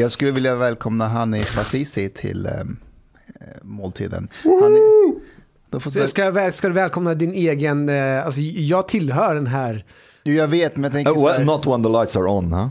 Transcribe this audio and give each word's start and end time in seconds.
Jag 0.00 0.12
skulle 0.12 0.30
vilja 0.30 0.54
välkomna 0.54 1.08
Hanif 1.08 1.58
Azizi 1.58 2.08
till 2.08 2.46
eh, 2.46 2.52
måltiden. 3.62 4.28
Hanif, 4.44 4.82
då 5.70 5.80
får 5.80 5.90
ska, 5.90 6.52
ska 6.52 6.68
du 6.68 6.74
välkomna 6.74 7.14
din 7.14 7.32
egen, 7.32 7.88
eh, 7.88 8.26
alltså 8.26 8.40
jag 8.40 8.88
tillhör 8.88 9.34
den 9.34 9.46
här. 9.46 9.84
Jo, 10.24 10.34
jag 10.34 10.48
vet, 10.48 10.76
men 10.76 10.84
jag 10.84 10.92
tänker, 10.92 11.12
Uh, 11.12 11.18
så 11.18 11.26
well, 11.26 11.38
här, 11.38 11.44
not 11.44 11.66
when 11.66 11.82
the 11.82 11.88
lights 11.88 12.16
are 12.16 12.26
on, 12.26 12.52
huh? 12.52 12.68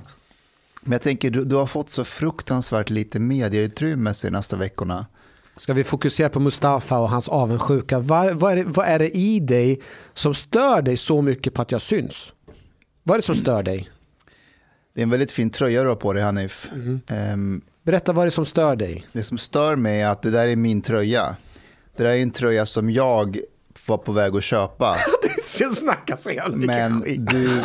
men 0.82 0.92
jag 0.92 1.02
tänker 1.02 1.29
du, 1.29 1.46
du 1.46 1.55
har 1.55 1.65
fått 1.65 1.89
så 1.89 2.04
fruktansvärt 2.04 2.89
lite 2.89 3.19
medieutrymme 3.19 4.14
senaste 4.14 4.55
veckorna. 4.55 5.05
Ska 5.55 5.74
vi 5.74 5.83
fokusera 5.83 6.30
på 6.30 6.39
Mustafa 6.39 7.00
och 7.00 7.10
hans 7.10 7.27
avundsjuka? 7.27 8.00
Vad, 8.00 8.33
vad, 8.33 8.52
är 8.52 8.55
det, 8.55 8.64
vad 8.64 8.86
är 8.86 9.00
det 9.00 9.18
i 9.18 9.39
dig 9.39 9.82
som 10.14 10.33
stör 10.33 10.82
dig 10.82 10.97
så 10.97 11.21
mycket 11.21 11.54
på 11.54 11.61
att 11.61 11.71
jag 11.71 11.82
syns? 11.82 12.33
Vad 13.04 13.16
är 13.16 13.18
det 13.18 13.25
som 13.25 13.36
stör 13.36 13.64
dig? 13.64 13.89
Det 14.93 15.02
är 15.02 15.04
en 15.04 15.10
väldigt 15.10 15.32
fin 15.32 15.50
tröja 15.50 15.84
du 15.84 15.89
har 15.89 15.96
på 15.96 16.14
dig, 16.14 16.24
Hanif. 16.24 16.70
Ehm, 17.10 17.61
Berätta 17.84 18.14
vad 18.14 18.24
är 18.24 18.25
det 18.25 18.32
som 18.32 18.46
stör 18.46 18.75
dig? 18.75 19.07
det 19.14 19.24
som 19.24 19.38
stör 19.38 19.75
mig 19.75 20.02
är 20.02 20.07
att 20.07 20.21
det 20.21 20.32
där 20.32 20.47
är 20.47 20.56
min 20.56 20.82
tröja. 20.82 21.36
Det 21.96 22.04
där 22.04 22.10
är 22.10 22.18
en 22.18 22.32
tröja 22.32 22.66
som 22.66 22.89
jag 22.89 23.39
var 23.88 23.97
på 23.97 24.11
väg 24.11 24.36
att 24.36 24.44
köpa, 24.44 24.96
Du 25.60 25.75
snackar 25.75 26.16
så 26.16 26.32
jävla 26.32 26.56
mycket 26.56 26.75
men 26.75 27.02
skit. 27.02 27.28
du 27.30 27.61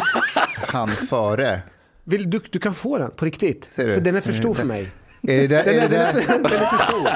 hann 0.67 0.89
före. 0.89 1.61
Vill, 2.05 2.31
du, 2.31 2.41
du 2.51 2.59
kan 2.59 2.75
få 2.75 2.99
den 2.99 3.11
på 3.11 3.25
riktigt. 3.25 3.69
Ser 3.71 3.87
du? 3.89 3.95
För 3.95 4.01
den 4.01 4.17
är 4.17 4.21
för 4.21 4.33
stor 4.33 4.55
för 4.55 4.65
mig. 4.65 4.89
Är 5.23 5.41
det 5.41 5.47
där, 5.47 5.65
Den 5.65 5.75
är 5.75 5.79
är, 5.85 5.89
det 5.89 5.97
den, 5.97 6.07
är 6.07 6.43
den 6.43 6.53
är 6.53 6.67
för 6.67 6.85
stor. 6.87 7.09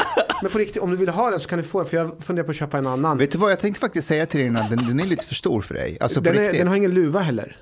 Men 0.42 0.50
på 0.50 0.58
riktigt, 0.58 0.82
om 0.82 0.91
du 0.91 0.97
vill 0.97 1.08
ha 1.08 1.30
den 1.30 1.41
så 1.41 1.48
kan 1.48 1.58
du 1.58 1.64
få 1.64 1.78
den. 1.80 1.88
För 1.91 1.97
jag 1.97 2.10
funderar 2.22 2.44
på 2.44 2.50
att 2.50 2.56
köpa 2.56 2.78
en 2.78 2.86
annan. 2.86 3.19
Vet 3.19 3.30
du 3.32 3.38
vad, 3.38 3.52
jag 3.52 3.60
tänkte 3.60 3.80
faktiskt 3.80 4.08
säga 4.08 4.27
till 4.27 4.38
dig 4.38 4.47
innan, 4.47 4.70
den, 4.70 4.86
den 4.88 5.00
är 5.00 5.04
lite 5.04 5.27
för 5.27 5.34
stor 5.34 5.62
för 5.62 5.75
dig. 5.75 5.98
Alltså 6.00 6.20
Den, 6.20 6.38
är, 6.38 6.52
den 6.52 6.69
har 6.69 6.77
ingen 6.77 6.94
luva 6.94 7.20
heller. 7.20 7.56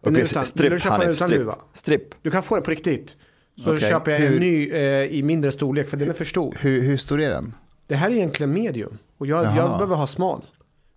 Okej, 0.00 0.20
är 0.20 0.24
utan, 0.24 0.42
vill 0.42 0.48
stripp, 0.50 0.82
du 0.82 0.88
Hanif, 0.88 1.08
utan 1.08 1.28
stripp. 1.28 1.40
luva? 1.40 1.56
Stripp. 1.74 2.14
Du 2.22 2.30
kan 2.30 2.42
få 2.42 2.54
den 2.54 2.64
på 2.64 2.70
riktigt. 2.70 3.16
Så 3.64 3.74
Okej, 3.76 3.90
köper 3.90 4.10
jag 4.10 4.20
en 4.20 4.26
hur- 4.32 4.40
ny 4.40 4.70
eh, 4.70 5.04
i 5.04 5.22
mindre 5.22 5.52
storlek 5.52 5.88
för 5.88 5.96
den 5.96 6.08
är 6.08 6.12
för 6.12 6.24
stor. 6.24 6.54
Hur, 6.60 6.82
hur 6.82 6.96
stor 6.96 7.20
är 7.20 7.30
den? 7.30 7.54
Det 7.86 7.94
här 7.94 8.10
är 8.10 8.14
egentligen 8.14 8.52
medium. 8.52 8.98
Och 9.18 9.26
jag, 9.26 9.44
jag 9.44 9.54
behöver 9.70 9.96
ha 9.96 10.06
smal. 10.06 10.44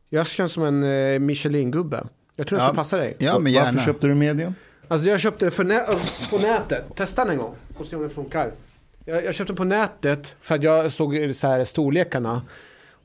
Jag 0.09 0.27
känns 0.27 0.51
som 0.51 0.63
en 0.63 0.83
eh, 0.83 1.19
Michelin-gubbe. 1.19 2.07
Jag 2.35 2.47
tror 2.47 2.59
Ja. 2.59 2.65
skulle 2.65 2.77
passa 2.77 2.97
dig. 2.97 3.15
Ja, 3.19 3.39
men 3.39 3.51
gärna. 3.53 3.65
Varför 3.71 3.79
köpte 3.85 4.07
du 4.07 4.15
medium? 4.15 4.53
Alltså 4.87 5.09
jag 5.09 5.19
köpte 5.19 5.49
den 5.49 5.67
nä- 5.67 5.85
på 6.29 6.37
nätet. 6.37 6.95
Testa 6.95 7.23
den 7.25 7.33
en 7.33 7.37
gång 7.39 7.55
och 7.77 7.85
se 7.85 7.95
om 7.95 8.01
den 8.01 8.11
funkar. 8.11 8.51
Jag, 9.05 9.25
jag 9.25 9.35
köpte 9.35 9.51
den 9.53 9.57
på 9.57 9.63
nätet 9.63 10.35
för 10.41 10.55
att 10.55 10.63
jag 10.63 10.91
såg 10.91 11.31
så 11.35 11.47
här 11.47 11.63
storlekarna. 11.63 12.41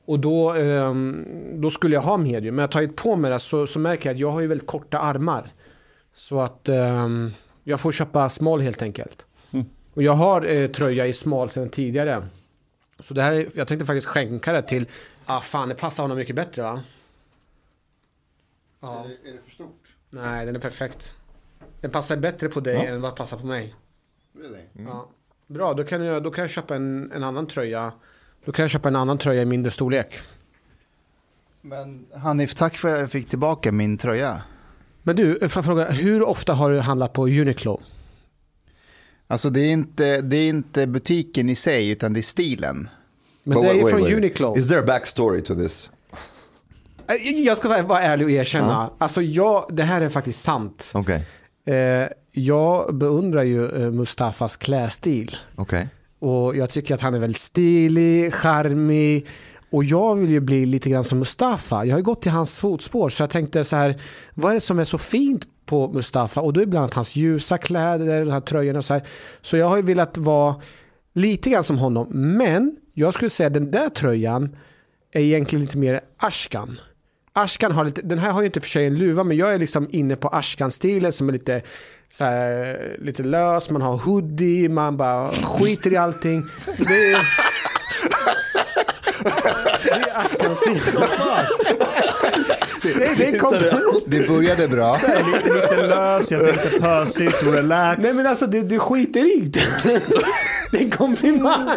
Och 0.05 0.19
då, 0.19 0.53
ehm, 0.53 1.25
då 1.61 1.71
skulle 1.71 1.95
jag 1.95 2.01
ha 2.01 2.17
medium. 2.17 2.55
Men 2.55 2.61
jag 2.63 2.67
har 2.67 2.71
tagit 2.71 2.95
på 2.95 3.15
mig 3.15 3.31
det 3.31 3.39
så, 3.39 3.67
så 3.67 3.79
märker 3.79 4.09
jag 4.09 4.13
att 4.15 4.19
jag 4.19 4.31
har 4.31 4.41
ju 4.41 4.47
väldigt 4.47 4.67
korta 4.67 4.99
armar. 4.99 5.49
Så 6.17 6.39
att 6.39 6.69
ehm, 6.69 7.31
jag 7.63 7.79
får 7.79 7.91
köpa 7.91 8.29
smal 8.29 8.61
helt 8.61 8.81
enkelt. 8.81 9.25
Och 9.93 10.03
jag 10.03 10.13
har 10.13 10.45
eh, 10.45 10.67
tröja 10.67 11.07
i 11.07 11.13
smal 11.13 11.49
sedan 11.49 11.69
tidigare. 11.69 12.27
Så 12.99 13.13
det 13.13 13.21
här 13.21 13.33
är, 13.33 13.47
jag 13.53 13.67
tänkte 13.67 13.85
faktiskt 13.85 14.07
skänka 14.07 14.53
det 14.53 14.61
till, 14.61 14.87
ah 15.25 15.41
fan 15.41 15.69
det 15.69 15.75
passar 15.75 16.03
honom 16.03 16.17
mycket 16.17 16.35
bättre 16.35 16.61
va? 16.61 16.83
Ja. 18.79 19.05
Är 19.25 19.33
det 19.33 19.39
för 19.45 19.51
stort? 19.51 19.95
Nej, 20.09 20.45
den 20.45 20.55
är 20.55 20.59
perfekt. 20.59 21.13
Den 21.81 21.91
passar 21.91 22.17
bättre 22.17 22.49
på 22.49 22.59
dig 22.59 22.85
än 22.85 23.01
vad 23.01 23.15
passar 23.15 23.37
på 23.37 23.45
mig. 23.45 23.75
Ja. 24.73 25.09
Bra, 25.47 25.73
då 25.73 25.83
kan 25.83 26.01
jag, 26.01 26.23
då 26.23 26.31
kan 26.31 26.41
jag 26.41 26.51
köpa 26.51 26.75
en, 26.75 27.11
en 27.11 27.23
annan 27.23 27.47
tröja. 27.47 27.93
Då 28.45 28.51
kan 28.51 28.63
jag 28.63 28.69
köpa 28.69 28.87
en 28.87 28.95
annan 28.95 29.17
tröja 29.17 29.41
i 29.41 29.45
mindre 29.45 29.71
storlek. 29.71 30.19
Men 31.61 32.05
Hanif, 32.13 32.55
tack 32.55 32.77
för 32.77 32.93
att 32.93 32.99
jag 32.99 33.11
fick 33.11 33.29
tillbaka 33.29 33.71
min 33.71 33.97
tröja. 33.97 34.43
Men 35.07 35.15
du, 35.15 35.39
får 35.39 35.59
jag 35.59 35.65
fråga, 35.65 35.89
hur 35.91 36.23
ofta 36.23 36.53
har 36.53 36.71
du 36.71 36.79
handlat 36.79 37.13
på 37.13 37.27
Uniqlo? 37.27 37.81
Alltså 39.27 39.49
det 39.49 39.59
är, 39.59 39.71
inte, 39.71 40.21
det 40.21 40.37
är 40.37 40.49
inte 40.49 40.87
butiken 40.87 41.49
i 41.49 41.55
sig, 41.55 41.89
utan 41.89 42.13
det 42.13 42.19
är 42.19 42.21
stilen. 42.21 42.89
Men 43.43 43.55
But 43.57 43.63
det 43.63 43.69
är 43.69 43.73
ju 43.73 43.89
från. 43.91 44.13
Uniqlo. 44.13 44.57
Is 44.57 44.67
there 44.67 44.79
a 44.79 44.83
backstory 44.87 45.41
to 45.41 45.55
this? 45.55 45.89
Eh, 47.07 47.15
Jag 47.45 47.57
ska 47.57 47.83
vara- 47.83 48.01
ärlig 48.01 48.25
och 48.25 48.31
erkänna. 48.31 48.91
Alltså 48.97 49.21
jag, 49.21 49.65
det 49.69 49.83
här 49.83 50.01
är 50.01 50.09
faktiskt 50.09 50.41
sant. 50.41 50.91
Okej. 50.93 51.25
Eh, 51.65 52.07
jag 52.31 52.95
beundrar 52.95 53.43
ju 53.43 53.83
eh, 53.83 53.91
Mustafas 53.91 54.57
klädstil. 54.57 55.37
Okej. 55.55 55.87
Och 56.19 56.55
jag 56.55 56.69
tycker 56.69 56.95
att 56.95 57.01
han 57.01 57.13
är 57.13 57.19
väldigt 57.19 57.41
stilig, 57.41 58.33
charmig. 58.33 59.27
Och 59.69 59.83
jag 59.83 60.15
vill 60.15 60.29
ju 60.29 60.39
bli 60.39 60.65
lite 60.65 60.89
grann 60.89 61.03
som 61.03 61.19
Mustafa. 61.19 61.85
Jag 61.85 61.93
har 61.93 61.99
ju 61.99 62.03
gått 62.03 62.25
i 62.25 62.29
hans 62.29 62.59
fotspår. 62.59 63.09
Så 63.09 63.23
jag 63.23 63.29
tänkte 63.29 63.63
så 63.63 63.75
här, 63.75 64.01
vad 64.33 64.51
är 64.51 64.53
det 64.53 64.61
som 64.61 64.79
är 64.79 64.83
så 64.83 64.97
fint 64.97 65.47
på 65.65 65.91
Mustafa? 65.91 66.41
Och 66.41 66.53
då 66.53 66.59
är 66.59 66.65
det 66.65 66.69
bland 66.69 66.83
annat 66.83 66.93
hans 66.93 67.15
ljusa 67.15 67.57
kläder, 67.57 68.19
den 68.19 68.31
här 68.31 68.41
tröjan 68.41 68.75
och 68.75 68.85
så 68.85 68.93
här. 68.93 69.03
Så 69.41 69.57
jag 69.57 69.69
har 69.69 69.77
ju 69.77 69.83
velat 69.83 70.17
vara 70.17 70.55
lite 71.13 71.49
grann 71.49 71.63
som 71.63 71.77
honom. 71.77 72.07
Men 72.11 72.75
jag 72.93 73.13
skulle 73.13 73.29
säga 73.29 73.47
att 73.47 73.53
den 73.53 73.71
där 73.71 73.89
tröjan 73.89 74.55
är 75.11 75.21
egentligen 75.21 75.65
lite 75.65 75.77
mer 75.77 76.01
Ashkan. 76.17 76.79
Ashkan 77.33 77.71
har 77.71 77.85
lite, 77.85 78.01
den 78.01 78.19
här 78.19 78.31
har 78.31 78.41
ju 78.41 78.45
inte 78.45 78.61
för 78.61 78.69
sig 78.69 78.85
en 78.85 78.97
luva, 78.97 79.23
men 79.23 79.37
jag 79.37 79.53
är 79.53 79.59
liksom 79.59 79.87
inne 79.91 80.15
på 80.15 80.27
Ashkan-stilen 80.27 81.11
som 81.11 81.29
är 81.29 81.33
lite, 81.33 81.61
så 82.11 82.23
här, 82.23 82.97
lite 82.99 83.23
lös, 83.23 83.69
man 83.69 83.81
har 83.81 83.97
hoodie, 83.97 84.69
man 84.69 84.97
bara 84.97 85.31
skiter 85.31 85.93
i 85.93 85.97
allting. 85.97 86.43
Det 86.77 87.11
är, 87.11 87.17
det 89.83 89.89
är 89.91 90.25
Ashkan-stil. 90.25 90.81
Det, 92.81 93.31
det 93.31 93.39
kom, 93.39 93.53
Det 94.05 94.27
började 94.27 94.67
bra. 94.67 94.97
Lite, 95.33 95.53
lite 95.53 95.87
lös, 95.87 96.31
jag 96.31 96.45
tänkte 96.45 96.79
pösigt, 96.79 97.43
relax. 97.43 98.01
nej 98.03 98.13
men 98.13 98.27
alltså 98.27 98.47
du, 98.47 98.61
du 98.61 98.79
skiter 98.79 99.37
i 99.37 99.39
det. 99.39 100.01
Det 100.71 100.77
är 100.77 100.81
en 100.81 100.91
komplimang. 100.91 101.69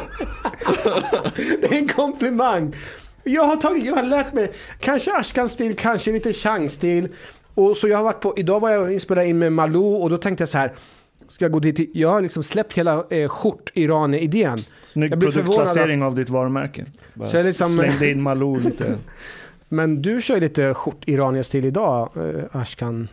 Det 1.61 1.73
är 1.73 1.79
en 1.79 1.89
komplimang. 1.89 2.77
Jag 3.25 3.45
har, 3.45 3.57
tagit, 3.57 3.87
jag 3.87 3.95
har 3.95 4.03
lärt 4.03 4.33
mig, 4.33 4.53
kanske 4.81 5.13
Ashkan-stil, 5.13 5.77
kanske 5.77 6.13
lite 6.13 6.33
Chang-stil. 6.33 7.09
Och 7.55 7.77
så 7.77 7.89
jag 7.89 7.97
har 7.97 8.05
varit 8.05 8.21
på, 8.21 8.35
idag 8.37 8.61
var 8.61 8.71
jag 8.71 8.93
inspelad 8.93 9.27
in 9.27 9.39
med 9.39 9.53
Malou 9.53 9.95
och 10.03 10.11
då 10.11 10.19
tänkte 10.19 10.43
jag 10.43 10.49
så 10.49 10.59
här, 10.59 10.73
ska 11.31 11.45
jag 11.45 11.53
gå 11.53 11.59
dit? 11.61 11.91
Jag 11.97 12.09
har 12.11 12.21
liksom 12.21 12.43
släppt 12.43 12.73
hela 12.73 13.05
eh, 13.11 13.29
skjort-Irane-idén. 13.29 14.59
Snygg 14.85 15.13
jag 15.13 15.19
blir 15.19 15.31
förvånad 15.31 15.55
produktplacering 15.57 16.03
av 16.03 16.15
ditt 16.15 16.29
varumärke. 16.29 16.87
Bara 17.15 17.31
Så 17.31 17.37
jag 17.37 17.47
liksom- 17.47 17.71
Slängde 17.71 18.11
in 18.11 18.23
Malou 18.23 18.59
lite. 18.65 18.99
Men 19.69 20.03
du 20.03 20.23
kör 20.23 20.41
lite 20.41 20.75
skjort-Iranier-stil 20.75 21.65
idag, 21.65 22.11
eh, 22.17 22.61
Ashkan. 22.61 23.09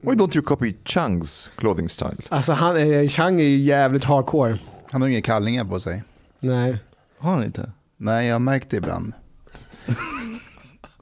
Why 0.00 0.12
don't 0.12 0.36
you 0.36 0.42
copy 0.44 0.74
Changs 0.84 1.50
clothing 1.56 1.88
style? 1.88 2.16
Alltså 2.28 2.52
han, 2.52 2.76
eh, 2.76 3.08
Chang 3.08 3.40
är 3.40 3.44
ju 3.44 3.56
jävligt 3.56 4.04
hardcore. 4.04 4.58
Han 4.90 5.02
har 5.02 5.08
inga 5.08 5.22
kallingar 5.22 5.64
på 5.64 5.80
sig. 5.80 6.04
Nej. 6.40 6.76
Har 7.18 7.30
han 7.34 7.44
inte? 7.44 7.72
Nej, 7.96 8.26
jag 8.26 8.34
har 8.34 8.40
märkt 8.40 8.70
det 8.70 8.76
ibland. 8.76 9.12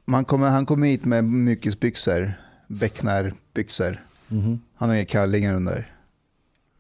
Man 0.05 0.25
kommer, 0.25 0.49
han 0.49 0.67
kommer 0.67 0.87
hit 0.87 1.05
med 1.05 1.25
mykesbyxor, 1.25 2.33
becknarbyxor. 2.67 4.05
Han 4.29 4.89
har 4.89 4.95
inga 4.95 5.05
kallingar 5.05 5.55
under. 5.55 5.95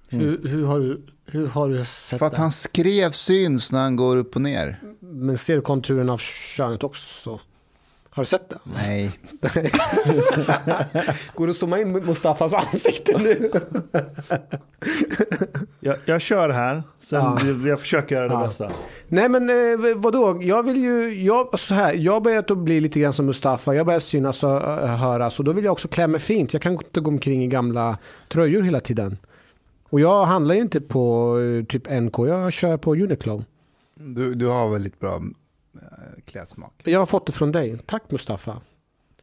Hur, 0.09 0.48
hur, 0.48 0.66
har 0.66 0.81
du, 0.81 1.03
hur 1.26 1.47
har 1.47 1.69
du 1.69 1.84
sett 1.84 2.19
För 2.19 2.26
att 2.26 2.32
det? 2.32 2.38
hans 2.38 2.60
skrev 2.60 3.10
syns 3.12 3.72
när 3.72 3.82
han 3.82 3.97
går 3.97 4.16
upp 4.16 4.36
och 4.36 4.42
ner. 4.42 4.81
Men 5.00 5.38
ser 5.38 5.56
du 5.56 5.62
konturen 5.62 6.10
av 6.10 6.19
könet 6.19 6.84
också? 6.84 7.41
Har 8.19 8.23
du 8.25 8.27
sett 8.29 8.49
det? 8.49 8.59
Nej, 8.65 9.11
Går 11.34 11.47
det 11.47 11.51
att 11.51 11.56
zooma 11.56 11.79
in 11.81 11.93
Mustafas 11.93 12.53
ansikte 12.53 13.19
nu? 13.19 13.51
Jag, 15.81 15.97
jag 16.05 16.20
kör 16.20 16.49
här, 16.49 16.82
sen 17.00 17.20
Ja. 17.20 17.38
jag, 17.47 17.67
jag 17.67 17.81
försöker 17.81 18.15
göra 18.17 18.29
det 18.29 18.35
Ja. 18.35 18.41
bästa. 18.44 18.70
Nej 19.09 19.29
men 19.29 19.50
eh, 19.50 19.97
vadå, 19.97 20.38
jag 20.43 20.62
vill 20.62 20.76
ju, 20.76 21.25
jag, 21.25 21.59
så 21.59 21.75
här, 21.75 21.94
jag 21.94 22.12
har 22.12 22.20
börjat 22.20 22.50
att 22.50 22.59
bli 22.59 22.81
lite 22.81 23.00
grann 23.00 23.12
som 23.12 23.26
Mustafa, 23.26 23.75
jag 23.75 23.87
börjar 23.87 24.00
synas 24.00 24.43
och 24.43 24.50
uh, 24.50 24.87
höras 24.87 25.38
och 25.38 25.44
då 25.44 25.53
vill 25.53 25.64
jag 25.64 25.73
också 25.73 25.88
klä 25.88 26.06
mig 26.06 26.21
fint. 26.21 26.53
Jag 26.53 26.62
kan 26.62 26.73
inte 26.73 27.00
gå 27.00 27.11
omkring 27.11 27.44
i 27.44 27.47
gamla 27.47 27.99
tröjor 28.29 28.62
hela 28.62 28.81
tiden. 28.81 29.19
Och 29.91 30.00
jag 30.00 30.25
handlar 30.25 30.55
ju 30.55 30.61
inte 30.61 30.81
på 30.81 31.35
eh, 31.41 31.64
typ 31.64 31.91
NK, 31.91 32.19
jag 32.19 32.53
kör 32.53 32.76
på 32.76 32.94
Uniqlo. 32.94 33.44
du, 33.94 34.35
du 34.35 34.47
har 34.47 34.69
väldigt 34.71 35.00
bra 35.00 35.14
eh, 35.14 35.21
klädsmak. 36.25 36.82
Jag 36.85 36.99
har 36.99 37.06
fått 37.06 37.26
det 37.26 37.32
från 37.32 37.53
dig, 37.53 37.79
tack 37.87 38.11
Mustafa. 38.11 38.61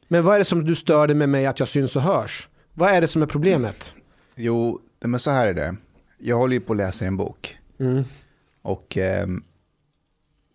Men 0.08 0.24
vad 0.24 0.36
är 0.36 0.40
det 0.40 0.46
som 0.46 0.66
du 0.66 0.76
stör 0.76 1.08
dig 1.08 1.16
med 1.16 1.30
mig 1.30 1.46
att 1.46 1.60
jag 1.60 1.70
syns 1.70 1.96
och 1.96 2.02
hörs? 2.02 2.50
Vad 2.74 2.90
är 2.90 3.02
det 3.02 3.08
som 3.08 3.22
är 3.22 3.26
problemet? 3.26 3.94
Jo, 4.36 4.82
men 5.00 5.20
så 5.20 5.32
här 5.32 5.48
är 5.48 5.54
det. 5.54 5.76
Jag 6.18 6.38
håller 6.38 6.54
ju 6.54 6.60
på 6.60 6.74
att 6.74 6.78
läsa 6.78 7.06
en 7.06 7.18
bok. 7.18 7.58
Mm. 7.80 8.04
Och 8.62 8.98
ehm, 8.98 9.44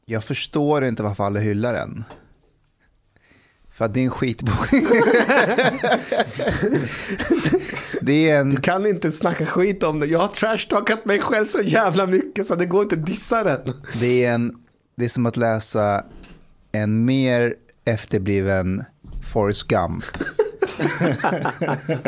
jag 0.05 0.25
förstår 0.25 0.85
inte 0.85 1.03
varför 1.03 1.25
alla 1.25 1.41
hyllar 1.41 1.73
den. 1.73 2.05
För 3.71 3.85
att 3.85 3.95
det 3.95 4.01
är 4.01 4.05
en 4.05 4.11
skitbok. 4.11 4.71
det 8.01 8.31
är 8.31 8.41
en... 8.41 8.51
Du 8.51 8.61
kan 8.61 8.87
inte 8.87 9.13
snacka 9.13 9.47
skit 9.47 9.83
om 9.83 10.01
det. 10.01 10.07
Jag 10.07 10.19
har 10.19 10.29
trashtalkat 10.29 11.05
mig 11.05 11.19
själv 11.19 11.47
så 11.47 11.63
jävla 11.63 12.07
mycket 12.07 12.47
så 12.47 12.55
det 12.55 12.67
går 12.67 12.83
inte 12.83 12.95
att 12.95 13.07
dissa 13.07 13.45
den. 13.45 13.83
Det 14.01 14.25
är, 14.25 14.35
en, 14.35 14.60
det 15.01 15.07
är 15.07 15.09
som 15.09 15.27
att 15.27 15.37
läsa 15.37 16.05
en 16.73 17.05
mer 17.05 17.55
efterbliven 17.85 18.85
Forrest 19.33 19.63
Gump. 19.63 20.05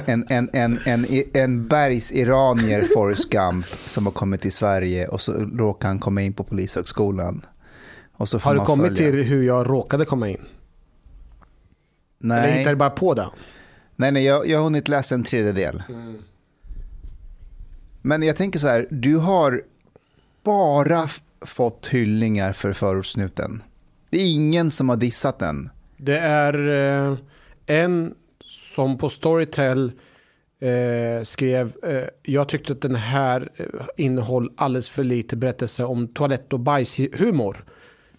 En, 0.07 0.27
en, 0.29 0.51
en, 0.53 0.79
en, 0.87 1.07
en 1.35 1.69
bergsiranier, 1.69 2.83
Forrest 2.95 3.31
Gump, 3.31 3.67
som 3.67 4.07
har 4.07 4.13
kommit 4.13 4.41
till 4.41 4.53
Sverige 4.53 5.09
och 5.09 5.21
så 5.21 5.33
råkar 5.33 5.89
han 5.89 5.99
komma 5.99 6.23
in 6.23 6.33
på 6.33 6.45
Polishögskolan. 6.45 7.47
Och 8.13 8.29
så 8.29 8.39
får 8.39 8.51
Har 8.51 8.55
du 8.55 8.61
kommit 8.65 8.99
följa. 8.99 9.13
till 9.13 9.23
hur 9.25 9.43
jag 9.43 9.71
råkade 9.71 10.05
komma 10.05 10.29
in? 10.29 10.37
Eller 10.37 12.35
Nej, 12.41 12.53
hittade 12.53 12.75
du 12.75 12.79
bara 12.79 12.91
på 12.91 13.15
det? 13.15 13.29
nej, 13.97 14.13
nej 14.13 14.25
jag, 14.25 14.47
jag 14.47 14.59
har 14.59 14.65
hunnit 14.65 14.89
läsa 14.89 15.15
en 15.15 15.25
tredjedel. 15.25 15.83
Men 18.03 18.23
jag 18.23 18.37
tänker 18.37 18.59
så 18.59 18.69
här, 18.69 18.87
du 18.91 19.17
har 19.17 19.63
bara 20.45 21.09
fått 21.45 21.87
hyllningar 21.87 22.53
för 22.53 22.73
förortssnuten. 22.73 23.63
Det 24.11 24.19
är 24.19 24.33
ingen 24.33 24.71
som 24.71 24.89
har 24.89 24.97
dissat 24.97 25.39
den. 25.39 25.71
Det 25.97 26.19
är 26.19 26.69
eh, 27.11 27.19
en 27.67 28.15
som 28.75 28.99
på 28.99 29.09
Storytel 29.09 29.93
eh, 30.61 31.23
skrev, 31.23 31.73
eh, 31.83 32.05
jag 32.23 32.49
tyckte 32.49 32.73
att 32.73 32.81
den 32.81 32.95
här 32.95 33.51
eh, 33.57 33.67
innehåll 33.97 34.53
alldeles 34.57 34.89
för 34.89 35.05
lite 35.05 35.37
berättelse 35.37 35.85
om 35.85 36.09
toalett 36.09 36.53
och 36.53 36.61
bajshumor. 36.61 37.65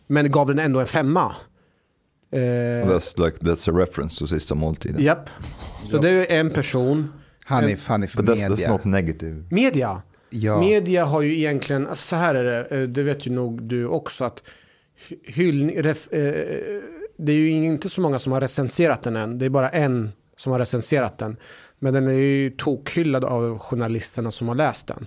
Men 0.08 0.32
gav 0.32 0.48
den 0.48 0.60
ändå 0.60 0.80
en 0.80 0.88
femma. 0.88 1.36
That's 2.32 3.26
like 3.26 3.38
that's 3.38 3.70
a 3.70 3.80
reference 3.80 4.20
to 4.20 4.28
Sista 4.28 4.56
måltiden. 4.56 5.04
Japp. 5.04 5.30
Så 5.92 5.98
det 5.98 6.10
är 6.10 6.40
en 6.40 6.50
person. 6.50 7.14
Hanif, 7.46 7.88
Hanif 7.88 8.16
But 8.16 8.26
that's, 8.26 8.50
Media. 8.50 8.50
that's 8.50 8.70
not 8.70 8.84
negative. 8.84 9.44
Media. 9.52 10.02
Ja. 10.36 10.60
Media 10.60 11.06
har 11.06 11.22
ju 11.22 11.38
egentligen, 11.38 11.88
alltså 11.88 12.08
så 12.08 12.16
här 12.16 12.36
är 12.36 12.44
det, 12.44 12.66
eh, 12.82 12.88
det 12.88 13.04
vet 13.04 13.28
ju 13.28 13.32
nog 13.32 13.64
du 13.64 13.88
också, 13.88 14.24
att 14.24 14.44
hy- 15.10 15.20
hyllning, 15.34 15.82
ref, 15.84 16.08
eh, 16.14 16.80
det 17.18 17.32
är 17.32 17.36
ju 17.36 17.50
inte 17.50 17.90
så 17.90 18.02
många 18.02 18.20
som 18.20 18.32
har 18.32 18.42
recenserat 18.42 19.04
den 19.04 19.16
än, 19.16 19.38
det 19.38 19.46
är 19.46 19.50
bara 19.50 19.70
en 19.70 20.12
som 20.38 20.52
har 20.52 20.60
recenserat 20.60 21.18
den. 21.18 21.38
Men 21.80 21.94
den 21.94 22.08
är 22.08 22.12
ju 22.12 22.50
tokhyllad 22.52 23.24
av 23.26 23.60
journalisterna 23.60 24.32
som 24.32 24.48
har 24.48 24.56
läst 24.56 24.88
den. 24.88 25.06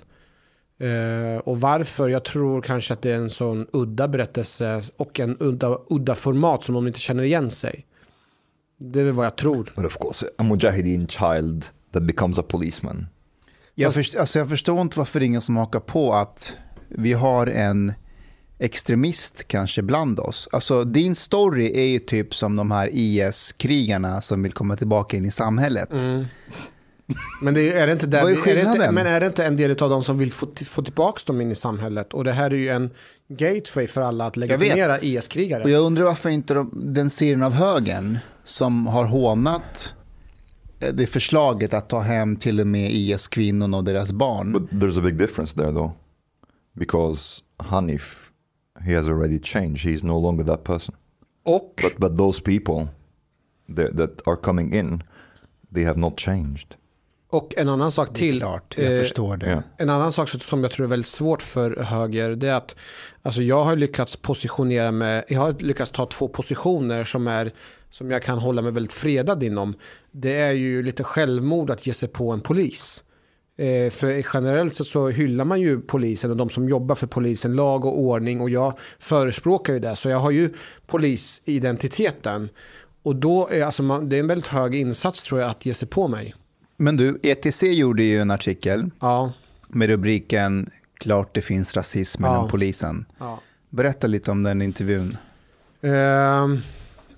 Eh, 0.79 1.39
och 1.39 1.61
varför? 1.61 2.09
Jag 2.09 2.25
tror 2.25 2.63
kanske 2.63 2.95
att 2.95 3.03
det 3.03 3.11
är 3.11 3.17
en 3.17 3.31
sån 3.31 3.67
udda 3.73 4.09
berättelse 4.09 4.83
och 4.97 5.21
en 5.21 5.37
udda, 5.41 5.79
udda 5.91 6.15
format 6.15 6.65
som 6.65 6.75
de 6.75 6.87
inte 6.87 7.01
känner 7.01 7.23
igen 7.23 7.51
sig. 7.51 7.87
Det 8.79 9.01
är 9.01 9.05
väl 9.05 9.13
vad 9.13 9.27
jag 9.27 9.37
tror. 9.37 9.73
But 9.77 9.85
of 9.87 9.99
course, 9.99 10.27
a 10.39 10.43
mujahideen 10.43 11.07
child 11.09 11.67
that 11.93 12.03
becomes 12.03 12.39
a 12.39 12.43
policeman. 12.49 13.07
Jag, 13.79 13.95
först, 13.95 14.17
alltså 14.17 14.39
jag 14.39 14.49
förstår 14.49 14.81
inte 14.81 14.99
varför 14.99 15.23
ingen 15.23 15.41
som 15.41 15.57
hakar 15.57 15.81
på 15.81 16.15
att 16.15 16.57
vi 16.89 17.13
har 17.13 17.47
en 17.47 17.93
extremist 18.59 19.49
kanske 19.49 19.83
bland 19.83 20.21
oss. 20.21 20.49
Alltså 20.53 20.85
din 20.85 21.15
story 21.15 21.73
är 21.75 21.87
ju 21.87 21.99
typ 21.99 22.35
som 22.35 22.57
de 22.57 22.71
här 22.71 22.89
IS-krigarna 22.93 24.21
som 24.21 24.43
vill 24.43 24.53
komma 24.53 24.77
tillbaka 24.77 25.17
in 25.17 25.25
i 25.25 25.31
samhället. 25.31 25.91
Men 27.43 27.55
det 27.55 27.73
är, 27.73 27.83
är 27.83 27.87
det 27.87 27.93
inte 27.93 28.07
där, 28.07 28.23
Vad 28.23 28.33
är 28.33 28.37
är 28.37 28.45
det 28.45 28.51
inte, 28.51 28.71
skillnaden? 28.71 28.95
men 28.95 29.07
är 29.07 29.21
det 29.21 29.27
inte 29.27 29.45
en 29.45 29.57
del 29.57 29.71
av 29.71 29.91
dem 29.91 30.03
som 30.03 30.19
vill 30.19 30.33
få, 30.33 30.49
få 30.67 30.83
tillbaka 30.83 31.21
dem 31.27 31.41
in 31.41 31.53
i 31.53 31.55
samhället? 31.55 32.15
Och 32.15 32.25
det 32.25 32.33
här 32.33 32.51
är 32.51 32.55
ju 32.55 32.69
en 32.69 32.91
gateway 33.29 33.87
för 33.87 34.01
alla 34.01 34.27
att 34.27 34.37
legitimera 34.37 35.01
IS-krigare. 35.01 35.63
Och 35.63 35.71
jag 35.71 35.83
undrar 35.83 36.05
varför 36.05 36.29
inte 36.29 36.55
de, 36.55 36.71
den 36.95 37.11
sidan 37.11 37.43
av 37.43 37.53
högern 37.53 38.19
som 38.45 38.87
har 38.87 39.05
hånat 39.05 39.95
det 40.79 41.07
förslaget 41.07 41.75
att 41.75 41.89
ta 41.89 42.01
hem 42.01 42.37
till 42.37 42.61
och 42.61 42.67
med 42.67 42.91
IS-kvinnorna 42.91 43.77
och 43.77 43.85
deras 43.85 44.13
barn. 44.13 44.53
But 44.53 44.71
there's 44.71 44.99
a 44.99 45.03
big 45.03 45.19
difference 45.19 45.55
there 45.55 45.73
though. 45.73 45.91
Because 46.73 47.43
Hanif, 47.59 48.31
he 48.81 48.97
has 48.97 49.09
already 49.09 49.41
changed. 49.43 49.85
He's 49.85 50.05
no 50.05 50.21
longer 50.21 50.45
that 50.45 50.65
person. 50.65 50.95
Och, 51.45 51.81
But, 51.83 51.97
but 51.97 52.19
those 52.19 52.43
people 52.43 52.89
that, 53.77 53.97
that 53.97 54.27
are 54.27 54.37
coming 54.37 54.75
in, 54.75 55.03
they 55.75 55.85
have 55.85 55.99
not 55.99 56.21
changed. 56.21 56.77
och 57.31 57.55
en 57.57 57.69
annan 57.69 57.93
sak 57.93 58.15
till. 58.15 58.39
klart, 58.41 58.75
jag 58.79 58.93
eh, 58.93 58.99
förstår 59.01 59.37
det. 59.37 59.63
En 59.77 59.91
annan 59.91 60.13
sak 60.13 60.29
som 60.29 60.63
jag 60.63 60.73
tror 60.73 60.87
är 60.87 60.91
väldigt 60.91 61.07
svårt 61.07 61.43
för 61.43 61.77
höger, 61.77 62.31
det 62.31 62.49
är 62.49 62.55
att 62.55 62.77
alltså 63.23 63.43
jag 63.43 63.65
har 63.65 63.77
lyckats 63.77 64.17
positionera 64.17 64.93
mig, 64.93 65.25
jag 65.29 65.41
har 65.41 65.53
lyckats 65.53 65.91
ta 65.91 66.07
två 66.07 66.29
positioner 66.29 67.05
som 67.05 67.27
är 67.29 67.53
som 67.91 68.11
jag 68.11 68.23
kan 68.23 68.39
hålla 68.39 68.63
mig 68.63 68.73
väldigt 68.73 68.93
fredad 68.93 69.43
inom. 69.43 69.75
Det 70.11 70.35
är 70.35 70.53
ju 70.53 70.83
lite 70.83 71.05
självmord 71.05 71.71
att 71.71 71.87
ge 71.87 71.93
sig 71.95 72.09
på 72.09 72.33
en 72.33 72.41
polis. 72.41 73.03
Eh, 73.59 73.91
för 73.91 74.25
generellt 74.35 74.75
sett 74.75 74.87
så 74.87 75.09
hyllar 75.09 75.45
man 75.45 75.61
ju 75.61 75.81
polisen 75.81 76.31
och 76.31 76.37
de 76.37 76.49
som 76.51 76.69
jobbar 76.69 76.95
för 76.95 77.07
polisen, 77.07 77.57
lag 77.57 77.85
och 77.85 77.99
ordning 78.01 78.41
och 78.41 78.51
jag 78.51 78.79
förespråkar 78.99 79.73
ju 79.73 79.79
det. 79.79 79.97
Så 79.97 80.09
jag 80.09 80.19
har 80.19 80.31
ju 80.31 80.55
polisidentiteten. 80.87 82.49
Och 83.03 83.17
då 83.17 83.49
är 83.49 83.63
alltså 83.65 83.83
man, 83.83 84.09
det 84.09 84.17
är 84.17 84.21
en 84.21 84.27
väldigt 84.27 84.47
hög 84.47 84.75
insats 84.75 85.23
tror 85.23 85.41
jag 85.41 85.51
att 85.51 85.67
ge 85.67 85.75
sig 85.75 85.89
på 85.89 86.09
mig. 86.09 86.35
Men 86.77 86.97
du, 86.97 87.19
ETC 87.23 87.63
gjorde 87.63 88.03
ju 88.03 88.19
en 88.21 88.31
artikel 88.31 88.91
Ja. 89.01 89.33
med 89.69 89.89
rubriken 89.89 90.71
Klart 90.99 91.35
det 91.35 91.43
finns 91.43 91.77
rasism 91.77 92.25
Ja. 92.25 92.49
polisen. 92.51 93.07
ja. 93.19 93.41
Berätta 93.71 94.07
lite 94.07 94.31
om 94.31 94.43
den 94.43 94.63
intervjun. 94.63 95.17
Ehm, 95.83 96.61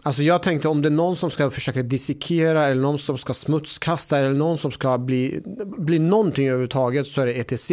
alltså 0.08 0.22
jag 0.22 0.42
tänkte 0.42 0.68
om 0.68 0.82
det 0.82 0.88
är 0.88 0.90
någon 0.90 1.16
som 1.16 1.30
ska 1.30 1.50
försöka 1.50 1.82
dissekera 1.82 2.66
eller 2.66 2.82
någon 2.82 2.98
som 2.98 3.18
ska 3.18 3.34
smutskasta 3.34 4.18
eller 4.18 4.32
någon 4.32 4.58
som 4.58 4.70
ska 4.70 4.98
bli, 4.98 5.42
bli 5.78 5.98
någonting 5.98 6.48
överhuvudtaget 6.48 7.06
så 7.06 7.20
är 7.20 7.26
det 7.26 7.32
ETC. 7.32 7.72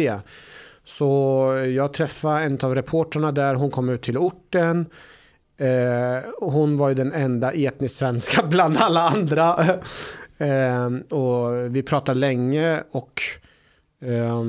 Så 0.84 1.06
jag 1.76 1.92
träffade 1.92 2.40
en 2.40 2.58
av 2.62 2.74
reporterna 2.74 3.32
där, 3.32 3.54
hon 3.54 3.70
kom 3.70 3.88
ut 3.88 4.02
till 4.02 4.18
orten. 4.18 4.86
Eh, 5.58 6.30
hon 6.40 6.78
var 6.78 6.88
ju 6.88 6.94
den 6.94 7.12
enda 7.12 7.52
etnisk 7.52 7.94
svenska 7.94 8.46
bland 8.50 8.76
alla 8.76 9.00
andra. 9.02 9.56
eh, 10.38 11.16
och 11.18 11.76
vi 11.76 11.82
pratade 11.82 12.20
länge 12.20 12.82
och 12.90 13.22
eh, 14.02 14.42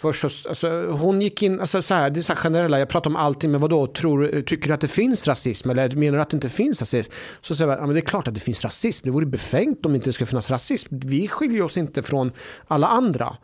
Först 0.00 0.20
så, 0.20 0.48
alltså, 0.48 0.86
hon 0.86 1.22
gick 1.22 1.42
in, 1.42 1.60
alltså 1.60 1.82
så 1.82 1.94
här, 1.94 2.10
det 2.10 2.20
är 2.20 2.22
så 2.22 2.32
här 2.32 2.40
generella, 2.40 2.78
jag 2.78 2.88
pratar 2.88 3.10
om 3.10 3.16
allting, 3.16 3.50
men 3.50 3.60
vadå, 3.60 3.86
tror, 3.86 4.42
tycker 4.42 4.68
du 4.68 4.74
att 4.74 4.80
det 4.80 4.88
finns 4.88 5.26
rasism 5.26 5.70
eller 5.70 5.90
menar 5.90 6.18
du 6.18 6.22
att 6.22 6.30
det 6.30 6.34
inte 6.34 6.48
finns 6.48 6.80
rasism? 6.80 7.12
Så 7.40 7.54
säger 7.54 7.70
jag, 7.70 7.80
ja 7.80 7.86
men 7.86 7.94
det 7.94 8.00
är 8.00 8.06
klart 8.06 8.28
att 8.28 8.34
det 8.34 8.40
finns 8.40 8.64
rasism, 8.64 9.04
det 9.04 9.10
vore 9.10 9.26
befängt 9.26 9.86
om 9.86 9.94
inte 9.94 10.08
det 10.08 10.12
skulle 10.12 10.26
finnas 10.26 10.50
rasism. 10.50 10.94
Vi 10.98 11.28
skiljer 11.28 11.62
oss 11.62 11.76
inte 11.76 12.02
från 12.02 12.32
alla 12.66 12.86
andra. 12.86 13.36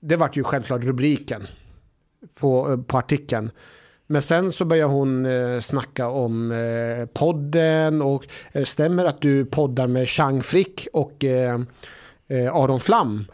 Det 0.00 0.16
vart 0.16 0.36
ju 0.36 0.44
självklart 0.44 0.84
rubriken 0.84 1.46
på, 2.34 2.70
eh, 2.70 2.76
på 2.76 2.98
artikeln. 2.98 3.50
Men 4.06 4.22
sen 4.22 4.52
så 4.52 4.64
börjar 4.64 4.86
hon 4.86 5.26
eh, 5.26 5.60
snacka 5.60 6.08
om 6.08 6.52
eh, 6.52 7.06
podden 7.06 8.02
och 8.02 8.26
eh, 8.52 8.64
stämmer 8.64 9.04
att 9.04 9.20
du 9.20 9.44
poddar 9.44 9.86
med 9.86 10.08
Chang 10.08 10.42
Frick 10.42 10.88
och 10.92 11.24
eh, 11.24 11.60
eh, 12.28 12.54
Aron 12.54 12.80
Flam? 12.80 13.24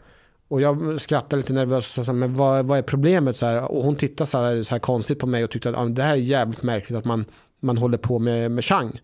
Och 0.51 0.61
jag 0.61 1.01
skrattade 1.01 1.37
lite 1.37 1.53
nervöst 1.53 1.99
och 1.99 2.07
sa, 2.07 2.13
men 2.13 2.35
vad, 2.35 2.67
vad 2.67 2.79
är 2.79 2.83
problemet? 2.83 3.37
Så 3.37 3.47
här, 3.47 3.73
och 3.73 3.83
hon 3.83 3.97
tittade 3.97 4.31
så 4.31 4.39
här, 4.39 4.63
så 4.63 4.75
här 4.75 4.79
konstigt 4.79 5.19
på 5.19 5.27
mig 5.27 5.45
och 5.45 5.51
tyckte 5.51 5.71
att 5.71 5.77
ah, 5.77 5.85
det 5.85 6.03
här 6.03 6.13
är 6.13 6.17
jävligt 6.17 6.63
märkligt 6.63 6.99
att 6.99 7.05
man, 7.05 7.25
man 7.61 7.79
håller 7.79 7.99
på 7.99 8.19
med, 8.19 8.51
med 8.51 8.65
Chang. 8.65 9.01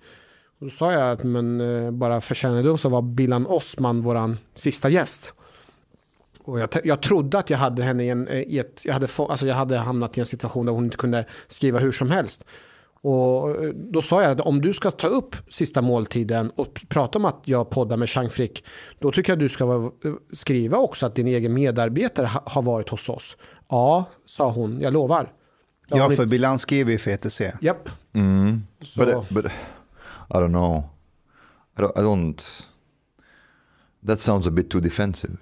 Och 0.59 0.67
då 0.67 0.71
sa 0.71 0.93
jag 0.93 1.11
att 1.11 1.25
men, 1.25 1.61
eh, 1.61 1.91
bara 1.91 2.21
för 2.21 2.35
kännedom 2.35 2.79
så 2.79 2.89
var 2.89 3.03
Billan 3.03 3.47
Osman 3.47 4.03
vår 4.03 4.37
sista 4.55 4.89
gäst. 4.89 5.35
Och 6.45 6.61
jag, 6.61 6.69
jag 6.85 7.03
trodde 7.03 7.39
att 7.39 7.51
jag 7.51 7.59
hade 7.59 7.83
henne 7.83 8.05
i 8.05 8.09
en, 8.09 8.29
eh, 8.29 8.41
i 8.41 8.59
ett, 8.59 8.81
jag 8.85 8.93
hade, 8.93 9.09
få, 9.09 9.27
alltså 9.27 9.47
jag 9.47 9.55
hade 9.55 9.77
hamnat 9.77 10.17
i 10.17 10.21
en 10.21 10.27
situation 10.27 10.67
där 10.67 10.73
hon 10.73 10.85
inte 10.85 10.97
kunde 10.97 11.25
skriva 11.49 11.79
hur 11.79 11.93
som 11.93 12.11
helst. 12.11 12.45
Och 13.07 13.65
eh, 13.65 13.71
då 13.75 14.03
sa 14.03 14.23
jag 14.23 14.31
att 14.31 14.41
om 14.47 14.61
du 14.61 14.73
ska 14.73 14.91
ta 14.91 15.07
upp 15.07 15.37
sista 15.49 15.83
måltiden 15.83 16.51
och 16.51 16.81
prata 16.89 17.19
om 17.19 17.25
att 17.25 17.43
jag 17.45 17.71
poddar 17.71 17.97
med 17.97 18.11
Chang 18.11 18.31
Frick, 18.31 18.65
då 18.99 19.13
tycker 19.13 19.33
jag 19.33 19.37
att 19.37 19.41
du 19.41 19.49
ska 19.49 19.67
vara- 19.67 19.91
skriva 20.33 20.79
också 20.79 21.07
att 21.07 21.15
din 21.15 21.27
egen 21.27 21.55
medarbetare 21.55 22.27
ha, 22.27 22.43
har 22.47 22.63
varit 22.63 22.89
hos 22.89 23.09
oss. 23.09 23.37
Ja, 23.69 24.05
sa 24.27 24.51
hon, 24.51 24.81
jag 24.81 24.93
lovar. 24.93 25.33
Jag 25.89 25.99
Ja, 25.99 26.17
för 26.17 26.27
Bilan 26.27 26.59
skriver 26.59 26.93
ju 26.93 26.99
för 26.99 27.11
ETC. 27.11 27.41
Japp. 27.61 27.89
Mm. 28.13 28.63
Så, 28.83 29.05
But, 29.05 29.29
but 29.31 29.45
I 30.31 30.35
don't 30.35 30.49
know. 30.49 30.83
I 31.79 31.83
don't, 31.83 31.99
I 32.01 32.03
don't. 32.03 32.43
That 34.07 34.21
sounds 34.21 34.47
a 34.47 34.51
bit 34.51 34.71
too 34.71 34.81
defensive. 34.81 35.37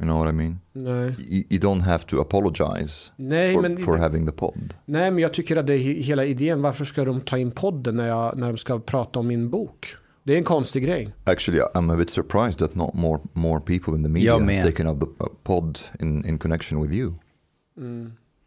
You 0.00 0.06
know 0.08 0.18
what 0.24 0.32
I 0.34 0.36
mean? 0.36 0.58
nej. 0.72 1.14
You, 1.18 1.44
you 1.50 1.60
don't 1.60 1.80
have 1.82 2.04
to 2.04 2.20
apologize 2.20 3.10
Nej, 3.16 3.54
for, 3.54 3.62
men, 3.62 3.76
for 3.76 3.96
having 3.96 4.26
the 4.26 4.32
pod. 4.32 4.74
nej, 4.84 5.10
men 5.10 5.22
jag 5.22 5.34
tycker 5.34 5.56
att 5.56 5.66
det 5.66 5.74
är 5.74 5.78
he- 5.78 6.02
hela 6.02 6.24
idén. 6.24 6.62
Varför 6.62 6.84
ska 6.84 7.04
de 7.04 7.20
ta 7.20 7.38
in 7.38 7.50
podden 7.50 7.96
när, 7.96 8.08
jag, 8.08 8.36
när 8.38 8.48
de 8.48 8.56
ska 8.58 8.78
prata 8.78 9.18
om 9.18 9.26
min 9.26 9.50
bok? 9.50 9.94
Det 10.24 10.32
är 10.32 10.38
en 10.38 10.44
konstig 10.44 10.84
grej. 10.84 11.14
Actually, 11.24 11.62
I'm 11.74 11.92
a 11.92 11.96
bit 11.96 12.10
surprised 12.10 12.58
that 12.58 12.74
not 12.74 12.94
more 12.94 13.20
more 13.32 13.60
people 13.60 13.94
in 13.94 14.02
the 14.02 14.08
media 14.08 14.26
Jag 14.32 14.40
have 14.40 14.62
taken 14.62 14.86
up 14.86 15.00
the 15.00 15.06
uh, 15.24 15.28
pod 15.42 15.78
in, 16.00 16.24
in 16.26 16.38
connection 16.38 16.82
with 16.82 16.94
you. 16.94 17.12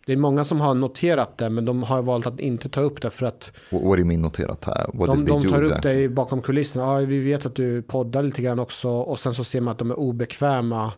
Det 0.06 0.14
är 0.14 0.18
många 0.18 0.44
som 0.44 0.60
har 0.62 0.74
noterat 0.74 1.38
det, 1.38 1.50
men 1.50 1.66
de 1.66 1.84
har 1.84 2.02
valt 2.02 2.26
att 2.28 2.40
inte 2.40 2.70
ta 2.70 2.82
upp 2.82 3.02
det 3.02 3.10
för 3.10 3.26
att 3.26 3.52
What, 3.72 3.82
what 3.84 3.92
do 3.92 3.98
you 3.98 4.06
mean 4.06 4.22
noterat? 4.22 4.66
What 4.94 5.08
de, 5.08 5.18
did 5.18 5.26
they 5.28 5.36
de 5.36 5.42
do 5.44 5.50
tar 5.50 5.62
upp 5.62 5.68
exactly? 5.72 5.92
dig 5.94 6.10
bakom 6.10 6.42
kulisserna. 6.42 6.84
Ja, 6.84 7.06
vi 7.08 7.20
vet 7.20 7.46
att 7.46 7.56
du 7.56 7.82
poddar 7.82 8.24
lite 8.24 8.42
grann 8.42 8.60
också 8.60 8.90
och 8.90 9.20
sen 9.20 9.34
så 9.34 9.44
ser 9.44 9.62
man 9.62 9.72
att 9.72 9.78
de 9.80 9.92
är 9.92 10.00
obekväma 10.00 10.94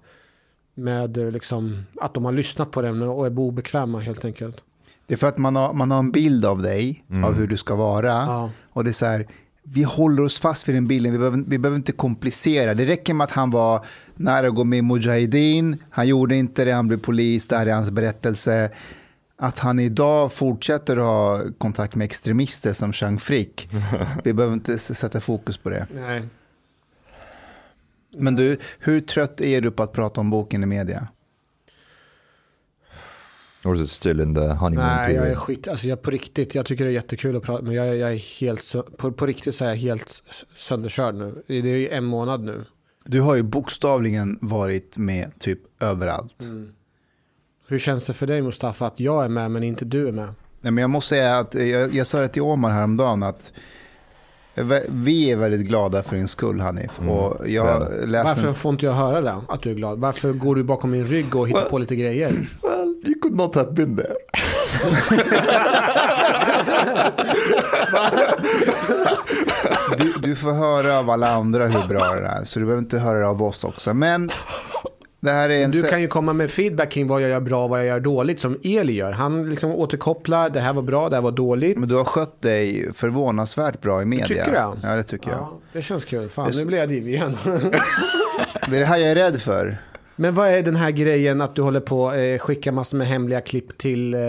med 0.78 1.18
eh, 1.18 1.32
liksom, 1.32 1.84
att 2.02 2.14
de 2.14 2.26
har 2.26 2.32
lyssnat 2.32 2.72
på 2.72 2.82
den 2.82 3.02
och 3.02 3.26
är 3.26 3.40
obekväma 3.40 4.00
helt 4.00 4.26
enkelt. 4.26 4.62
Det 5.08 5.14
är 5.14 5.18
för 5.18 5.28
att 5.28 5.38
man 5.38 5.56
har, 5.56 5.74
man 5.74 5.92
har 5.92 6.00
en 6.00 6.12
bild 6.12 6.46
av 6.46 6.62
dig, 6.62 7.04
av 7.26 7.34
hur 7.34 7.48
du 7.48 7.58
ska 7.58 7.76
vara. 7.76 8.12
Ja. 8.12 8.50
Och 8.70 8.84
det 8.84 8.90
är 8.90 8.94
så 8.94 9.06
här, 9.06 9.28
vi 9.64 9.84
håller 9.84 10.24
oss 10.24 10.40
fast 10.40 10.68
vid 10.68 10.76
den 10.76 10.88
bilden, 10.88 11.12
vi 11.12 11.18
behöver, 11.18 11.44
vi 11.48 11.58
behöver 11.58 11.78
inte 11.78 11.92
komplicera. 11.92 12.74
Det 12.74 12.86
räcker 12.86 13.14
med 13.14 13.24
att 13.24 13.32
han 13.32 13.52
var 13.52 13.86
nära 14.16 14.48
att 14.48 14.56
gå 14.56 14.64
med 14.64 14.80
i 14.80 14.82
Mujahedin, 14.82 15.78
han 15.90 16.08
gjorde 16.08 16.36
inte 16.36 16.66
det, 16.66 16.72
han 16.72 16.88
blev 16.88 16.98
polis, 16.98 17.48
det 17.48 17.58
här 17.58 17.66
är 17.66 17.74
hans 17.74 17.92
berättelse. 17.92 18.72
Att 19.40 19.60
han 19.60 19.80
idag 19.80 20.34
fortsätter 20.34 20.98
att 20.98 21.04
ha 21.04 21.42
kontakt 21.58 21.96
med 21.96 22.06
extremister 22.06 22.74
som 22.74 22.94
Chang 22.94 23.20
Frick, 23.20 23.70
vi 24.24 24.34
behöver 24.34 24.54
inte 24.54 24.78
sätta 24.78 25.22
fokus 25.22 25.58
på 25.58 25.70
det. 25.70 25.88
Nej. 25.96 26.22
Men 28.12 28.36
du, 28.36 28.58
hur 28.80 29.00
trött 29.00 29.42
är 29.42 29.62
du 29.62 29.72
på 29.72 29.84
att 29.84 29.94
prata 29.94 30.22
om 30.22 30.30
boken 30.30 30.64
i 30.64 30.66
media? 30.66 31.08
Or 33.64 33.76
is 33.76 33.82
it 33.82 33.90
still 33.90 34.22
in 34.22 34.36
the 34.36 34.42
honeymoon 34.42 34.88
Nej, 34.88 35.14
jag 35.14 35.24
är 35.24 35.28
period? 35.28 35.38
skit. 35.38 35.68
Alltså 35.68 35.88
jag 35.88 36.02
på 36.02 36.12
riktigt, 36.12 36.56
jag 36.56 36.66
tycker 36.66 36.86
det 36.86 36.92
är 36.92 36.94
jättekul 36.94 37.36
att 37.36 37.44
prata, 37.44 37.64
men 37.64 37.74
jag, 37.74 37.98
jag 37.98 38.12
är 38.12 38.40
helt, 38.40 38.76
på, 38.98 39.12
på 39.12 39.26
riktigt 39.26 39.56
så 39.56 39.66
är 39.66 39.70
jag 39.70 39.76
helt 39.76 40.24
sönderkörd 40.58 41.16
nu. 41.16 41.44
Det 41.48 41.56
är 41.56 41.64
ju 41.64 41.90
en 41.90 42.04
månad 42.06 42.44
nu. 42.44 42.66
Du 43.06 43.22
har 43.22 43.36
ju 43.36 43.44
bokstavligen 43.44 44.40
varit 44.42 44.98
med 44.98 45.32
typ 45.40 45.60
överallt. 45.80 46.48
Hur 47.68 47.80
känns 47.80 48.06
det 48.06 48.14
för 48.14 48.28
dig 48.28 48.42
Mustafa 48.42 48.88
att 48.88 49.00
jag 49.00 49.26
är 49.26 49.30
med 49.30 49.52
men 49.52 49.64
inte 49.64 49.86
du 49.86 50.08
är 50.08 50.12
med? 50.12 50.34
Nej, 50.62 50.72
men 50.72 50.82
jag 50.82 50.90
måste 50.90 51.10
säga 51.10 51.38
att 51.38 51.54
jag, 51.54 51.96
jag 51.96 52.08
sa 52.08 52.22
det 52.22 52.28
till 52.28 52.42
Omar 52.42 52.70
häromdagen 52.70 53.24
att 53.24 53.54
vi 54.88 55.32
är 55.32 55.36
väldigt 55.36 55.68
glada 55.68 56.04
för 56.04 56.16
din 56.16 56.28
skull 56.28 56.60
Hanif. 56.60 57.00
Och 57.00 57.50
jag 57.50 57.80
Varför 58.24 58.48
en, 58.48 58.54
får 58.56 58.72
inte 58.72 58.86
jag 58.86 58.94
höra 58.94 59.22
det? 59.22 59.42
Att 59.50 59.62
du 59.62 59.72
är 59.72 59.76
glad? 59.76 60.00
Varför 60.00 60.34
går 60.34 60.56
du 60.56 60.64
bakom 60.64 60.92
min 60.92 61.08
rygg 61.08 61.36
och 61.36 61.48
hittar 61.48 61.70
på 61.70 61.78
lite 61.78 61.96
grejer? 61.96 62.32
Well, 62.64 62.96
you 63.06 63.20
could 63.22 63.36
not 63.36 63.56
have 63.56 63.72
been 63.72 63.96
there. 63.96 64.16
du, 69.98 70.14
du 70.22 70.36
får 70.36 70.52
höra 70.52 71.00
av 71.00 71.10
alla 71.10 71.30
andra 71.30 71.68
hur 71.68 71.88
bra 71.88 72.16
det 72.16 72.28
är. 72.28 72.44
Så 72.44 72.60
du 72.60 72.66
behöver 72.66 72.82
inte 72.82 73.00
höra 73.00 73.20
det 73.20 73.28
av 73.28 73.44
oss 73.44 73.64
också. 73.64 73.94
Men 73.94 74.32
en... 75.32 75.72
Du 75.72 75.84
kan 75.84 76.02
ju 76.02 76.08
komma 76.08 76.34
med 76.34 76.52
feedback 76.52 76.92
kring 76.92 77.08
vad 77.08 77.22
jag 77.22 77.30
gör 77.30 77.40
bra 77.40 77.64
och 77.64 77.70
vad 77.70 77.80
jag 77.80 77.88
gör 77.88 78.00
dåligt 78.00 78.40
som 78.40 78.58
Eli 78.64 78.94
gör. 78.94 79.12
Han 79.12 79.50
liksom 79.50 79.72
återkopplar, 79.72 80.50
det 80.50 80.60
här 80.60 80.74
var 80.74 80.82
bra, 80.82 81.10
det 81.10 81.16
här 81.16 81.24
var 81.24 81.32
dåligt. 81.32 81.78
Men 81.78 81.90
du 81.90 81.96
har 81.96 82.04
skött 82.04 82.42
dig 82.42 82.94
förvånansvärt 82.94 83.82
bra 83.82 84.02
i 84.02 84.06
media. 84.06 84.28
tycker 84.28 84.52
det? 84.52 84.78
Ja, 84.84 84.96
det 84.96 85.04
tycker 85.04 85.30
jag. 85.30 85.40
Ja, 85.40 85.60
det 85.74 85.82
känns 85.82 86.06
kul. 86.06 86.30
Fan, 86.30 86.52
nu 86.56 86.66
blir 86.66 86.78
jag 86.78 86.90
divig 86.90 87.14
igen. 87.14 87.38
Det 88.70 88.76
är 88.76 88.80
det 88.80 88.86
här 88.86 88.98
jag 88.98 89.12
är 89.12 89.16
rädd 89.16 89.42
för. 89.42 89.78
Men 90.16 90.36
vad 90.36 90.48
är 90.48 90.62
den 90.62 90.76
här 90.76 90.92
grejen 90.92 91.42
att 91.42 91.56
du 91.56 91.62
håller 91.62 91.80
på 91.80 92.08
att 92.10 92.16
eh, 92.16 92.38
skicka 92.38 92.72
massor 92.72 92.98
med 92.98 93.08
hemliga 93.08 93.42
klipp 93.42 93.78
till 93.78 94.14
eh, 94.14 94.20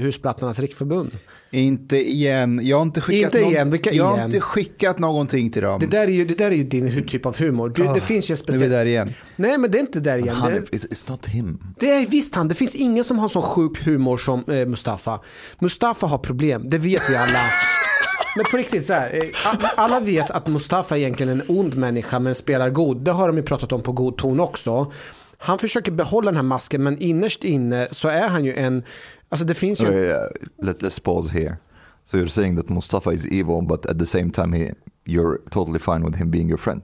Husplattornas 0.00 0.58
riksförbund? 0.58 1.10
Inte 1.50 1.96
igen. 2.10 2.60
Jag 2.62 2.76
har 2.76 2.82
inte 2.82 3.00
skickat, 3.00 3.34
Inte 3.34 3.48
igen, 3.50 3.70
vilka 3.70 3.92
jag 3.92 4.04
har 4.04 4.14
igen? 4.16 4.26
inte 4.26 4.40
skickat 4.40 4.98
någonting 4.98 5.50
till 5.50 5.62
dem. 5.62 5.80
Det 5.80 5.86
där 5.86 6.02
är 6.02 6.12
ju, 6.12 6.24
det 6.24 6.34
där 6.38 6.50
är 6.50 6.54
ju 6.56 6.64
din 6.64 7.06
typ 7.08 7.26
av 7.26 7.36
humor. 7.38 7.68
Du, 7.68 7.84
det 7.94 8.00
finns 8.00 8.30
ju 8.30 8.32
en 8.32 8.38
Ah, 8.38 8.44
Nu 8.48 8.52
är 8.52 8.52
vi 8.52 8.58
speciell... 8.58 8.70
där 8.70 8.86
igen. 8.86 9.14
Nej, 9.36 9.58
men 9.58 9.70
det 9.70 9.78
är 9.78 9.80
inte 9.80 10.00
där 10.00 10.18
igen. 10.18 10.34
Han, 10.36 10.52
Det, 10.52 10.58
it's, 10.60 10.88
it's 10.88 11.10
not 11.10 11.26
him. 11.26 11.58
det 11.80 11.90
är 11.92 12.06
visst 12.06 12.34
han. 12.34 12.48
Det 12.48 12.54
finns 12.54 12.74
ingen 12.74 13.04
som 13.04 13.18
har 13.18 13.28
sån 13.28 13.42
sjuk 13.42 13.84
humor 13.86 14.16
som 14.18 14.44
eh, 14.48 14.66
Mustafa. 14.66 15.20
Mustafa 15.58 16.06
har 16.06 16.18
problem, 16.18 16.70
det 16.70 16.78
vet 16.78 17.10
vi 17.10 17.16
alla. 17.16 17.40
Men 18.36 18.44
på 18.50 18.56
riktigt 18.56 18.86
så 18.86 18.92
här, 18.92 19.14
eh, 19.14 19.56
alla 19.76 20.00
vet 20.00 20.30
att 20.30 20.46
Mustafa 20.46 20.96
är 20.96 21.00
egentligen 21.00 21.32
en 21.32 21.42
ond 21.48 21.76
människa 21.76 22.18
men 22.18 22.34
spelar 22.34 22.70
god. 22.70 23.04
Det 23.04 23.10
har 23.10 23.26
de 23.26 23.36
ju 23.36 23.42
pratat 23.42 23.72
om 23.72 23.82
på 23.82 23.92
god 23.92 24.16
ton 24.16 24.40
också. 24.40 24.92
Han 25.38 25.58
försöker 25.58 25.92
behålla 25.92 26.30
den 26.30 26.36
här 26.36 26.42
masken 26.42 26.82
men 26.82 26.98
innerst 26.98 27.44
inne 27.44 27.88
så 27.92 28.08
är 28.08 28.28
han 28.28 28.44
ju 28.44 28.54
en, 28.54 28.82
alltså 29.28 29.44
det 29.46 29.54
finns 29.54 29.80
ju 29.80 29.84
Okay, 29.86 29.98
en, 29.98 30.04
yeah, 30.04 30.28
let, 30.62 30.82
let's 30.82 31.02
pause 31.02 31.32
here. 31.38 31.56
So 32.04 32.16
you're 32.16 32.28
saying 32.28 32.56
that 32.56 32.68
Mustafa 32.68 33.10
is 33.12 33.26
evil, 33.26 33.62
but 33.62 33.86
at 33.86 33.98
the 33.98 34.06
same 34.06 34.30
time, 34.30 34.56
he, 34.56 34.72
you're 35.04 35.38
totally 35.50 35.78
fine 35.78 36.04
with 36.06 36.16
him 36.18 36.30
being 36.30 36.48
your 36.48 36.58
friend. 36.58 36.82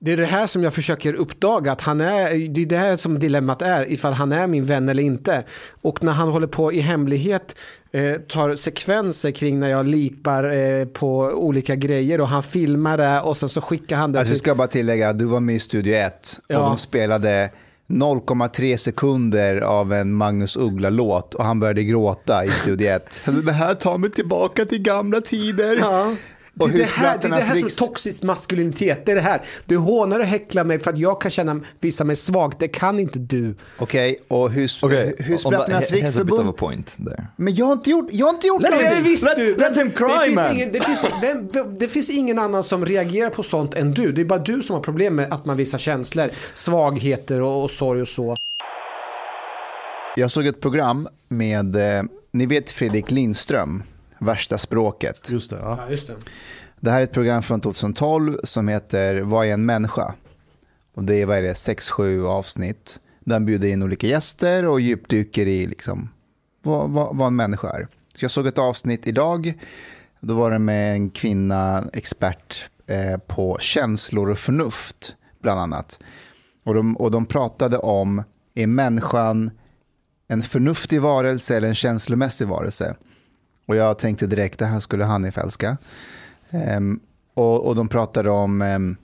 Det 0.00 0.12
är 0.12 0.16
det 0.16 0.24
här 0.26 0.46
som 0.46 0.62
jag 0.62 0.74
försöker 0.74 1.14
uppdaga, 1.14 1.72
att 1.72 1.80
han 1.80 2.00
är, 2.00 2.48
det 2.48 2.62
är 2.62 2.66
det 2.66 2.76
här 2.76 2.96
som 2.96 3.18
dilemmat 3.18 3.62
är, 3.62 3.92
ifall 3.92 4.12
han 4.12 4.32
är 4.32 4.46
min 4.46 4.66
vän 4.66 4.88
eller 4.88 5.02
inte. 5.02 5.44
Och 5.82 6.02
när 6.04 6.12
han 6.12 6.28
håller 6.28 6.46
på 6.46 6.72
i 6.72 6.80
hemlighet 6.80 7.56
eh, 7.92 8.14
tar 8.14 8.56
sekvenser 8.56 9.30
kring 9.30 9.60
när 9.60 9.68
jag 9.68 9.86
lipar 9.86 10.52
eh, 10.52 10.84
på 10.84 11.18
olika 11.18 11.74
grejer 11.76 12.20
och 12.20 12.28
han 12.28 12.42
filmar 12.42 12.98
det 12.98 13.20
och 13.20 13.36
sen 13.36 13.48
så 13.48 13.60
skickar 13.60 13.96
han 13.96 14.12
det 14.12 14.18
Alltså, 14.18 14.32
vi 14.32 14.38
till... 14.38 14.44
ska 14.44 14.54
bara 14.54 14.68
tillägga 14.68 15.08
att 15.08 15.18
du 15.18 15.24
var 15.24 15.40
med 15.40 15.54
i 15.54 15.60
Studio 15.60 15.94
1 15.94 16.38
och 16.38 16.54
Ja. 16.54 16.58
de 16.58 16.78
spelade 16.78 17.50
0,3 17.88 18.76
sekunder 18.76 19.60
av 19.60 19.92
en 19.92 20.14
Magnus 20.14 20.56
Uggla-låt 20.56 21.34
och 21.34 21.44
han 21.44 21.60
började 21.60 21.84
gråta 21.84 22.44
i 22.44 22.50
Studio 22.50 22.88
1. 22.88 23.20
Det 23.44 23.52
här 23.52 23.74
tar 23.74 23.98
mig 23.98 24.10
tillbaka 24.10 24.64
till 24.64 24.82
gamla 24.82 25.20
tider. 25.20 25.76
Ja. 25.80 26.12
Det 26.56 26.66
det, 26.78 26.84
här, 26.84 27.18
det 27.18 27.26
är 27.26 27.30
det 27.30 27.36
här 27.36 27.54
som 27.54 27.64
är 27.66 27.70
toxisk 27.70 28.22
maskulinitet. 28.22 29.06
Det 29.06 29.12
är 29.12 29.16
det 29.16 29.20
här. 29.22 29.42
Du 29.66 29.76
hånar 29.76 30.20
och 30.20 30.26
häcklar 30.26 30.64
mig 30.64 30.78
för 30.78 30.90
att 30.90 30.98
jag 30.98 31.20
kan 31.20 31.30
känna, 31.30 31.60
visa 31.80 32.04
mig 32.04 32.16
svag. 32.16 32.54
Det 32.58 32.68
kan 32.68 32.98
inte 33.00 33.18
du. 33.18 33.54
Okej, 33.78 34.16
och 34.28 34.50
hus, 34.50 34.82
Okay, 34.82 35.08
a 35.08 35.14
bit 35.28 35.44
of 35.46 35.52
a 35.54 35.80
riksförbund. 35.90 36.56
point 36.56 36.94
there. 36.96 37.26
Men 37.36 37.54
jag 37.54 37.66
har 37.66 37.72
inte 37.72 37.90
gjort, 37.90 38.08
jag 38.12 38.26
har 38.26 38.34
inte 38.34 38.46
gjort 38.46 38.62
Det 38.62 38.68
är 38.68 38.70
någonting. 38.82 39.02
visst 39.04 39.24
Let- 39.24 39.36
du. 39.36 39.54
let 39.56 39.76
him 39.76 39.90
cry, 39.90 40.06
det 40.08 40.24
finns 40.26 40.36
man. 40.36 40.54
Ingen, 40.56 40.72
det, 40.72 40.80
finns, 40.80 41.04
vem, 41.22 41.48
vem, 41.52 41.78
det 41.78 41.88
finns 41.88 42.10
ingen 42.10 42.38
annan 42.38 42.62
som 42.62 42.86
reagerar 42.86 43.30
på 43.30 43.42
sånt 43.42 43.74
än 43.74 43.92
du. 43.92 44.12
Det 44.12 44.20
är 44.20 44.24
bara 44.24 44.38
du 44.38 44.62
som 44.62 44.74
har 44.76 44.82
problem 44.82 45.14
med 45.16 45.32
att 45.32 45.44
man 45.44 45.56
visar 45.56 45.78
känslor, 45.78 46.30
svagheter 46.54 47.40
och, 47.40 47.62
och 47.64 47.70
sorg 47.70 48.00
och 48.02 48.08
så. 48.08 48.36
Jag 50.16 50.30
såg 50.30 50.46
ett 50.46 50.60
program 50.60 51.08
med, 51.28 51.76
eh, 51.76 52.02
ni 52.32 52.46
vet 52.46 52.70
Fredrik 52.70 53.10
Lindström, 53.10 53.82
Värsta 54.24 54.58
språket. 54.58 55.30
Just 55.30 55.50
det, 55.50 55.56
ja. 55.56 55.78
Ja, 55.80 55.90
just 55.90 56.06
det. 56.06 56.14
Det 56.80 56.90
här 56.90 57.00
är 57.00 57.04
ett 57.04 57.12
program 57.12 57.42
från 57.42 57.60
2012 57.60 58.38
som 58.44 58.68
heter 58.68 59.20
Vad 59.20 59.46
är 59.46 59.52
en 59.52 59.66
människa? 59.66 60.14
Och 60.94 61.04
det 61.04 61.14
är, 61.14 61.26
vad 61.26 61.38
är 61.38 61.42
det, 61.42 61.52
6-7 61.52 62.26
avsnitt. 62.26 63.00
Där 63.20 63.34
han 63.34 63.46
bjuder 63.46 63.68
in 63.68 63.82
olika 63.82 64.06
gäster 64.06 64.64
och 64.64 64.80
djupdyker 64.80 65.46
i 65.46 65.66
liksom, 65.66 66.08
vad, 66.62 66.90
vad, 66.90 67.16
vad 67.16 67.26
en 67.26 67.36
människa 67.36 67.70
är. 67.70 67.88
Så 68.14 68.24
jag 68.24 68.30
såg 68.30 68.46
ett 68.46 68.58
avsnitt 68.58 69.06
idag. 69.06 69.54
Då 70.20 70.34
var 70.34 70.50
det 70.50 70.58
med 70.58 70.92
en 70.92 71.10
kvinna, 71.10 71.88
expert 71.92 72.68
eh, 72.86 73.16
på 73.16 73.58
känslor 73.60 74.30
och 74.30 74.38
förnuft, 74.38 75.14
bland 75.42 75.60
annat. 75.60 75.98
Och 76.64 76.74
de, 76.74 76.96
och 76.96 77.10
de 77.10 77.26
pratade 77.26 77.78
om, 77.78 78.22
är 78.54 78.66
människan 78.66 79.50
en 80.28 80.42
förnuftig 80.42 81.00
varelse 81.00 81.56
eller 81.56 81.68
en 81.68 81.74
känslomässig 81.74 82.48
varelse? 82.48 82.96
Och 83.66 83.76
jag 83.76 83.98
tänkte 83.98 84.26
direkt, 84.26 84.58
det 84.58 84.66
här 84.66 84.80
skulle 84.80 85.04
Hanif 85.04 85.38
älska. 85.38 85.76
Ehm, 86.50 87.00
och, 87.34 87.66
och 87.66 87.76
de 87.76 87.88
pratade 87.88 88.30
om, 88.30 88.62
ehm, 88.62 88.96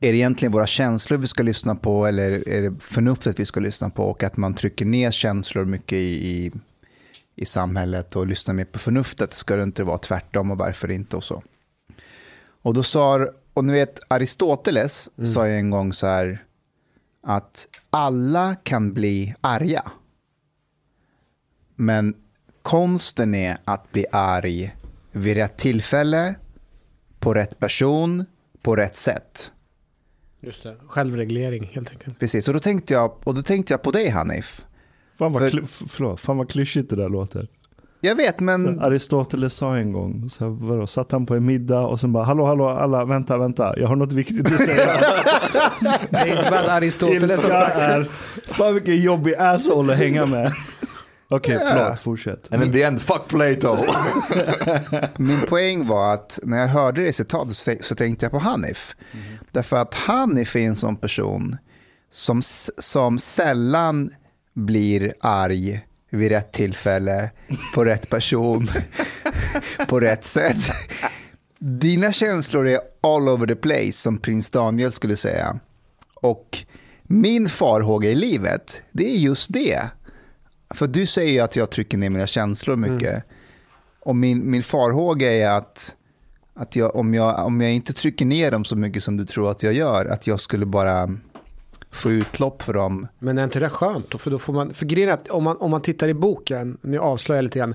är 0.00 0.12
det 0.12 0.18
egentligen 0.18 0.52
våra 0.52 0.66
känslor 0.66 1.18
vi 1.18 1.26
ska 1.26 1.42
lyssna 1.42 1.74
på 1.74 2.06
eller 2.06 2.48
är 2.48 2.62
det 2.62 2.80
förnuftet 2.80 3.40
vi 3.40 3.46
ska 3.46 3.60
lyssna 3.60 3.90
på? 3.90 4.04
Och 4.04 4.22
att 4.22 4.36
man 4.36 4.54
trycker 4.54 4.84
ner 4.84 5.10
känslor 5.10 5.64
mycket 5.64 5.98
i, 5.98 6.28
i, 6.28 6.52
i 7.36 7.44
samhället 7.44 8.16
och 8.16 8.26
lyssnar 8.26 8.54
mer 8.54 8.64
på 8.64 8.78
förnuftet. 8.78 9.34
Ska 9.34 9.56
det 9.56 9.62
inte 9.62 9.84
vara 9.84 9.98
tvärtom 9.98 10.50
och 10.50 10.58
varför 10.58 10.90
inte 10.90 11.16
och 11.16 11.24
så. 11.24 11.42
Och 12.62 12.74
då 12.74 12.82
sa, 12.82 13.28
och 13.54 13.64
ni 13.64 13.72
vet 13.72 14.00
Aristoteles 14.08 15.10
sa 15.34 15.48
ju 15.48 15.54
en 15.54 15.70
gång 15.70 15.92
så 15.92 16.06
här 16.06 16.44
att 17.22 17.66
alla 17.90 18.54
kan 18.54 18.92
bli 18.92 19.34
arga. 19.40 19.82
Men 21.74 22.14
konsten 22.66 23.34
är 23.34 23.56
att 23.64 23.92
bli 23.92 24.06
arg 24.12 24.76
vid 25.12 25.36
rätt 25.36 25.56
tillfälle, 25.56 26.34
på 27.18 27.34
rätt 27.34 27.58
person, 27.58 28.24
på 28.62 28.76
rätt 28.76 28.96
sätt. 28.96 29.52
Just 30.40 30.62
det. 30.62 30.76
Självreglering 30.88 31.70
helt 31.72 31.90
enkelt. 31.90 32.18
Precis, 32.18 32.48
och 32.48 32.54
då 32.54 32.60
tänkte 32.60 32.94
jag, 32.94 33.12
och 33.24 33.34
då 33.34 33.42
tänkte 33.42 33.72
jag 33.72 33.82
på 33.82 33.90
dig 33.90 34.08
Hanif. 34.08 34.64
Fan 35.18 35.32
vad, 35.32 35.50
För- 35.50 35.88
förlåt, 35.88 36.20
fan 36.20 36.36
vad 36.36 36.50
klyschigt 36.50 36.90
det 36.90 36.96
där 36.96 37.08
låter. 37.08 37.48
Jag 38.00 38.16
vet, 38.16 38.40
men 38.40 38.80
Aristoteles 38.80 39.54
sa 39.54 39.76
en 39.76 39.92
gång, 39.92 40.28
så 40.30 40.44
här, 40.44 40.50
vadå, 40.50 40.86
satt 40.86 41.12
han 41.12 41.26
på 41.26 41.34
en 41.34 41.44
middag 41.44 41.80
och 41.80 42.00
sen 42.00 42.12
bara 42.12 42.24
hallå 42.24 42.46
hallå 42.46 42.68
alla 42.68 43.04
vänta 43.04 43.38
vänta 43.38 43.78
jag 43.78 43.88
har 43.88 43.96
något 43.96 44.12
viktigt 44.12 44.52
att 44.52 44.58
säga. 44.58 44.86
Bara 46.50 46.72
Aristoteles 46.72 47.22
Ilska 47.32 47.48
sagt 47.48 47.76
är, 47.76 48.04
fan 48.44 48.74
vilken 48.74 48.96
jobbig 49.00 49.34
asshole 49.38 49.92
att 49.92 49.98
hänga 49.98 50.26
med. 50.26 50.52
Okej 51.28 51.54
Ja. 51.54 51.68
förlåt, 51.70 51.98
fortsätt. 51.98 52.52
And 52.52 52.64
in 52.64 52.72
the 52.72 52.82
end, 52.82 53.02
fuck 53.02 53.28
Plato. 53.28 53.76
min 55.22 55.40
poäng 55.40 55.86
var 55.86 56.14
att 56.14 56.38
när 56.42 56.58
jag 56.58 56.68
hörde 56.68 57.02
det 57.02 57.12
citatet 57.12 57.56
så, 57.56 57.74
så 57.80 57.94
tänkte 57.94 58.24
jag 58.24 58.32
på 58.32 58.38
Hanif. 58.38 58.94
Därför 59.52 59.76
att 59.76 59.94
Hanif 59.94 60.56
är 60.56 60.60
en 60.60 60.76
sån 60.76 60.96
person 60.96 61.56
som, 62.10 62.42
som 62.78 63.18
sällan 63.18 64.14
blir 64.54 65.14
arg 65.20 65.86
vid 66.10 66.28
rätt 66.28 66.52
tillfälle, 66.52 67.30
på 67.74 67.84
rätt 67.84 68.10
person, 68.10 68.68
på 69.88 70.00
rätt 70.00 70.24
sätt. 70.24 70.56
Dina 71.58 72.12
känslor 72.12 72.68
är 72.68 72.80
all 73.00 73.28
over 73.28 73.46
the 73.46 73.54
place, 73.54 73.92
som 73.92 74.18
prins 74.18 74.50
Daniel 74.50 74.92
skulle 74.92 75.16
säga. 75.16 75.58
Och 76.14 76.58
min 77.02 77.48
farhåga 77.48 78.10
i 78.10 78.14
livet, 78.14 78.82
det 78.92 79.10
är 79.10 79.16
just 79.16 79.52
det. 79.52 79.80
För 80.74 80.86
du 80.86 81.06
säger 81.06 81.32
ju 81.32 81.40
att 81.40 81.56
jag 81.56 81.70
trycker 81.70 81.98
ner 81.98 82.10
mina 82.10 82.26
känslor 82.26 82.76
mycket. 82.76 83.24
Och 84.00 84.16
min, 84.16 84.50
min 84.50 84.62
farhåga 84.62 85.32
är 85.32 85.50
att, 85.50 85.94
att 86.54 86.76
jag, 86.76 86.96
om, 86.96 87.14
jag, 87.14 87.46
om 87.46 87.60
jag 87.60 87.72
inte 87.72 87.92
trycker 87.92 88.26
ner 88.26 88.50
dem 88.50 88.64
så 88.64 88.76
mycket 88.76 89.04
som 89.04 89.16
du 89.16 89.26
tror 89.26 89.50
att 89.50 89.62
jag 89.62 89.72
gör, 89.72 90.06
att 90.06 90.26
jag 90.26 90.40
skulle 90.40 90.66
bara 90.66 91.10
få 91.90 92.10
utlopp 92.10 92.62
för 92.62 92.74
dem. 92.74 93.08
Men 93.18 93.38
är 93.38 93.44
inte 93.44 93.60
det 93.60 93.68
skönt? 93.68 94.10
då? 94.10 94.18
För, 94.18 94.30
då 94.30 94.38
får 94.38 94.52
man, 94.52 94.74
för 94.74 94.86
grejen 94.86 95.08
är 95.08 95.14
att 95.14 95.28
om 95.28 95.44
man, 95.44 95.56
om 95.56 95.70
man 95.70 95.82
tittar 95.82 96.08
i 96.08 96.14
boken, 96.14 96.78
nu 96.80 96.98
avslöjar 96.98 97.38
jag 97.38 97.44
lite 97.44 97.58
grann, 97.58 97.74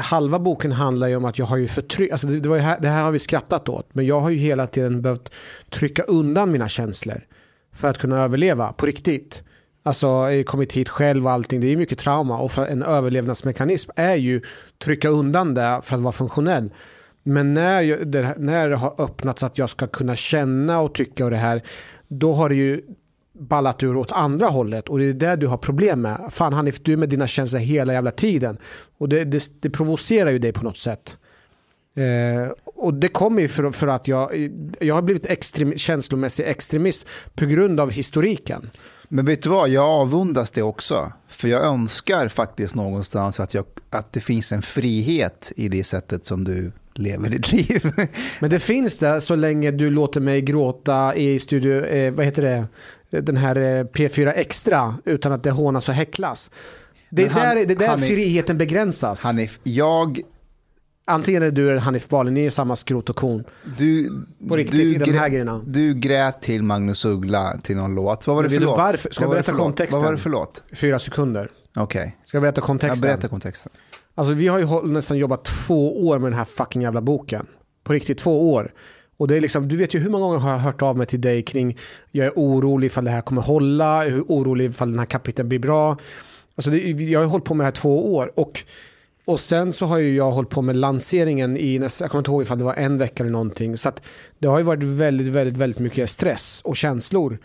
halva 0.00 0.38
boken 0.38 0.72
handlar 0.72 1.08
ju 1.08 1.16
om 1.16 1.24
att 1.24 1.38
jag 1.38 1.46
har 1.46 1.56
ju 1.56 1.68
förtryck, 1.68 2.12
alltså 2.12 2.26
det, 2.26 2.40
det, 2.40 2.60
här, 2.60 2.80
det 2.80 2.88
här 2.88 3.02
har 3.02 3.10
vi 3.10 3.18
skrattat 3.18 3.68
åt, 3.68 3.88
men 3.92 4.06
jag 4.06 4.20
har 4.20 4.30
ju 4.30 4.36
hela 4.36 4.66
tiden 4.66 5.02
behövt 5.02 5.32
trycka 5.70 6.02
undan 6.02 6.52
mina 6.52 6.68
känslor 6.68 7.26
för 7.72 7.88
att 7.88 7.98
kunna 7.98 8.22
överleva 8.22 8.72
på 8.72 8.86
riktigt. 8.86 9.42
Alltså 9.88 10.26
kommit 10.46 10.72
hit 10.72 10.88
själv 10.88 11.24
och 11.26 11.32
allting, 11.32 11.60
det 11.60 11.72
är 11.72 11.76
mycket 11.76 11.98
trauma 11.98 12.38
och 12.38 12.52
för 12.52 12.66
en 12.66 12.82
överlevnadsmekanism 12.82 13.90
är 13.96 14.16
ju 14.16 14.40
trycka 14.78 15.08
undan 15.08 15.54
det 15.54 15.80
för 15.82 15.96
att 15.96 16.02
vara 16.02 16.12
funktionell. 16.12 16.70
Men 17.22 17.54
när, 17.54 17.82
jag, 17.82 18.08
det, 18.08 18.34
när 18.38 18.68
det 18.68 18.76
har 18.76 18.94
öppnats 18.98 19.42
att 19.42 19.58
jag 19.58 19.70
ska 19.70 19.86
kunna 19.86 20.16
känna 20.16 20.80
och 20.80 20.94
tycka 20.94 21.24
och 21.24 21.30
det 21.30 21.36
här, 21.36 21.62
då 22.08 22.32
har 22.32 22.48
det 22.48 22.54
ju 22.54 22.82
ballat 23.32 23.82
ur 23.82 23.96
åt 23.96 24.12
andra 24.12 24.46
hållet 24.46 24.88
och 24.88 24.98
det 24.98 25.04
är 25.04 25.12
det 25.12 25.36
du 25.36 25.46
har 25.46 25.56
problem 25.56 26.00
med. 26.00 26.28
Fan 26.30 26.52
Hanif, 26.52 26.80
du 26.82 26.92
är 26.92 26.96
med 26.96 27.08
dina 27.08 27.26
känslor 27.26 27.60
hela 27.60 27.92
jävla 27.92 28.10
tiden. 28.10 28.58
Och 28.98 29.08
det, 29.08 29.24
det, 29.24 29.52
det 29.60 29.70
provocerar 29.70 30.30
ju 30.30 30.38
dig 30.38 30.52
på 30.52 30.64
något 30.64 30.78
sätt. 30.78 31.16
Eh, 31.96 32.52
och 32.64 32.94
det 32.94 33.08
kommer 33.08 33.42
ju 33.42 33.48
för, 33.48 33.70
för 33.70 33.86
att 33.86 34.08
jag, 34.08 34.50
jag 34.80 34.94
har 34.94 35.02
blivit 35.02 35.26
extrem, 35.26 35.72
känslomässig 35.76 36.44
extremist 36.46 37.06
på 37.34 37.46
grund 37.46 37.80
av 37.80 37.90
historiken. 37.90 38.70
Men 39.08 39.24
vet 39.24 39.42
du 39.42 39.48
vad, 39.48 39.68
jag 39.68 39.84
avundas 39.84 40.50
det 40.50 40.62
också. 40.62 41.12
För 41.28 41.48
jag 41.48 41.64
önskar 41.64 42.28
faktiskt 42.28 42.74
någonstans 42.74 43.40
att, 43.40 43.54
jag, 43.54 43.64
att 43.90 44.12
det 44.12 44.20
finns 44.20 44.52
en 44.52 44.62
frihet 44.62 45.52
i 45.56 45.68
det 45.68 45.84
sättet 45.84 46.26
som 46.26 46.44
du 46.44 46.72
lever 46.94 47.30
ditt 47.30 47.52
liv. 47.52 47.92
Men 48.40 48.50
det 48.50 48.60
finns 48.60 48.98
det 48.98 49.20
så 49.20 49.36
länge 49.36 49.70
du 49.70 49.90
låter 49.90 50.20
mig 50.20 50.42
gråta 50.42 51.14
i 51.16 51.38
studio, 51.38 51.84
eh, 51.84 52.12
vad 52.12 52.24
heter 52.26 52.42
det, 52.42 53.20
den 53.20 53.36
här 53.36 53.56
eh, 53.56 53.84
P4 53.84 54.32
Extra 54.36 54.94
utan 55.04 55.32
att 55.32 55.42
det 55.42 55.50
hånas 55.50 55.88
och 55.88 55.94
häcklas. 55.94 56.50
Det 57.10 57.22
är 57.24 57.28
han- 57.30 57.42
där, 57.56 57.66
det 57.66 57.72
är 57.72 57.76
där 57.76 57.92
är- 57.94 57.96
friheten 57.98 58.58
begränsas. 58.58 59.22
Hanif, 59.24 59.60
jag, 59.62 60.20
Antingen 61.08 61.42
är 61.42 61.46
det 61.46 61.52
du 61.52 61.70
eller 61.70 61.80
Hanif 61.80 62.08
Bali, 62.08 62.30
ni 62.30 62.46
är 62.46 62.50
samma 62.50 62.76
skrot 62.76 63.10
och 63.10 63.16
korn. 63.16 63.44
du, 63.78 64.10
På 64.48 64.56
riktigt, 64.56 64.80
du, 64.80 64.94
i 64.94 64.98
de 65.12 65.18
här 65.18 65.28
grejerna. 65.28 65.62
du 65.66 65.94
grät 65.94 66.42
till 66.42 66.62
Magnus 66.62 67.04
Uggla 67.04 67.58
till 67.62 67.76
någon 67.76 67.94
låt. 67.94 68.26
Vad 68.26 68.36
var 68.36 68.42
det 68.42 68.50
för 68.50 68.60
låt? 68.60 68.78
varför? 68.78 69.10
Ska 69.10 69.24
jag 69.24 69.30
berätta 69.30 69.52
kontexten? 69.52 69.98
Vad 70.00 70.04
var 70.08 70.12
det 70.12 70.18
för 70.22 70.30
låt? 70.30 70.62
Fyra 70.72 70.98
sekunder. 70.98 71.50
Okej, 71.76 72.16
Ska 72.24 72.36
jag 72.36 72.42
berätta 72.42 72.58
jag 72.60 72.66
kontexten? 72.66 73.00
berättar 73.00 73.28
kontexten. 73.28 73.72
Alltså 74.14 74.34
vi 74.34 74.48
har 74.48 74.58
ju 74.58 74.82
nästan 74.86 75.18
jobbat 75.18 75.44
två 75.44 76.06
år 76.08 76.18
med 76.18 76.30
den 76.32 76.38
här 76.38 76.44
fucking 76.44 76.82
jävla 76.82 77.00
boken. 77.00 77.46
På 77.84 77.92
riktigt, 77.92 78.18
två 78.18 78.52
år. 78.52 78.72
Och 79.16 79.28
det 79.28 79.36
är 79.36 79.40
liksom, 79.40 79.68
du 79.68 79.76
vet 79.76 79.94
ju 79.94 79.98
hur 79.98 80.10
många 80.10 80.24
gånger 80.24 80.38
har 80.38 80.50
jag 80.50 80.58
hört 80.58 80.82
av 80.82 80.96
mig 80.96 81.06
till 81.06 81.20
dig 81.20 81.42
kring 81.42 81.78
jag 82.12 82.26
är 82.26 82.32
orolig 82.36 82.86
ifall 82.86 83.04
det 83.04 83.10
här 83.10 83.20
kommer 83.20 83.42
hålla, 83.42 84.04
jag 84.06 84.16
är 84.18 84.22
orolig 84.28 84.64
ifall 84.70 84.90
den 84.90 84.98
här 84.98 85.06
kapiteln 85.06 85.48
blir 85.48 85.58
bra. 85.58 85.96
Alltså 86.54 86.70
det, 86.70 86.78
jag 86.90 87.20
har 87.20 87.24
ju 87.24 87.30
hållit 87.30 87.44
på 87.44 87.54
med 87.54 87.64
det 87.64 87.66
här 87.66 87.72
två 87.72 88.14
år 88.14 88.32
och, 88.36 88.62
och 89.28 89.40
sen 89.40 89.72
så 89.72 89.86
har 89.86 89.98
ju 89.98 90.16
jag 90.16 90.30
hållit 90.30 90.50
på 90.50 90.62
med 90.62 90.76
lanseringen 90.76 91.56
i 91.56 91.78
nästa, 91.78 92.04
jag 92.04 92.10
kommer 92.10 92.20
inte 92.20 92.30
ihåg 92.30 92.42
ifall 92.42 92.58
det 92.58 92.64
var 92.64 92.74
en 92.74 92.98
vecka 92.98 93.22
eller 93.22 93.32
någonting. 93.32 93.76
Så 93.76 93.88
att 93.88 94.02
det 94.38 94.48
har 94.48 94.58
ju 94.58 94.64
varit 94.64 94.82
väldigt, 94.82 95.26
väldigt, 95.26 95.56
väldigt 95.56 95.78
mycket 95.78 96.10
stress 96.10 96.60
och 96.64 96.76
känslor. 96.76 97.38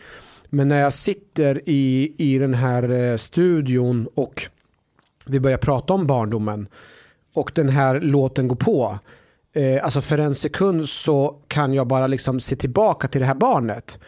Men 0.50 0.68
när 0.68 0.80
jag 0.80 0.94
sitter 0.94 1.62
i, 1.66 2.13
i 2.18 2.38
den 2.38 2.54
här 2.54 2.90
eh, 2.90 3.18
studion 3.18 4.08
och 4.16 4.43
vi 5.26 5.39
börjar 5.39 5.58
prata 5.58 5.93
om 5.93 6.08
barndomen 6.08 6.67
och 7.34 7.52
den 7.56 7.69
här 7.69 8.02
låten 8.02 8.48
går 8.48 8.56
på. 8.56 9.00
Eh, 9.54 9.84
alltså 9.84 10.02
för 10.02 10.17
en 10.17 10.36
sekund 10.36 10.89
så 10.89 11.36
kan 11.48 11.74
jag 11.74 11.88
bara 11.88 12.08
liksom 12.08 12.39
se 12.39 12.56
tillbaka 12.56 13.08
till 13.08 13.22
det 13.22 13.28
här 13.28 13.36
barnet. 13.36 14.00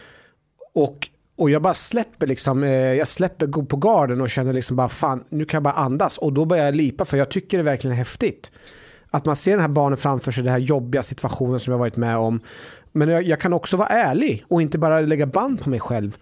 Och, 0.73 1.09
och 1.37 1.49
jag 1.49 1.61
bara 1.61 1.73
släpper 1.73 2.27
liksom, 2.27 2.63
eh, 2.63 2.69
jag 2.69 3.07
släpper 3.07 3.47
gå 3.47 3.65
på 3.65 3.77
garden 3.77 4.21
och 4.21 4.29
känner 4.29 4.53
liksom 4.53 4.75
bara 4.75 4.89
fan, 4.89 5.23
nu 5.29 5.45
kan 5.45 5.57
jag 5.57 5.63
bara 5.63 5.73
andas. 5.73 6.17
Och 6.17 6.33
då 6.33 6.45
börjar 6.45 6.65
jag 6.65 6.75
lipa 6.75 7.05
för 7.05 7.17
jag 7.17 7.31
tycker 7.31 7.57
det 7.57 7.61
är 7.61 7.65
verkligen 7.65 7.97
häftigt. 7.97 8.51
Att 9.11 9.25
man 9.25 9.35
ser 9.35 9.51
den 9.51 9.61
här 9.61 9.67
barnen 9.67 9.97
framför 9.97 10.31
sig, 10.31 10.43
den 10.43 10.51
här 10.51 10.59
jobbiga 10.59 11.03
situationen 11.03 11.59
som 11.59 11.71
jag 11.71 11.77
varit 11.77 11.97
med 11.97 12.17
om. 12.17 12.39
Men 12.91 13.09
jag, 13.09 13.23
jag 13.23 13.39
kan 13.39 13.53
också 13.53 13.77
vara 13.77 13.87
ärlig 13.87 14.45
och 14.47 14.61
inte 14.61 14.77
bara 14.77 15.01
lägga 15.01 15.25
band 15.25 15.63
på 15.63 15.69
mig 15.69 15.79
själv. 15.79 16.17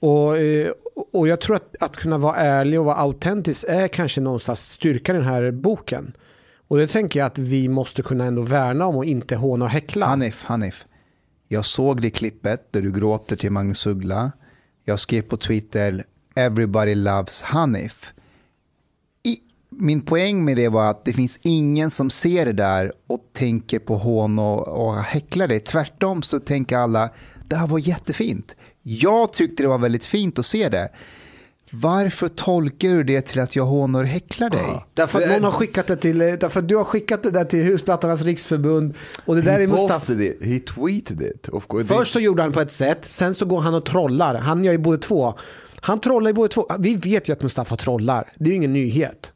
Och, 0.00 0.38
eh, 0.38 0.72
och 1.12 1.28
jag 1.28 1.40
tror 1.40 1.56
att, 1.56 1.76
att 1.80 1.96
kunna 1.96 2.18
vara 2.18 2.36
ärlig 2.36 2.80
och 2.80 2.86
vara 2.86 2.96
autentisk 2.96 3.64
är 3.68 3.88
kanske 3.88 4.20
någonstans 4.20 4.70
styrkan 4.70 5.16
i 5.16 5.18
den 5.18 5.28
här 5.28 5.50
boken. 5.50 6.12
Och 6.68 6.78
det 6.78 6.86
tänker 6.86 7.20
jag 7.20 7.26
att 7.26 7.38
vi 7.38 7.68
måste 7.68 8.02
kunna 8.02 8.24
ändå 8.24 8.42
värna 8.42 8.86
om 8.86 8.96
och 8.96 9.04
inte 9.04 9.36
håna 9.36 9.64
och 9.64 9.70
häckla. 9.70 10.06
Hanif, 10.06 10.44
Hanif. 10.44 10.86
Jag 11.48 11.64
såg 11.64 12.00
det 12.00 12.10
klippet 12.10 12.72
där 12.72 12.82
du 12.82 12.92
gråter 12.92 13.36
till 13.36 13.50
Magnus 13.50 13.86
Uggla. 13.86 14.32
Jag 14.84 15.00
skrev 15.00 15.22
på 15.22 15.36
Twitter, 15.36 16.04
everybody 16.34 16.94
loves 16.94 17.42
Hanif. 17.42 18.12
I, 19.22 19.38
min 19.68 20.02
poäng 20.02 20.44
med 20.44 20.56
det 20.56 20.68
var 20.68 20.90
att 20.90 21.04
det 21.04 21.12
finns 21.12 21.38
ingen 21.42 21.90
som 21.90 22.10
ser 22.10 22.46
det 22.46 22.52
där 22.52 22.92
och 23.06 23.20
tänker 23.32 23.78
på 23.78 23.96
hån 23.96 24.38
och, 24.38 24.68
och 24.68 24.94
häcklar 24.94 25.48
det. 25.48 25.60
Tvärtom 25.60 26.22
så 26.22 26.38
tänker 26.38 26.76
alla, 26.76 27.10
det 27.48 27.56
här 27.56 27.66
var 27.66 27.78
jättefint. 27.78 28.56
Jag 28.82 29.32
tyckte 29.32 29.62
det 29.62 29.68
var 29.68 29.78
väldigt 29.78 30.04
fint 30.04 30.38
att 30.38 30.46
se 30.46 30.68
det. 30.68 30.88
Varför 31.74 32.28
tolkar 32.28 32.88
du 32.88 33.04
det 33.04 33.20
till 33.20 33.40
att 33.40 33.56
jag 33.56 33.96
häcklar 34.04 34.50
dig? 34.50 34.84
Därför 34.94 35.18
att 35.22 35.28
någon 35.28 35.44
har 35.44 35.50
skickat 35.50 35.86
det 35.86 35.96
till, 35.96 36.18
därför 36.18 36.60
att 36.60 36.68
du 36.68 36.76
har 36.76 36.84
skickat 36.84 37.22
det 37.22 37.30
där 37.30 37.44
till 37.44 37.64
Husplattarnas 37.64 38.22
riksförbund. 38.22 38.94
Och 39.24 39.34
det 39.34 39.42
där 39.42 39.58
he 39.58 39.62
är 39.62 39.66
Mustafa. 39.66 40.12
it, 40.12 40.44
he 40.44 40.58
tweeted 40.58 41.22
it. 41.22 41.48
Of 41.48 41.66
course. 41.68 41.86
Först 41.86 42.12
så 42.12 42.20
gjorde 42.20 42.42
han 42.42 42.52
på 42.52 42.60
ett 42.60 42.72
sätt, 42.72 43.04
sen 43.04 43.34
så 43.34 43.44
går 43.44 43.60
han 43.60 43.74
och 43.74 43.84
trollar. 43.84 44.34
Han 44.34 44.64
gör 44.64 44.72
ju 44.72 44.78
både 44.78 44.98
två. 44.98 45.34
Han 45.80 46.00
trollar 46.00 46.30
ju 46.30 46.34
både 46.34 46.48
två. 46.48 46.66
Vi 46.78 46.96
vet 46.96 47.28
ju 47.28 47.32
att 47.32 47.42
Mustafa 47.42 47.76
trollar. 47.76 48.32
Det 48.38 48.44
är 48.44 48.48
ju 48.50 48.56
ingen 48.56 48.72
nyhet. 48.72 49.32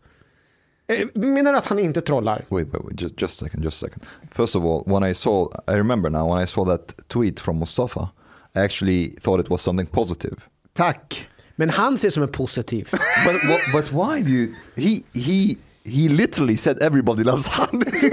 Eh, 0.89 1.07
Menar 1.15 1.53
du 1.53 1.59
att 1.59 1.67
han 1.67 1.79
inte 1.79 2.01
trollar? 2.01 2.45
Wait, 2.49 2.69
wait, 2.73 2.85
wait, 2.85 3.03
just, 3.03 3.23
just 3.23 3.43
a 3.43 3.45
second, 3.45 3.65
just 3.65 3.83
a 3.83 3.87
second. 3.87 4.03
First 4.33 4.57
of 4.57 4.65
all, 4.65 4.83
when 4.87 5.11
I 5.11 5.15
saw, 5.15 5.49
I 5.69 5.73
remember 5.73 6.11
now, 6.11 6.35
when 6.35 6.45
I 6.45 6.47
saw 6.47 6.65
that 6.65 7.09
tweet 7.09 7.41
from 7.41 7.59
Mustafa, 7.59 8.09
I 8.57 8.61
actually 8.61 9.17
thought 9.21 9.45
it 9.45 9.51
was 9.51 9.63
something 9.63 9.87
positive. 9.87 10.37
Tack. 10.75 11.27
Men 11.57 11.71
han 11.71 11.99
ser 11.99 12.11
som 12.11 12.23
en 12.23 12.29
positiv. 12.29 12.89
But, 13.25 13.45
what, 13.49 13.61
but 13.73 13.93
why 13.93 14.23
do 14.23 14.31
you, 14.31 14.55
he, 14.77 15.03
he, 15.15 15.57
he 15.85 16.09
literally 16.09 16.57
said 16.57 16.79
everybody 16.83 17.25
loves 17.25 17.47
honey. 17.47 17.85
this, 17.91 18.05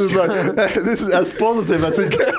is 0.00 0.12
like, 0.14 0.74
this 0.84 1.02
is 1.02 1.12
as 1.12 1.30
positive 1.30 1.84
as 1.84 1.98
it 1.98 2.10
gets. 2.10 2.32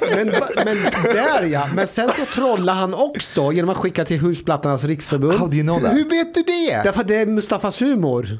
Men, 0.00 0.26
men 0.64 0.76
där 1.02 1.42
ja. 1.42 1.66
Men 1.74 1.86
sen 1.86 2.10
så 2.16 2.24
trollar 2.24 2.74
han 2.74 2.94
också 2.94 3.52
genom 3.52 3.70
att 3.70 3.76
skicka 3.76 4.04
till 4.04 4.20
Husplattarnas 4.20 4.84
riksförbund. 4.84 5.38
How 5.38 5.46
do 5.46 5.56
you 5.56 5.62
know 5.62 5.80
that? 5.80 5.92
Hur 5.92 6.08
vet 6.08 6.34
du 6.34 6.42
det? 6.42 6.82
Därför 6.84 7.00
att 7.00 7.08
det 7.08 7.16
är 7.16 7.26
Mustafas 7.26 7.82
humor. 7.82 8.38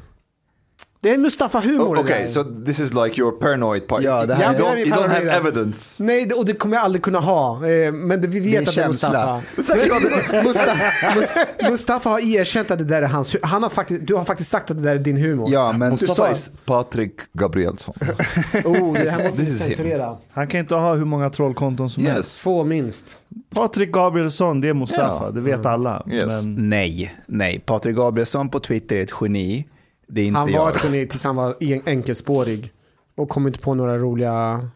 Det 1.07 1.15
är 1.15 1.19
Mustafa-humor 1.19 1.87
Oh, 1.89 1.95
det 1.95 2.01
okay, 2.01 2.23
där. 2.23 2.29
so 2.29 2.45
this 2.67 2.81
is 2.81 2.93
like 2.95 3.21
your 3.21 3.33
paranoid 3.33 3.87
part. 3.87 4.03
Ja, 4.03 4.27
det 4.27 4.35
här- 4.35 4.43
you 4.55 4.63
Ja, 4.69 4.75
det 4.75 4.81
är 4.81 4.85
don't, 4.85 4.89
you 4.89 4.97
don't 4.97 5.09
have 5.09 5.31
evidence. 5.31 6.03
Nej, 6.03 6.27
det- 6.27 6.35
och 6.35 6.45
det 6.45 6.53
kommer 6.53 6.77
jag 6.77 6.85
aldrig 6.85 7.03
kunna 7.03 7.21
ha. 7.21 7.67
Eh, 7.69 7.93
Men 7.93 8.21
det, 8.21 8.29
vi 8.29 8.41
Det 8.41 8.57
är 8.57 8.61
vet 8.61 8.69
att 8.69 8.75
det 8.75 8.83
är. 8.83 8.89
Mustafa. 8.89 9.43
Mustafa, 10.45 10.77
Mus- 11.15 11.71
Mustafa 11.71 12.09
har 12.11 12.19
erkänt 12.37 12.71
att 12.71 12.79
det 12.79 12.85
där 12.85 13.03
är 13.03 13.07
hans 13.07 13.37
han 13.43 13.63
har 13.63 13.71
faktiskt, 13.71 14.07
Du 14.07 14.15
har 14.15 14.25
faktiskt 14.25 14.51
sagt 14.51 14.71
att 14.71 14.77
det 14.77 14.83
där 14.83 14.95
är 14.95 14.99
din 14.99 15.17
humor. 15.17 15.49
Ja, 15.51 15.73
men 15.73 15.91
Du 15.91 15.97
sa- 15.99 16.07
Mustafa 16.07 16.33
is 16.33 16.51
Patrik 16.65 17.13
Gabrielsson. 17.33 17.95
Oh, 18.65 18.93
det 18.93 19.11
här 19.11 19.27
måste 19.29 19.43
vi 19.43 19.47
censurera. 19.59 20.17
Han 20.33 20.47
kan 20.47 20.61
inte 20.61 20.75
ha 20.75 20.95
hur 20.95 21.05
många 21.05 21.31
trollkonton 21.31 21.91
som 21.91 22.05
helst. 22.07 22.19
yes. 22.19 22.43
Två 22.43 22.65
minst. 22.65 23.17
Patrik 23.55 23.93
Gabrielsson, 23.93 24.61
det 24.61 24.69
är 24.69 24.75
Mustafa, 24.75 25.25
Ja. 25.25 25.31
det 25.31 25.41
vet 25.41 25.67
alla. 25.67 26.03
Yes. 26.11 26.25
Men 26.27 26.55
Nej, 26.69 27.15
nej. 27.27 27.63
Patrik 27.67 27.97
Gabrielsson 27.97 28.49
på 28.49 28.61
Twitter 28.61 28.97
är 28.97 29.01
ett 29.01 29.13
geni. 29.21 29.67
Det 30.07 30.21
är 30.21 30.27
inte 30.27 30.39
Han 30.39 30.53
jag. 30.53 30.61
var 30.63 30.71
ett 30.71 30.85
geni 30.85 31.07
tills 31.07 31.25
han 31.25 31.37
var 31.37 31.55
en- 31.61 31.83
enkelspårig. 31.87 32.73
Och 33.15 33.29
kom 33.29 33.47
inte 33.47 33.59
på 33.59 33.75
några 33.75 33.99
roliga 33.99 34.69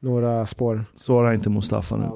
några 0.00 0.46
spår. 0.46 0.84
såra 0.94 1.34
inte 1.34 1.50
Mustafa 1.50 1.96
nu. 1.96 2.10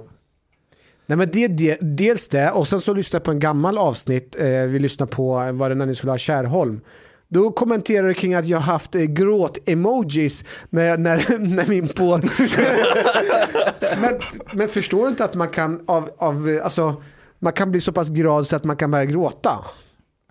Nej 1.06 1.18
men 1.18 1.30
det 1.32 1.44
är 1.44 1.78
dels 1.96 2.28
det 2.28 2.50
och 2.50 2.68
sen 2.68 2.80
så 2.80 2.94
lyssnade 2.94 3.20
jag 3.20 3.24
på 3.24 3.30
en 3.30 3.38
gammal 3.38 3.78
avsnitt. 3.78 4.36
Eh, 4.40 4.46
vi 4.48 4.78
lyssnade 4.78 5.12
på, 5.12 5.40
eh, 5.42 5.52
var 5.52 5.68
det 5.68 5.74
när 5.74 5.86
ni 5.86 5.94
skulle 5.94 6.12
ha 6.12 6.18
Kärholm. 6.18 6.80
Då 7.28 7.50
kommenterade 7.50 8.08
du 8.08 8.14
kring 8.14 8.34
att 8.34 8.46
jag 8.46 8.58
haft 8.60 8.94
eh, 8.94 9.00
gråt-emojis 9.02 10.44
när, 10.70 10.98
när, 10.98 11.38
när 11.54 11.66
min 11.66 11.88
på... 11.88 12.20
men, 14.00 14.20
men 14.52 14.68
förstår 14.68 15.02
du 15.02 15.08
inte 15.08 15.24
att 15.24 15.34
man 15.34 15.48
kan 15.48 15.84
av, 15.86 16.10
av, 16.18 16.60
alltså, 16.64 17.02
man 17.38 17.52
kan 17.52 17.70
bli 17.70 17.80
så 17.80 17.92
pass 17.92 18.08
glad 18.08 18.46
så 18.46 18.56
att 18.56 18.64
man 18.64 18.76
kan 18.76 18.90
börja 18.90 19.04
gråta? 19.04 19.58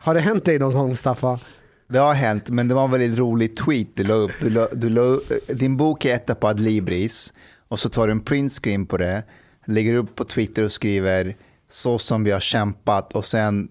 Har 0.01 0.13
det 0.13 0.19
hänt 0.19 0.45
dig 0.45 0.59
någon 0.59 0.73
gång 0.73 0.95
Staffa? 0.95 1.39
Det 1.87 1.97
har 1.97 2.13
hänt, 2.13 2.49
men 2.49 2.67
det 2.67 2.73
var 2.73 2.85
en 2.85 2.91
väldigt 2.91 3.19
rolig 3.19 3.55
tweet 3.55 3.87
du 3.93 4.03
la 4.03 4.13
upp. 4.13 4.31
Du 4.41 4.49
la, 4.49 4.67
du 4.73 4.89
la, 4.89 5.19
din 5.47 5.77
bok 5.77 6.05
är 6.05 6.15
etta 6.15 6.35
på 6.35 6.47
Adlibris 6.47 7.33
och 7.67 7.79
så 7.79 7.89
tar 7.89 8.07
du 8.07 8.11
en 8.11 8.19
printscreen 8.19 8.85
på 8.85 8.97
det, 8.97 9.23
lägger 9.65 9.93
upp 9.93 10.15
på 10.15 10.23
Twitter 10.23 10.63
och 10.63 10.71
skriver 10.71 11.35
så 11.69 11.99
som 11.99 12.23
vi 12.23 12.31
har 12.31 12.39
kämpat 12.39 13.13
och 13.13 13.25
sen 13.25 13.69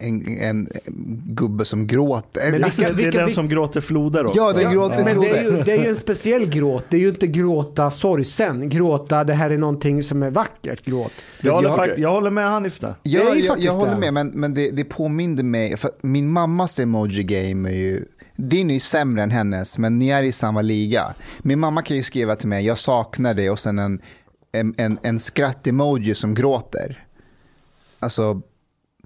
en, 0.00 0.38
en 0.40 0.68
gubbe 1.26 1.64
som 1.64 1.86
gråter. 1.86 2.50
Men 2.52 2.60
Liksom- 2.60 2.84
vilka- 2.84 2.96
Det 2.96 3.02
är 3.08 3.12
den 3.12 3.24
vilka- 3.24 3.34
som 3.34 3.48
gråter 3.48 3.80
floder 3.80 4.24
också. 4.26 4.38
Ja, 4.38 4.52
den 4.52 4.62
Ja, 4.62 4.70
gråter 4.70 5.04
men 5.04 5.20
det 5.20 5.28
är, 5.30 5.42
ju, 5.44 5.62
det 5.62 5.72
är 5.72 5.78
ju 5.82 5.88
en 5.88 5.96
speciell 5.96 6.46
gråt. 6.50 6.84
Det 6.88 6.96
är 6.96 7.00
ju 7.00 7.08
inte 7.08 7.26
gråta 7.26 7.90
sorgsen. 7.90 8.68
Gråta, 8.68 9.24
det 9.24 9.34
här 9.34 9.50
är 9.50 9.58
någonting 9.58 10.02
som 10.02 10.22
är 10.22 10.30
vackert 10.30 10.84
gråt. 10.84 11.12
jag, 11.40 11.52
håller 11.52 11.68
jag- 11.68 11.76
fakt- 11.78 11.98
jag 11.98 12.10
håller 12.12 12.30
med 12.30 12.50
Hanif 12.50 12.78
där. 12.80 12.94
Ja, 13.02 13.20
jag, 13.20 13.44
faktiskt 13.46 13.66
jag 13.66 13.72
håller 13.72 13.96
med, 13.98 14.14
men, 14.14 14.28
men 14.28 14.54
det, 14.54 14.70
det 14.70 14.84
påminde 14.84 15.42
mig, 15.42 15.76
för 15.76 15.90
min 16.00 16.32
mammas 16.32 16.78
emoji-game 16.78 17.68
är 17.68 17.74
ju, 17.74 18.04
din 18.36 18.70
är 18.70 18.74
ju 18.74 18.80
sämre 18.80 19.22
än 19.22 19.30
hennes, 19.30 19.78
men 19.78 19.98
ni 19.98 20.08
är 20.08 20.22
i 20.22 20.32
samma 20.32 20.62
liga. 20.62 21.14
Min 21.42 21.58
mamma 21.58 21.82
kan 21.82 21.96
ju 21.96 22.02
skriva 22.02 22.36
till 22.36 22.48
mig, 22.48 22.66
jag 22.66 22.78
saknar 22.78 23.34
dig 23.34 23.50
och 23.50 23.58
sen 23.58 23.78
en, 23.78 24.00
en, 24.52 24.74
en, 24.76 24.98
en 25.02 25.18
skratt-emoji 25.20 26.14
som 26.14 26.34
gråter. 26.34 27.04
Alltså, 27.98 28.40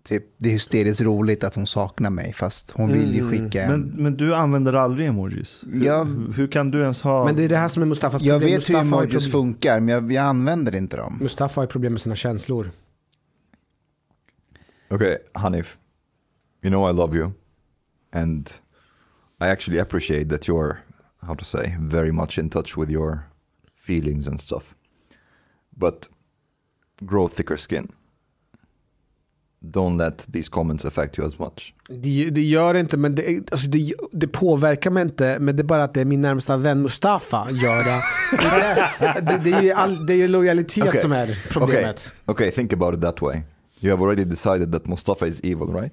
typ, 0.09 0.25
det 0.39 0.49
är 0.49 0.53
hysteriskt 0.53 1.01
roligt 1.01 1.45
att 1.45 1.55
hon 1.55 1.67
saknar 1.67 2.11
mig, 2.11 2.33
fast 2.33 2.71
hon 2.71 2.93
vill 2.93 3.15
ju 3.15 3.31
skicka 3.31 3.63
en... 3.63 3.71
Men, 3.71 4.03
men 4.03 4.17
du 4.17 4.35
använder 4.35 4.73
aldrig 4.73 5.07
emojis. 5.09 5.65
Hur, 5.73 5.85
Ja. 5.85 6.05
hur 6.37 6.47
kan 6.47 6.71
du 6.71 6.81
ens 6.81 7.03
ha... 7.03 7.25
Men 7.25 7.37
det 7.37 7.45
är 7.45 7.49
det 7.49 7.57
här 7.57 7.69
som 7.69 7.83
är 7.83 7.87
Mustafas 7.87 8.23
jag 8.23 8.41
problem. 8.41 8.59
vet 8.59 8.69
hur 8.71 8.75
Mustafa 8.75 8.97
har 8.97 9.03
emojis 9.03 9.25
problem- 9.25 9.31
funkar, 9.55 9.81
men 9.81 9.89
jag, 9.89 10.13
jag 10.13 10.25
använder 10.25 10.75
inte 10.77 10.97
dem. 10.97 11.19
Mustafa 11.21 11.61
har 11.61 11.65
ju 11.65 11.71
problem 11.71 11.93
med 11.93 12.01
sina 12.01 12.17
känslor. 12.17 12.71
Okay, 14.91 15.17
Hanif, 15.33 15.79
you 16.63 16.71
know 16.71 16.91
I 16.91 16.93
love 16.93 17.17
you, 17.17 17.33
and 18.13 18.51
I 19.41 19.45
actually 19.49 19.81
appreciate 19.81 20.29
that 20.31 20.49
you're, 20.49 20.77
how 21.21 21.35
to 21.35 21.45
say, 21.45 21.77
very 21.81 22.13
much 22.13 22.39
in 22.39 22.51
touch 22.51 22.77
with 22.77 22.91
your 22.91 23.19
feelings 23.87 24.29
and 24.29 24.41
stuff. 24.41 24.75
But 25.71 26.09
grow 27.01 27.29
thicker 27.29 27.57
skin. 27.57 27.89
Don't 29.73 29.99
let 29.99 30.27
these 30.33 30.49
comments 30.51 30.85
affect 30.85 31.19
you 31.19 31.29
as 31.29 31.39
much. 31.39 31.75
Det, 31.89 32.31
det 32.31 32.41
gör 32.43 32.75
inte, 32.75 32.97
men 32.97 33.15
det, 33.15 33.53
alltså 33.53 33.67
det, 33.69 33.93
det 34.13 34.27
påverkar 34.27 34.91
mig 34.91 35.03
inte. 35.03 35.37
Men 35.41 35.57
det 35.57 35.63
är 35.63 35.65
bara 35.65 35.85
att 35.85 35.95
det 35.95 36.01
är 36.01 36.05
min 36.05 36.21
närmsta 36.23 36.57
vän 36.57 36.83
Mustafa 36.83 37.49
gör 37.51 37.85
det. 37.85 38.03
Det, 38.31 38.47
är- 39.07 39.21
det, 39.21 39.41
det, 39.45 39.53
är, 39.57 39.63
ju 39.63 39.73
all, 39.73 40.07
det 40.07 40.13
är 40.13 40.17
ju 40.17 40.29
lojalitet 40.29 40.85
Okay. 40.89 41.01
som 41.01 41.13
är 41.13 41.39
problemet. 41.51 42.13
Okay, 42.27 42.51
think 42.51 42.73
about 42.73 42.95
it 42.95 43.01
that 43.03 43.23
way. 43.23 43.41
You 43.81 43.91
have 43.97 44.05
already 44.05 44.25
decided 44.25 44.73
that 44.73 44.87
Mustafa 44.87 45.27
is 45.27 45.41
evil, 45.41 45.69
right? 45.81 45.93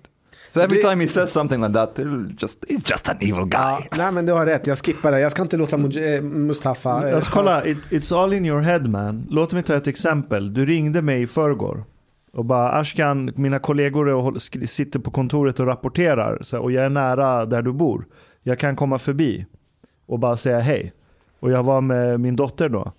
So 0.50 0.60
every 0.62 0.78
Det- 0.82 0.90
time 0.90 1.04
he 1.04 1.10
says 1.10 1.32
something 1.32 1.62
like 1.62 1.74
that, 1.74 2.00
just 2.42 2.64
he's 2.70 2.90
just 2.92 3.10
an 3.10 3.18
evil 3.22 3.46
guy. 3.46 3.52
Ja, 3.52 3.80
nej 3.98 4.12
men 4.12 4.26
du 4.26 4.34
har 4.34 4.46
rätt, 4.46 4.68
jag 4.68 4.78
skippar 4.78 5.12
det. 5.12 5.20
Jag 5.20 5.32
ska 5.32 5.42
inte 5.42 5.58
låta 5.58 5.76
eh, 5.76 6.22
Mustafa... 6.22 7.10
eh, 7.10 7.16
Alltså, 7.16 7.32
kolla, 7.32 7.66
it, 7.66 7.78
it's 7.90 8.24
all 8.24 8.34
in 8.34 8.46
your 8.46 8.62
head 8.62 8.80
man. 8.80 9.28
Låt 9.30 9.54
mig 9.54 9.64
ta 9.64 9.74
ett 9.76 9.88
exempel. 9.88 10.54
Du 10.54 10.66
ringde 10.66 11.02
mig 11.02 11.22
i 11.22 11.28
förrgår. 11.28 11.84
Och 12.34 12.46
bara 12.46 12.70
Ashkan, 12.70 13.32
mina 13.36 13.60
kollegor 13.60 14.40
sitter 14.66 15.00
på 15.00 15.12
kontoret 15.12 15.60
och 15.60 15.68
rapporterar. 15.68 16.38
Så, 16.42 16.60
och 16.60 16.72
jag 16.72 16.86
är 16.86 16.90
nära 16.90 17.46
där 17.46 17.62
du 17.62 17.72
bor. 17.72 18.06
Jag 18.44 18.60
kan 18.60 18.76
komma 18.76 19.00
förbi 19.00 19.46
och 20.06 20.20
bara 20.20 20.38
säga 20.38 20.60
hej. 20.60 20.94
Och 21.40 21.52
jag 21.52 21.64
var 21.64 21.82
med 21.82 22.20
min 22.20 22.36
dotter 22.36 22.70
då. 22.70 22.92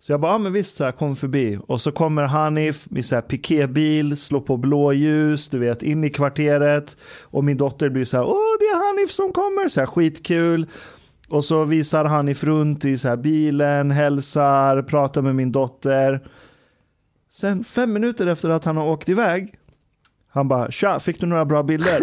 Så 0.00 0.12
jag 0.12 0.20
bara, 0.20 0.32
ja 0.32 0.38
men 0.38 0.52
visst, 0.52 0.76
så 0.76 0.84
här, 0.84 0.92
kom 0.92 1.16
förbi. 1.16 1.58
Och 1.66 1.80
så 1.80 1.92
kommer 1.92 2.22
Hanif 2.22 2.86
i 2.96 3.02
så 3.02 3.14
här 3.14 3.22
pikébil, 3.22 4.16
slår 4.16 4.40
på 4.40 4.56
blåljus, 4.56 5.48
du 5.48 5.58
vet, 5.58 5.82
in 5.82 6.04
i 6.04 6.10
kvarteret. 6.10 6.96
Och 7.22 7.44
min 7.44 7.56
dotter 7.56 7.88
blir 7.88 8.04
så 8.04 8.16
här, 8.16 8.24
åh 8.24 8.56
det 8.60 8.64
är 8.64 8.86
Hanif 8.86 9.10
som 9.10 9.32
kommer, 9.32 9.68
så 9.68 9.80
här 9.80 9.86
skitkul. 9.86 10.66
Och 11.28 11.44
så 11.44 11.64
visar 11.64 12.04
Hanif 12.04 12.44
runt 12.44 12.84
i 12.84 12.98
så 12.98 13.08
här 13.08 13.16
bilen, 13.16 13.90
hälsar, 13.90 14.82
pratar 14.82 15.22
med 15.22 15.34
min 15.34 15.52
dotter. 15.52 16.20
Sen 17.34 17.64
fem 17.64 17.92
minuter 17.92 18.26
efter 18.26 18.50
att 18.50 18.64
han 18.64 18.76
har 18.76 18.86
åkt 18.86 19.08
iväg, 19.08 19.54
han 20.32 20.48
bara 20.48 20.70
“Tja, 20.70 21.00
fick 21.00 21.20
du 21.20 21.26
några 21.26 21.44
bra 21.44 21.62
bilder?” 21.62 22.00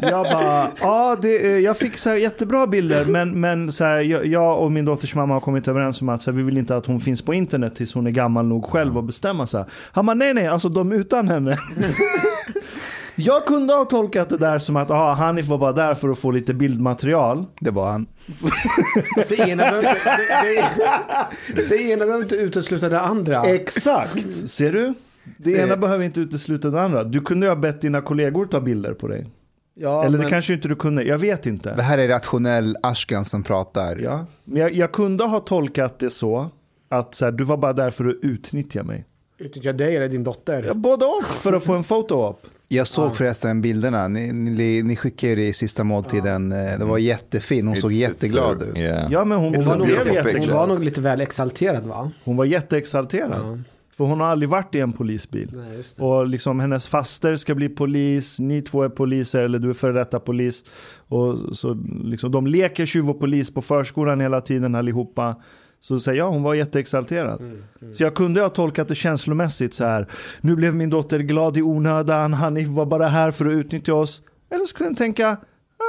Jag 0.00 0.26
bara 0.26 0.70
“Ja, 0.80 1.16
det, 1.22 1.60
jag 1.60 1.76
fick 1.76 1.98
så 1.98 2.14
jättebra 2.14 2.66
bilder 2.66 3.04
men, 3.04 3.40
men 3.40 3.72
så 3.72 3.84
här, 3.84 4.00
jag 4.26 4.62
och 4.62 4.72
min 4.72 4.84
dotters 4.84 5.14
mamma 5.14 5.34
har 5.34 5.40
kommit 5.40 5.68
överens 5.68 6.02
om 6.02 6.08
att 6.08 6.22
så 6.22 6.30
här, 6.30 6.36
vi 6.36 6.42
vill 6.42 6.58
inte 6.58 6.76
att 6.76 6.86
hon 6.86 7.00
finns 7.00 7.22
på 7.22 7.34
internet 7.34 7.74
tills 7.74 7.94
hon 7.94 8.06
är 8.06 8.10
gammal 8.10 8.46
nog 8.46 8.64
själv 8.64 8.98
att 8.98 9.04
bestämma 9.04 9.46
sig. 9.46 9.64
Han 9.92 10.06
bara 10.06 10.14
“Nej, 10.14 10.34
nej, 10.34 10.46
alltså 10.46 10.68
de 10.68 10.92
utan 10.92 11.28
henne”. 11.28 11.58
Jag 13.20 13.46
kunde 13.46 13.74
ha 13.74 13.84
tolkat 13.84 14.28
det 14.28 14.36
där 14.36 14.58
som 14.58 14.76
att 14.76 14.90
aha, 14.90 15.12
Hanif 15.12 15.46
var 15.46 15.58
bara 15.58 15.72
där 15.72 15.94
för 15.94 16.08
att 16.08 16.18
få 16.18 16.30
lite 16.30 16.54
bildmaterial. 16.54 17.44
Det 17.60 17.70
var 17.70 17.90
han. 17.92 18.06
Det 19.28 19.38
ena 19.38 19.62
behöver 19.62 19.88
inte, 19.88 20.16
det, 20.44 21.54
det, 21.56 21.68
det 21.68 21.82
ena 21.82 22.04
behöver 22.04 22.22
inte 22.24 22.36
utesluta 22.36 22.88
det 22.88 23.00
andra. 23.00 23.42
Exakt, 23.44 24.50
ser 24.50 24.72
du? 24.72 24.94
Det 25.36 25.50
Se. 25.50 25.60
ena 25.60 25.76
behöver 25.76 26.04
inte 26.04 26.20
utesluta 26.20 26.70
det 26.70 26.82
andra. 26.82 27.04
Du 27.04 27.20
kunde 27.20 27.46
ju 27.46 27.50
ha 27.50 27.56
bett 27.56 27.80
dina 27.80 28.00
kollegor 28.00 28.46
ta 28.46 28.60
bilder 28.60 28.94
på 28.94 29.08
dig. 29.08 29.26
Ja, 29.74 30.04
Eller 30.04 30.18
men, 30.18 30.24
det 30.24 30.30
kanske 30.30 30.54
inte 30.54 30.68
du 30.68 30.76
kunde, 30.76 31.02
jag 31.02 31.18
vet 31.18 31.42
Det 31.42 31.50
inte. 31.50 31.82
här 31.82 31.98
är 31.98 32.08
rationell 32.08 32.76
Ashkan 32.82 33.24
som 33.24 33.42
pratar. 33.42 33.96
Ja. 33.96 34.26
Men 34.44 34.62
jag, 34.62 34.72
jag 34.72 34.92
kunde 34.92 35.24
ha 35.24 35.40
tolkat 35.40 35.98
det 35.98 36.10
så 36.10 36.50
att 36.88 37.14
så 37.14 37.24
här, 37.24 37.32
du 37.32 37.44
var 37.44 37.56
bara 37.56 37.72
där 37.72 37.90
för 37.90 38.04
att 38.08 38.16
utnyttja 38.22 38.82
mig. 38.82 39.04
Utnyttja 39.38 39.72
dig 39.72 39.96
eller 39.96 40.08
din 40.08 40.24
dotter. 40.24 40.64
Ja, 40.66 40.74
både 40.74 41.04
och, 41.04 41.24
för 41.24 41.52
att 41.52 41.64
få 41.64 41.74
en 41.74 41.84
foto-op. 41.84 42.46
Jag 42.70 42.86
såg 42.86 43.16
förresten 43.16 43.60
bilderna. 43.60 44.08
Ni, 44.08 44.32
ni, 44.32 44.82
ni 44.82 44.96
skickade 44.96 45.34
det 45.34 45.46
i 45.48 45.52
sista 45.52 45.84
måltiden. 45.84 46.52
Eh, 46.52 46.78
Det 46.78 46.84
var 46.84 46.98
jättefin. 46.98 47.66
Hon 47.68 47.76
såg 47.76 47.90
It's- 47.90 47.94
it's, 47.94 47.98
jätteglad 47.98 48.62
ut. 48.62 48.76
Yeah. 48.78 49.12
Ja 49.12 49.24
men 49.24 49.38
hon, 49.38 49.54
Hon 49.54 49.64
var, 49.64 49.76
nog, 49.76 49.86
beautiful 49.86 50.40
hon 50.40 50.56
var 50.56 50.66
nog 50.66 50.84
lite 50.84 51.00
väl 51.00 51.20
exalterad 51.20 51.84
va? 51.86 52.10
hon 52.24 52.36
var 52.36 52.44
jätteexalterad. 52.44 53.62
För 53.96 54.04
hon 54.04 54.20
har 54.20 54.26
aldrig 54.26 54.48
varit 54.48 54.74
i 54.74 54.80
en 54.80 54.92
polisbil. 54.92 55.50
Nej, 55.54 55.76
just 55.76 55.98
Och 55.98 56.26
liksom 56.26 56.60
hennes 56.60 56.86
faster 56.86 57.36
ska 57.36 57.54
bli 57.54 57.68
polis, 57.68 58.40
ni 58.40 58.62
två 58.62 58.82
är 58.82 58.88
poliser 58.88 59.42
eller 59.42 59.58
du 59.58 59.70
är 59.70 59.74
före 59.74 59.92
detta 59.92 60.20
polis. 60.20 60.64
Och 61.08 61.56
så 61.56 61.74
liksom, 62.04 62.30
de 62.32 62.46
leker 62.46 62.86
tjuv 62.86 63.10
och 63.10 63.20
polis 63.20 63.54
på 63.54 63.62
förskolan 63.62 64.20
hela 64.20 64.40
tiden 64.40 64.74
allihopa. 64.74 65.36
Så 65.80 66.00
säger 66.00 66.18
jag, 66.18 66.30
hon 66.30 66.42
var 66.42 66.54
jätteexalterad. 66.54 67.62
Så 67.94 68.02
jag 68.02 68.14
kunde 68.14 68.40
ha 68.40 68.48
tolkat 68.48 68.88
det 68.88 68.94
känslomässigt 68.94 69.74
så 69.74 69.84
här. 69.84 70.06
Nu 70.40 70.56
blev 70.56 70.74
min 70.74 70.90
dotter 70.90 71.18
glad 71.18 71.56
i 71.56 71.62
onödan, 71.62 72.34
han 72.34 72.74
var 72.74 72.86
bara 72.86 73.08
här 73.08 73.30
för 73.30 73.46
att 73.46 73.52
utnyttja 73.52 73.94
oss. 73.94 74.22
Eller 74.50 74.66
så 74.66 74.76
kunde 74.76 74.90
jag 74.90 74.96
tänka, 74.98 75.26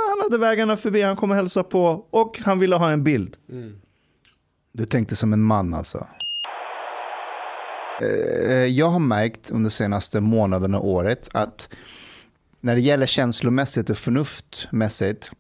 han 0.10 0.22
hade 0.24 0.38
vägarna 0.38 0.78
förbi, 0.78 1.02
han 1.02 1.16
kom 1.16 1.30
och 1.30 1.36
hälsa 1.36 1.64
på 1.64 2.06
och 2.10 2.40
han 2.46 2.60
ville 2.60 2.76
ha 2.76 2.92
en 2.92 3.04
bild. 3.04 3.38
Du 4.72 4.86
tänkte 4.86 5.16
som 5.16 5.34
en 5.34 5.42
man 5.44 5.74
alltså. 5.74 6.08
Eh, 8.02 8.66
Jag 8.66 8.90
har 8.90 9.00
märkt 9.00 9.52
under 9.52 9.70
de 9.70 9.72
senaste 9.76 10.20
månaderna 10.20 10.80
och 10.80 10.88
året 10.88 11.30
att 11.34 11.70
när 12.62 12.76
det 12.76 12.82
gäller 12.82 13.06
känslomässigt 13.06 13.90
och 13.90 13.98
förnuftmässigt 13.98 15.32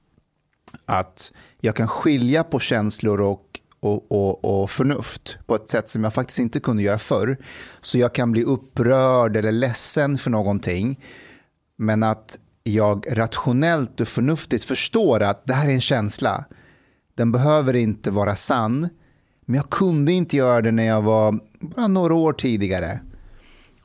att 0.86 1.32
jag 1.62 1.76
kan 1.76 1.88
skilja 1.88 2.44
på 2.44 2.60
känslor 2.60 3.22
och, 3.22 3.59
och, 3.80 4.12
och, 4.12 4.62
och 4.62 4.70
förnuft 4.70 5.38
på 5.46 5.56
ett 5.56 5.70
sätt 5.70 5.90
som 5.90 6.04
jag 6.04 6.14
faktiskt 6.14 6.40
inte 6.40 6.60
kunde 6.60 6.84
göra 6.84 7.00
förr. 7.00 7.38
Så 7.82 7.98
jag 7.98 8.14
kan 8.14 8.32
bli 8.32 8.44
upprörd 8.44 9.36
eller 9.36 9.52
ledsen 9.52 10.18
för 10.18 10.30
någonting. 10.30 11.00
Men 11.76 12.04
att 12.04 12.40
jag 12.64 13.06
rationellt 13.12 14.02
och 14.02 14.08
förnuftigt 14.08 14.64
förstår 14.64 15.22
att 15.22 15.46
det 15.46 15.54
här 15.54 15.70
är 15.70 15.74
en 15.74 15.82
känsla. 15.82 16.46
Den 17.16 17.32
behöver 17.32 17.76
inte 17.76 18.12
vara 18.12 18.36
sann. 18.36 18.90
Men 19.46 19.56
jag 19.56 19.70
kunde 19.70 20.12
inte 20.12 20.38
göra 20.38 20.62
det 20.62 20.72
när 20.72 20.88
jag 20.88 21.02
var 21.02 21.40
bara 21.60 21.88
några 21.88 22.14
år 22.14 22.34
tidigare. 22.34 23.00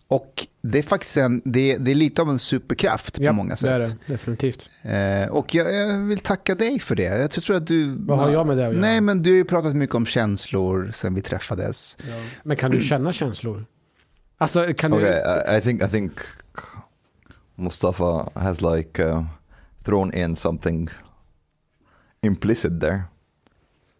Och 0.08 0.46
det 0.62 0.78
är 0.78 0.82
faktiskt 0.82 1.16
en, 1.16 1.42
det, 1.44 1.76
det 1.76 1.90
är 1.90 1.94
lite 1.94 2.22
av 2.22 2.30
en 2.30 2.38
superkraft 2.38 3.16
på 3.16 3.32
många 3.32 3.56
sätt. 3.56 3.68
det 3.68 3.74
är 3.74 3.78
det. 3.78 3.96
Definitivt. 4.06 4.70
Eh, 4.82 5.28
och 5.28 5.54
jag, 5.54 5.74
jag 5.74 5.98
vill 5.98 6.18
tacka 6.18 6.54
dig 6.54 6.80
för 6.80 6.96
det. 6.96 7.02
Jag 7.02 7.30
tror 7.30 7.56
att 7.56 7.66
du... 7.66 7.96
Vad 7.98 8.18
har 8.18 8.30
jag 8.30 8.46
med 8.46 8.56
det 8.56 8.66
att 8.66 8.74
göra? 8.74 8.80
Nej, 8.80 9.00
men 9.00 9.22
du 9.22 9.30
har 9.30 9.36
ju 9.36 9.44
pratat 9.44 9.76
mycket 9.76 9.94
om 9.94 10.06
känslor 10.06 10.90
sen 10.94 11.14
vi 11.14 11.20
träffades. 11.20 11.96
Men 12.42 12.56
kan 12.56 12.70
du 12.70 12.80
känna 12.80 13.12
känslor? 13.12 13.66
Alltså 14.38 14.74
kan 14.76 14.90
du... 14.90 14.96
Okay, 14.96 15.54
I, 15.54 15.58
I 15.58 15.60
think 15.60 15.82
I 15.82 15.88
think 15.88 16.12
Mustafa 17.54 18.30
has 18.34 18.60
like 18.60 19.04
uh, 19.04 19.24
thrown 19.84 20.14
in 20.14 20.36
something 20.36 20.90
implicit 22.22 22.80
there. 22.80 23.02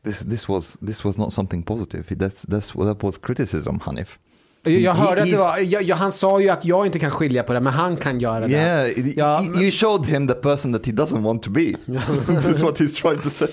This 0.05 0.19
this 0.21 0.49
was 0.49 0.79
this 0.87 1.05
was 1.05 1.19
not 1.19 1.33
something 1.33 1.63
positive. 1.63 2.05
That's 2.17 2.43
that's 2.43 2.73
that 2.73 3.03
was 3.03 3.19
criticism, 3.19 3.79
Hanif. 3.81 4.19
Jag, 4.65 4.93
hörde 4.93 5.23
att 5.23 5.31
det 5.31 5.37
var, 5.37 5.59
jag, 5.59 5.83
jag, 5.83 5.97
han 5.97 6.13
sa 6.13 6.41
ju 6.41 6.49
att 6.49 6.65
jag 6.65 6.87
inte 6.87 6.99
kan 6.99 7.11
skilja 7.11 7.43
på 7.43 7.53
det, 7.53 7.61
men 7.61 7.73
han 7.73 7.97
kan 7.97 8.21
göra 8.21 8.41
det. 8.49 8.53
Yeah, 8.53 9.09
Ja, 9.17 9.45
men- 9.53 9.63
you 9.63 9.71
showed 9.71 10.07
him 10.07 10.29
the 10.29 10.35
person 10.35 10.73
that 10.73 10.87
he 10.87 10.93
doesn't 10.93 11.23
want 11.23 11.43
to 11.43 11.51
be. 11.51 11.61
That's 11.87 12.63
what 12.63 12.81
he's 12.81 13.03
trying 13.03 13.21
to 13.21 13.31
say. 13.31 13.49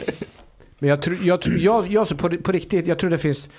Men 0.79 0.89
jag 0.89 1.01
tror, 1.01 1.17
jag, 1.23 1.41
tror- 1.41 1.57
jag, 1.57 1.87
jag, 1.87 2.17
på, 2.17 2.29
på 2.29 2.51
riktigt, 2.51 2.87
jag 2.87 2.99
tror 2.99 3.09
det 3.09 3.17
finns, 3.17 3.49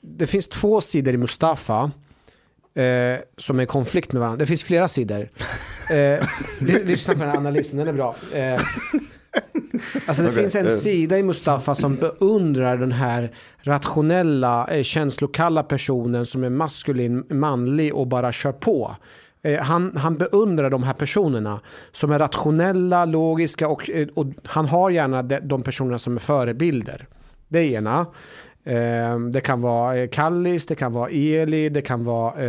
det 0.00 0.26
finns 0.26 0.48
två 0.48 0.80
sidor 0.80 1.14
i 1.14 1.16
Mustafa 1.16 1.90
eh, 2.74 3.18
som 3.38 3.58
är 3.58 3.62
i 3.62 3.66
konflikt 3.66 4.12
med 4.12 4.20
varandra. 4.20 4.38
Det 4.38 4.46
finns 4.46 4.62
flera 4.62 4.88
sidor. 4.88 5.28
Eh, 5.90 5.96
ly- 6.60 6.84
lyssna 6.84 7.14
på 7.14 7.20
den 7.20 7.30
här 7.30 7.36
analysen, 7.36 7.78
den 7.78 7.88
är 7.88 7.92
bra. 7.92 8.16
Eh, 8.32 8.60
alltså 10.06 10.22
det 10.22 10.28
Okej, 10.28 10.42
finns 10.42 10.54
en 10.54 10.66
eh. 10.66 10.72
sida 10.72 11.18
i 11.18 11.22
Mustafa 11.22 11.74
som 11.74 11.96
beundrar 11.96 12.76
den 12.76 12.92
här 12.92 13.32
rationella, 13.62 14.66
eh, 14.70 14.82
känslokalla 14.82 15.62
personen 15.62 16.26
som 16.26 16.44
är 16.44 16.50
maskulin, 16.50 17.24
manlig 17.30 17.94
och 17.94 18.06
bara 18.06 18.32
kör 18.32 18.52
på. 18.52 18.96
Eh, 19.42 19.60
han, 19.60 19.96
han 19.96 20.16
beundrar 20.16 20.70
de 20.70 20.82
här 20.82 20.92
personerna 20.92 21.60
som 21.92 22.12
är 22.12 22.18
rationella, 22.18 23.04
logiska 23.04 23.68
och, 23.68 23.90
och 24.14 24.26
han 24.44 24.66
har 24.66 24.90
gärna 24.90 25.22
de, 25.22 25.38
de 25.38 25.62
personerna 25.62 25.98
som 25.98 26.16
är 26.16 26.20
förebilder. 26.20 27.06
Det 27.48 27.58
är 27.58 27.78
ena. 27.78 28.06
Det 29.32 29.40
kan 29.40 29.60
vara 29.60 30.06
Kallis, 30.06 30.66
det 30.66 30.74
kan 30.74 30.92
vara 30.92 31.10
Eli, 31.10 31.68
det 31.68 31.82
kan 31.82 32.04
vara 32.04 32.42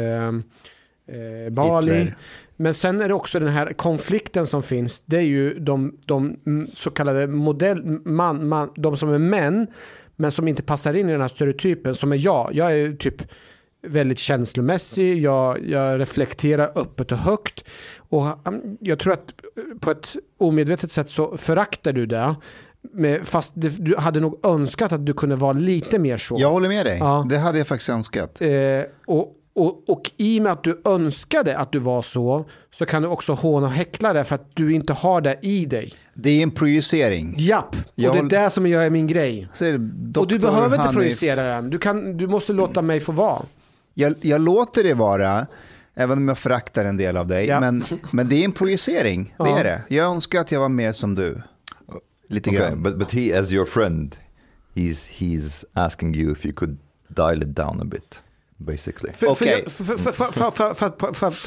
eh, 1.07 1.49
Bali. 1.51 1.93
Hitler. 1.93 2.15
Men 2.55 2.73
sen 2.73 3.01
är 3.01 3.07
det 3.07 3.13
också 3.13 3.39
den 3.39 3.49
här 3.49 3.73
konflikten 3.73 4.47
som 4.47 4.63
finns. 4.63 5.03
Det 5.05 5.17
är 5.17 5.21
ju 5.21 5.59
de, 5.59 5.97
de 6.05 6.39
mm, 6.45 6.69
så 6.73 6.89
kallade 6.89 7.27
modell, 7.27 7.99
man, 8.05 8.47
man, 8.47 8.69
de 8.75 8.97
som 8.97 9.13
är 9.13 9.17
män 9.17 9.67
men 10.15 10.31
som 10.31 10.47
inte 10.47 10.63
passar 10.63 10.93
in 10.93 11.09
i 11.09 11.11
den 11.11 11.21
här 11.21 11.27
stereotypen 11.27 11.95
som 11.95 12.11
är 12.11 12.15
jag. 12.15 12.49
Jag 12.53 12.79
är 12.79 12.95
typ 12.95 13.21
väldigt 13.87 14.19
känslomässig, 14.19 15.21
jag, 15.21 15.69
jag 15.69 15.99
reflekterar 15.99 16.71
öppet 16.75 17.11
och 17.11 17.17
högt. 17.17 17.63
Och 17.97 18.47
mm, 18.47 18.77
jag 18.79 18.99
tror 18.99 19.13
att 19.13 19.33
på 19.79 19.91
ett 19.91 20.15
omedvetet 20.37 20.91
sätt 20.91 21.09
så 21.09 21.37
föraktar 21.37 21.93
du 21.93 22.05
det. 22.05 22.35
Fast 23.23 23.53
du 23.55 23.95
hade 23.97 24.19
nog 24.19 24.45
önskat 24.45 24.91
att 24.91 25.05
du 25.05 25.13
kunde 25.13 25.35
vara 25.35 25.53
lite 25.53 25.99
mer 25.99 26.17
så. 26.17 26.35
Jag 26.39 26.51
håller 26.51 26.69
med 26.69 26.85
dig. 26.85 26.97
Ja. 26.99 27.25
Det 27.29 27.37
hade 27.37 27.57
jag 27.57 27.67
faktiskt 27.67 27.89
önskat. 27.89 28.41
Eh, 28.41 28.49
och, 29.05 29.35
och, 29.55 29.89
och 29.89 30.11
i 30.17 30.39
och 30.39 30.43
med 30.43 30.51
att 30.51 30.63
du 30.63 30.81
önskade 30.85 31.57
att 31.57 31.71
du 31.71 31.79
var 31.79 32.01
så, 32.01 32.45
så 32.77 32.85
kan 32.85 33.01
du 33.01 33.07
också 33.07 33.33
håna 33.33 33.67
och 33.67 33.73
häckla 33.73 34.13
det 34.13 34.23
för 34.23 34.35
att 34.35 34.49
du 34.53 34.73
inte 34.73 34.93
har 34.93 35.21
det 35.21 35.37
i 35.41 35.65
dig. 35.65 35.93
Det 36.13 36.29
är 36.29 36.43
en 36.43 36.51
projicering. 36.51 37.35
Japp, 37.37 37.75
Jag 37.95 38.09
och 38.17 38.27
det 38.27 38.35
är 38.37 38.43
det 38.43 38.49
som 38.49 38.67
gör 38.67 38.89
min 38.89 39.07
grej. 39.07 39.47
Är 39.61 39.71
det 39.71 40.19
och 40.19 40.27
du 40.27 40.37
doktor 40.37 40.39
behöver 40.39 40.81
inte 40.81 40.93
projicera 40.93 41.43
den. 41.43 41.69
Du, 41.69 41.79
kan, 41.79 42.17
du 42.17 42.27
måste 42.27 42.53
låta 42.53 42.81
mig 42.81 42.99
få 42.99 43.11
vara. 43.11 43.41
Jag, 43.93 44.15
jag 44.21 44.41
låter 44.41 44.83
det 44.83 44.93
vara, 44.93 45.47
även 45.93 46.17
om 46.17 46.27
jag 46.27 46.37
föraktar 46.37 46.85
en 46.85 46.97
del 46.97 47.17
av 47.17 47.27
dig. 47.27 47.45
Ja. 47.45 47.59
Men, 47.59 47.83
men 48.11 48.29
det 48.29 48.35
är 48.35 48.45
en 48.45 48.51
projicering, 48.51 49.35
det 49.39 49.49
är 49.49 49.63
det. 49.63 49.81
Jag 49.87 50.11
önskar 50.11 50.39
att 50.39 50.51
jag 50.51 50.59
var 50.59 50.69
mer 50.69 50.91
som 50.91 51.15
du. 51.15 51.41
Lite 52.29 52.49
Okay, 52.49 52.59
grann. 52.59 52.83
but 52.83 52.97
but 52.97 53.11
he, 53.11 53.39
as 53.39 53.51
your 53.51 53.65
friend, 53.65 54.15
he's 54.75 55.09
he's 55.11 55.63
asking 55.73 56.15
you 56.15 56.31
if 56.31 56.45
you 56.45 56.53
could 56.53 56.77
dial 57.07 57.41
it 57.43 57.55
down 57.55 57.81
a 57.81 57.85
bit, 57.85 58.21
Basically. 58.57 59.13
För, 59.13 59.27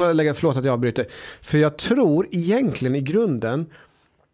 att 0.08 0.16
lägga, 0.16 0.34
förlåt 0.34 0.56
att 0.56 0.64
jag 0.64 0.72
avbryter. 0.72 1.06
För 1.40 1.58
jag 1.58 1.76
tror 1.78 2.28
egentligen 2.30 2.94
i 2.94 3.00
grunden 3.00 3.66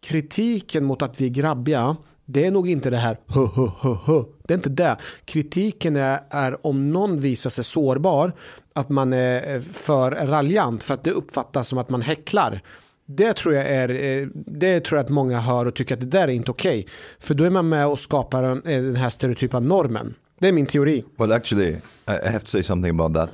kritiken 0.01 0.85
mot 0.85 1.01
att 1.01 1.21
vi 1.21 1.25
är 1.25 1.29
grabbiga 1.29 1.95
det 2.25 2.45
är 2.45 2.51
nog 2.51 2.69
inte 2.69 2.89
det 2.89 2.97
här 2.97 3.17
hö, 3.27 3.47
hö, 3.55 3.67
hö, 3.79 3.95
hö. 4.05 4.23
Det 4.43 4.53
är 4.53 4.55
inte 4.55 4.69
det. 4.69 4.97
Kritiken 5.25 5.95
är, 5.95 6.19
är 6.29 6.67
om 6.67 6.91
någon 6.91 7.17
visar 7.17 7.49
sig 7.49 7.63
sårbar 7.63 8.33
att 8.73 8.89
man 8.89 9.13
är 9.13 9.55
eh, 9.55 9.61
för 9.61 10.11
raljant 10.11 10.83
för 10.83 10.93
att 10.93 11.03
det 11.03 11.11
uppfattas 11.11 11.67
som 11.67 11.77
att 11.77 11.89
man 11.89 12.01
häcklar. 12.01 12.61
Det 13.05 13.33
tror 13.33 13.55
jag, 13.55 13.67
är, 13.67 13.89
eh, 13.89 14.27
det 14.33 14.79
tror 14.79 14.97
jag 14.97 15.03
att 15.03 15.09
många 15.09 15.39
hör 15.39 15.65
och 15.65 15.75
tycker 15.75 15.93
att 15.93 16.01
det 16.01 16.05
där 16.05 16.27
är 16.27 16.31
inte 16.31 16.51
okej. 16.51 16.79
Okay. 16.79 16.91
För 17.19 17.33
då 17.33 17.43
är 17.43 17.49
man 17.49 17.69
med 17.69 17.87
och 17.87 17.99
skapar 17.99 18.43
den 18.43 18.93
eh, 18.93 19.01
här 19.01 19.09
stereotypa 19.09 19.59
normen. 19.59 20.13
Det 20.39 20.47
är 20.47 20.51
min 20.51 20.65
teori. 20.65 21.03
Well, 21.17 21.31
actually, 21.31 21.75
I 22.07 22.27
have 22.27 22.39
to 22.39 22.47
say 22.47 22.63
something 22.63 22.99
about 22.99 23.13
that. 23.13 23.29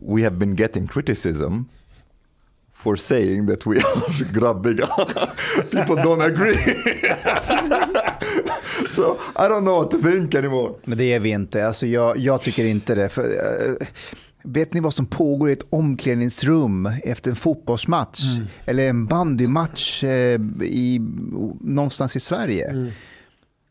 We 0.00 0.22
have 0.22 0.36
been 0.36 0.56
getting 0.56 0.88
criticism 0.88 1.64
for 2.74 2.96
saying 2.96 3.46
that 3.46 3.66
we 3.66 3.76
are 3.76 4.24
grabbiga. 4.32 4.86
People 5.70 5.96
don't 5.96 6.22
agree. 6.22 6.56
so 8.92 9.18
I 9.36 9.48
don't 9.48 9.64
know 9.64 9.78
what 9.78 9.90
to 9.90 9.98
think 9.98 10.34
anymore. 10.34 10.74
Men 10.84 10.98
det 10.98 11.12
är 11.12 11.20
vi 11.20 11.30
inte. 11.30 11.66
Alltså 11.66 11.86
jag, 11.86 12.18
jag 12.18 12.42
tycker 12.42 12.64
inte 12.64 12.94
det. 12.94 13.08
För, 13.08 13.24
eh, 13.24 13.86
vet 14.42 14.74
ni 14.74 14.80
vad 14.80 14.94
som 14.94 15.06
pågår 15.06 15.50
i 15.50 15.52
ett 15.52 15.66
omklädningsrum 15.70 16.86
efter 17.04 17.30
en 17.30 17.36
fotbollsmatch? 17.36 18.20
Eller 18.64 18.88
en 18.88 19.06
bandymatch 19.06 20.04
eh, 20.04 20.40
i, 20.62 21.00
någonstans 21.60 22.16
i 22.16 22.20
Sverige? 22.20 22.92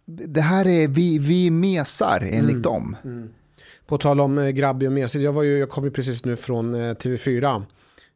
Det 0.06 0.42
här 0.42 0.68
är, 0.68 0.88
vi, 0.88 1.20
vi 1.20 1.52
mesar 1.52 2.30
enligt 2.32 2.64
dem. 2.64 2.96
På 3.88 3.98
tal 3.98 4.20
om 4.20 4.38
eh, 4.38 4.50
grabbig 4.50 4.88
och 4.88 4.94
mesig, 4.94 5.22
jag, 5.22 5.34
var 5.34 5.44
ju, 5.44 5.58
jag 5.58 5.70
kom 5.70 5.84
ju 5.84 5.92
precis 5.92 6.26
nu 6.26 6.36
från 6.36 6.76
eh, 6.76 6.94
TV4. 6.94 7.64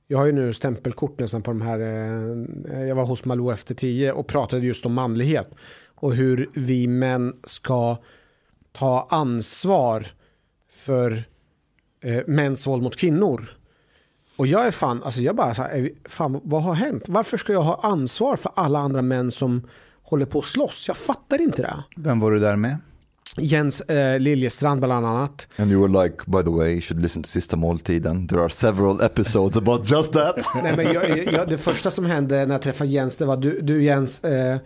Jag 0.07 0.17
har 0.17 0.25
ju 0.25 0.31
nu 0.31 0.53
stämpelkort 0.53 1.19
nästan 1.19 1.41
på 1.41 1.51
de 1.51 1.61
här, 1.61 1.79
eh, 1.79 2.83
jag 2.83 2.95
var 2.95 3.05
hos 3.05 3.25
Malou 3.25 3.51
efter 3.51 3.75
10 3.75 4.11
och 4.11 4.27
pratade 4.27 4.65
just 4.65 4.85
om 4.85 4.93
manlighet. 4.93 5.55
Och 5.95 6.15
hur 6.15 6.49
vi 6.53 6.87
män 6.87 7.33
ska 7.43 7.97
ta 8.71 9.07
ansvar 9.09 10.07
för 10.69 11.23
eh, 12.03 12.21
mäns 12.27 12.67
våld 12.67 12.83
mot 12.83 12.95
kvinnor. 12.95 13.55
Och 14.37 14.47
jag 14.47 14.67
är 14.67 14.71
fan, 14.71 15.03
alltså 15.03 15.21
jag 15.21 15.35
bara 15.35 15.53
så 15.53 15.61
här, 15.61 15.89
fan 16.05 16.41
vad 16.43 16.63
har 16.63 16.73
hänt? 16.73 17.03
Varför 17.07 17.37
ska 17.37 17.53
jag 17.53 17.61
ha 17.61 17.79
ansvar 17.83 18.35
för 18.35 18.51
alla 18.55 18.79
andra 18.79 19.01
män 19.01 19.31
som 19.31 19.67
håller 20.09 20.25
på 20.25 20.39
att 20.39 20.45
slåss? 20.45 20.85
Jag 20.87 20.97
fattar 20.97 21.41
inte 21.41 21.61
det. 21.61 21.83
Vem 21.95 22.19
var 22.19 22.31
du 22.31 22.39
där 22.39 22.55
med? 22.55 22.77
Jens 23.37 23.81
eh, 23.81 24.19
Liljestrand 24.19 24.81
bland 24.81 25.05
annat. 25.05 25.47
And 25.57 25.71
you 25.71 25.87
were 25.87 26.03
like, 26.03 26.17
by 26.25 26.43
the 26.43 26.49
way, 26.49 26.71
you 26.71 26.81
should 26.81 27.01
listen 27.01 27.23
to 27.23 27.29
Sista 27.29 27.55
Måltiden. 27.55 28.27
There 28.27 28.41
are 28.41 28.49
several 28.49 29.01
episodes 29.01 29.57
about 29.57 29.91
just 29.91 30.13
that. 30.13 30.35
Nej, 30.63 30.75
men 30.75 30.93
jag, 30.93 31.33
jag, 31.33 31.49
det 31.49 31.57
första 31.57 31.91
som 31.91 32.05
hände 32.05 32.45
när 32.45 32.55
jag 32.55 32.61
träffade 32.61 32.89
Jens, 32.89 33.17
det 33.17 33.25
var 33.25 33.37
du, 33.37 33.61
du 33.61 33.83
Jens, 33.83 34.23
eh, 34.23 34.57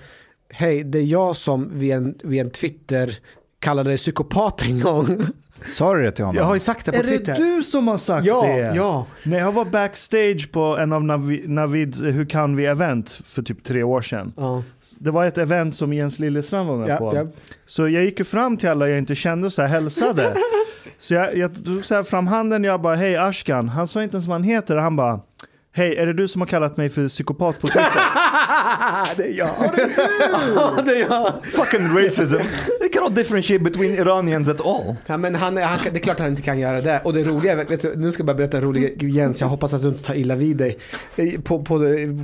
hej, 0.49 0.83
det 0.83 0.99
är 0.99 1.03
jag 1.03 1.37
som 1.37 1.79
vid 1.79 1.91
en, 1.91 2.15
vid 2.23 2.41
en 2.41 2.49
Twitter 2.49 3.17
kallade 3.59 3.89
dig 3.89 3.97
psykopat 3.97 4.61
en 4.61 4.79
gång. 4.79 5.25
Sa 5.67 5.93
du 5.93 6.03
det 6.03 6.11
till 6.11 6.25
honom? 6.25 6.37
Jag 6.37 6.43
har 6.45 6.53
ju 6.53 6.59
sagt 6.59 6.85
det 6.85 6.91
på 6.91 6.97
Är 6.97 7.03
Twitter. 7.03 7.33
det 7.33 7.39
du 7.55 7.63
som 7.63 7.87
har 7.87 7.97
sagt 7.97 8.25
Ja, 8.27 8.41
det? 8.41 8.57
ja. 8.75 9.05
När 9.23 9.39
jag 9.39 9.51
var 9.51 9.65
backstage 9.65 10.51
på 10.51 10.77
en 10.77 10.93
av 10.93 11.01
Navi- 11.01 11.47
Navids 11.47 12.01
eh, 12.01 12.07
Hur 12.13 12.25
kan 12.25 12.55
vi 12.55 12.65
event 12.65 13.09
för 13.25 13.41
typ 13.41 13.63
tre 13.63 13.83
år 13.83 14.01
sedan. 14.01 14.33
Ja, 14.37 14.63
Det 14.99 15.11
var 15.11 15.25
ett 15.25 15.37
event 15.37 15.75
som 15.75 15.93
Jens 15.93 16.19
Liljestrand 16.19 16.69
var 16.69 16.77
med 16.77 16.89
ja, 16.89 16.97
på. 16.97 17.15
ja. 17.15 17.25
Så 17.65 17.89
jag 17.89 18.03
gick 18.03 18.19
ju 18.19 18.25
fram 18.25 18.57
till 18.57 18.69
alla 18.69 18.89
jag 18.89 18.97
inte 18.97 19.15
kände 19.15 19.45
och 19.47 19.53
så 19.53 19.61
här 19.61 19.69
hälsade. 19.69 20.33
så 20.99 21.13
jag, 21.13 21.37
jag 21.37 21.65
tog 21.65 21.85
så 21.85 21.95
här 21.95 22.03
fram 22.03 22.27
handen 22.27 22.61
och 22.61 22.67
jag 22.67 22.81
bara 22.81 22.95
hej 22.95 23.17
Ashkan. 23.17 23.69
Han 23.69 23.87
sa 23.87 24.03
inte 24.03 24.15
ens 24.15 24.27
vad 24.27 24.35
han 24.35 24.43
heter 24.43 24.75
han 24.75 24.95
bara 24.95 25.19
Hej, 25.75 25.95
är 25.95 26.05
det 26.05 26.13
du 26.13 26.27
som 26.27 26.41
har 26.41 26.45
kallat 26.47 26.77
mig 26.77 26.89
för 26.89 27.07
psykopat 27.07 27.59
på 27.59 27.67
Twitter? 27.67 27.91
det 29.17 29.23
är 29.23 29.37
jag. 29.37 29.49
ja, 30.55 30.73
det 30.85 30.91
är 30.91 31.09
jag. 31.09 31.33
Fucking 31.45 31.97
racism. 31.97 32.37
They 32.81 32.89
cannot 32.93 33.15
differentiate 33.15 33.63
between 33.63 33.91
Iranians 33.93 34.49
at 34.49 34.61
all. 34.65 34.95
Ja, 35.05 35.17
men 35.17 35.35
han, 35.35 35.57
är- 35.57 35.61
han, 35.65 35.79
det 35.83 35.99
är 35.99 35.99
klart 35.99 36.19
han 36.19 36.29
inte 36.29 36.41
kan 36.41 36.59
göra 36.59 36.81
det. 36.81 37.01
Och 37.03 37.13
det 37.13 37.23
roliga, 37.23 37.55
vet 37.55 37.81
du, 37.81 37.93
nu 37.95 38.11
ska 38.11 38.21
jag 38.21 38.25
bara 38.27 38.37
berätta 38.37 38.57
en 38.57 38.63
rolig 38.63 38.97
grej, 38.99 39.11
Jens, 39.11 39.41
jag 39.41 39.47
hoppas 39.47 39.73
att 39.73 39.81
du 39.81 39.87
inte 39.87 40.03
tar 40.03 40.15
illa 40.15 40.35
vid 40.35 40.57
dig. 40.57 40.77
På, 41.43 41.63
på, 41.63 41.79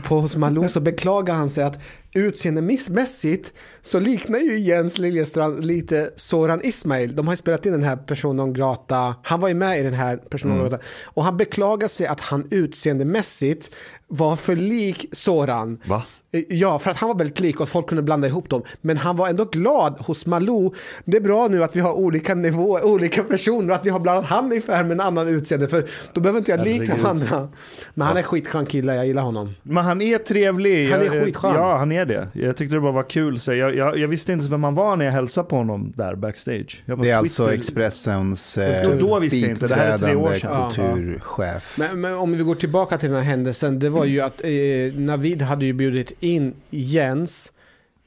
på 0.08 0.20
hos 0.20 0.36
Malou 0.36 0.70
så 0.70 0.80
beklagar 0.80 1.34
han 1.36 1.50
sig 1.50 1.64
att 1.64 1.80
utseendemässigt 2.14 3.54
så 3.82 4.00
liknar 4.00 4.40
ju 4.40 4.60
Jens 4.60 4.98
Liljestrand 4.98 5.66
lite 5.66 6.14
Soran 6.16 6.62
Ismail. 6.64 7.16
De 7.16 7.28
har 7.28 7.34
ju 7.34 7.38
spelat 7.38 7.66
in 7.66 7.72
den 7.72 7.84
här 7.84 7.96
Person 7.98 8.38
non 8.38 8.54
grata, 8.54 9.16
han 9.24 9.40
var 9.40 9.48
ju 9.48 9.54
med 9.54 9.80
i 9.80 9.84
den 9.84 9.94
här 9.94 10.18
Person 10.18 10.52
non 10.52 10.60
grata. 10.60 10.84
Och 11.04 11.24
han 11.24 11.38
beklagar 11.38 11.88
sig 11.88 12.08
att 12.08 12.22
han 12.22 12.48
utseendemässigt 12.52 13.72
var 14.10 14.36
för 14.36 14.56
lik 14.56 15.06
Soran. 15.12 15.80
Va? 15.88 16.04
Ja, 16.50 16.80
för 16.80 16.92
att 16.92 16.98
han 16.98 17.10
var 17.10 17.16
väldigt 17.16 17.40
lik 17.40 17.60
och 17.60 17.70
folk 17.70 17.88
kunde 17.88 18.04
blanda 18.04 18.28
ihop 18.28 18.50
dem. 18.50 18.62
Men 18.82 18.98
han 18.98 19.16
var 19.18 19.30
ändå 19.30 19.46
glad 19.46 19.96
hos 20.00 20.26
Malou. 20.26 20.72
Det 21.06 21.18
är 21.18 21.22
bra 21.22 21.48
nu 21.48 21.64
att 21.64 21.76
vi 21.76 21.80
har 21.80 21.94
olika 21.94 22.36
nivåer, 22.36 22.86
olika 22.86 23.24
personer, 23.24 23.74
att 23.74 23.86
vi 23.86 23.90
har 23.90 24.00
blandat 24.00 24.26
han 24.26 24.52
i 24.54 24.62
färg 24.62 24.84
med 24.84 24.92
en 24.92 25.00
annan 25.00 25.28
utseende. 25.28 25.68
För 25.68 25.86
då 26.14 26.22
behöver 26.22 26.40
inte 26.40 26.52
jag 26.52 26.64
likna 26.66 27.10
andra. 27.10 27.50
Men 27.94 28.08
han 28.08 28.18
är 28.18 28.24
skitskön 28.24 28.66
kille, 28.66 28.96
jag 28.96 29.08
gillar 29.08 29.22
honom. 29.24 29.56
Men 29.64 29.84
han 29.86 30.02
är 30.02 30.18
trevlig. 30.18 30.92
Han 30.92 31.00
är 31.02 31.06
Jag- 31.16 31.26
skitskön. 31.26 31.54
Ja, 31.56 31.78
han 31.78 31.92
är 31.92 32.06
det. 32.06 32.28
Jag 32.34 32.58
tyckte 32.58 32.76
det 32.76 32.80
bara 32.82 32.92
var 32.92 33.10
kul. 33.10 33.40
Så 33.40 33.54
jag, 33.54 33.76
jag, 33.76 33.98
jag 33.98 34.08
visste 34.08 34.34
inte 34.34 34.50
vem 34.50 34.64
han 34.64 34.76
var 34.76 34.96
när 34.96 35.06
jag 35.06 35.12
hälsade 35.12 35.48
på 35.50 35.56
honom 35.56 35.94
där 35.96 36.16
backstage. 36.16 36.84
Jag 36.86 36.98
bara, 36.98 37.04
Det 37.04 37.10
är 37.12 37.18
alltså 37.18 37.54
Expressens 37.54 38.58
Då- 38.84 39.08
då 39.08 39.20
visste 39.20 39.38
jag 39.40 39.50
inte. 39.52 39.68
Det 39.68 39.76
här 39.76 39.94
är 39.94 39.98
tre 39.98 40.16
år 40.16 40.30
biträdande 40.32 40.76
sedan. 40.76 40.96
kulturchef. 40.96 41.76
Men, 41.78 42.02
men 42.02 42.14
om 42.14 42.32
vi 42.38 42.44
går 42.44 42.56
tillbaka 42.56 42.98
till 42.98 43.10
den 43.10 43.18
här 43.18 43.26
händelsen. 43.30 43.80
Det 43.80 43.90
var 43.90 43.99
ju 44.06 44.22
att 44.22 44.42
eh, 44.44 45.00
Navid 45.00 45.42
hade 45.42 45.66
ju 45.66 45.74
bjudit 45.74 46.12
in 46.20 46.54
Jens 46.70 47.54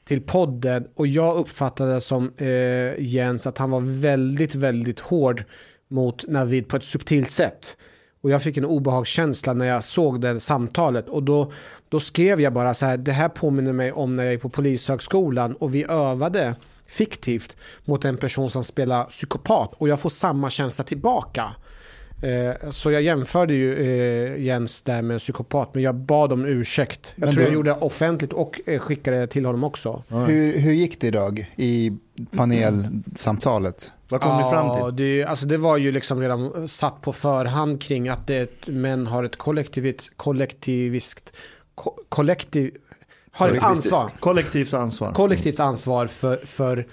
till 0.05 0.21
podden 0.21 0.87
och 0.95 1.07
jag 1.07 1.37
uppfattade 1.37 2.01
som 2.01 2.33
eh, 2.37 3.03
Jens 3.03 3.47
att 3.47 3.57
han 3.57 3.71
var 3.71 3.81
väldigt, 3.81 4.55
väldigt 4.55 4.99
hård 4.99 5.43
mot 5.87 6.27
Navid 6.27 6.67
på 6.67 6.75
ett 6.75 6.83
subtilt 6.83 7.31
sätt. 7.31 7.77
Och 8.21 8.29
jag 8.29 8.43
fick 8.43 8.57
en 8.57 8.65
obehagskänsla 8.65 9.53
när 9.53 9.65
jag 9.65 9.83
såg 9.83 10.21
det 10.21 10.39
samtalet 10.39 11.09
och 11.09 11.23
då, 11.23 11.51
då 11.89 11.99
skrev 11.99 12.41
jag 12.41 12.53
bara 12.53 12.73
så 12.73 12.85
här, 12.85 12.97
det 12.97 13.11
här 13.11 13.29
påminner 13.29 13.73
mig 13.73 13.91
om 13.91 14.15
när 14.15 14.23
jag 14.23 14.33
gick 14.33 14.41
på 14.41 14.49
polishögskolan 14.49 15.53
och 15.53 15.75
vi 15.75 15.85
övade 15.89 16.55
fiktivt 16.87 17.57
mot 17.85 18.05
en 18.05 18.17
person 18.17 18.49
som 18.49 18.63
spelar 18.63 19.05
psykopat 19.05 19.73
och 19.77 19.89
jag 19.89 19.99
får 19.99 20.09
samma 20.09 20.49
känsla 20.49 20.83
tillbaka. 20.83 21.55
Eh, 22.23 22.69
så 22.69 22.91
jag 22.91 23.01
jämförde 23.01 23.53
ju 23.53 23.73
eh, 24.35 24.41
Jens 24.43 24.81
där 24.81 25.01
med 25.01 25.13
en 25.13 25.19
psykopat, 25.19 25.73
men 25.73 25.83
jag 25.83 25.95
bad 25.95 26.31
om 26.33 26.45
ursäkt. 26.45 27.13
Jag 27.15 27.25
Men 27.25 27.35
tror 27.35 27.39
du- 27.39 27.47
jag 27.47 27.53
gjorde 27.53 27.69
det 27.69 27.75
offentligt 27.77 28.33
och 28.33 28.61
eh, 28.65 28.79
skickade 28.79 29.19
det 29.19 29.27
till 29.27 29.45
honom 29.45 29.63
också. 29.63 30.03
Hur, 30.07 30.57
hur 30.57 30.73
gick 30.73 31.01
det 31.01 31.07
idag 31.07 31.51
i 31.55 31.91
panelsamtalet? 32.83 33.91
Vad 34.09 34.21
kom 34.21 34.37
ni 34.37 34.49
fram 34.49 34.67
Ja, 34.67 34.85
till? 34.85 34.95
det, 34.95 35.23
alltså 35.23 35.45
det 35.45 35.57
var 35.57 35.77
ju 35.77 35.91
liksom 35.91 36.21
redan 36.21 36.67
satt 36.67 37.01
på 37.01 37.13
förhand 37.13 37.81
kring 37.81 38.09
att 38.09 38.27
det, 38.27 38.67
män 38.67 39.07
har 39.07 39.23
ett 39.23 39.35
kollektivt, 39.35 40.11
kollektiviskt, 40.17 41.33
ko, 41.75 41.91
kollektiv, 42.09 42.71
har 43.31 43.49
ett 43.49 43.63
ansvar. 43.63 44.11
Kollektivt 44.19 44.73
ansvar. 44.73 45.11
Kollektivt 45.13 45.59
ansvar 45.59 46.07
för, 46.07 46.37
för, 46.37 46.87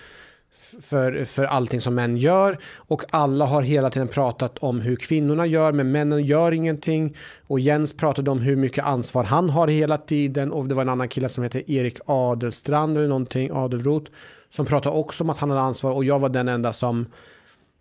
för, 0.81 1.25
för 1.25 1.45
allting 1.45 1.81
som 1.81 1.95
män 1.95 2.17
gör. 2.17 2.59
Och 2.77 3.03
alla 3.11 3.45
har 3.45 3.63
hela 3.63 3.91
tiden 3.91 4.09
pratat 4.09 4.59
om 4.59 4.81
hur 4.81 4.97
kvinnorna 4.97 5.47
gör, 5.47 5.73
men 5.73 5.93
männen 5.93 6.25
gör 6.25 6.53
ingenting. 6.53 7.17
Och 7.47 7.61
Jens 7.61 7.93
pratade 7.97 8.31
om 8.31 8.39
hur 8.41 8.57
mycket 8.57 8.85
ansvar 8.85 9.25
han 9.25 9.51
har 9.51 9.69
hela 9.69 9.99
tiden. 9.99 10.53
Och 10.53 10.69
det 10.69 10.75
var 10.75 10.83
en 10.83 10.89
annan 10.89 11.09
kille 11.09 11.29
som 11.29 11.45
heter 11.45 11.71
Erik 11.71 11.99
Adelstrand 12.07 12.97
eller 12.97 13.09
någonting, 13.09 13.51
Adelroth. 13.53 14.11
Som 14.51 14.67
pratade 14.67 14.97
också 14.97 15.25
om 15.25 15.31
att 15.31 15.39
han 15.39 15.51
hade 15.51 15.63
ansvar. 15.63 15.93
Och 15.93 16.05
jag 16.05 16.19
var 16.19 16.29
den 16.29 16.49
enda 16.49 16.73
som 16.73 17.07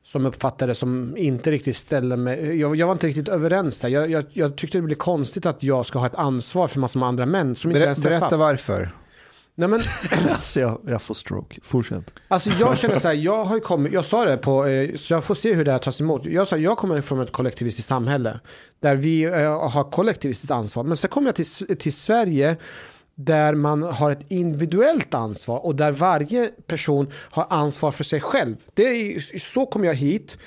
som 0.04 0.26
uppfattade 0.26 0.76
som 0.76 1.18
inte 1.18 1.52
riktigt 1.52 1.78
ställde 1.78 2.18
mig, 2.18 2.60
jag, 2.60 2.76
jag 2.76 2.88
var 2.88 2.94
inte 2.94 3.08
riktigt 3.08 3.28
överens 3.28 3.80
där. 3.80 3.90
Jag, 3.90 4.12
jag, 4.12 4.26
jag 4.34 4.56
tyckte 4.56 4.78
det 4.78 4.82
blev 4.82 4.96
konstigt 4.96 5.46
att 5.46 5.64
jag 5.64 5.86
ska 5.86 6.00
ha 6.00 6.06
ett 6.06 6.16
ansvar 6.16 6.68
för 6.68 6.80
massor 6.80 7.00
med 7.00 7.10
andra 7.10 7.26
män 7.26 7.56
som 7.56 7.72
inte 7.72 7.80
Ber, 7.80 7.86
ens 7.86 8.04
berätta 8.04 8.20
träffat. 8.20 8.40
varför. 8.40 8.92
Nej 9.60 9.70
men, 9.70 9.82
Alltså 10.30 10.60
jag, 10.60 10.82
jag 10.88 11.02
får 11.02 11.14
stroke. 11.14 11.60
Fortsätt. 11.64 12.14
Alltså 12.28 12.50
jag 12.60 12.78
känner 12.78 13.00
så 13.00 13.08
här, 13.08 13.16
jag 13.30 13.44
har 13.44 13.60
kommit, 13.60 13.94
jag 13.94 14.06
sa 14.06 14.26
det 14.26 14.38
på, 14.38 14.66
eh, 14.66 14.96
så 14.96 15.14
jag 15.14 15.24
får 15.24 15.36
se 15.36 15.54
hur 15.54 15.66
det 15.66 15.72
här 15.72 15.80
tas 15.80 16.02
emot. 16.02 16.26
Jag 16.26 16.48
sa, 16.48 16.58
jag 16.58 16.78
kommer 16.78 17.02
från 17.02 17.20
ett 17.20 17.32
kollektivistiskt 17.32 17.90
samhälle 17.90 18.40
där 18.80 18.96
vi 18.96 19.24
eh, 19.24 19.70
har 19.70 19.92
kollektivistiskt 19.92 20.52
ansvar. 20.52 20.84
Men 20.84 20.98
sen 20.98 21.10
kommer 21.10 21.28
jag 21.28 21.36
till, 21.36 21.78
till 21.78 21.94
Sverige 21.94 22.58
där 23.16 23.54
man 23.54 23.84
har 23.84 24.12
ett 24.12 24.26
individuellt 24.32 25.14
ansvar 25.14 25.66
och 25.66 25.76
där 25.76 25.92
varje 25.92 26.48
person 26.68 27.12
har 27.14 27.48
ansvar 27.50 27.92
för 27.92 28.04
sig 28.04 28.22
själv. 28.22 28.56
Det 28.74 28.84
är, 28.84 29.40
så 29.40 29.66
kom 29.66 29.84
jag 29.84 29.94
hit. 29.94 30.38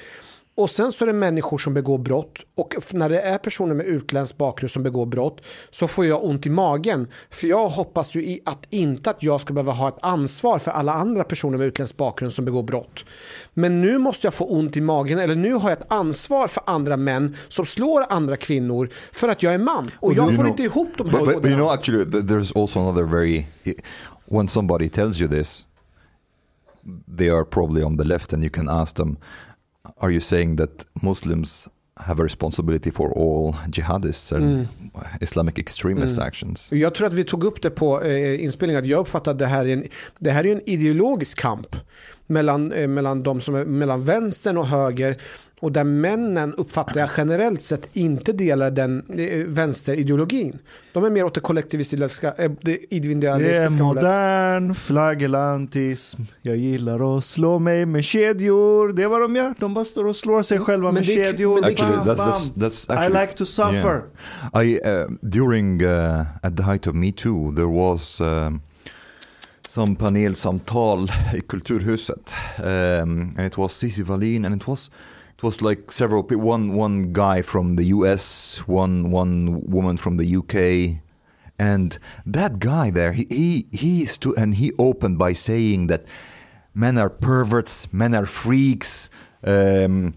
Och 0.55 0.71
sen 0.71 0.93
så 0.93 1.05
är 1.05 1.07
det 1.07 1.13
människor 1.13 1.59
som 1.59 1.75
begår 1.75 1.99
brott 1.99 2.39
och 2.55 2.75
när 2.93 3.09
det 3.09 3.21
är 3.21 3.39
personer 3.39 3.75
med 3.75 3.87
utländsk 3.87 4.37
bakgrund 4.39 4.71
som 4.71 4.83
begår 4.83 5.07
brott 5.07 5.41
så 5.71 5.89
får 5.89 6.07
jag 6.07 6.25
ont 6.25 6.47
i 6.47 6.51
magen. 6.51 7.09
För 7.31 7.47
jag 7.47 7.69
hoppas 7.69 8.15
ju 8.15 8.25
i 8.25 8.41
att 8.45 8.67
inte 8.71 9.11
att 9.11 9.23
jag 9.23 9.41
ska 9.41 9.53
behöva 9.53 9.73
ha 9.73 9.89
ett 9.89 9.99
ansvar 10.03 10.59
för 10.59 10.71
alla 10.71 10.93
andra 10.93 11.25
personer 11.25 11.59
med 11.59 11.67
utländsk 11.67 11.97
bakgrund 11.97 12.33
som 12.33 12.45
begår 12.45 12.63
brott. 12.63 13.05
Men 13.55 13.81
nu 13.81 13.99
måste 13.99 14.27
jag 14.27 14.35
få 14.35 14.45
ont 14.45 14.77
i 14.77 14.81
magen 14.81 15.19
eller 15.19 15.35
nu 15.35 15.53
har 15.55 15.71
jag 15.71 15.79
ett 15.79 15.93
ansvar 15.93 16.49
för 16.49 16.63
andra 16.67 16.97
män 16.97 17.37
som 17.49 17.65
slår 17.65 18.05
andra 18.09 18.37
kvinnor 18.37 18.89
för 19.13 19.29
att 19.29 19.43
jag 19.43 19.55
är 19.55 19.59
man. 19.59 19.91
Och 20.01 20.15
jag 20.15 20.37
får 20.37 20.49
inte 20.49 20.63
ihop 20.63 20.89
de 20.99 21.11
här 21.11 21.19
But, 21.19 21.29
but, 21.29 21.43
but 21.43 21.51
you 21.51 21.57
know, 21.57 21.71
actually, 21.71 22.05
th- 22.05 22.23
there's 22.23 22.61
also 22.61 22.81
another 22.81 23.05
very. 23.05 23.47
When 24.25 24.49
somebody 24.49 24.89
tells 24.89 25.21
you 25.21 25.31
this, 25.31 25.67
they 27.19 27.31
are 27.31 27.45
probably 27.45 27.83
on 27.83 27.99
the 27.99 28.05
left, 28.05 28.33
and 28.33 28.43
you 28.45 28.51
can 28.51 28.69
ask 28.69 28.97
them, 28.97 29.17
"Are 30.01 30.11
you 30.11 30.21
saying 30.21 30.57
that 30.57 30.87
Muslims 31.03 31.69
have 31.97 32.23
a 32.23 32.25
responsibility 32.25 32.91
for 32.91 33.19
all 33.19 33.55
jihadists 33.73 34.33
and 34.33 34.69
Islamic 35.21 35.59
extremist 35.59 36.19
actions?" 36.19 36.69
Jag 36.73 36.95
tror 36.95 37.07
att 37.07 37.15
vi 37.15 37.25
tog 37.25 37.45
upp 37.45 37.63
det 37.63 37.71
på 37.71 38.03
eh, 38.03 38.45
inspelningen, 38.45 38.83
att 38.83 38.89
jag 38.89 39.01
uppfattar 39.01 39.33
att 39.33 39.39
det 39.39 39.47
här 39.47 39.65
är 39.65 39.73
en, 39.73 39.85
det 40.19 40.31
här 40.31 40.47
är 40.47 40.53
en 40.53 40.69
ideologisk 40.69 41.39
kamp 41.39 41.77
mellan, 42.27 42.73
eh, 42.73 42.89
mellan 42.89 43.23
de 43.23 43.41
som 43.41 43.55
är 43.55 43.65
mellan 43.65 44.05
vänstern 44.05 44.59
och 44.59 44.67
höger 44.67 45.19
och 45.63 45.73
där 45.73 45.85
männen 45.85 46.55
uppfattar 46.55 47.01
jag 47.01 47.11
generellt 47.17 47.63
sett 47.63 47.89
inte 47.97 48.33
delar 48.33 48.71
den 48.71 49.03
eh, 49.19 49.45
vänsterideologin. 49.47 50.59
De 50.93 51.05
är 51.05 51.11
mer 51.11 51.25
åt 51.25 51.35
det 51.35 51.41
kollektivistiska, 51.41 52.29
eh, 52.29 52.51
det 52.51 52.57
Det 52.63 52.73
är 52.73 52.79
individualistiska 52.97 53.83
hållet. 53.83 54.03
modern 54.05 54.75
flagellantism. 54.75 56.23
Jag 56.43 56.57
gillar 56.57 57.19
att 57.19 57.25
slå 57.25 57.59
mig 57.59 57.87
med 57.87 58.05
kedjor. 58.05 58.93
Det 58.93 59.03
är 59.03 59.09
vad 59.09 59.21
de 59.21 59.37
gör. 59.37 59.55
De 59.59 59.75
bara 59.75 59.85
står 59.85 60.07
och 60.07 60.17
slår 60.17 60.43
sig 60.43 60.59
själva 60.59 60.87
Men 60.89 60.95
med 60.95 61.05
det 61.07 61.21
är- 61.23 61.31
kedjor. 61.33 61.55
men 61.55 61.63
det 61.63 61.69
är- 61.69 61.73
Actually, 61.73 61.97
Bam, 61.97 62.07
that's 62.09 62.17
bam. 62.17 62.33
that's, 62.71 62.87
that's 62.89 62.93
I 62.95 62.97
actually. 62.97 63.21
like 63.21 63.33
to 63.39 63.45
suffer. 63.45 64.03
Yeah. 64.55 64.67
I 64.67 64.81
uh, 65.03 65.11
during 65.23 65.85
uh, 65.85 66.21
at 66.43 66.57
the 66.57 66.63
height 66.63 66.87
of 66.87 66.95
Me 66.95 67.13
Too 67.13 67.53
there 67.55 67.67
was 67.67 68.21
um, 68.21 68.61
some 69.69 69.97
panelsamtal 69.97 71.09
i 71.35 71.41
Kulturhuset, 71.41 72.35
um, 72.59 73.35
and 73.39 73.47
it 73.47 73.59
was 73.59 73.73
Cissi 73.73 74.03
Wallin, 74.03 74.45
and 74.45 74.57
it 74.63 74.69
was 74.69 74.91
it 75.43 75.47
was 75.47 75.61
like 75.61 75.91
several 75.91 76.23
people. 76.23 76.45
One 76.45 76.75
one 76.75 77.13
guy 77.13 77.43
from 77.43 77.75
the 77.77 77.85
U.S., 77.97 78.63
one 78.67 79.11
one 79.11 79.61
woman 79.67 79.97
from 79.97 80.17
the 80.17 80.37
UK, 80.37 81.03
and 81.59 81.99
that 82.25 82.61
guy 82.61 82.91
there, 82.91 83.13
he 83.13 83.27
he 83.29 83.67
he 83.73 84.07
stood 84.07 84.39
and 84.39 84.55
he 84.55 84.73
opened 84.79 85.19
by 85.19 85.33
saying 85.35 85.89
that 85.89 86.05
men 86.75 86.97
are 86.97 87.11
perverts, 87.11 87.93
men 87.93 88.15
are 88.15 88.27
freaks. 88.27 89.11
Um, 89.45 90.15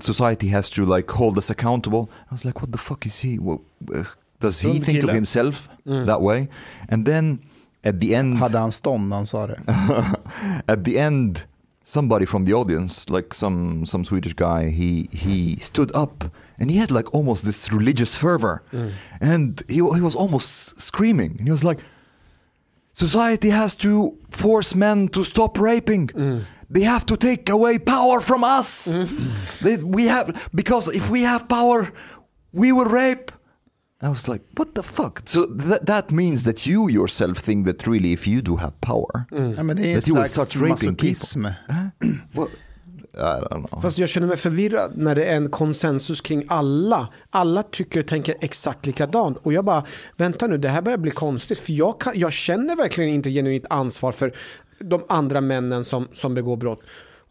society 0.00 0.48
has 0.48 0.70
to 0.70 0.84
like 0.84 1.10
hold 1.10 1.36
us 1.36 1.50
accountable. 1.50 2.08
I 2.30 2.34
was 2.34 2.44
like, 2.44 2.60
what 2.60 2.70
the 2.70 2.78
fuck 2.78 3.06
is 3.06 3.18
he? 3.20 3.38
Well, 3.40 3.60
uh, 3.92 4.04
does 4.38 4.60
he 4.60 4.68
Sund 4.78 4.84
think 4.84 4.98
of 4.98 5.08
kille. 5.08 5.14
himself 5.14 5.68
that 5.84 6.20
way? 6.20 6.48
And 6.88 7.04
then 7.06 7.40
at 7.82 8.00
the 8.00 8.14
end, 8.14 8.38
Hade 8.38 8.58
han 8.58 8.70
stånd 8.72 9.08
när 9.08 9.16
han 9.16 9.26
sa 9.26 9.46
det? 9.46 9.60
at 10.68 10.84
the 10.84 10.98
end, 10.98 11.44
somebody 11.84 12.24
from 12.24 12.46
the 12.46 12.54
audience, 12.54 13.08
like 13.08 13.32
some 13.32 13.86
some 13.86 14.04
Swedish 14.04 14.32
guy, 14.32 14.70
he 14.70 15.08
he 15.12 15.60
stood 15.60 15.94
up 15.94 16.24
and 16.58 16.70
he 16.70 16.78
had 16.78 16.90
like 16.90 17.14
almost 17.14 17.44
this 17.44 17.70
religious 17.70 18.16
fervor, 18.16 18.62
mm. 18.72 18.92
and 19.20 19.62
he 19.68 19.74
he 19.74 20.00
was 20.00 20.16
almost 20.16 20.80
screaming, 20.80 21.36
and 21.38 21.46
he 21.46 21.52
was 21.52 21.62
like, 21.62 21.78
"Society 22.92 23.50
has 23.50 23.76
to 23.76 24.18
force 24.30 24.74
men 24.74 25.08
to 25.08 25.22
stop 25.22 25.58
raping." 25.58 26.08
Mm. 26.08 26.44
They 26.70 26.80
have 26.80 27.04
to 27.06 27.16
take 27.16 27.48
away 27.50 27.78
power 27.78 28.20
from 28.20 28.42
us. 28.42 28.88
Mm. 28.88 29.32
They, 29.60 29.76
we 29.76 30.06
have 30.06 30.48
because 30.54 30.88
if 30.88 31.08
we 31.10 31.22
have 31.22 31.46
power, 31.48 31.92
we 32.52 32.72
will 32.72 32.86
rape. 32.86 33.30
I 34.04 34.08
was 34.08 34.28
like, 34.28 34.44
what 34.56 34.74
the 34.74 34.82
fuck? 34.82 35.20
So 35.24 35.46
that 35.46 35.86
that 35.86 36.10
means 36.10 36.44
that 36.44 36.66
you 36.66 36.90
yourself 36.90 37.38
think 37.38 37.66
that 37.66 37.86
really, 37.86 38.12
if 38.12 38.28
you 38.28 38.42
do 38.42 38.56
have 38.56 38.72
power, 38.80 39.24
Ja, 39.56 39.62
men 39.62 39.76
det 39.76 39.92
är 39.92 39.94
That 39.94 40.08
you 40.08 40.18
will 40.18 40.28
start 40.28 40.56
raping 40.56 40.90
masochism. 40.90 41.46
Well, 42.32 42.48
I 43.14 43.40
don't 43.40 43.68
know. 43.68 43.80
Fast 43.80 43.98
jag 43.98 44.08
känner 44.08 44.26
mig 44.26 44.36
förvirrad 44.36 44.92
när 44.96 45.14
det 45.14 45.24
är 45.24 45.36
en 45.36 45.50
konsensus 45.50 46.20
kring 46.20 46.44
alla. 46.48 47.08
Alla 47.30 47.62
tycker 47.62 48.00
och 48.00 48.06
tänker 48.06 48.34
exakt 48.40 48.86
likadant. 48.86 49.36
Och 49.36 49.52
jag 49.52 49.64
bara, 49.64 49.84
vänta 50.16 50.46
nu, 50.46 50.58
det 50.58 50.68
här 50.68 50.82
börjar 50.82 50.98
bli 50.98 51.10
konstigt. 51.10 51.58
För 51.58 51.72
jag, 51.72 52.00
kan, 52.00 52.12
jag 52.16 52.32
känner 52.32 52.76
verkligen 52.76 53.10
inte 53.10 53.30
genuint 53.30 53.64
ansvar 53.70 54.12
för 54.12 54.34
de 54.78 55.04
andra 55.08 55.40
männen 55.40 55.84
som, 55.84 56.08
som 56.14 56.34
begår 56.34 56.56
brott. 56.56 56.80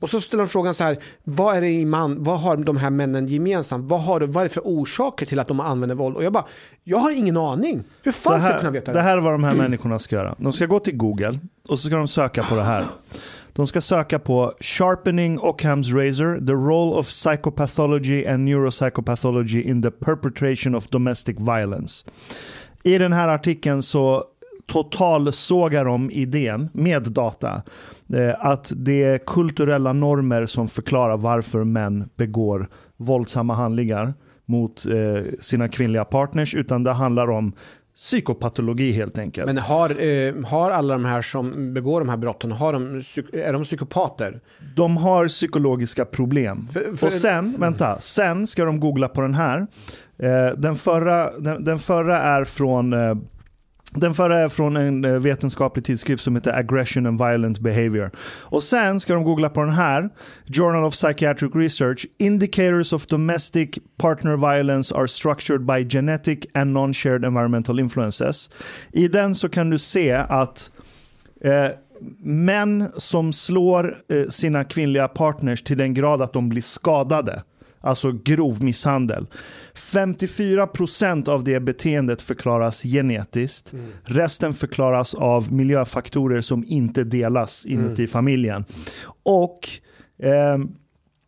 Och 0.04 0.10
så 0.10 0.22
ställer 0.22 0.44
de 0.44 0.50
frågan 0.50 0.74
så 0.74 0.84
här, 0.84 1.00
vad 1.24 1.56
är 1.56 1.62
det 1.62 1.70
i 1.70 1.86
man, 1.86 2.24
vad 2.24 2.40
har 2.40 2.58
de 2.58 2.78
här 2.78 2.90
männen 2.90 3.28
gemensamt? 3.28 3.90
Vad, 3.90 4.02
har, 4.02 4.22
vad 4.22 4.38
är 4.38 4.44
det 4.44 4.54
för 4.54 4.62
orsaker 4.62 5.26
till 5.26 5.40
att 5.40 5.48
de 5.48 5.60
använder 5.60 5.96
våld? 5.96 6.16
Och 6.16 6.24
jag 6.24 6.34
bara, 6.34 6.46
jag 6.84 6.98
har 6.98 7.12
ingen 7.12 7.38
aning. 7.38 7.84
Hur 8.04 8.12
fan 8.12 8.40
ska 8.40 8.48
jag 8.48 8.54
här, 8.54 8.60
kunna 8.60 8.72
veta 8.72 8.92
det 8.92 8.98
det? 8.98 9.04
här 9.04 9.18
är 9.18 9.22
vad 9.22 9.34
de 9.34 9.44
här 9.44 9.54
människorna 9.54 10.00
ska 10.00 10.16
göra. 10.16 10.36
De 10.38 10.54
ska 10.54 10.66
gå 10.66 10.80
till 10.80 10.98
Google 10.98 11.40
och 11.70 11.80
så 11.80 11.88
ska 11.88 11.96
de 11.96 12.08
söka 12.08 12.44
på 12.44 12.56
det 12.56 12.64
här. 12.64 12.86
De 13.54 13.68
ska 13.68 13.82
söka 13.82 14.20
på 14.20 14.54
Sharpening 14.60 15.40
Occam's 15.40 15.96
Razor, 15.96 16.46
the 16.48 16.54
role 16.54 17.00
of 17.00 17.08
psychopathology 17.08 18.28
and 18.28 18.46
neuropsychopathology 18.46 19.62
in 19.62 19.82
the 19.82 19.92
perpetration 19.92 20.76
of 20.76 20.88
domestic 20.88 21.38
violence. 21.40 22.06
I 22.84 22.98
den 22.98 23.14
här 23.14 23.28
artikeln 23.28 23.84
så 23.84 24.24
totalsågar 24.66 25.86
de 25.86 26.12
idén 26.12 26.70
med 26.74 27.04
data 27.04 27.62
att 28.40 28.72
det 28.76 29.04
är 29.04 29.18
kulturella 29.18 29.94
normer 29.94 30.46
som 30.46 30.68
förklarar 30.68 31.18
varför 31.18 31.64
män 31.64 32.10
begår 32.16 32.68
våldsamma 32.98 33.54
handlingar 33.56 34.14
mot 34.46 34.86
eh, 34.86 35.24
sina 35.40 35.70
kvinnliga 35.70 36.06
partners 36.06 36.56
utan 36.56 36.84
det 36.84 36.92
handlar 36.92 37.30
om 37.30 37.54
psykopatologi 37.96 38.92
helt 38.92 39.18
enkelt. 39.18 39.46
Men 39.46 39.58
har, 39.58 39.90
eh, 39.90 40.34
har 40.46 40.72
alla 40.72 40.94
de 40.94 41.06
här 41.06 41.22
som 41.22 41.74
begår 41.74 42.00
de 42.00 42.10
här 42.10 42.18
brotten, 42.18 42.52
har 42.52 42.74
de, 42.74 42.96
är 43.34 43.54
de 43.54 43.64
psykopater? 43.64 44.40
De 44.76 44.98
har 44.98 45.28
psykologiska 45.28 46.06
problem. 46.06 46.68
För- 46.74 46.98
för- 46.98 47.08
Och 47.08 47.14
sen, 47.14 47.56
vänta, 47.60 48.00
sen 48.02 48.48
ska 48.48 48.66
de 48.66 48.80
googla 48.80 49.08
på 49.08 49.22
den 49.22 49.34
här. 49.34 49.68
Eh, 50.18 50.58
den, 50.58 50.76
förra, 50.76 51.32
den, 51.40 51.64
den 51.64 51.80
förra 51.80 52.20
är 52.22 52.44
från 52.46 52.94
eh, 52.94 53.16
den 53.96 54.14
förra 54.14 54.40
är 54.40 54.50
från 54.50 54.78
en 54.78 55.06
eh, 55.06 55.12
vetenskaplig 55.12 55.86
tidskrift 55.86 56.24
som 56.24 56.36
heter 56.36 56.54
Aggression 56.54 57.06
and 57.06 57.22
Violent 57.22 57.60
Behavior. 57.60 58.12
Och 58.42 58.64
sen 58.64 59.00
ska 59.00 59.14
de 59.14 59.24
googla 59.24 59.50
på 59.50 59.62
den 59.62 59.74
här. 59.74 60.10
Journal 60.46 60.86
of 60.86 60.94
Psychiatric 60.94 61.56
Research. 61.56 62.06
Indicators 62.18 62.94
of 62.94 63.08
domestic 63.08 63.70
partner 63.98 64.36
violence 64.36 64.96
are 64.96 65.08
structured 65.08 65.66
by 65.66 65.90
genetic 65.90 66.40
and 66.54 66.74
non-shared 66.74 67.26
environmental 67.26 67.80
influences. 67.80 68.50
I 68.92 69.08
den 69.08 69.36
så 69.36 69.50
kan 69.50 69.70
du 69.70 69.80
se 69.80 70.12
att 70.12 70.72
eh, 71.42 71.68
män 72.24 72.92
som 72.98 73.34
slår 73.34 73.98
eh, 74.10 74.28
sina 74.30 74.64
kvinnliga 74.64 75.08
partners 75.08 75.64
till 75.64 75.78
den 75.78 75.94
grad 75.94 76.22
att 76.22 76.34
de 76.34 76.50
blir 76.50 76.62
skadade. 76.62 77.44
Alltså 77.84 78.12
grov 78.12 78.64
misshandel. 78.64 79.28
54% 79.76 81.30
av 81.30 81.44
det 81.44 81.60
beteendet 81.60 82.22
förklaras 82.22 82.84
genetiskt. 82.84 83.74
Resten 84.04 84.54
förklaras 84.54 85.14
av 85.14 85.54
miljöfaktorer 85.54 86.42
som 86.42 86.64
inte 86.68 87.04
delas 87.04 87.66
inuti 87.66 88.08
familjen. 88.08 88.66
Och 89.24 89.60
eh, 90.20 90.58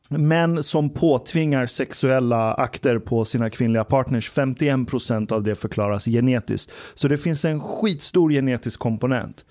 män 0.10 0.64
som 0.64 0.90
påtvingar 0.90 1.66
sexuella 1.66 2.54
akter 2.54 3.00
på 3.00 3.26
sina 3.26 3.50
kvinnliga 3.50 3.84
partners, 3.84 4.32
51% 4.32 5.34
av 5.34 5.44
det 5.44 5.56
förklaras 5.56 6.06
genetiskt. 6.06 6.72
Så 6.94 7.08
det 7.08 7.18
finns 7.18 7.46
en 7.46 7.60
skitstor 7.60 8.32
genetisk 8.32 8.80
komponent. 8.80 9.46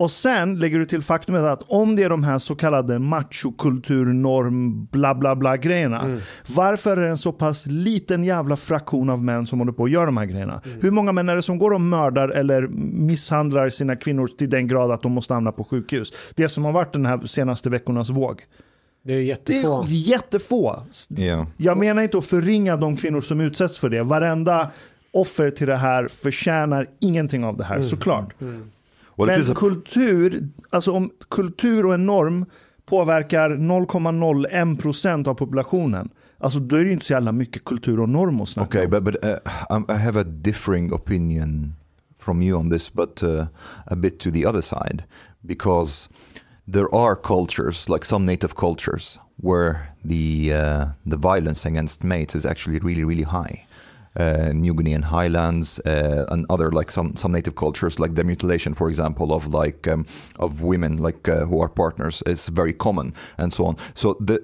Och 0.00 0.10
sen 0.10 0.58
lägger 0.58 0.78
du 0.78 0.86
till 0.86 1.02
faktumet 1.02 1.42
att 1.42 1.62
om 1.66 1.96
det 1.96 2.02
är 2.02 2.08
de 2.08 2.24
här 2.24 2.38
så 2.38 2.54
kallade 2.54 2.98
machokulturnorm 2.98 4.84
bla 4.90 5.14
bla 5.14 5.36
bla 5.36 5.56
grejerna. 5.56 6.16
Varför 6.54 6.96
är 6.96 7.00
det 7.02 7.08
en 7.08 7.16
så 7.16 7.32
pass 7.32 7.66
liten 7.66 8.24
jävla 8.24 8.56
fraktion 8.56 9.10
av 9.10 9.24
män 9.24 9.46
som 9.46 9.58
håller 9.58 9.72
på 9.72 9.84
att 9.84 9.90
göra 9.90 10.06
de 10.06 10.16
här 10.16 10.24
grejerna? 10.26 10.60
Hur 10.80 10.90
många 10.90 11.12
män 11.12 11.28
är 11.28 11.36
det 11.36 11.42
som 11.42 11.58
går 11.58 11.70
och 11.74 11.80
mördar 11.80 12.28
eller 12.28 12.68
misshandlar 12.92 13.70
sina 13.70 13.96
kvinnor 13.96 14.26
till 14.26 14.50
den 14.50 14.68
grad 14.68 14.90
att 14.90 15.02
de 15.02 15.12
måste 15.12 15.34
hamna 15.34 15.52
på 15.52 15.64
sjukhus? 15.64 16.12
Det 16.34 16.48
som 16.48 16.64
har 16.64 16.72
varit 16.72 16.92
den 16.92 17.06
här 17.06 17.26
senaste 17.26 17.70
veckornas 17.70 18.10
våg. 18.10 18.42
Det 19.04 19.12
är 19.12 19.16
Det 19.16 19.22
jättefå. 19.22 19.82
är 19.82 19.86
jättefå. 19.88 20.76
Yeah. 21.16 21.46
Jag 21.56 21.78
menar 21.78 22.02
inte 22.02 22.18
att 22.18 22.26
förringa 22.26 22.76
de 22.76 22.96
kvinnor 22.96 23.20
som 23.20 23.40
utsätts 23.40 23.78
för 23.78 23.88
det. 23.88 24.02
Varenda 24.02 24.70
offer 25.12 25.50
till 25.50 25.66
det 25.66 25.76
här 25.76 26.08
förtjänar 26.08 26.86
ingenting 27.00 27.44
av 27.44 27.56
det 27.56 27.64
här, 27.64 27.82
såklart. 27.82 28.34
Well, 28.38 28.50
it 28.54 28.64
Men 29.26 29.50
a, 29.50 29.54
kultur, 29.54 30.48
alltså 30.70 30.92
om 30.92 31.10
kultur 31.30 31.86
och 31.86 31.94
en 31.94 32.06
norm 32.06 32.44
påverkar 32.86 33.50
0,01% 33.50 35.28
av 35.28 35.34
populationen. 35.34 36.08
Alltså 36.38 36.58
då 36.58 36.76
är 36.76 36.80
det 36.80 36.86
ju 36.86 36.92
inte 36.92 37.04
så 37.04 37.12
jävla 37.12 37.32
mycket 37.32 37.64
kultur 37.64 38.00
och 38.00 38.08
norm 38.08 38.40
att 38.40 38.48
snacka 38.48 38.68
okay, 38.68 38.84
om. 38.84 38.90
but 38.90 39.04
but 39.04 39.24
uh, 39.24 39.94
I 39.94 39.98
have 39.98 40.20
a 40.20 40.24
differing 40.24 40.92
opinion 40.92 41.74
from 42.18 42.42
you 42.42 42.58
on 42.58 42.70
this, 42.70 42.92
but 42.92 43.22
uh, 43.22 43.46
a 43.86 43.96
bit 43.96 44.20
to 44.20 44.30
the 44.30 44.46
other 44.46 44.60
side, 44.60 45.04
because 45.40 46.08
there 46.72 46.88
are 46.94 47.16
cultures, 47.16 47.88
like 47.88 48.04
some 48.04 48.26
native 48.26 48.54
cultures, 48.54 49.18
where 49.36 49.74
the 50.04 50.52
uh, 50.52 50.86
the 51.10 51.16
violence 51.16 51.68
against 51.68 52.04
mates 52.04 52.34
is 52.34 52.44
actually 52.44 52.78
really 52.78 53.04
really 53.04 53.24
high. 53.24 53.66
Uh, 54.18 54.50
New 54.52 54.74
Guinean 54.74 55.02
highlands 55.04 55.78
uh, 55.86 56.24
and 56.32 56.44
other 56.50 56.72
like 56.72 56.90
some 56.92 57.12
some 57.14 57.32
native 57.32 57.54
cultures, 57.54 58.00
like 58.00 58.14
the 58.16 58.24
mutilation, 58.24 58.74
for 58.74 58.88
example, 58.88 59.32
of 59.32 59.46
like 59.64 59.86
um, 59.92 60.04
of 60.38 60.62
women 60.62 60.96
like 60.96 61.28
uh, 61.32 61.46
who 61.46 61.62
are 61.62 61.68
partners 61.68 62.22
is 62.26 62.48
very 62.48 62.72
common, 62.72 63.12
and 63.38 63.52
so 63.52 63.64
on. 63.66 63.76
So 63.94 64.16
the 64.26 64.38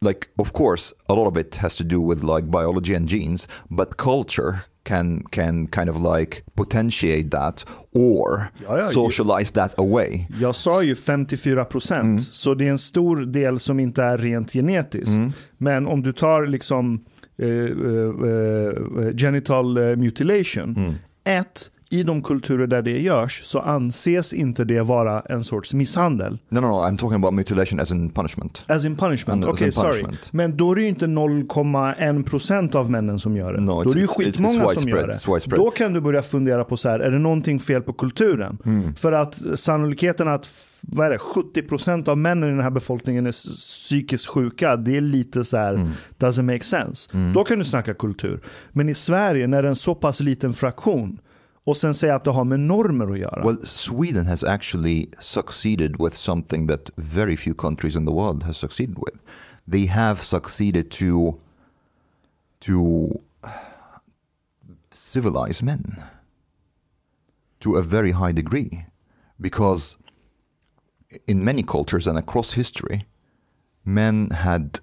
like 0.00 0.28
of 0.38 0.52
course 0.52 0.94
a 1.08 1.14
lot 1.14 1.26
of 1.26 1.36
it 1.36 1.56
has 1.56 1.76
to 1.76 1.84
do 1.84 2.00
with 2.00 2.22
like 2.22 2.46
biology 2.50 2.94
and 2.96 3.08
genes 3.08 3.48
but 3.70 3.96
culture 3.96 4.54
can 4.84 5.22
can 5.30 5.66
kind 5.66 5.90
of 5.90 5.96
like 6.16 6.42
potentiate 6.56 7.30
that 7.30 7.64
or 7.94 8.48
Ja, 8.62 8.78
ja, 8.78 8.92
socialize 8.92 9.52
that 9.52 9.74
away 9.78 10.26
Jag 10.40 10.54
sa 10.54 10.82
ju 10.82 10.94
54%, 10.94 12.00
Mm. 12.00 12.18
så 12.18 12.54
det 12.54 12.66
är 12.66 12.70
en 12.70 12.78
stor 12.78 13.16
del 13.16 13.58
som 13.58 13.80
inte 13.80 14.02
är 14.02 14.18
rent 14.18 14.52
genetiskt. 14.52 15.08
Mm. 15.16 15.32
Men 15.58 15.86
om 15.86 16.02
du 16.02 16.12
tar 16.12 16.46
liksom 16.46 17.04
eh, 17.40 17.48
eh, 17.48 19.06
eh, 19.06 19.12
genital 19.16 19.96
mutilation. 19.96 20.74
Mm. 20.76 20.98
Ett, 21.22 21.70
i 21.92 22.02
de 22.02 22.22
kulturer 22.22 22.66
där 22.66 22.82
det 22.82 22.98
görs 23.00 23.40
så 23.44 23.58
anses 23.58 24.32
inte 24.32 24.64
det 24.64 24.80
vara 24.82 25.20
en 25.20 25.44
sorts 25.44 25.74
misshandel. 25.74 26.38
no 26.48 26.60
no 26.60 26.66
no 26.66 26.74
i'm 26.86 26.96
talking 26.98 27.14
about 27.14 27.34
mutilation 27.34 27.80
as 27.80 27.90
in 27.90 28.10
punishment 28.10 28.64
As 28.66 28.84
in 28.84 28.96
punishment, 28.96 29.36
Mm, 29.42 29.48
okej 29.54 29.66
in 29.66 29.72
sorry. 29.72 30.04
Men 30.30 30.56
då 30.56 30.70
är 30.72 30.76
det 30.76 30.82
ju 30.82 30.88
inte 30.88 31.06
0,1% 31.06 32.74
av 32.74 32.90
männen 32.90 33.18
som 33.18 33.36
gör 33.36 33.52
det. 33.52 33.60
No, 33.60 33.82
då 33.84 33.90
är 33.90 33.94
det 33.94 34.00
ju 34.00 34.06
skitmånga 34.06 34.68
som 34.68 34.88
gör 34.88 35.06
det. 35.06 35.56
Då 35.56 35.70
kan 35.70 35.92
du 35.92 36.00
börja 36.00 36.22
fundera 36.22 36.64
på 36.64 36.76
så 36.76 36.88
här, 36.88 37.00
är 37.00 37.10
det 37.10 37.18
någonting 37.18 37.60
fel 37.60 37.82
på 37.82 37.92
kulturen? 37.92 38.58
Mm. 38.64 38.94
För 38.94 39.12
att 39.12 39.42
sannolikheten 39.54 40.28
att 40.28 40.48
vad 40.82 41.06
är 41.06 41.10
det, 41.10 41.18
70% 41.18 42.08
av 42.08 42.18
männen 42.18 42.48
i 42.48 42.52
den 42.52 42.62
här 42.62 42.70
befolkningen 42.70 43.26
är 43.26 43.32
psykiskt 43.32 44.26
sjuka, 44.26 44.76
det 44.76 44.96
är 44.96 45.00
lite 45.00 45.44
så 45.44 45.56
här, 45.56 45.74
Mm. 45.74 45.90
doesn't 46.18 46.42
make 46.42 46.64
sense. 46.64 47.10
Då 47.34 47.44
kan 47.44 47.58
du 47.58 47.64
snacka 47.64 47.94
kultur. 47.94 48.40
Men 48.72 48.88
i 48.88 48.94
Sverige, 48.94 49.46
när 49.46 49.62
det 49.62 49.68
är 49.68 49.70
en 49.70 49.76
så 49.76 49.94
pass 49.94 50.20
liten 50.20 50.52
fraktion, 50.54 51.18
och 51.64 51.76
sen 51.76 51.94
säga 51.94 52.14
att 52.14 52.24
det 52.24 52.30
har 52.30 52.44
med 52.44 52.60
normer 52.60 53.12
att 53.12 53.18
göra. 53.18 53.44
well 53.44 53.66
sweden 53.66 54.26
has 54.26 54.44
actually 54.44 55.06
succeeded 55.20 55.96
with 55.98 56.16
something 56.16 56.68
that 56.68 56.90
very 56.96 57.36
few 57.36 57.54
countries 57.54 57.96
in 57.96 58.06
the 58.06 58.12
world 58.12 58.42
has 58.42 58.56
succeeded 58.56 58.96
with 58.96 59.16
they 59.70 59.86
have 59.86 60.20
succeeded 60.22 60.90
to 60.90 61.34
to 62.58 63.08
civilize 64.92 65.64
men 65.64 65.96
to 67.58 67.76
a 67.76 67.82
very 67.82 68.12
high 68.12 68.32
degree 68.32 68.86
because 69.36 69.98
in 71.26 71.44
many 71.44 71.62
cultures 71.62 72.06
and 72.06 72.18
across 72.18 72.52
history 72.56 73.06
men 73.84 74.30
had 74.30 74.80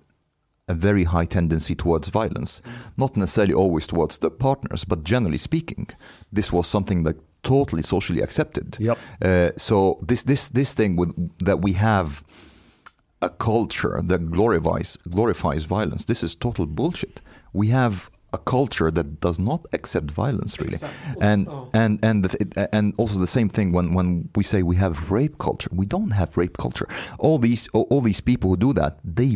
a 0.68 0.74
very 0.74 1.04
high 1.06 1.26
tendency 1.26 1.76
towards 1.76 2.08
violence 2.10 2.62
not 2.98 3.16
necessarily 3.18 3.54
always 3.54 3.88
towards 3.88 4.18
the 4.20 4.30
partners 4.30 4.84
but 4.86 5.04
generally 5.04 5.38
speaking 5.38 5.88
this 6.32 6.52
was 6.52 6.68
something 6.68 7.04
that 7.04 7.16
totally 7.44 7.84
socially 7.84 8.22
accepted 8.22 8.76
Yep. 8.80 8.98
uh, 9.26 9.50
so 9.58 10.00
this 10.08 10.24
this 10.24 10.50
this 10.50 10.74
thing 10.74 10.98
with 11.00 11.12
that 11.46 11.62
we 11.62 11.74
have 11.74 12.24
a 13.22 13.30
culture 13.30 14.02
that 14.04 14.30
glorifies 14.30 14.98
glorifies 15.10 15.64
violence. 15.64 16.06
This 16.06 16.22
is 16.24 16.36
total 16.36 16.66
bullshit. 16.68 17.20
We 17.52 17.68
have 17.70 18.12
a 18.32 18.38
culture 18.38 18.92
that 18.92 19.20
does 19.22 19.40
not 19.40 19.66
accept 19.74 20.12
violence 20.12 20.60
really, 20.62 20.78
and 21.20 21.48
and 21.74 22.00
and 22.04 22.26
the, 22.26 22.70
and 22.76 22.94
also 22.98 23.18
the 23.20 23.28
same 23.28 23.50
thing 23.50 23.72
when 23.72 23.96
when 23.96 24.30
we 24.36 24.44
say 24.44 24.62
we 24.62 24.76
have 24.76 25.10
rape 25.10 25.38
culture. 25.40 25.70
We 25.74 25.88
don't 25.88 26.12
have 26.12 26.38
rape 26.38 26.58
culture. 26.58 26.88
All 27.18 27.40
these 27.40 27.68
all, 27.74 27.88
all 27.90 28.02
these 28.02 28.22
people 28.22 28.50
who 28.52 28.58
do 28.58 28.74
that, 28.74 29.00
they 29.04 29.36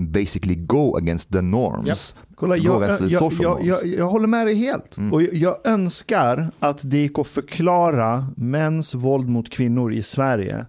basically 0.00 0.54
go 0.54 0.96
against 0.96 1.32
the 1.32 1.40
norms. 1.40 2.14
Kolla, 2.34 2.56
go 2.56 2.62
jag, 2.64 2.82
jag, 2.82 3.10
jag, 3.10 3.22
norms. 3.22 3.60
jag, 3.62 3.86
jag 3.86 4.06
håller 4.06 4.26
med 4.26 4.46
dig 4.46 4.54
helt. 4.54 4.96
Och 5.12 5.22
jag, 5.22 5.34
jag 5.34 5.66
önskar 5.66 6.50
att 6.58 6.90
det 6.90 6.98
gick 6.98 7.18
att 7.18 7.26
förklara 7.26 8.26
mäns 8.36 8.94
våld 8.94 9.28
mot 9.28 9.50
kvinnor 9.50 9.92
i 9.92 10.02
Sverige. 10.02 10.66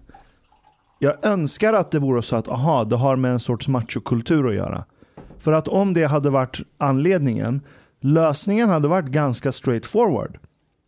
Jag 0.98 1.26
önskar 1.26 1.72
att 1.72 1.90
det 1.90 1.98
vore 1.98 2.22
så 2.22 2.36
att, 2.36 2.48
aha, 2.48 2.84
det 2.84 2.96
har 2.96 3.16
med 3.16 3.32
en 3.32 3.40
sorts 3.40 3.68
machokultur 3.68 4.48
att 4.48 4.54
göra. 4.54 4.84
För 5.38 5.52
att 5.52 5.68
om 5.68 5.94
det 5.94 6.04
hade 6.04 6.30
varit 6.30 6.60
anledningen, 6.78 7.60
lösningen 8.00 8.68
hade 8.68 8.88
varit 8.88 9.06
ganska 9.06 9.52
straightforward. 9.52 10.38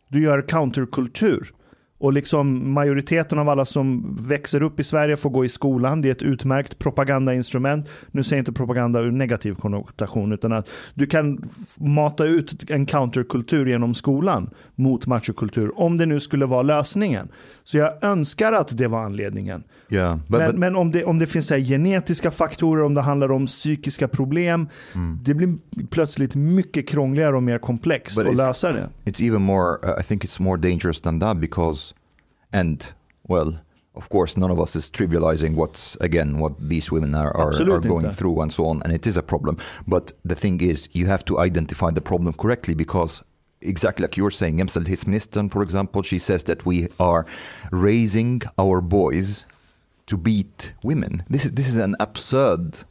Du 0.07 0.23
gör 0.23 0.41
counterkultur. 0.41 1.53
Och 1.97 2.13
liksom 2.13 2.73
majoriteten 2.73 3.39
av 3.39 3.49
alla 3.49 3.65
som 3.65 4.17
växer 4.27 4.63
upp 4.63 4.79
i 4.79 4.83
Sverige 4.83 5.17
får 5.17 5.29
gå 5.29 5.45
i 5.45 5.49
skolan. 5.49 6.01
Det 6.01 6.07
är 6.07 6.11
ett 6.11 6.21
utmärkt 6.21 6.79
propagandainstrument. 6.79 7.89
Nu 8.11 8.23
säger 8.23 8.37
jag 8.37 8.41
inte 8.41 8.51
propaganda 8.51 8.99
ur 8.99 9.11
negativ 9.11 9.53
konnotation, 9.53 10.31
utan 10.33 10.51
att 10.51 10.69
du 10.93 11.05
kan 11.05 11.49
mata 11.79 12.25
ut 12.25 12.69
en 12.71 12.85
counterkultur 12.85 13.65
genom 13.65 13.93
skolan 13.93 14.49
mot 14.75 15.07
machokultur. 15.07 15.79
Om 15.79 15.97
det 15.97 16.05
nu 16.05 16.19
skulle 16.19 16.45
vara 16.45 16.61
lösningen. 16.61 17.27
Så 17.63 17.77
jag 17.77 18.03
önskar 18.03 18.53
att 18.53 18.77
det 18.77 18.87
var 18.87 19.03
anledningen. 19.03 19.63
yeah, 19.89 20.17
but, 20.27 20.39
men 20.39 20.51
but 20.51 20.59
men 20.59 20.75
om, 20.75 20.91
det, 20.91 21.03
om 21.03 21.19
det 21.19 21.25
finns 21.25 21.49
genetiska 21.49 22.31
faktorer, 22.31 22.83
om 22.83 22.93
det 22.93 23.01
handlar 23.01 23.31
om 23.31 23.45
psykiska 23.45 24.07
problem. 24.07 24.67
Mm. 24.95 25.19
Det 25.23 25.33
blir 25.33 25.55
plötsligt 25.89 26.35
mycket 26.35 26.87
krångligare 26.87 27.35
och 27.35 27.43
mer 27.43 27.57
komplext 27.57 28.17
But 28.17 28.27
att 28.27 28.35
lösa 28.35 28.71
det. 28.71 28.89
it's 29.05 29.27
even 29.27 29.41
more 29.41 29.77
uh, 29.83 29.99
i 29.99 30.03
think 30.03 30.25
it's 30.25 30.41
more 30.41 30.57
dangerous 30.61 31.01
than 31.01 31.19
that 31.19 31.37
because 31.37 31.94
and 32.55 32.93
well 33.27 33.49
of 33.95 34.09
course 34.09 34.37
none 34.37 34.51
of 34.51 34.59
us 34.59 34.75
is 34.75 34.89
trivializing 34.89 35.55
what's 35.55 35.97
again 36.01 36.29
what 36.39 36.53
these 36.59 36.91
women 36.91 37.13
are, 37.15 37.35
are, 37.35 37.53
are 37.53 37.79
going 37.79 38.05
not. 38.05 38.15
through 38.15 38.41
and 38.41 38.51
so 38.51 38.65
on 38.65 38.81
and 38.83 38.93
it 38.93 39.05
is 39.07 39.17
a 39.17 39.23
problem. 39.23 39.57
But 39.87 40.13
the 40.23 40.35
thing 40.35 40.61
is 40.61 40.89
you 40.91 41.05
have 41.07 41.23
to 41.25 41.39
identify 41.39 41.91
the 41.91 42.01
problem 42.01 42.33
correctly 42.33 42.75
because 42.75 43.23
exactly 43.61 44.03
like 44.03 44.17
you're 44.17 44.37
saying 44.41 44.57
jämställdhetsministern 44.57 45.51
for 45.51 45.61
example 45.63 46.01
she 46.03 46.19
says 46.19 46.43
that 46.43 46.65
we 46.65 46.87
are 46.99 47.25
raising 47.71 48.41
our 48.57 48.81
boys 48.81 49.45
to 50.05 50.17
beat 50.17 50.73
women. 50.83 51.23
This 51.29 51.45
is 51.45 51.51
this 51.51 51.67
is 51.67 51.77
an 51.77 51.95
absurd 51.99 52.83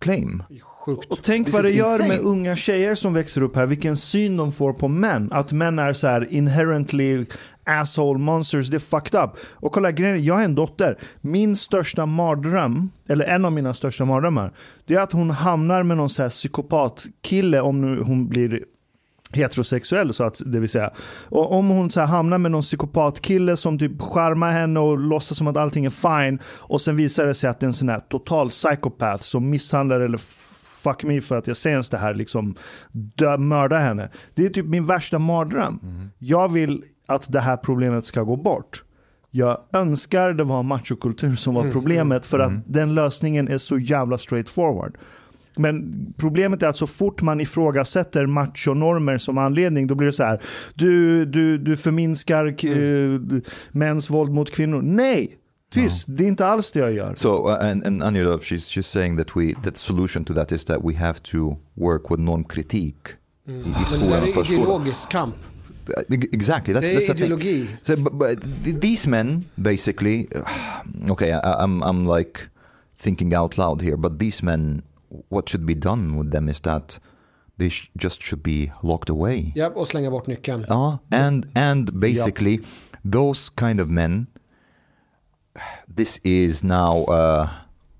claim 0.00 0.44
Sjukt. 0.86 1.12
Och 1.12 1.18
tänk 1.22 1.46
This 1.46 1.54
vad 1.54 1.64
det 1.64 1.70
gör 1.70 2.08
med 2.08 2.20
unga 2.20 2.56
tjejer 2.56 2.94
som 2.94 3.14
växer 3.14 3.40
upp 3.40 3.56
här, 3.56 3.66
vilken 3.66 3.96
syn 3.96 4.36
de 4.36 4.52
får 4.52 4.72
på 4.72 4.88
män. 4.88 5.32
Att 5.32 5.52
män 5.52 5.78
är 5.78 5.92
så 5.92 6.06
här 6.06 6.32
inherently 6.32 7.26
asshole 7.64 8.18
monsters, 8.18 8.68
det 8.68 8.76
är 8.76 8.78
fucked 8.78 9.20
up. 9.20 9.30
Och 9.52 9.72
kolla, 9.72 9.92
grejen 9.92 10.16
är, 10.16 10.20
jag 10.20 10.34
har 10.34 10.42
en 10.42 10.54
dotter. 10.54 10.98
Min 11.20 11.56
största 11.56 12.06
mardröm, 12.06 12.90
eller 13.08 13.24
en 13.24 13.44
av 13.44 13.52
mina 13.52 13.74
största 13.74 14.04
mardrömmar, 14.04 14.52
det 14.84 14.94
är 14.94 15.00
att 15.00 15.12
hon 15.12 15.30
hamnar 15.30 15.82
med 15.82 15.96
någon 15.96 16.10
så 16.10 16.22
här 16.22 16.30
psykopatkille 16.30 17.60
om 17.60 17.80
nu 17.80 18.02
hon 18.02 18.28
blir 18.28 18.64
heterosexuell 19.32 20.14
så 20.14 20.24
att 20.24 20.42
det 20.46 20.60
vill 20.60 20.68
säga. 20.68 20.90
Och 21.28 21.52
om 21.52 21.68
hon 21.68 21.90
så 21.90 22.00
här 22.00 22.06
hamnar 22.06 22.38
med 22.38 22.50
någon 22.50 22.62
psykopatkille 22.62 23.56
som 23.56 23.78
typ 23.78 24.00
charmar 24.00 24.52
henne 24.52 24.80
och 24.80 24.98
låtsas 24.98 25.38
som 25.38 25.46
att 25.46 25.56
allting 25.56 25.84
är 25.84 25.90
fine 25.90 26.38
och 26.46 26.80
sen 26.80 26.96
visar 26.96 27.26
det 27.26 27.34
sig 27.34 27.50
att 27.50 27.60
det 27.60 27.64
är 27.64 27.68
en 27.68 27.74
sån 27.74 27.88
här 27.88 28.00
total 28.00 28.50
psykopat 28.50 29.20
som 29.20 29.50
misshandlar 29.50 30.00
eller 30.00 30.20
fuck 30.90 31.04
me 31.04 31.20
för 31.20 31.36
att 31.36 31.46
jag 31.46 31.56
sens 31.56 31.90
det 31.90 31.98
här 31.98 32.14
liksom 32.14 32.54
dö, 32.92 33.36
mörda 33.36 33.78
henne. 33.78 34.08
Det 34.34 34.46
är 34.46 34.50
typ 34.50 34.66
min 34.66 34.86
värsta 34.86 35.18
mardröm. 35.18 35.80
Jag 36.18 36.52
vill 36.52 36.82
att 37.06 37.32
det 37.32 37.40
här 37.40 37.56
problemet 37.56 38.04
ska 38.04 38.22
gå 38.22 38.36
bort. 38.36 38.82
Jag 39.30 39.58
önskar 39.72 40.32
det 40.32 40.44
var 40.44 40.62
machokultur 40.62 41.36
som 41.36 41.54
var 41.54 41.70
problemet 41.70 42.26
för 42.26 42.38
att 42.38 42.52
den 42.66 42.94
lösningen 42.94 43.48
är 43.48 43.58
så 43.58 43.78
jävla 43.78 44.18
straightforward. 44.18 44.96
Men 45.58 45.94
problemet 46.16 46.62
är 46.62 46.68
att 46.68 46.76
så 46.76 46.86
fort 46.86 47.22
man 47.22 47.40
ifrågasätter 47.40 48.26
machonormer 48.26 49.18
som 49.18 49.38
anledning, 49.38 49.86
då 49.86 49.94
blir 49.94 50.06
det 50.06 50.12
så 50.12 50.24
här. 50.24 50.40
Du, 50.74 51.24
du, 51.24 51.58
du 51.58 51.76
förminskar 51.76 52.58
k- 52.58 52.68
eh, 52.68 53.40
mäns 53.70 54.10
våld 54.10 54.32
mot 54.32 54.50
kvinnor. 54.50 54.82
Nej, 54.82 55.36
tyst. 55.70 56.04
Det 56.08 56.24
är 56.24 56.28
inte 56.28 56.46
alls 56.46 56.72
det 56.72 56.80
jag 56.80 56.92
gör. 56.92 57.14
So, 57.14 57.48
uh, 57.48 57.70
and, 57.70 57.86
and 57.86 58.02
Anilov, 58.02 58.40
she's, 58.40 58.68
she's 58.68 58.86
saying 58.86 59.16
that 59.18 59.36
we 59.36 59.52
that 59.54 59.74
the 59.74 59.80
solution 59.80 60.24
to 60.24 60.34
that 60.34 60.52
is 60.52 60.64
that 60.64 60.80
we 60.84 60.94
have 60.94 61.18
to 61.22 61.56
work 61.74 62.10
with 62.10 62.20
normkritik 62.22 62.96
i, 63.48 63.50
i 63.52 63.54
Men 63.54 63.72
det 63.72 63.86
skolan 63.86 64.10
där 64.10 64.22
och 64.22 64.28
är 64.28 64.32
förskolan. 64.32 64.62
ideologisk 64.62 65.08
kamp. 65.10 65.34
Uh, 66.10 66.18
Exactly, 66.32 66.74
that's, 66.74 66.80
Det 66.80 66.86
that's 66.98 67.10
är 67.10 67.14
the 67.14 67.14
thing. 67.14 67.24
ideologi. 67.24 67.66
So, 67.82 67.96
but, 67.96 68.12
but 68.12 68.40
th- 68.64 68.80
these 68.80 69.08
men 69.08 69.44
basically, 69.54 70.26
okay, 71.10 71.30
I, 71.30 71.40
I'm 71.64 71.82
I'm 71.82 72.16
like 72.18 72.40
thinking 73.02 73.34
out 73.34 73.56
loud 73.58 73.82
here, 73.82 73.96
but 73.96 74.18
these 74.18 74.44
men, 74.44 74.82
what 75.28 75.48
should 75.48 75.66
be 75.66 75.74
done 75.74 76.18
with 76.18 76.30
them 76.32 76.48
is 76.48 76.60
that 76.60 76.98
they 77.58 77.70
sh- 77.70 77.90
just 78.02 78.22
should 78.22 78.42
be 78.42 78.72
locked 78.82 79.10
away. 79.10 79.52
Ja, 79.54 79.68
och 79.74 79.88
slänga 79.88 80.10
bort 80.10 80.26
nyckeln. 80.26 80.64
Uh, 80.70 80.96
and 81.10 81.46
and 81.54 81.92
basically, 82.00 82.60
those 83.12 83.52
kind 83.56 83.80
of 83.80 83.88
men. 83.88 84.26
This 85.88 86.18
is 86.24 86.62
now 86.62 87.04
uh, 87.04 87.50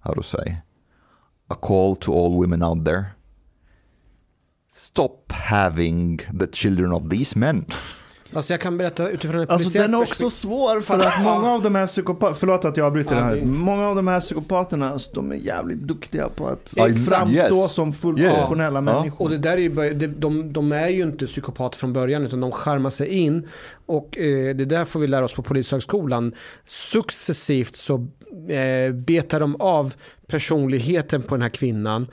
how 0.01 0.13
to 0.13 0.23
say 0.23 0.59
a 1.51 1.57
call 1.57 1.97
to 1.97 2.13
all 2.13 2.37
women 2.37 2.63
out 2.63 2.85
there. 2.85 3.17
Stop 4.69 5.33
having 5.33 6.21
the 6.33 6.47
children 6.47 6.93
of 6.93 7.09
these 7.11 7.37
men. 7.37 7.67
Alltså 8.37 8.53
jag 8.53 8.61
kan 8.61 8.79
berätta 8.79 9.09
utifrån 9.09 9.41
ett 9.41 9.51
Alltså 9.51 9.79
den 9.79 9.95
är 9.95 9.99
också 9.99 10.31
svår 10.31 10.81
för 10.81 10.95
att 10.95 11.23
många 11.23 11.51
av 11.51 11.63
de 11.63 11.75
här 11.75 11.87
psykopaterna, 11.87 12.35
förlåt 12.35 12.65
att 12.65 12.77
jag 12.77 12.87
avbryter 12.87 13.15
Ja, 13.17 13.21
det 13.21 13.27
här. 13.27 13.47
Många 13.47 13.89
av 13.89 13.97
de 13.97 14.09
här 14.09 14.21
psykopaterna, 14.21 14.91
alltså, 14.91 15.11
de 15.15 15.33
är 15.33 15.37
jävligt 15.37 15.79
duktiga 15.79 16.29
på 16.29 16.49
att 16.49 16.75
Ja, 16.77 16.89
framstå 17.09 17.63
yes. 17.63 17.73
som 17.73 17.93
fullt 17.93 18.19
Yeah. 18.19 18.37
funktionella 18.37 18.79
Ja. 18.79 18.81
människor. 18.81 19.25
Och 19.25 19.31
det 19.31 19.39
där 19.39 19.53
är 19.53 19.59
ju, 19.59 19.69
de, 19.95 20.07
de, 20.07 20.53
de 20.53 20.73
är 20.73 20.89
ju 20.89 21.03
inte 21.03 21.27
psykopater 21.27 21.79
från 21.79 21.93
början 21.93 22.27
utan 22.27 22.41
de 22.41 22.53
skärmar 22.53 22.91
sig 22.91 23.09
in. 23.09 23.49
Och 23.87 24.19
eh, 24.19 24.55
det 24.57 24.65
där 24.65 24.85
får 24.85 25.01
vi 25.01 25.07
lära 25.07 25.25
oss 25.25 25.35
på 25.35 25.43
Polishögskolan. 25.43 26.33
Successivt 26.67 27.77
så 27.77 27.95
eh, 28.49 28.93
betar 28.95 29.41
de 29.41 29.57
av 29.61 29.95
personligheten 30.27 31.23
på 31.23 31.35
den 31.35 31.43
här 31.43 31.49
kvinnan. 31.49 32.07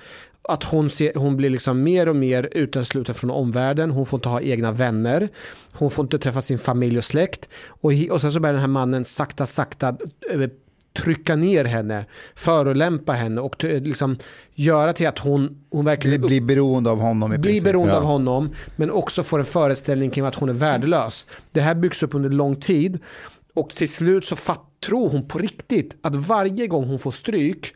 Att 0.50 0.64
hon, 0.64 0.90
ser, 0.90 1.12
hon 1.16 1.38
blir 1.38 1.50
liksom 1.50 1.84
mer 1.84 2.10
och 2.10 2.16
mer 2.16 2.50
utesluten 2.52 3.16
från 3.16 3.32
omvärlden. 3.32 3.92
Hon 3.92 4.06
får 4.06 4.18
inte 4.18 4.30
ha 4.30 4.42
egna 4.42 4.72
vänner. 4.72 5.30
Hon 5.74 5.92
får 5.92 6.06
inte 6.06 6.20
träffa 6.20 6.42
sin 6.42 6.60
familj 6.60 6.98
och 6.98 7.06
släkt. 7.06 7.50
Och, 7.68 7.92
och 8.12 8.22
sen 8.22 8.32
så 8.32 8.40
börjar 8.40 8.54
den 8.54 8.62
här 8.62 8.68
mannen 8.68 9.06
sakta, 9.06 9.46
sakta 9.46 9.88
eh, 10.32 10.50
trycka 10.98 11.36
ner 11.36 11.66
henne, 11.66 12.06
förolämpa 12.36 13.14
henne 13.14 13.42
och 13.42 13.58
t- 13.58 13.80
liksom 13.80 14.18
göra 14.56 14.94
till 14.94 15.08
att 15.08 15.20
hon, 15.20 15.64
hon 15.72 15.86
verkligen 15.86 16.22
Bli, 16.22 16.28
bli 16.28 16.42
beroende 16.42 16.90
av 16.90 17.00
honom 17.00 17.34
i 17.34 17.38
blir 17.38 17.52
princip. 17.52 17.64
beroende 17.64 17.94
Ja. 17.94 17.98
av 17.98 18.04
honom 18.04 18.50
men 18.76 18.92
också 18.92 19.24
får 19.24 19.40
en 19.40 19.46
föreställning 19.46 20.10
kring 20.10 20.26
att 20.26 20.36
hon 20.36 20.50
är 20.50 20.54
värdelös. 20.54 21.28
Det 21.52 21.62
här 21.62 21.76
byggs 21.76 22.04
upp 22.04 22.16
under 22.16 22.30
lång 22.30 22.56
tid 22.56 23.00
och 23.54 23.70
till 23.70 23.90
slut 23.94 24.26
så 24.26 24.36
fatt, 24.36 24.62
tror 24.86 25.10
hon 25.10 25.28
på 25.28 25.38
riktigt 25.38 25.96
att 26.02 26.16
varje 26.16 26.68
gång 26.68 26.88
hon 26.88 27.00
får 27.00 27.12
stryk 27.12 27.76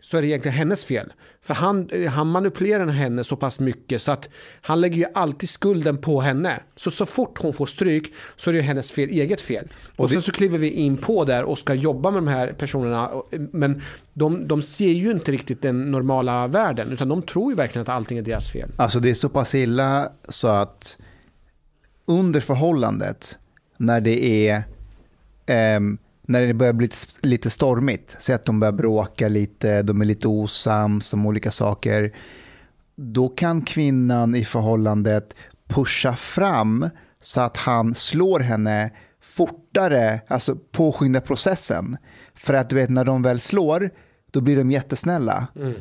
så 0.00 0.16
är 0.16 0.22
det 0.22 0.28
egentligen 0.28 0.56
hennes 0.56 0.84
fel. 0.84 1.12
För 1.42 1.54
han, 1.54 1.90
eh, 1.90 2.10
han 2.10 2.26
manipulerar 2.26 2.86
henne 2.86 3.24
så 3.24 3.36
pass 3.36 3.60
mycket 3.60 4.02
så 4.02 4.12
att 4.12 4.28
han 4.60 4.80
lägger 4.80 4.96
ju 4.96 5.04
alltid 5.14 5.48
skulden 5.48 5.98
på 5.98 6.20
henne. 6.20 6.60
Så 6.76 6.90
så 6.90 7.06
fort 7.06 7.38
hon 7.42 7.52
får 7.52 7.66
stryk 7.66 8.12
så 8.36 8.50
är 8.50 8.54
det 8.54 8.60
hennes 8.60 8.90
fel, 8.90 9.08
eget 9.08 9.40
fel. 9.40 9.68
Och, 9.96 10.10
sen 10.10 10.22
så 10.22 10.32
kliver 10.32 10.58
vi 10.58 10.70
in 10.70 10.96
på 10.96 11.24
där 11.24 11.44
och 11.44 11.58
ska 11.58 11.74
jobba 11.74 12.10
med 12.10 12.18
de 12.22 12.28
här 12.28 12.52
personerna. 12.52 13.08
och- 13.08 13.32
Men 13.52 13.82
de, 14.12 14.48
de 14.48 14.62
ser 14.62 14.88
ju 14.92 15.10
inte 15.10 15.32
riktigt 15.32 15.62
den 15.62 15.90
normala 15.90 16.46
världen 16.46 16.92
utan 16.92 17.08
de 17.08 17.22
tror 17.22 17.52
ju 17.52 17.56
verkligen 17.56 17.82
att 17.82 17.88
allting 17.88 18.18
är 18.18 18.22
deras 18.22 18.50
fel. 18.50 18.70
Alltså 18.76 19.00
det 19.00 19.10
är 19.10 19.14
så 19.14 19.28
pass 19.28 19.54
illa 19.54 20.12
så 20.28 20.48
att 20.48 20.98
under 22.06 22.40
förhållandet, 22.40 23.38
när 23.76 24.00
det 24.00 24.48
är 24.48 24.62
ehm, 25.46 25.98
när 26.26 26.42
det 26.42 26.54
börjar 26.54 26.72
bli 26.72 26.88
lite 27.22 27.50
stormigt, 27.50 28.16
så 28.18 28.32
att 28.32 28.44
de 28.44 28.60
börjar 28.60 28.72
bråka 28.72 29.28
lite, 29.28 29.82
de 29.82 30.00
är 30.00 30.04
lite 30.04 30.28
osams 30.28 31.12
om 31.12 31.26
olika 31.26 31.52
saker, 31.52 32.14
då 32.96 33.28
kan 33.28 33.62
kvinnan 33.62 34.34
i 34.34 34.44
förhållandet 34.44 35.34
pusha 35.68 36.16
fram 36.16 36.88
så 37.20 37.40
att 37.40 37.56
han 37.56 37.94
slår 37.94 38.40
henne 38.40 38.90
fortare, 39.20 40.20
alltså 40.28 40.56
påskynda 40.72 41.20
processen. 41.20 41.96
För 42.34 42.54
att 42.54 42.70
du 42.70 42.76
vet 42.76 42.90
när 42.90 43.04
de 43.04 43.22
väl 43.22 43.40
slår, 43.40 43.90
då 44.30 44.40
blir 44.40 44.56
de 44.56 44.70
jättesnälla. 44.70 45.46
Mm. 45.56 45.74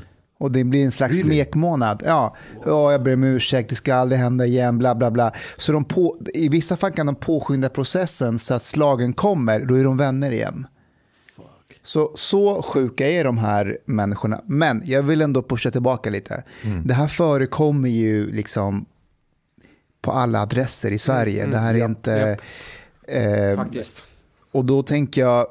Och 0.46 0.52
det 0.52 0.64
blir 0.64 0.86
en 0.86 0.92
slags 0.92 1.20
smekmånad. 1.20 2.04
Ja, 2.06 2.36
ja, 2.66 2.92
jag 2.92 3.04
ber 3.04 3.14
om 3.14 3.24
ursäkt, 3.24 3.70
det 3.70 3.76
ska 3.76 3.96
aldrig 3.96 4.20
hända 4.20 4.46
igen, 4.46 4.78
bla 4.78 4.96
bla 4.96 5.12
bla. 5.12 5.32
Så 5.58 5.72
de 5.72 5.86
på, 5.86 6.18
i 6.34 6.50
vissa 6.50 6.78
fall 6.78 6.92
kan 6.92 7.06
de 7.06 7.16
påskynda 7.16 7.70
processen 7.70 8.40
så 8.40 8.54
att 8.54 8.64
slagen 8.64 9.14
kommer, 9.14 9.60
då 9.60 9.76
är 9.76 9.84
de 9.84 9.98
vänner 9.98 10.32
igen. 10.32 10.68
Så, 11.84 12.12
så 12.16 12.62
sjuka 12.62 13.08
är 13.08 13.24
de 13.24 13.38
här 13.38 13.78
människorna. 13.86 14.42
Men 14.46 14.82
jag 14.86 15.04
vill 15.04 15.22
ändå 15.22 15.44
pusha 15.44 15.72
tillbaka 15.72 16.10
lite. 16.10 16.44
Det 16.84 16.94
här 16.94 17.08
förekommer 17.08 17.90
ju 17.90 18.32
liksom 18.32 18.86
på 20.02 20.12
alla 20.12 20.42
adresser 20.42 20.92
i 20.92 20.98
Sverige. 20.98 21.46
det 21.46 21.58
här 21.58 21.74
är 21.74 21.80
ja, 21.80 21.86
inte... 21.86 22.38
Eh, 23.08 23.56
Faktiskt. 23.56 24.06
och 24.52 24.66
då 24.66 24.84
tänker 24.84 25.22
jag, 25.22 25.48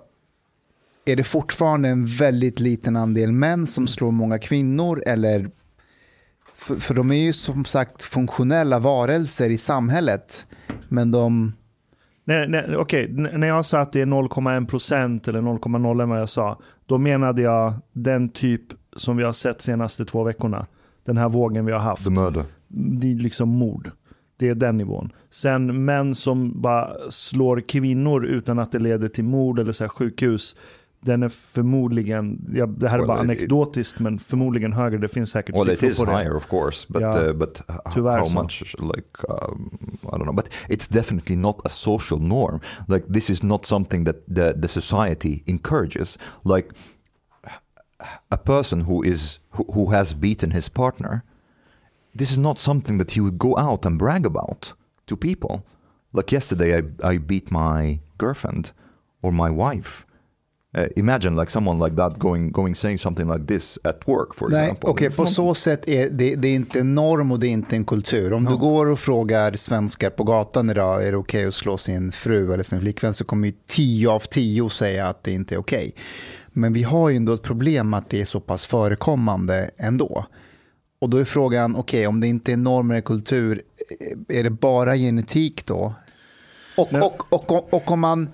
är 1.06 1.16
det 1.16 1.24
fortfarande 1.24 1.88
en 1.88 2.06
väldigt 2.06 2.60
liten 2.60 2.96
andel 2.96 3.32
män 3.32 3.66
som 3.66 3.86
slår 3.86 4.10
många 4.10 4.38
kvinnor? 4.38 5.02
Eller, 5.06 5.50
för, 6.54 6.74
för 6.74 6.94
de 6.94 7.10
är 7.10 7.24
ju 7.24 7.32
som 7.32 7.64
sagt 7.64 8.02
funktionella 8.02 8.78
varelser 8.78 9.50
i 9.50 9.58
samhället. 9.58 10.46
Men 10.88 11.10
de... 11.10 11.52
Nej, 12.24 12.48
nej, 12.48 12.76
okej, 12.76 13.04
N- 13.04 13.28
när 13.40 13.46
jag 13.46 13.66
sa 13.66 13.80
att 13.80 13.92
det 13.92 14.00
är 14.00 14.06
0,1% 14.06 15.28
eller 15.28 15.40
0,01 15.42 16.08
vad 16.08 16.20
jag 16.20 16.28
sa, 16.28 16.60
då 16.86 16.98
menade 16.98 17.42
jag 17.42 17.74
den 17.92 18.28
typ 18.28 18.62
som 18.96 19.16
vi 19.16 19.24
har 19.24 19.32
sett 19.32 19.60
senaste 19.60 20.04
två 20.04 20.24
veckorna. 20.24 20.66
Den 21.04 21.16
här 21.16 21.28
vågen 21.28 21.66
vi 21.66 21.72
har 21.72 21.78
haft. 21.78 22.04
Det 22.68 23.10
är 23.10 23.14
liksom 23.14 23.48
mord. 23.48 23.90
Det 24.36 24.48
är 24.48 24.54
den 24.54 24.76
nivån. 24.76 25.12
Sen 25.30 25.84
män 25.84 26.14
som 26.14 26.60
bara 26.62 26.90
slår 27.10 27.60
kvinnor 27.60 28.24
utan 28.26 28.58
att 28.58 28.72
det 28.72 28.78
leder 28.78 29.08
till 29.08 29.24
mord 29.24 29.58
eller 29.58 29.72
så 29.72 29.84
här 29.84 29.88
sjukhus. 29.88 30.56
Den 31.04 31.22
är 31.22 31.28
förmodligen, 31.28 32.40
ja, 32.54 32.66
det 32.66 32.88
här 32.88 32.94
är 32.94 32.98
Well, 32.98 33.08
bara 33.08 33.18
it- 33.18 33.20
anekdotiskt 33.24 34.00
men 34.00 34.18
förmodligen 34.18 34.72
högre. 34.72 34.98
Det 34.98 35.08
finns 35.08 35.30
säkert 35.30 35.54
Well, 35.54 35.70
it 35.70 35.78
siffror 35.80 35.90
is 35.90 35.98
på 35.98 36.04
det. 36.04 36.16
higher, 36.18 36.36
of 36.36 36.48
course, 36.48 36.86
but 36.88 37.02
Yeah. 37.02 37.26
uh, 37.26 37.32
but 37.32 37.60
how 37.84 38.24
så. 38.24 38.34
much? 38.42 38.74
Like 38.78 39.08
um, 39.28 39.78
I 40.02 40.06
don't 40.06 40.22
know, 40.22 40.32
but 40.34 40.48
it's 40.68 40.88
definitely 40.92 41.36
not 41.36 41.56
a 41.64 41.68
social 41.68 42.20
norm. 42.20 42.60
Like 42.88 43.06
this 43.12 43.30
is 43.30 43.42
not 43.42 43.66
something 43.66 44.04
that 44.06 44.16
the 44.34 44.52
the 44.62 44.68
society 44.68 45.42
encourages. 45.46 46.18
Like 46.42 46.68
a 48.30 48.36
person 48.36 48.80
who 48.80 49.02
is 49.04 49.40
who, 49.50 49.64
who 49.74 49.92
has 49.92 50.14
beaten 50.14 50.50
his 50.50 50.68
partner. 50.68 51.22
This 52.18 52.30
is 52.30 52.38
not 52.38 52.58
something 52.58 52.98
that 52.98 53.10
he 53.12 53.20
would 53.20 53.38
go 53.38 53.56
out 53.58 53.86
and 53.86 53.98
brag 53.98 54.26
about 54.26 54.74
to 55.06 55.16
people. 55.16 55.62
Like 56.12 56.34
yesterday, 56.36 56.78
I 56.78 57.14
I 57.14 57.18
beat 57.18 57.50
my 57.50 58.00
girlfriend 58.18 58.72
or 59.22 59.32
my 59.32 59.50
wife. 59.50 60.04
Uh, 60.78 60.84
imagine 60.96 61.40
like 61.40 61.50
someone 61.50 61.84
like 61.84 61.96
that 61.96 62.18
going 62.18 62.50
going 62.50 62.74
saying 62.74 62.98
something 62.98 63.32
like 63.32 63.46
this 63.46 63.78
at 63.84 64.08
work, 64.08 64.34
for 64.34 64.48
Nej, 64.50 64.64
example. 64.64 64.90
okej, 64.90 65.08
It's 65.08 65.16
på 65.16 65.26
så 65.26 65.54
sätt 65.54 65.88
är 65.88 66.10
det, 66.10 66.34
det 66.34 66.48
är 66.48 66.54
inte 66.54 66.80
en 66.80 66.94
norm 66.94 67.32
och 67.32 67.40
det 67.40 67.46
är 67.46 67.50
inte 67.50 67.76
en 67.76 67.84
kultur. 67.84 68.32
Om 68.32 68.44
du 68.44 68.56
går 68.56 68.86
och 68.86 68.98
frågar 68.98 69.56
svenskar 69.56 70.10
på 70.10 70.24
gatan 70.24 70.70
idag, 70.70 71.06
är 71.06 71.12
det 71.12 71.18
okej 71.18 71.46
att 71.46 71.54
slå 71.54 71.78
sin 71.78 72.12
fru 72.12 72.52
eller 72.52 72.64
sin 72.64 72.80
flickvän, 72.80 73.14
så 73.14 73.24
kommer 73.24 73.48
ju 73.48 73.54
tio 73.66 74.10
av 74.10 74.20
tio 74.20 74.70
säga 74.70 75.06
att 75.06 75.24
det 75.24 75.32
inte 75.32 75.54
är 75.54 75.58
okej. 75.58 75.94
Men 76.52 76.72
vi 76.72 76.82
har 76.82 77.08
ju 77.08 77.16
ändå 77.16 77.32
ett 77.32 77.42
problem 77.42 77.94
att 77.94 78.10
det 78.10 78.20
är 78.20 78.24
så 78.24 78.40
pass 78.40 78.66
förekommande 78.66 79.70
ändå. 79.76 80.26
Och 81.00 81.10
då 81.10 81.16
är 81.16 81.24
frågan, 81.24 81.76
okej, 81.76 82.06
om 82.06 82.20
det 82.20 82.26
inte 82.26 82.52
är 82.52 82.56
normer 82.56 82.98
och 82.98 83.04
kultur, 83.04 83.62
eh, 84.00 84.38
är 84.38 84.42
det 84.44 84.50
bara 84.50 84.96
genetik 84.96 85.66
då? 85.66 85.94
Och, 86.76 86.88
Nej. 86.92 87.02
och, 87.02 87.32
och, 87.32 87.52
och, 87.52 87.74
och 87.74 87.90
om 87.90 88.00
man, 88.00 88.28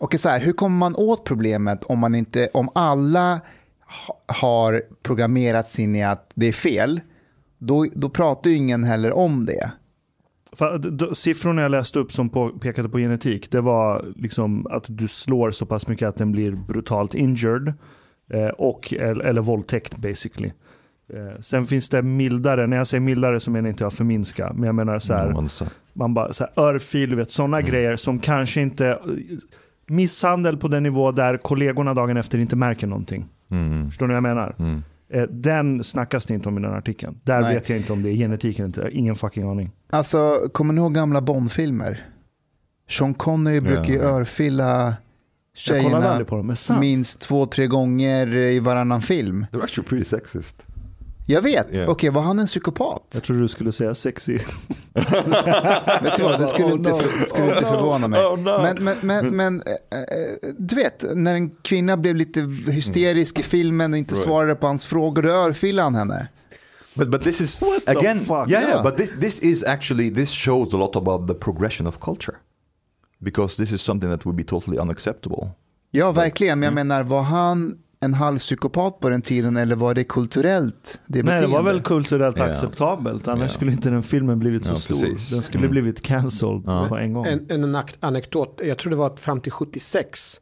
okej 0.00 0.18
så 0.20 0.28
här, 0.28 0.40
hur 0.40 0.52
kommer 0.52 0.76
man 0.76 0.96
åt 0.96 1.24
problemet 1.24 1.84
om, 1.84 1.98
man 1.98 2.14
inte, 2.14 2.48
om 2.52 2.68
alla 2.74 3.40
ha- 4.06 4.20
har 4.26 4.82
programmerats 5.02 5.78
in 5.78 5.96
i 5.96 6.04
att 6.04 6.32
det 6.34 6.46
är 6.46 6.52
fel, 6.52 7.00
då, 7.58 7.86
då 7.94 8.08
pratar 8.08 8.50
ju 8.50 8.56
ingen 8.56 8.84
heller 8.84 9.12
om 9.12 9.44
det. 9.46 9.70
Att 10.58 11.16
siffrorna 11.18 11.62
jag 11.62 11.70
läste 11.70 11.98
upp 11.98 12.12
som 12.12 12.28
på, 12.28 12.48
pekade 12.48 12.88
på 12.88 12.98
genetik, 12.98 13.50
det 13.50 13.60
var 13.60 14.04
liksom 14.16 14.66
att 14.70 14.84
du 14.88 15.08
slår 15.08 15.50
så 15.50 15.66
pass 15.66 15.86
mycket 15.86 16.08
att 16.08 16.16
den 16.16 16.32
blir 16.32 16.52
brutalt 16.52 17.14
injured. 17.14 17.72
Eh, 18.32 18.48
och, 18.48 18.92
eller, 18.94 19.24
eller 19.24 19.40
våldtäkt 19.40 19.96
basically. 19.96 20.52
Eh, 21.12 21.40
sen 21.40 21.66
finns 21.66 21.88
det 21.88 22.02
mildare, 22.02 22.66
när 22.66 22.76
jag 22.76 22.86
säger 22.86 23.00
mildare 23.00 23.40
så 23.40 23.50
menar 23.50 23.68
inte 23.68 23.84
jag 23.84 23.92
förminska, 23.92 24.52
men 24.52 24.64
jag 24.64 24.74
menar 24.74 24.98
så 24.98 25.12
här, 25.14 25.34
man 25.92 26.14
bara 26.14 26.32
så 26.32 26.44
här, 26.44 26.64
örfil, 26.64 27.24
sådana 27.28 27.58
Mm. 27.58 27.70
grejer 27.70 27.96
som 27.96 28.18
kanske 28.18 28.60
inte, 28.60 28.98
misshandel 29.90 30.56
på 30.56 30.68
den 30.68 30.82
nivå 30.82 31.12
där 31.12 31.36
kollegorna 31.36 31.94
dagen 31.94 32.16
efter 32.16 32.38
inte 32.38 32.56
märker 32.56 32.86
någonting. 32.86 33.26
mm, 33.50 33.88
Förstår 33.88 34.06
ni 34.06 34.10
vad 34.10 34.16
jag 34.16 34.22
menar? 34.22 34.56
mm. 34.58 34.82
Eh, 35.12 35.22
Den 35.22 35.84
snackas 35.84 36.26
det 36.26 36.34
inte 36.34 36.48
om 36.48 36.58
i 36.58 36.60
den 36.60 36.72
artikeln. 36.74 37.18
Där 37.22 37.40
Nej. 37.40 37.54
vet 37.54 37.68
jag 37.68 37.78
inte 37.78 37.92
om 37.92 38.02
det 38.02 38.10
är 38.10 38.14
genetiken 38.14 38.66
inte, 38.66 38.88
ingen 38.92 39.14
fucking 39.16 39.50
aning. 39.50 39.70
Alltså, 39.90 40.48
kommer 40.52 40.74
ni 40.74 40.80
ihåg 40.80 40.94
gamla 40.94 41.20
Bond-filmer? 41.20 42.06
Sean 42.88 43.14
Connery 43.14 43.60
brukar 43.60 43.84
ju 43.84 43.96
Ja. 43.98 44.02
örfila 44.04 44.94
tjejerna 45.54 46.24
minst 46.80 47.20
två, 47.20 47.46
tre 47.46 47.66
gånger 47.66 48.26
i 48.34 48.58
varannan 48.58 49.02
film. 49.02 49.46
They're 49.52 49.62
actually 49.64 49.88
pretty 49.88 50.04
sexist. 50.04 50.66
Jag 51.30 51.42
vet, 51.42 51.66
Ja. 51.72 51.86
okej 51.88 52.10
var 52.10 52.22
han 52.22 52.38
en 52.38 52.46
psykopat? 52.46 53.02
Jag 53.14 53.22
trodde 53.22 53.40
du 53.42 53.48
skulle 53.48 53.72
säga 53.72 53.94
sexy. 53.94 54.32
Vet 56.02 56.16
du 56.16 56.22
vad, 56.22 56.40
det 56.40 56.46
skulle 56.48 56.66
Oh, 56.68 56.72
inte, 56.72 56.90
för, 56.90 57.20
det 57.20 57.26
skulle 57.28 57.44
Oh, 57.46 57.56
inte 57.56 57.68
förvåna 57.68 58.08
mig. 58.08 58.20
Oh, 58.24 58.38
no. 58.38 58.62
Men, 58.62 58.84
men, 58.84 58.96
men, 59.02 59.36
men 59.36 59.62
eh, 59.62 60.48
du 60.58 60.74
vet, 60.76 61.04
när 61.14 61.34
en 61.34 61.50
kvinna 61.50 61.96
blev 61.96 62.16
lite 62.16 62.40
hysterisk 62.70 63.38
i 63.38 63.42
filmen 63.42 63.92
och 63.92 63.98
inte 63.98 64.14
Right. 64.14 64.24
svarade 64.24 64.54
på 64.54 64.66
hans 64.66 64.84
frågor, 64.84 65.22
då 65.22 65.28
örfilade 65.28 65.82
han 65.86 65.94
henne. 65.94 66.28
But 66.94 67.10
but 67.10 67.22
this 67.22 67.40
is 67.40 67.60
What 67.60 67.84
the 67.86 67.90
again, 67.98 68.18
fuck? 68.20 68.28
yeah, 68.30 68.50
yeah. 68.50 68.68
Yeah. 68.68 68.82
But 68.82 68.96
this 68.96 69.12
this 69.20 69.40
is 69.40 69.64
actually 69.64 70.14
this 70.14 70.30
shows 70.30 70.74
a 70.74 70.76
lot 70.76 70.96
about 70.96 71.28
the 71.28 71.34
progression 71.34 71.86
of 71.86 71.98
culture, 72.00 72.36
because 73.18 73.56
this 73.56 73.72
is 73.72 73.82
something 73.82 74.10
that 74.10 74.26
would 74.26 74.36
be 74.36 74.44
totally 74.44 74.78
unacceptable. 74.78 75.50
Ja, 75.90 76.12
verkligen, 76.12 76.58
men 76.58 76.66
jag 76.66 76.74
menar, 76.74 77.02
var 77.02 77.22
han 77.22 77.78
en 78.02 78.14
halvpsykopat 78.14 79.00
på 79.00 79.08
den 79.08 79.22
tiden 79.22 79.56
eller 79.56 79.76
var 79.76 79.94
det 79.94 80.04
kulturellt? 80.04 81.00
Det 81.06 81.22
Nej, 81.22 81.40
det 81.40 81.46
var 81.46 81.62
väl 81.62 81.80
kulturellt 81.82 82.38
Ja. 82.38 82.44
acceptabelt. 82.44 83.28
Annars 83.28 83.50
Ja. 83.52 83.54
skulle 83.54 83.72
inte 83.72 83.90
den 83.90 84.02
filmen 84.02 84.38
blivit 84.38 84.64
så 84.64 84.72
Ja, 84.72 84.76
stor. 84.76 84.94
precis. 84.94 85.30
Den 85.30 85.42
skulle 85.42 85.60
Mm. 85.64 85.70
blivit 85.70 86.02
cancelled 86.02 86.62
Ja. 86.66 86.86
på 86.88 86.96
en 86.96 87.12
gång. 87.12 87.26
En, 87.26 87.46
en 87.50 87.64
anak- 87.64 87.96
anekdot, 88.00 88.60
jag 88.64 88.78
tror 88.78 88.90
det 88.90 88.96
var 88.96 89.06
att 89.06 89.20
fram 89.20 89.40
till 89.40 89.52
76 89.52 90.40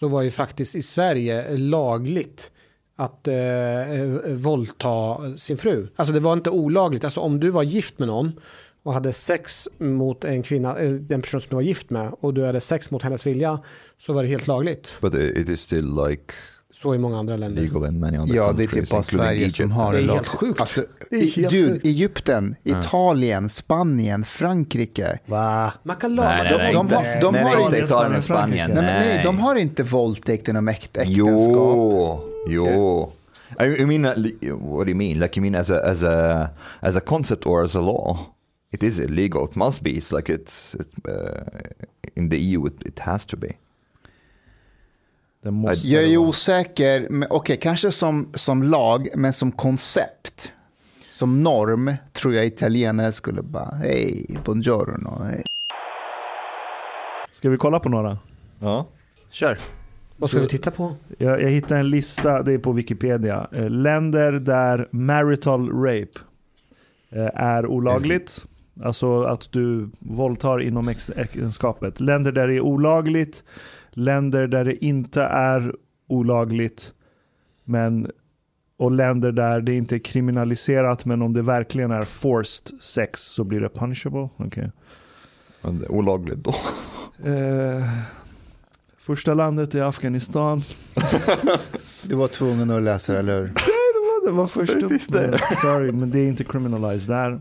så 0.00 0.08
var 0.08 0.22
ju 0.22 0.30
faktiskt 0.30 0.74
i 0.74 0.82
Sverige 0.82 1.56
lagligt 1.56 2.50
att 2.96 3.28
eh, 3.28 3.34
eh, 4.00 4.08
våldta 4.34 5.16
sin 5.36 5.56
fru. 5.56 5.88
Alltså 5.96 6.14
det 6.14 6.20
var 6.20 6.32
inte 6.32 6.50
olagligt, 6.50 7.04
alltså 7.04 7.20
om 7.20 7.40
du 7.40 7.50
var 7.50 7.62
gift 7.62 7.98
med 7.98 8.08
någon 8.08 8.32
och 8.82 8.92
hade 8.92 9.12
sex 9.12 9.68
mot 9.78 10.24
en 10.24 10.42
kvinna, 10.42 10.78
eh, 10.78 10.90
den 10.92 11.22
person 11.22 11.40
som 11.40 11.48
du 11.50 11.54
var 11.54 11.62
gift 11.62 11.90
med 11.90 12.12
och 12.20 12.34
du 12.34 12.44
hade 12.44 12.60
sex 12.60 12.90
mot 12.90 13.02
hennes 13.02 13.26
vilja 13.26 13.60
så 13.98 14.12
var 14.12 14.22
det 14.22 14.28
helt 14.28 14.46
lagligt. 14.46 14.92
But 15.00 15.14
it 15.14 15.48
is 15.48 15.60
still 15.60 15.86
like 16.08 16.34
Så 16.82 16.94
i 16.94 16.98
många 16.98 17.18
andra 17.18 17.36
länder. 17.36 17.62
legal 17.62 17.86
in 17.86 18.00
many 18.00 18.18
other 18.18 18.34
Ja, 18.34 18.52
det 18.52 18.62
är 18.64 18.66
typ 18.68 18.90
bara 18.90 19.02
Sverige 19.02 19.50
som 19.50 19.62
Egypt. 19.64 19.74
har 19.74 19.92
Det 19.92 19.98
är 19.98 20.02
en 20.02 20.08
helt 20.08 20.16
lag. 20.26 20.26
sjukt. 20.40 20.60
Alltså, 20.60 20.84
Det 21.10 21.16
är 21.16 21.20
i, 21.22 21.30
helt 21.30 21.50
dude, 21.50 21.72
sjukt. 21.72 21.86
Egypten, 21.86 22.56
Italien, 22.64 23.48
Spanien, 23.48 24.24
Frankrike. 24.24 25.18
Va? 25.26 25.72
Man 25.82 25.96
kan 25.96 26.14
Nej, 26.14 26.16
laga 26.48 26.56
nej, 26.58 26.72
de 26.74 26.80
inte, 26.80 26.96
har- 26.96 27.20
de 27.20 27.32
nej, 27.32 27.42
har 27.42 27.50
nej, 27.54 27.64
inte 27.64 27.76
inte 27.78 27.84
Italien 27.86 28.16
och 28.18 28.24
Spanien, 28.24 28.66
Spanien. 28.66 28.70
Nej, 28.70 29.00
nej, 29.06 29.14
nej. 29.14 29.24
de 29.24 29.38
har 29.38 29.56
inte 29.56 29.82
våldtäkt 29.82 30.48
inom 30.48 30.68
äkt, 30.68 30.96
äktenskap. 30.96 31.16
Jo, 31.16 32.20
jo. 32.48 33.12
I, 33.60 33.64
I 33.64 33.86
mean, 33.86 34.04
uh, 34.04 34.10
what 34.58 34.86
do 34.86 34.90
you 34.90 34.94
mean? 34.96 35.18
Like 35.18 35.40
you 35.40 35.50
mean 35.50 35.54
as 35.60 35.70
a 35.70 35.80
as 35.90 36.02
a 36.02 36.48
as 36.80 36.96
a 36.96 37.00
concept 37.00 37.46
or 37.46 37.64
as 37.64 37.76
a 37.76 37.80
law? 37.80 38.18
It 38.72 38.82
is 38.82 38.98
illegal. 39.00 39.44
It 39.44 39.54
must 39.54 39.80
be. 39.82 39.90
It's 39.90 40.16
like 40.16 40.32
it's, 40.32 40.74
it, 40.74 40.88
uh, 41.08 41.40
in 42.16 42.30
the 42.30 42.36
EU. 42.38 42.66
It, 42.66 42.72
it 42.86 42.98
has 42.98 43.24
to 43.26 43.36
be. 43.36 43.48
Det 45.44 45.50
måste 45.50 45.88
Jag 45.88 46.04
är 46.04 46.16
vara. 46.18 46.28
osäker, 46.28 47.06
men 47.10 47.28
okej, 47.30 47.56
kanske 47.56 47.92
som, 47.92 48.28
som 48.34 48.62
lag, 48.62 49.08
men 49.14 49.32
som 49.32 49.52
koncept, 49.52 50.52
som 51.10 51.42
norm, 51.42 51.94
tror 52.12 52.34
jag 52.34 52.46
italienare 52.46 53.12
skulle 53.12 53.42
bara, 53.42 53.74
hej, 53.74 54.26
buongiorno, 54.44 55.22
hej. 55.22 55.42
Ska 57.30 57.50
vi 57.50 57.56
kolla 57.56 57.80
på 57.80 57.88
några? 57.88 58.18
Ja. 58.60 58.86
Kör. 59.30 59.58
Vad 60.16 60.30
ska 60.30 60.40
vi 60.40 60.48
titta 60.48 60.70
på? 60.70 60.92
Jag, 61.18 61.42
jag 61.42 61.50
hittade 61.50 61.80
en 61.80 61.90
lista, 61.90 62.42
det 62.42 62.52
är 62.52 62.58
på 62.58 62.72
Wikipedia. 62.72 63.46
Eh, 63.52 63.70
länder 63.70 64.32
där 64.32 64.88
marital 64.90 65.68
rape 65.70 66.20
eh, 67.10 67.30
är 67.34 67.66
olagligt. 67.66 68.44
Alltså 68.82 69.22
att 69.22 69.52
du 69.52 69.90
våldtar 69.98 70.60
inom 70.62 70.88
äktenskapet. 71.16 72.00
Länder 72.00 72.32
där 72.32 72.48
det 72.48 72.54
är 72.54 72.60
olagligt. 72.60 73.44
Länder 73.96 74.46
där 74.46 74.64
det 74.64 74.84
inte 74.84 75.22
är 75.22 75.74
olagligt. 76.06 76.92
Men, 77.64 78.10
och 78.76 78.92
länder 78.92 79.32
där 79.32 79.60
det 79.60 79.74
inte 79.74 79.96
är 79.96 79.98
kriminaliserat 79.98 81.04
men 81.04 81.22
om 81.22 81.32
det 81.32 81.42
verkligen 81.42 81.90
är 81.90 82.04
forced 82.04 82.80
sex 82.80 83.20
så 83.20 83.44
blir 83.44 83.60
det 83.60 83.68
punishable. 83.68 84.28
Okay. 84.38 84.68
Men 85.62 85.78
det 85.78 85.84
är 85.84 85.92
olagligt 85.92 86.38
då. 86.38 86.54
Eh, 87.30 87.88
första 88.98 89.34
landet 89.34 89.74
är 89.74 89.82
Afghanistan. 89.82 90.62
Du 92.08 92.14
var 92.14 92.28
tvungen 92.28 92.70
att 92.70 92.82
läsa 92.82 93.12
det, 93.12 93.18
eller 93.18 93.40
hur? 93.40 93.52
det 94.24 94.30
var 94.30 94.46
först 94.46 94.74
upp. 94.74 94.92
Men, 95.08 95.38
sorry, 95.62 95.92
men 95.92 96.10
det 96.10 96.18
är 96.18 96.28
inte 96.28 96.44
criminalized 96.44 97.16
där. 97.16 97.40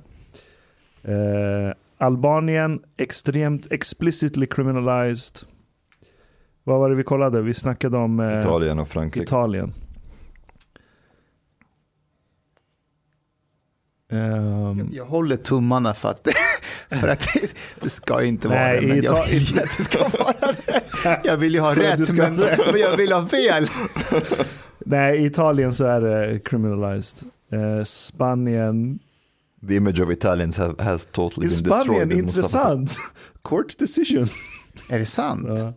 Eh, 1.03 1.73
Albanien, 1.97 2.79
extremt 2.97 3.71
explicitly 3.71 4.45
criminalized. 4.45 5.47
Vad 6.63 6.79
var 6.79 6.89
det 6.89 6.95
vi 6.95 7.03
kollade? 7.03 7.41
Vi 7.41 7.53
snackade 7.53 7.97
om 7.97 8.19
eh, 8.19 8.39
Italien 8.39 8.79
och 8.79 8.87
Frankrike. 8.87 9.23
Italien. 9.23 9.73
Ehm, 14.11 14.89
Jag 14.91 15.05
håller 15.05 15.35
tummarna 15.37 15.93
för 15.93 16.09
att, 16.09 16.27
för 16.89 17.07
att 17.07 17.27
det, 17.81 17.89
ska 17.89 18.23
inte 18.23 18.47
vara 18.47 18.59
Nej, 18.59 18.81
det, 18.81 18.87
men 18.87 19.03
jag 19.03 19.25
vill 19.27 19.59
att 19.59 19.77
det 19.77 19.83
ska 19.83 19.99
vara 20.17 20.33
det. 21.03 21.21
Jag 21.23 21.37
vill 21.37 21.53
ju 21.53 21.59
ha 21.59 21.75
rätt, 21.75 22.07
ska 22.09 22.21
men, 22.21 22.35
men 22.71 22.79
jag 22.79 22.97
vill 22.97 23.11
ha 23.11 23.27
fel. 23.27 23.67
nej, 24.85 25.17
i 25.19 25.25
Italien 25.25 25.73
så 25.73 25.85
är 25.85 26.01
det 26.01 26.39
criminalized. 26.39 27.19
Eh, 27.51 27.83
Spanien. 27.83 28.99
The 29.67 29.75
image 29.75 29.99
of 30.01 30.11
Italians 30.11 30.57
have, 30.57 30.83
has 30.83 31.05
totally 31.11 31.47
I 31.47 31.49
been 31.49 31.57
Spanien, 31.73 32.09
destroyed. 32.09 32.23
Mustafa. 32.23 32.37
intressant. 32.73 32.97
Court 33.41 33.77
decision. 33.79 34.27
Är 34.89 34.99
det 34.99 35.05
sant? 35.05 35.45
Ja. 35.59 35.73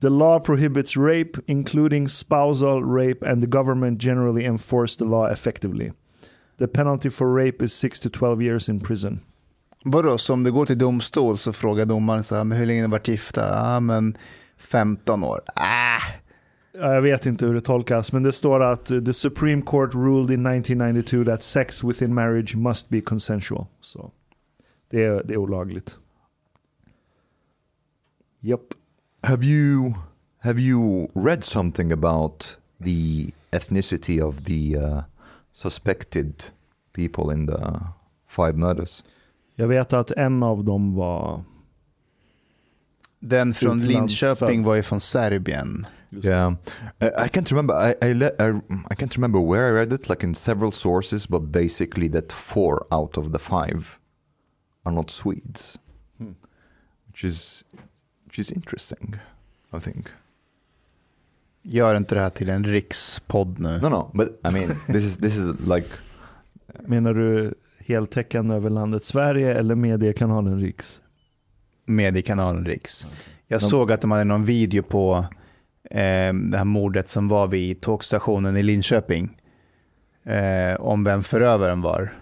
The 0.00 0.08
law 0.08 0.38
prohibits 0.38 0.96
rape, 0.96 1.38
including 1.46 2.08
spousal 2.08 2.82
rape, 2.82 3.22
and 3.26 3.42
the 3.42 3.48
government 3.48 4.02
generally 4.02 4.44
enforce 4.44 4.96
the 4.96 5.04
law 5.04 5.26
effectively. 5.32 5.92
The 6.58 6.66
penalty 6.66 7.10
for 7.10 7.34
rape 7.34 7.64
is 7.64 7.72
6 7.72 8.00
to 8.00 8.08
12 8.10 8.42
years 8.42 8.68
in 8.68 8.80
prison. 8.80 9.20
Vadå, 9.84 10.18
så 10.18 10.32
om 10.32 10.42
det 10.42 10.50
går 10.50 10.66
till 10.66 10.78
domstol 10.78 11.36
så 11.36 11.52
frågar 11.52 11.86
domaren 11.86 12.24
så 12.24 12.34
här, 12.36 12.44
men 12.44 12.58
hur 12.58 12.66
länge 12.66 12.80
har 12.80 12.88
ni 12.88 12.92
varit 12.92 13.08
gifta? 13.08 13.40
Ja, 13.40 13.80
men 13.80 14.16
15 14.58 15.24
år. 15.24 15.40
Ah, 15.54 16.00
Ja, 16.72 16.94
Jag 16.94 17.02
vet 17.02 17.26
inte 17.26 17.46
hur 17.46 17.54
det 17.54 17.60
tolkas, 17.60 18.12
men 18.12 18.22
det 18.22 18.32
står 18.32 18.62
att 18.62 18.86
the 18.86 19.12
Supreme 19.12 19.62
Court 19.62 19.94
ruled 19.94 20.30
in 20.30 20.46
1992 20.46 21.24
that 21.24 21.42
sex 21.42 21.84
within 21.84 22.14
marriage 22.14 22.56
must 22.56 22.88
be 22.88 23.00
consensual. 23.00 23.66
Så 23.80 24.10
det 24.90 25.04
är, 25.04 25.22
det 25.24 25.34
är 25.34 25.38
olagligt. 25.38 25.98
Japp. 28.40 28.60
Have 29.22 29.44
you 29.44 29.94
have 30.38 30.58
you 30.58 31.08
read 31.14 31.44
something 31.44 31.92
about 31.92 32.56
the 32.84 33.32
ethnicity 33.52 34.18
of 34.20 34.44
the 34.44 34.76
uh, 34.76 35.02
suspected 35.52 36.44
people 36.92 37.30
in 37.30 37.46
the 37.46 37.80
five 38.26 38.56
murders? 38.56 39.04
Jag 39.56 39.68
vet 39.68 39.92
att 39.92 40.10
en 40.10 40.42
av 40.42 40.64
dem 40.64 40.94
var... 40.94 41.44
den 43.20 43.54
från 43.54 43.82
Utlandsfödd. 43.82 44.28
Linköping 44.40 44.62
var 44.62 44.74
ju 44.74 44.82
från 44.82 45.00
Serbien. 45.00 45.86
Yeah, 46.24 46.52
I, 47.00 47.06
I 47.06 47.28
can't 47.28 47.50
remember. 47.50 47.74
I 47.90 47.94
I, 48.10 48.14
le- 48.14 48.34
I 48.38 48.48
I 48.90 48.94
can't 48.94 49.14
remember 49.16 49.38
where 49.40 49.68
I 49.68 49.72
read 49.72 49.92
it, 49.92 50.08
like 50.08 50.24
in 50.26 50.34
several 50.34 50.72
sources, 50.72 51.28
but 51.28 51.42
basically 51.42 52.08
that 52.10 52.32
four 52.32 52.86
out 52.90 53.16
of 53.18 53.32
the 53.32 53.38
five 53.38 53.98
are 54.84 54.94
not 54.94 55.10
Swedes, 55.10 55.78
Hmm. 56.18 56.32
which 57.06 57.24
is 57.24 57.64
which 58.30 58.38
is 58.38 58.52
interesting. 58.52 59.16
I 59.76 59.80
think. 59.80 60.06
Gör 61.62 61.94
inte 61.94 62.14
det 62.14 62.20
här 62.20 62.30
till 62.30 62.50
en 62.50 62.64
rikspodd 62.64 63.58
nu. 63.58 63.78
No, 63.82 63.88
no, 63.88 64.10
but 64.14 64.28
I 64.28 64.52
mean, 64.54 64.68
this 64.86 65.04
is 65.04 65.16
this 65.16 65.36
is 65.36 65.44
like 65.68 65.86
Menar 66.86 67.14
du 67.14 67.54
heltäckande 67.78 68.54
över 68.54 68.70
landet 68.70 69.04
Sverige 69.04 69.54
eller 69.54 69.74
mediekanalen 69.74 70.60
Riks? 70.60 71.02
Mediekanalen 71.86 72.64
Riks. 72.66 73.06
Jag 73.46 73.60
De- 73.60 73.64
såg 73.66 73.92
att 73.92 74.00
de 74.00 74.10
hade 74.10 74.24
någon 74.24 74.44
video 74.44 74.82
på 74.82 75.26
eh, 75.90 76.32
det 76.34 76.56
här 76.58 76.64
mordet 76.64 77.08
som 77.08 77.28
var 77.28 77.46
vid 77.46 77.80
tågstationen 77.80 78.56
i 78.56 78.62
Linköping. 78.62 79.40
Eh, 80.24 80.80
om 80.80 81.04
vem 81.04 81.22
förövaren 81.22 81.80
var. 81.82 82.12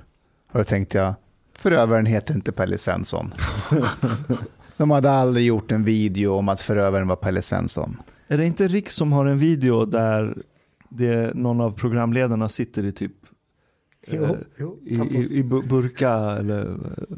Och 0.53 0.59
då 0.59 0.65
tänkte 0.65 0.99
jag, 0.99 1.15
förövaren 1.53 2.07
heter 2.07 2.35
inte 2.35 2.53
Pelle 2.53 2.79
Svensson. 2.79 3.35
de 4.79 4.91
hade 4.91 5.11
aldrig 5.11 5.47
gjort 5.47 5.73
en 5.73 5.85
video 5.85 6.33
om 6.35 6.49
att 6.49 6.61
förövaren 6.61 7.09
var 7.09 7.17
Pelle 7.17 7.43
Svensson. 7.43 7.97
Är 8.29 8.39
det 8.39 8.47
inte 8.47 8.69
Riks 8.69 8.95
som 8.97 9.13
har 9.13 9.27
en 9.27 9.39
video 9.39 9.85
där 9.85 10.35
det, 10.89 11.35
någon 11.35 11.61
av 11.61 11.71
programledarna 11.71 12.49
sitter 12.49 12.85
i 12.85 12.93
typ 12.93 13.13
Jo, 14.11 14.25
Eh, 14.25 14.31
jo, 14.59 14.79
I, 14.87 14.95
i, 14.95 15.39
i 15.39 15.43
bu- 15.43 15.69
burka 15.69 16.11
eller 16.13 16.61
eh, 16.67 17.17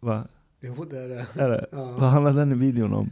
va? 0.00 0.22
jo 0.60 0.84
det 0.90 0.98
är 0.98 1.08
det. 1.08 1.26
Är 1.42 1.48
det? 1.48 1.66
Ja. 1.72 1.84
Vad 1.98 2.08
handlar 2.10 2.32
den 2.32 2.52
i 2.52 2.54
videon 2.54 2.92
om? 2.94 3.10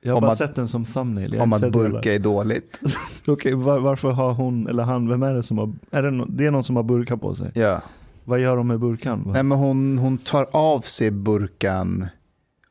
Jag 0.00 0.12
har 0.12 0.16
Om 0.16 0.20
bara 0.20 0.30
att- 0.30 0.38
sett 0.38 0.54
den 0.54 0.68
som 0.68 0.84
thumbnail. 0.84 1.38
Om 1.40 1.52
att 1.52 1.72
burka 1.72 2.14
är 2.14 2.18
dåligt. 2.18 2.80
Okej, 3.26 3.54
var, 3.54 3.78
varför 3.78 4.10
har 4.10 4.32
hon 4.32 4.68
eller 4.68 4.82
han, 4.82 5.08
vem 5.08 5.22
är 5.22 5.34
det 5.34 5.42
som 5.42 5.58
har, 5.58 5.72
är 5.90 6.02
det, 6.02 6.10
no, 6.10 6.26
det 6.28 6.46
är 6.46 6.50
någon 6.50 6.64
som 6.64 6.76
har 6.76 6.82
burka 6.82 7.16
på 7.16 7.34
sig? 7.34 7.50
Ja. 7.54 7.82
Vad 8.24 8.40
gör 8.40 8.56
de 8.56 8.66
med 8.66 8.80
burkan? 8.80 9.22
Va? 9.24 9.32
Nej, 9.32 9.42
men 9.42 9.58
hon, 9.58 9.98
hon 9.98 10.18
tar 10.18 10.46
av 10.52 10.80
sig 10.80 11.10
burkan 11.10 12.06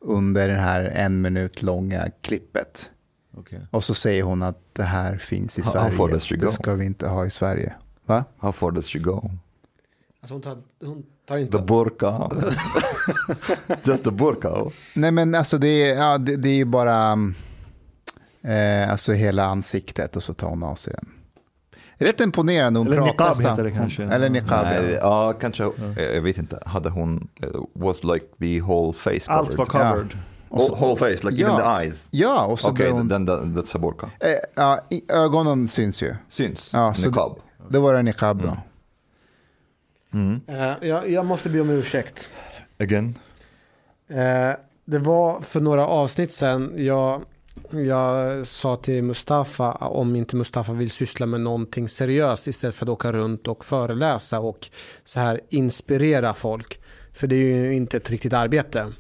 under 0.04 0.48
det 0.48 0.54
här 0.54 0.84
en 0.84 1.22
minut 1.22 1.62
långa 1.62 2.10
klippet. 2.22 2.90
Okej. 3.38 3.68
Och 3.72 3.84
så 3.84 3.94
säger 3.94 4.24
hon 4.24 4.44
att 4.44 4.60
det 4.74 4.84
här 4.84 5.18
finns 5.18 5.60
i 5.60 5.62
How- 5.62 5.66
how 5.66 5.72
Sverige. 5.82 5.98
far 5.98 6.08
does 6.10 6.24
she 6.24 6.36
go? 6.36 6.46
Det 6.46 6.52
ska 6.52 6.74
vi 6.76 6.86
inte 6.86 7.08
ha 7.08 7.26
i 7.26 7.30
Sverige. 7.30 7.74
Va? 8.06 8.24
How 8.38 8.52
far 8.52 8.72
does 8.72 8.88
she 8.88 9.00
go? 9.00 9.30
Alltså 10.22 10.34
hon, 10.34 10.42
tar, 10.42 10.58
hon 10.82 11.04
tar 11.28 11.38
inte... 11.38 11.58
The 11.58 11.64
burka. 11.64 12.30
Just 13.84 14.04
the 14.04 14.12
burka. 14.12 14.54
Nej 14.94 15.12
men 15.12 15.36
alltså 15.36 15.58
det 15.58 15.68
är, 15.92 15.96
ja, 15.96 16.18
det, 16.18 16.36
det 16.36 16.50
är 16.50 16.56
ju 16.56 16.66
bara 16.66 16.96
mm, 17.06 17.36
eh, 18.42 18.92
alltså 18.92 19.14
hela 19.14 19.46
ansiktet 19.46 20.16
och 20.16 20.24
så 20.24 20.34
tar 20.34 20.50
hon 20.50 20.64
av 20.64 20.76
sig 20.76 20.94
den. 20.94 21.13
Rätt 21.98 22.20
imponerande. 22.22 22.80
Hon 22.80 22.88
Eller 22.88 23.02
niqab 23.02 23.36
så- 23.38 23.50
heter 23.50 23.64
det 23.64 23.72
kanske. 23.72 24.04
Eller 24.04 24.30
niqab. 24.30 24.64
Nej, 24.66 24.92
ja. 24.92 25.00
ja, 25.02 25.34
kanske. 25.34 25.64
eh, 25.98 26.04
Jag 26.04 26.22
vet 26.22 26.38
inte. 26.38 26.60
Hade 26.66 26.90
hon, 26.90 27.28
eh, 27.44 27.48
was 27.74 28.04
like 28.04 28.26
the 28.42 28.62
whole 28.62 28.94
face 28.94 29.20
covered? 29.20 29.40
Allt 29.40 29.54
var 29.54 29.66
covered. 29.66 30.18
Whole, 30.50 30.76
whole 30.76 30.96
face, 30.96 31.30
like 31.30 31.42
Ja. 31.42 31.48
even 31.48 31.58
the 31.80 31.84
eyes. 31.86 32.08
Ja, 32.12 32.46
och 32.46 32.60
så 32.60 32.70
Okej, 32.70 32.90
then 32.92 33.28
that, 33.28 33.40
that's 33.44 33.76
a 33.76 33.80
burka. 33.80 34.10
eh, 34.20 34.36
ja, 34.56 34.80
ögonen 35.10 35.68
syns 35.68 36.02
ju. 36.04 36.16
Syns. 36.30 36.70
Ja, 36.74 36.94
så 36.94 37.08
Niqab. 37.08 37.36
Det 37.70 37.80
var 37.80 37.96
en 37.96 38.06
niqab 38.06 38.42
då. 38.42 38.58
Mm. 40.14 40.42
Eh, 40.48 40.88
jag, 40.90 41.10
jag 41.10 41.26
måste 41.26 41.50
be 41.50 41.62
om 41.62 41.70
ursäkt. 41.70 42.30
Again. 42.80 43.16
Eh, 44.10 44.56
det 44.86 45.00
var 45.00 45.42
för 45.42 45.62
några 45.62 45.88
avsnitt 45.88 46.32
sedan 46.32 46.74
jag, 46.78 47.22
jag 47.72 48.48
sa 48.48 48.76
till 48.76 49.04
Mustafa 49.04 49.72
om 49.72 50.16
inte 50.16 50.36
Mustafa 50.36 50.74
vill 50.74 50.90
syssla 50.92 51.26
med 51.26 51.42
någonting 51.42 51.90
seriöst 51.90 52.48
istället 52.48 52.76
för 52.76 52.86
att 52.86 52.90
åka 52.90 53.14
runt 53.14 53.48
och 53.48 53.66
föreläsa 53.66 54.40
och 54.40 54.70
så 55.04 55.20
här 55.20 55.42
inspirera 55.50 56.34
folk. 56.34 56.80
För 57.14 57.28
det 57.28 57.36
är 57.36 57.40
ju 57.40 57.74
inte 57.74 57.98
ett 57.98 58.10
riktigt 58.10 58.34
arbete. 58.34 58.94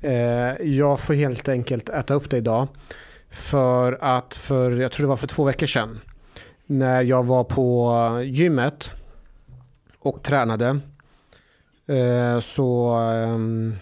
Eh, 0.00 0.62
jag 0.62 1.00
får 1.00 1.14
helt 1.14 1.48
enkelt 1.48 1.88
äta 1.88 2.14
upp 2.14 2.30
det 2.30 2.36
idag. 2.36 2.68
För 3.30 3.98
att 4.00 4.34
för, 4.34 4.70
jag 4.70 4.92
tror 4.92 5.04
det 5.04 5.08
var 5.08 5.16
för 5.16 5.26
två 5.26 5.44
veckor 5.44 5.66
sedan. 5.66 6.00
När 6.66 7.02
jag 7.02 7.26
var 7.26 7.44
på 7.44 8.22
gymmet 8.24 8.90
och 9.98 10.22
tränade. 10.22 10.80
Eh, 11.86 12.40
så 12.40 12.94
ehm, 12.94 13.76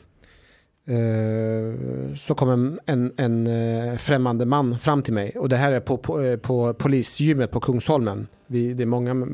Eh, 0.88 1.74
så 2.16 2.34
kom 2.34 2.50
en, 2.50 2.80
en, 2.86 3.12
en 3.16 3.46
eh, 3.46 3.96
främmande 3.96 4.46
man 4.46 4.78
fram 4.78 5.02
till 5.02 5.14
mig. 5.14 5.32
Och 5.36 5.48
det 5.48 5.56
här 5.56 5.72
är 5.72 5.80
på, 5.80 5.96
på, 5.96 6.22
eh, 6.22 6.36
på 6.36 6.74
polisgymmet 6.74 7.50
på 7.50 7.60
Kungsholmen. 7.60 8.26
Vi, 8.46 8.74
det 8.74 8.84
är 8.84 8.86
många 8.86 9.26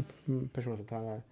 personer 0.54 0.76
som 0.76 0.86
tränar. 0.86 1.22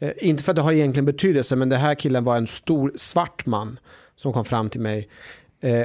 här. 0.00 0.24
inte 0.24 0.42
för 0.42 0.52
att 0.52 0.56
det 0.56 0.62
har 0.62 0.72
egentligen 0.72 1.04
betydelse, 1.04 1.56
men 1.56 1.68
det 1.68 1.76
här 1.76 1.94
killen 1.94 2.24
var 2.24 2.36
en 2.36 2.46
stor 2.46 2.92
svart 2.96 3.46
man 3.46 3.78
som 4.16 4.32
kom 4.32 4.44
fram 4.44 4.70
till 4.70 4.80
mig. 4.80 5.08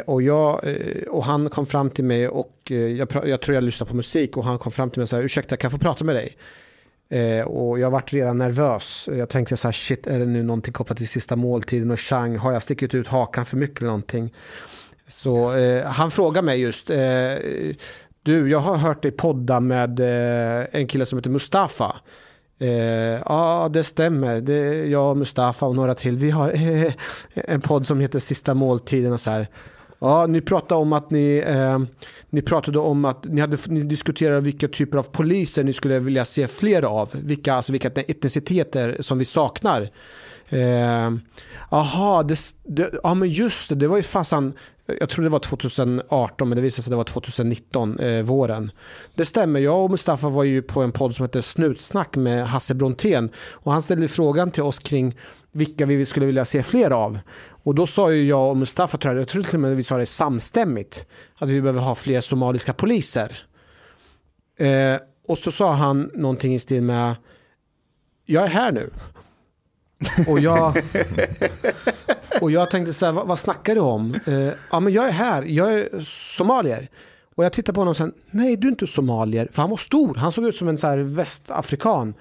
Och, 0.06 0.22
jag, 0.22 0.62
och 1.10 1.24
han 1.24 1.50
kom 1.50 1.66
fram 1.66 1.90
till 1.90 2.04
mig 2.04 2.28
och 2.28 2.72
jag, 2.72 3.08
jag 3.26 3.42
tror 3.42 3.56
jag 3.56 3.64
lyssnade 3.64 3.90
på 3.90 3.96
musik 3.96 4.38
och 4.38 4.44
han 4.44 4.60
kom 4.60 4.72
fram 4.72 4.90
till 4.90 5.00
mig 5.00 5.04
och 5.04 5.10
sa 5.10 5.22
ursäkta 5.22 5.58
kan 5.58 5.68
jag 5.68 5.80
få 5.80 5.86
prata 5.86 6.04
med 6.04 6.16
dig? 6.16 6.36
Eh, 7.10 7.46
och 7.46 7.80
jag 7.80 7.92
vart 7.92 8.14
redan 8.14 8.38
nervös. 8.38 9.10
Jag 9.12 9.30
tänkte 9.30 9.58
så 9.58 9.68
här, 9.68 9.74
shit, 9.74 10.08
är 10.08 10.20
det 10.20 10.26
nu 10.26 10.44
någonting 10.44 10.74
kopplat 10.74 10.98
till 10.98 11.08
sista 11.08 11.36
måltiden 11.36 11.92
och 11.92 12.00
Chang? 12.00 12.38
Har 12.38 12.52
jag 12.52 12.64
stickit 12.64 12.94
ut 12.94 13.08
hakan 13.08 13.46
för 13.46 13.58
mycket 13.58 13.78
eller 13.78 13.88
någonting? 13.88 14.34
Så 15.08 15.56
eh, 15.56 15.86
han 15.86 16.12
frågade 16.12 16.46
mig 16.46 16.62
just, 16.62 16.90
eh, 16.90 16.98
du, 18.24 18.50
jag 18.50 18.60
har 18.60 18.76
hört 18.76 19.02
dig 19.02 19.12
podda 19.12 19.60
med 19.60 20.00
eh, 20.00 20.66
en 20.72 20.88
kille 20.88 21.06
som 21.06 21.20
heter 21.20 21.30
Mustafa. 21.30 21.96
Eh, 22.60 22.70
ja, 23.26 23.70
det 23.74 23.84
stämmer. 23.84 24.42
Det 24.42 24.54
är 24.54 24.86
jag 24.86 25.10
och 25.10 25.18
Mustafa 25.18 25.66
och 25.66 25.76
några 25.76 25.96
till. 25.96 26.18
Vi 26.18 26.32
har 26.32 26.52
eh, 26.54 26.94
en 27.34 27.62
podd 27.62 27.88
som 27.88 28.00
heter 28.00 28.20
Sista 28.20 28.54
måltiden 28.54 29.14
och 29.14 29.20
så 29.20 29.32
här. 29.32 29.48
Ja, 30.06 30.28
ni 30.28 30.42
pratade 30.42 30.82
om 30.82 30.94
att 30.94 31.12
ni, 31.12 31.44
eh, 31.48 31.80
ni 32.30 32.42
pratade 32.42 32.80
om 32.80 33.06
att 33.06 33.24
ni, 33.24 33.42
hade, 33.42 33.58
ni 33.68 33.84
diskuterade 33.84 34.42
vilka 34.42 34.68
typer 34.68 34.98
av 34.98 35.04
poliser 35.04 35.64
ni 35.64 35.74
skulle 35.74 36.00
vilja 36.00 36.26
se 36.26 36.48
fler 36.48 36.84
av. 36.84 37.10
Vilka, 37.14 37.54
alltså 37.54 37.72
vilka 37.72 37.88
etniciteter 37.88 38.98
som 39.00 39.18
vi 39.18 39.26
saknar. 39.26 39.82
Eh, 40.50 41.12
det, 42.26 42.38
det, 42.64 42.92
ja 43.04 43.14
men 43.14 43.30
just 43.30 43.70
det, 43.70 43.76
det 43.76 43.88
var 43.88 43.98
ju 43.98 44.04
fasen, 44.04 44.54
jag 45.00 45.10
tror 45.10 45.24
det 45.24 45.30
var 45.30 45.40
2018 45.40 46.50
men 46.50 46.56
det 46.56 46.62
visade 46.62 46.84
sig 46.84 46.90
att 46.90 46.92
det 46.92 46.96
var 46.96 47.22
2019, 47.22 48.00
eh, 48.00 48.22
våren. 48.24 48.72
Det 49.16 49.26
stämmer, 49.26 49.60
jag 49.60 49.84
och 49.84 49.92
Mustafa 49.92 50.30
var 50.30 50.44
ju 50.44 50.62
på 50.62 50.82
en 50.82 50.92
podd 50.92 51.16
som 51.16 51.26
heter 51.26 51.42
Snutsnack 51.42 52.16
med 52.16 52.48
Hasse 52.48 52.74
Brontén 52.74 53.30
och 53.52 53.72
han 53.72 53.82
ställde 53.82 54.08
frågan 54.08 54.52
till 54.52 54.64
oss 54.64 54.80
kring 54.80 55.16
vilka 55.52 55.86
vi 55.86 56.06
skulle 56.06 56.26
vilja 56.26 56.46
se 56.46 56.64
fler 56.64 56.92
av. 56.92 57.20
Och 57.66 57.76
då 57.76 57.88
sa 57.88 58.12
ju 58.12 58.28
jag 58.28 58.50
och 58.50 58.58
Mustafa, 58.58 58.98
tror 58.98 59.14
jag, 59.14 59.22
jag 59.22 59.28
tror 59.28 59.44
till 59.44 59.54
och 59.54 59.60
med 59.60 59.76
vi 59.76 59.84
sa 59.84 59.98
det 59.98 60.06
samstämmigt, 60.06 61.06
att 61.38 61.50
vi 61.50 61.62
behöver 61.62 61.82
ha 61.82 61.96
fler 61.96 62.22
somaliska 62.22 62.74
poliser. 62.74 63.46
Eh, 64.58 64.98
och 65.28 65.38
så 65.38 65.52
sa 65.52 65.74
han 65.74 66.12
någonting 66.14 66.56
i 66.56 66.60
stil 66.60 66.82
med, 66.82 67.16
jag 68.26 68.44
är 68.44 68.48
här 68.48 68.72
nu. 68.72 68.90
Och 70.28 70.40
jag, 70.40 70.84
och 72.42 72.52
jag 72.52 72.72
tänkte 72.72 72.94
så 72.94 73.06
här, 73.06 73.14
vad, 73.14 73.28
vad 73.28 73.40
snackar 73.40 73.76
du 73.76 73.82
om? 73.82 74.16
Eh, 74.26 74.54
ja 74.72 74.80
men 74.80 74.94
jag 74.94 75.08
är 75.08 75.12
här, 75.12 75.44
jag 75.44 75.74
är 75.74 76.02
somalier. 76.38 76.90
Och 77.36 77.46
jag 77.46 77.54
tittade 77.54 77.74
på 77.74 77.82
honom 77.82 77.92
och 77.92 77.98
sa, 77.98 78.10
nej 78.32 78.58
du 78.58 78.68
är 78.68 78.72
inte 78.72 78.88
somalier. 78.88 79.50
För 79.52 79.62
han 79.62 79.70
var 79.70 79.78
stor, 79.78 80.16
han 80.16 80.32
såg 80.32 80.46
ut 80.46 80.56
som 80.56 80.68
en 80.68 80.78
så 80.78 80.88
här 80.88 80.98
västafrikan. 80.98 82.14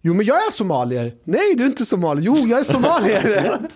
Jo 0.00 0.14
men 0.14 0.26
jag 0.26 0.36
är 0.36 0.50
somalier. 0.50 1.14
Nej 1.24 1.54
du 1.56 1.62
är 1.62 1.68
inte 1.68 1.86
somalier. 1.86 2.24
Jo 2.24 2.36
jag 2.36 2.60
är 2.60 2.64
somalier. 2.64 3.58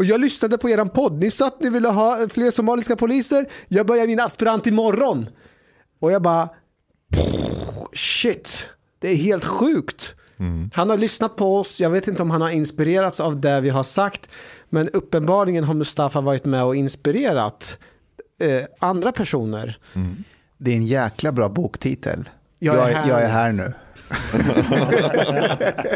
och 0.00 0.04
jag 0.06 0.20
lyssnade 0.20 0.58
på 0.58 0.68
eran 0.70 0.88
podd. 0.88 1.20
Ni 1.20 1.30
sa 1.30 1.46
att 1.46 1.60
ni 1.60 1.70
ville 1.70 1.88
ha 1.88 2.28
fler 2.28 2.50
somaliska 2.50 2.96
poliser. 2.96 3.46
Jag 3.68 3.86
börjar 3.86 4.06
min 4.06 4.20
aspirant 4.20 4.66
imorgon. 4.66 5.26
Och 5.98 6.12
jag 6.12 6.22
bara, 6.22 6.48
shit, 7.94 8.66
det 8.98 9.08
är 9.08 9.16
helt 9.16 9.44
sjukt. 9.44 10.14
Han 10.74 10.90
har 10.90 10.96
lyssnat 10.96 11.36
på 11.36 11.56
oss, 11.58 11.80
jag 11.80 11.90
vet 11.90 12.08
inte 12.08 12.22
om 12.22 12.30
han 12.30 12.40
har 12.42 12.50
inspirerats 12.50 13.20
av 13.20 13.40
det 13.40 13.60
vi 13.60 13.68
har 13.68 13.82
sagt, 13.82 14.28
men 14.68 14.88
uppenbarligen 14.88 15.64
har 15.64 15.74
Mustafa 15.74 16.20
varit 16.20 16.44
med 16.44 16.64
och 16.64 16.76
inspirerat 16.76 17.78
eh, 18.40 18.62
andra 18.78 19.12
personer. 19.12 19.78
Det 20.58 20.70
är 20.70 20.76
en 20.76 20.86
jäkla 20.86 21.32
bra 21.32 21.48
boktitel. 21.48 22.28
Jag 22.58 22.76
Jag 22.76 22.90
är 22.90 22.90
är, 22.90 22.94
här. 22.94 23.08
jag 23.08 23.22
är 23.22 23.28
här 23.28 23.52
nu. 23.52 23.72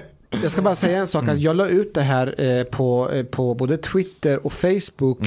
Jag 0.43 0.51
ska 0.53 0.62
bara 0.62 0.74
säga 0.74 0.99
en 0.99 1.07
sak, 1.07 1.28
att 1.28 1.41
jag 1.41 1.57
la 1.57 1.68
ut 1.68 1.95
det 1.95 2.01
här 2.03 2.41
eh, 2.43 2.64
på, 2.64 3.11
eh, 3.12 3.24
på 3.24 3.55
både 3.55 3.76
Twitter 3.78 4.47
och 4.47 4.53
Facebook. 4.53 5.18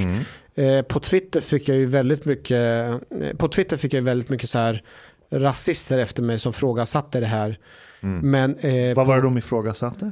Eh, 0.55 0.81
på 0.81 0.99
Twitter 0.99 1.41
fick 1.41 1.69
jag 1.69 1.77
ju 1.77 1.85
väldigt 1.85 2.25
mycket, 2.25 2.91
på 3.37 3.47
Twitter 3.47 3.77
fick 3.77 3.93
jag 3.93 4.01
väldigt 4.01 4.29
mycket 4.29 4.49
så 4.49 4.57
här 4.57 4.83
rasister 5.29 5.97
efter 5.97 6.23
mig 6.23 6.39
som 6.39 6.53
frågasatte 6.53 7.19
det 7.19 7.25
här. 7.25 7.59
Men, 7.99 8.55
eh, 8.57 8.95
Vad 8.95 8.95
på- 8.95 9.03
var 9.03 9.15
det 9.15 9.21
de 9.21 9.37
ifrågasatte? 9.37 10.11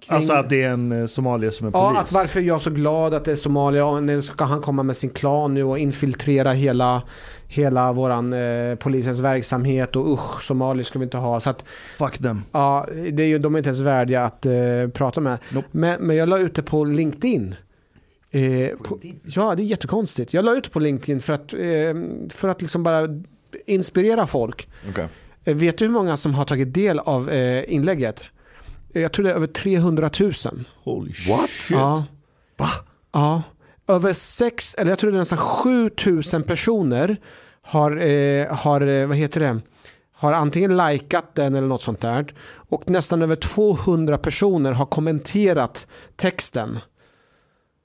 kring- 0.00 0.16
Alltså 0.16 0.32
att 0.32 0.48
det 0.48 0.62
är 0.62 0.68
en 0.68 1.08
somalier 1.08 1.50
som 1.50 1.66
är 1.66 1.70
Ja, 1.74 1.88
polis? 1.88 2.00
att 2.02 2.12
varför 2.12 2.40
är 2.40 2.44
jag 2.44 2.62
så 2.62 2.70
glad 2.70 3.14
att 3.14 3.24
det 3.24 3.32
är 3.32 3.36
Somalia 3.36 3.86
och 3.86 4.02
nu 4.02 4.22
ska 4.22 4.44
han 4.44 4.62
komma 4.62 4.82
med 4.82 4.96
sin 4.96 5.10
klan 5.10 5.54
nu 5.54 5.62
och 5.64 5.78
infiltrera 5.78 6.52
hela, 6.52 7.02
hela 7.48 7.92
våran 7.92 8.32
eh, 8.32 8.74
polisens 8.74 9.20
verksamhet 9.20 9.96
och 9.96 10.12
usch, 10.14 10.42
somalier 10.42 10.84
ska 10.84 10.98
vi 10.98 11.04
inte 11.04 11.16
ha. 11.16 11.40
Så 11.40 11.50
att, 11.50 11.64
Fuck 11.98 12.18
them. 12.18 12.42
ja, 12.52 12.86
det 13.12 13.22
är 13.22 13.26
ju, 13.26 13.38
de 13.38 13.54
är 13.54 13.58
inte 13.58 13.68
ens 13.68 13.80
värdiga 13.80 14.24
att 14.24 14.46
eh, 14.46 14.52
prata 14.94 15.20
med. 15.20 15.38
Nope. 15.52 15.68
Men, 15.70 16.00
men 16.00 16.16
jag 16.16 16.28
la 16.28 16.38
ut 16.38 16.54
det 16.54 16.62
på 16.62 16.84
LinkedIn. 16.84 17.54
Eh, 18.30 18.76
på, 18.76 18.98
ja, 19.24 19.54
det 19.54 19.62
är 19.62 19.64
jättekonstigt. 19.64 20.34
Jag 20.34 20.44
la 20.44 20.56
ut 20.56 20.64
det 20.64 20.70
på 20.70 20.80
LinkedIn 20.80 21.20
för 21.20 21.32
att, 21.32 21.52
eh, 21.52 22.28
för 22.30 22.48
att 22.48 22.62
liksom 22.62 22.82
bara 22.82 23.08
inspirera 23.66 24.26
folk. 24.26 24.68
Okay. 24.90 25.06
Eh, 25.44 25.54
Vet 25.56 25.78
du 25.78 25.84
hur 25.84 25.92
många 25.92 26.16
som 26.16 26.34
har 26.34 26.44
tagit 26.44 26.74
del 26.74 26.98
av 26.98 27.30
eh, 27.30 27.72
inlägget? 27.74 28.24
Eh, 28.94 29.02
Jag 29.02 29.12
tror 29.12 29.24
det 29.24 29.30
är 29.30 29.34
över 29.34 29.46
300 29.46 30.10
000. 30.20 30.32
Holy 30.84 31.12
shit. 31.12 31.30
What? 31.30 31.50
Ja. 31.72 32.04
Va? 32.56 32.68
Ja. 33.12 33.42
Över 33.88 34.12
sex, 34.12 34.74
eller 34.74 34.90
jag 34.90 34.98
tror 34.98 35.10
det 35.10 35.16
är 35.16 35.18
nästan 35.18 35.38
7000 35.38 36.42
personer 36.42 37.16
har, 37.62 37.96
eh, 37.96 38.54
har, 38.56 38.80
eh, 38.80 39.06
vad 39.06 39.16
heter 39.16 39.40
det, 39.40 39.60
har 40.12 40.32
antingen 40.32 40.76
likat 40.76 41.34
den 41.34 41.54
eller 41.54 41.68
något 41.68 41.82
sånt 41.82 42.00
där. 42.00 42.34
Och 42.68 42.90
nästan 42.90 43.22
över 43.22 43.36
200 43.36 44.18
personer 44.18 44.72
har 44.72 44.86
kommenterat 44.86 45.86
texten. 46.16 46.78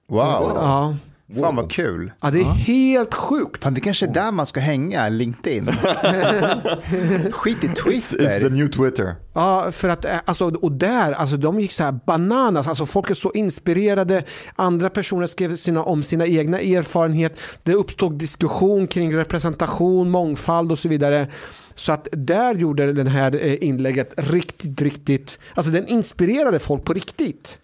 Wow. 0.08 0.52
Ja. 0.56 0.95
Fan 1.36 1.55
vad 1.55 1.71
kul. 1.71 2.11
Ja, 2.21 2.32
det 2.32 2.39
är 2.39 2.43
helt 2.43 3.13
sjukt. 3.13 3.63
Fan, 3.63 3.73
det 3.73 3.82
kanske 3.82 4.05
är 4.05 4.13
där 4.13 4.32
man 4.32 4.45
ska 4.45 4.59
hänga, 4.59 5.09
LinkedIn. 5.09 5.65
Skit 7.32 7.63
i 7.63 7.67
It's 7.67 7.75
the 7.75 8.17
Twitter. 8.17 8.49
new 8.49 8.67
Twitter. 8.67 9.15
Ja, 9.34 9.71
för 9.71 9.89
att, 9.89 10.05
eh, 10.05 10.17
alltså, 10.25 10.45
och 10.45 10.71
där, 10.71 11.11
alltså 11.13 11.38
de 11.38 11.59
gick 11.59 11.71
så 11.71 11.84
här 11.84 11.99
bananas, 12.05 12.67
alltså 12.67 12.86
folk 12.86 13.09
är 13.09 13.13
så 13.13 13.32
inspirerade, 13.32 14.23
andra 14.55 14.89
personer 14.89 15.25
skrev 15.25 15.55
sina, 15.55 15.84
om 15.84 16.03
sina 16.03 16.25
egna 16.27 16.59
erfarenheter, 16.59 17.39
det 17.63 17.73
uppstod 17.73 18.13
diskussion 18.17 18.88
kring 18.88 19.15
representation, 19.15 20.09
mångfald 20.09 20.71
och 20.71 20.80
så 20.80 20.89
vidare. 20.89 21.27
Så 21.75 21.91
att 21.91 22.07
där 22.11 22.55
gjorde 22.55 22.93
den 22.93 23.07
här 23.07 23.36
eh, 23.45 23.63
inlägget 23.63 24.13
riktigt, 24.17 24.82
riktigt, 24.82 25.39
alltså 25.53 25.71
den 25.71 25.88
inspirerade 25.88 26.59
folk 26.59 26.84
på 26.86 26.93
riktigt. 26.93 27.59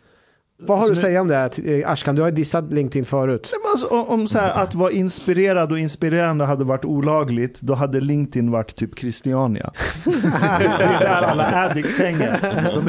Vad 0.58 0.78
har 0.80 0.86
du 0.86 0.92
att 0.92 0.96
nu- 0.98 1.02
säga 1.02 1.22
om 1.22 1.28
det 1.28 1.36
här, 1.36 1.70
eh, 1.70 1.92
Ashkan? 1.92 2.16
Du 2.16 2.22
har 2.22 2.32
dissat 2.32 2.72
LinkedIn 2.74 3.06
förut. 3.06 3.50
Nej, 3.52 3.60
men 3.64 3.72
Alltså, 3.72 4.14
om- 4.14 4.28
så 4.28 4.40
här, 4.40 4.52
att 4.52 4.76
vara 4.76 4.92
inspirerad 4.92 5.72
och 5.72 5.80
inspirerande 5.80 6.46
hade 6.46 6.64
varit 6.64 6.86
olagligt, 6.86 7.62
då 7.62 7.74
hade 7.74 8.02
LinkedIn 8.02 8.52
varit 8.52 8.76
typ 8.76 9.00
Christiania. 9.00 9.72
det 10.06 10.84
är 10.84 11.00
där 11.00 11.22
alla 11.22 11.46
addicts 11.66 12.00
hänger. 12.00 12.40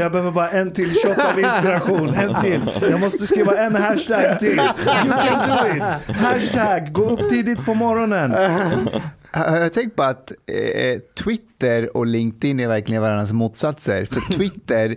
Jag 0.01 0.13
behöver 0.13 0.31
bara 0.31 0.49
en 0.51 0.71
till 0.71 0.91
shot 0.95 1.19
av 1.19 1.39
inspiration, 1.41 2.15
en 2.15 2.35
till. 2.43 2.61
Jag 2.91 3.01
måste 3.01 3.27
skriva 3.27 3.57
en 3.57 3.75
hashtag 3.75 4.39
till. 4.39 4.49
You 4.59 5.13
can 5.27 5.49
do 5.49 5.77
it! 5.77 6.17
Hashtag, 6.17 6.93
gå 6.93 7.03
upp 7.11 7.31
tidigt 7.31 7.65
på 7.65 7.75
morgonen. 7.75 8.35
Jag 9.33 9.73
tänkt 9.73 9.97
på 9.97 10.03
att 10.03 10.31
eh, 10.31 11.01
Twitter 11.25 11.97
och 11.97 12.07
LinkedIn 12.07 12.61
är 12.61 12.69
verkligen 12.69 13.03
varandras 13.03 13.33
motsatser. 13.33 14.05
För 14.07 14.35
Twitter, 14.35 14.97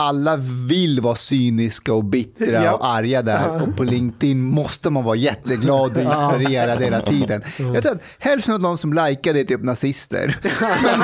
alla 0.00 0.36
vill 0.68 1.00
vara 1.00 1.14
cyniska 1.14 1.92
och 1.94 2.04
bittra 2.04 2.64
Ja. 2.64 2.72
och 2.72 2.86
arga 2.86 3.22
där. 3.22 3.62
Och 3.62 3.76
på 3.76 3.82
LinkedIn 3.84 4.42
måste 4.42 4.90
man 4.90 5.04
vara 5.04 5.16
jätteglad 5.16 5.96
och 5.96 6.02
inspirerad 6.02 6.82
hela 6.82 7.00
tiden. 7.00 7.42
Jag 7.74 7.82
tror 7.82 7.92
att 7.94 8.02
hälften 8.18 8.54
av 8.54 8.60
de 8.60 8.78
som 8.78 8.92
likar 8.92 9.32
det 9.34 9.40
är 9.40 9.44
typ 9.44 9.62
nazister. 9.64 10.36
Men, 10.82 11.00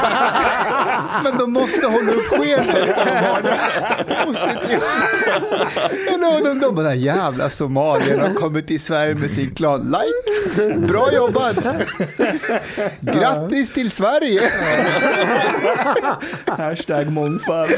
men 1.25 1.39
de 1.39 1.53
måste 1.53 1.87
hålla 1.87 2.13
upp 2.13 2.27
skenet. 2.27 2.97
De 6.21 6.43
de, 6.45 6.61
de 6.61 6.75
bara, 6.75 6.95
jävla 6.95 7.51
somalierna 7.51 8.23
har 8.23 8.35
kommit 8.35 8.67
till 8.67 8.81
Sverige 8.81 9.15
med 9.15 9.31
sin 9.31 9.55
klan. 9.55 9.81
Like, 10.57 10.75
bra 10.77 11.13
jobbat. 11.13 11.57
Grattis 13.01 13.71
till 13.71 13.91
Sverige. 13.91 14.41
Hashtag 16.47 17.13
mångfald. 17.13 17.71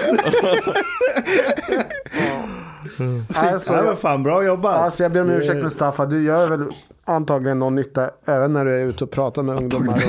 Alltså, 3.35 3.73
Ja, 3.73 3.83
men 3.83 3.97
fan, 3.97 4.23
bra 4.23 4.45
jobbat. 4.45 4.77
Alltså 4.77 5.03
jag 5.03 5.13
ber 5.13 5.21
om 5.23 5.31
ursäkt 5.31 5.63
Mustafa, 5.63 6.07
du 6.07 6.23
gör 6.25 6.49
väl 6.49 6.65
antagligen 7.05 7.59
någon 7.59 7.75
nytta 7.75 8.11
även 8.27 8.53
när 8.53 8.65
du 8.65 8.75
är 8.81 8.85
ute 8.87 9.05
och 9.05 9.11
pratar 9.11 9.43
med 9.43 9.57
ungdomar. 9.57 9.99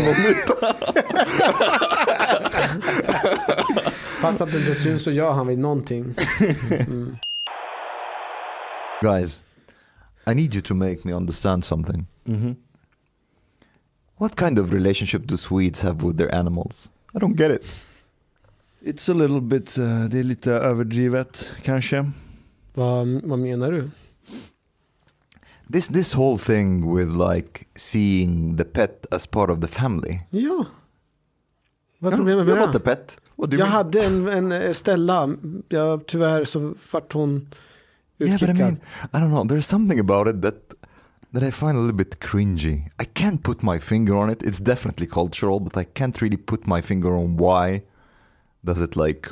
Fast 4.22 4.42
att 4.42 4.52
det 4.52 4.58
inte 4.58 4.76
syns 4.76 5.04
så 5.04 5.12
gör 5.12 5.32
han 5.34 5.48
väl 5.48 5.58
någonting. 5.58 6.16
Guys, 9.02 9.42
I 10.28 10.36
need 10.36 10.54
you 10.56 10.62
to 10.62 10.76
make 10.76 10.98
me 11.04 11.14
understand 11.14 11.64
something. 11.66 12.08
Mhm. 12.24 12.56
What 14.18 14.40
kind 14.40 14.60
of 14.60 14.74
relationship 14.74 15.28
do 15.28 15.38
Swedes 15.38 15.82
have 15.82 16.08
with 16.08 16.18
their 16.18 16.36
animals? 16.36 16.92
I 17.14 17.18
don't 17.18 17.36
get 17.38 17.52
it. 17.52 17.66
It's 18.82 19.10
a 19.12 19.14
little 19.14 19.42
bit, 19.42 19.78
eh, 19.78 20.04
det 20.06 20.20
är 20.20 20.24
lite 20.24 20.52
överdrivet 20.54 21.56
kanske. 21.64 22.12
vad, 22.74 23.08
vad 23.24 23.40
menar 23.40 23.72
du? 23.72 23.90
This 25.74 25.88
this 25.88 26.16
whole 26.16 26.38
thing 26.38 26.96
with 26.96 27.12
like 27.12 27.66
seeing 27.76 28.58
the 28.58 28.64
pet 28.64 29.06
as 29.12 29.28
part 29.28 29.50
of 29.50 29.60
the 29.62 29.68
family. 29.68 30.20
Ja. 30.30 30.66
Vad 32.00 32.14
är 32.14 32.18
problemet 32.18 32.48
med 32.48 32.58
not 32.58 32.66
the 32.74 32.78
det? 32.80 32.84
pet. 32.84 33.18
What 33.36 33.50
do 33.50 33.58
you 33.58 33.60
Jag 33.60 33.70
mean? 33.72 33.78
hade 33.86 34.06
en, 34.06 34.28
en 34.28 34.52
eh, 34.52 34.72
Stella, 34.74 35.30
jag, 35.70 36.06
tyvärr 36.08 36.46
så 36.46 36.74
vart 36.92 37.14
hon 37.14 37.48
Yeah, 38.22 38.38
but 38.40 38.50
I 38.50 38.54
mean, 38.54 38.78
I 39.14 39.18
don't 39.18 39.30
know. 39.30 39.44
There's 39.46 39.62
something 39.68 40.00
about 40.00 40.28
it 40.28 40.42
that 40.42 40.74
that 41.34 41.44
I 41.44 41.52
find 41.52 41.78
a 41.78 41.82
little 41.82 41.94
bit 41.96 42.20
cringy. 42.20 42.90
I 43.02 43.06
can't 43.06 43.42
put 43.44 43.62
my 43.62 43.80
finger 43.80 44.16
on 44.16 44.30
it. 44.30 44.44
It's 44.44 44.60
definitely 44.64 45.08
cultural, 45.08 45.60
but 45.60 45.78
I 45.78 45.86
can't 45.86 46.22
really 46.22 46.38
put 46.38 46.68
my 46.68 46.82
finger 46.82 47.16
on 47.16 47.38
why. 47.38 47.84
Does 48.62 48.82
it 48.82 48.96
like 48.96 49.30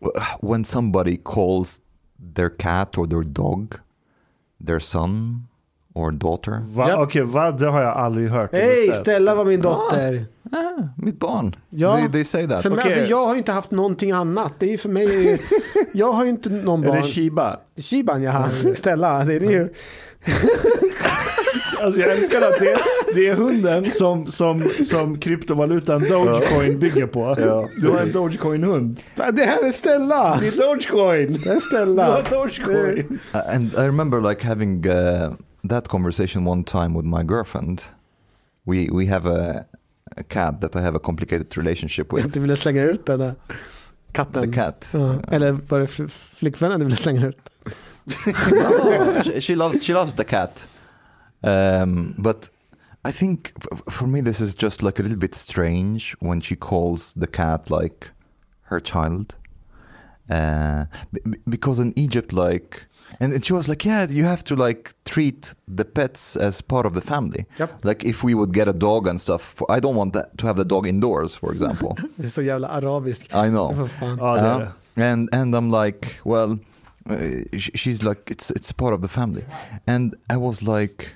wh- 0.00 0.44
when 0.44 0.64
somebody 0.64 1.16
calls 1.16 1.80
their 2.34 2.48
cat 2.48 2.98
or 2.98 3.06
their 3.06 3.22
dog 3.22 3.74
their 4.66 4.80
son 4.80 5.46
or 5.94 6.10
daughter? 6.12 6.62
Va? 6.68 6.88
Japp. 6.88 6.98
Okej, 6.98 7.22
vad? 7.22 7.58
Det 7.60 7.66
har 7.70 7.82
jag 7.82 7.96
aldrig 7.96 8.30
hört. 8.30 8.50
Hej. 8.52 8.92
Stella 8.94 9.34
var 9.34 9.44
min 9.44 9.60
dotter. 9.60 10.24
Ah, 10.52 10.82
mitt 10.96 11.18
barn. 11.18 11.56
Ja. 11.70 11.96
They, 11.96 12.08
they 12.12 12.24
say 12.24 12.48
that. 12.48 12.62
För 12.62 12.70
mig, 12.70 12.80
alltså, 12.84 13.00
jag 13.00 13.24
har 13.26 13.32
ju 13.32 13.38
inte 13.38 13.52
haft 13.52 13.70
någonting 13.70 14.12
annat. 14.12 14.52
Det 14.58 14.72
är 14.74 14.78
för 14.78 14.88
mig, 14.88 15.40
jag 15.92 16.12
har 16.12 16.24
ju 16.24 16.30
inte 16.30 16.48
någon 16.50 16.84
Är 16.84 16.88
barn. 16.88 16.96
det 16.96 17.02
Shiba? 17.02 17.60
Shiban 17.76 18.22
ja, 18.22 18.48
Stella. 18.76 19.24
Det 19.24 19.34
är 19.34 19.40
det 19.40 19.46
ju. 19.52 19.68
Alltså 21.80 22.00
jag 22.00 22.10
älskar 22.12 22.38
att 22.48 22.58
det, 22.60 22.78
det 23.14 23.28
är 23.28 23.34
hunden 23.34 23.90
som, 23.90 24.26
som, 24.26 24.60
som 24.84 25.18
kryptovalutan 25.18 26.08
Dogecoin 26.08 26.78
bygger 26.78 27.06
på. 27.06 27.34
Du 27.80 27.88
har 27.88 28.00
en 28.00 28.12
Dogecoin-hund. 28.12 29.00
Det 29.32 29.42
här 29.44 29.68
är 29.68 29.72
Stella. 29.72 30.36
Det 30.40 30.46
är 30.48 30.52
Dogecoin! 30.56 31.40
Det 31.44 31.50
är 31.50 31.54
Du 31.54 31.60
Stella. 31.60 32.04
har 32.12 32.30
Dogecoin! 32.30 33.18
Uh, 33.34 33.54
and 33.54 33.72
I 33.74 33.76
remember 33.86 34.20
like 34.30 34.46
having 34.46 34.86
uh, 34.88 35.32
that 35.68 35.88
conversation 35.88 36.46
one 36.48 36.64
time 36.64 36.88
with 36.88 37.06
my 37.06 37.22
girlfriend. 37.22 37.82
We 38.64 38.88
we 38.92 39.06
have 39.06 39.26
a, 39.30 39.64
a 40.16 40.22
cat 40.28 40.60
that 40.60 40.76
I 40.76 40.78
have 40.78 40.96
a 40.96 41.00
complicated 41.02 41.56
relationship 41.56 42.06
Jag 42.10 42.16
with. 42.16 42.26
inte 42.26 42.40
ville 42.40 42.56
slänga 42.56 42.82
ut 42.82 43.06
den 43.06 43.18
där 43.18 43.30
The 43.30 44.12
katten. 44.12 44.52
cat. 44.52 44.88
Ja. 44.92 45.14
Eller 45.30 45.52
var 45.68 45.80
det 45.80 45.86
fl- 45.86 46.08
flickvännen 46.36 46.78
du 46.80 46.84
ville 46.86 46.96
slänga 46.96 47.26
ut? 47.26 47.38
No, 48.26 49.22
she, 49.24 49.40
she 49.40 49.56
loves 49.56 49.82
she 49.86 49.92
loves 49.94 50.14
the 50.14 50.24
cat. 50.24 50.68
Um, 51.40 52.14
but 52.18 52.50
I 53.04 53.10
think 53.12 53.52
for 53.90 54.06
me 54.06 54.20
this 54.22 54.40
is 54.40 54.54
just 54.54 54.82
like 54.82 54.98
a 55.00 55.02
little 55.02 55.18
bit 55.18 55.34
strange 55.34 56.14
when 56.20 56.40
she 56.40 56.56
calls 56.56 57.12
the 57.14 57.26
cat 57.26 57.70
like 57.70 58.10
her 58.70 58.80
child. 58.80 59.34
Uh, 60.30 60.84
b- 61.12 61.20
b- 61.30 61.38
because 61.48 61.80
in 61.82 61.92
Egypt, 61.98 62.32
like, 62.32 62.84
and 63.20 63.44
she 63.44 63.52
was 63.52 63.68
like, 63.68 63.84
yeah, 63.84 64.06
you 64.08 64.24
have 64.24 64.42
to 64.44 64.54
like 64.54 64.94
treat 65.04 65.54
the 65.76 65.84
pets 65.84 66.36
as 66.36 66.62
part 66.62 66.86
of 66.86 66.94
the 66.94 67.00
family. 67.00 67.44
Yep. 67.58 67.84
Like 67.84 68.04
if 68.04 68.22
we 68.24 68.34
would 68.34 68.52
get 68.54 68.68
a 68.68 68.72
dog 68.72 69.06
and 69.08 69.20
stuff, 69.20 69.60
I 69.68 69.80
don't 69.80 69.96
want 69.96 70.12
that 70.12 70.38
to 70.38 70.46
have 70.46 70.56
the 70.56 70.64
dog 70.64 70.86
indoors, 70.86 71.34
for 71.34 71.52
example. 71.52 71.96
Det 72.16 72.24
är 72.26 72.30
så 72.30 72.42
jävla 72.42 72.68
arabiskt. 72.68 73.24
I 73.34 73.48
know. 73.48 73.72
Vad 73.74 73.90
fan. 73.90 74.18
Ja, 74.18 74.34
det 74.34 74.40
är 74.40 74.68
Uh, 74.96 75.02
and 75.12 75.28
and 75.34 75.54
I'm 75.54 75.70
like, 75.84 76.20
well, 76.24 76.58
uh, 77.10 77.16
she's 77.58 78.02
like, 78.02 78.30
it's 78.30 78.50
it's 78.50 78.72
part 78.72 78.92
of 78.94 79.00
the 79.02 79.08
family, 79.08 79.44
and 79.86 80.14
I 80.32 80.36
was 80.36 80.60
like, 80.62 81.06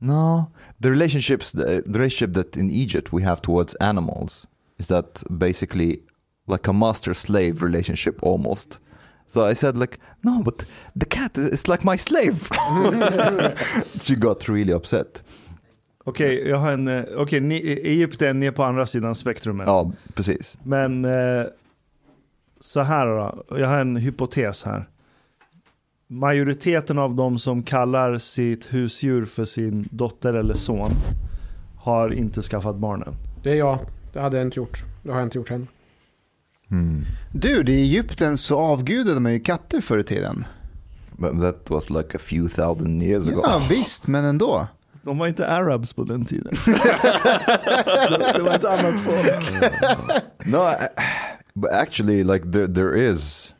no, 0.00 0.50
the 0.80 0.90
relationships, 0.90 1.52
the, 1.52 1.82
relationship 1.86 2.34
that 2.34 2.56
in 2.56 2.70
Egypt 2.70 3.12
we 3.12 3.22
have 3.22 3.40
towards 3.42 3.74
animals 3.80 4.46
is 4.78 4.86
that 4.88 5.22
basically 5.30 6.00
like 6.46 6.68
a 6.68 6.72
master 6.72 7.14
slave 7.14 7.62
relationship 7.62 8.22
almost. 8.22 8.78
So 9.26 9.50
I 9.50 9.54
said 9.54 9.76
like, 9.76 9.98
no, 10.22 10.42
but 10.42 10.64
the 10.96 11.04
cat 11.06 11.36
is 11.38 11.68
like 11.68 11.84
my 11.84 11.96
slave. 11.98 12.48
she 14.00 14.14
got 14.16 14.48
really 14.48 14.72
upset. 14.72 15.22
Okej, 16.04 16.48
jag 16.48 16.56
har 16.56 16.72
en... 16.72 16.88
eh, 16.88 17.04
Okej, 17.16 17.40
ni, 17.40 17.56
Egypten 17.84 18.42
är 18.42 18.50
på 18.50 18.62
andra 18.62 18.86
sidan 18.86 19.14
spektrumet. 19.14 19.66
Ja, 19.66 19.92
precis. 20.14 20.58
Men 20.62 21.04
eh, 21.04 21.44
så 22.60 22.80
här 22.80 23.06
då, 23.06 23.44
jag 23.58 23.68
har 23.68 23.78
en 23.78 23.96
hypotes 23.96 24.64
här. 24.64 24.88
Majoriteten 26.10 26.98
av 26.98 27.14
de 27.14 27.38
som 27.38 27.62
kallar 27.62 28.18
sitt 28.18 28.74
husdjur 28.74 29.24
för 29.24 29.44
sin 29.44 29.88
dotter 29.90 30.34
eller 30.34 30.54
son 30.54 30.90
har 31.76 32.12
inte 32.12 32.42
skaffat 32.42 32.76
barnen. 32.76 33.14
Det 33.42 33.50
är 33.50 33.56
jag. 33.56 33.78
Det 34.12 34.20
hade 34.20 34.36
jag 34.36 34.46
inte 34.46 34.60
gjort. 34.60 34.84
Det 35.02 35.10
har 35.10 35.18
jag 35.18 35.26
inte 35.26 35.38
gjort 35.38 35.50
än. 35.50 35.66
Hmm. 36.68 37.04
Du, 37.32 37.62
i 37.62 37.82
Egypten 37.82 38.38
så 38.38 38.58
avgudade 38.58 39.20
man 39.20 39.32
ju 39.32 39.40
katter 39.40 39.80
förr 39.80 39.98
i 39.98 40.04
tiden. 40.04 40.44
But 41.16 41.40
that 41.40 41.70
was 41.70 41.90
like 41.90 42.16
a 42.16 42.20
few 42.24 42.54
thousand 42.54 43.02
years 43.02 43.28
ago. 43.28 43.40
Ja, 43.44 43.62
visst, 43.70 44.06
men 44.06 44.24
ändå. 44.24 44.66
De 45.02 45.18
var 45.18 45.26
inte 45.26 45.46
arabs 45.46 45.92
på 45.92 46.04
den 46.04 46.24
tiden. 46.24 46.52
det, 46.66 48.32
det 48.36 48.42
var 48.42 48.54
ett 48.54 48.64
annat 48.64 49.00
folk. 49.00 49.62
No, 50.46 50.56
I, 50.56 50.86
but 51.54 51.70
actually, 51.70 52.24
like 52.24 52.52
there, 52.52 52.74
there 52.74 53.10
is, 53.10 53.54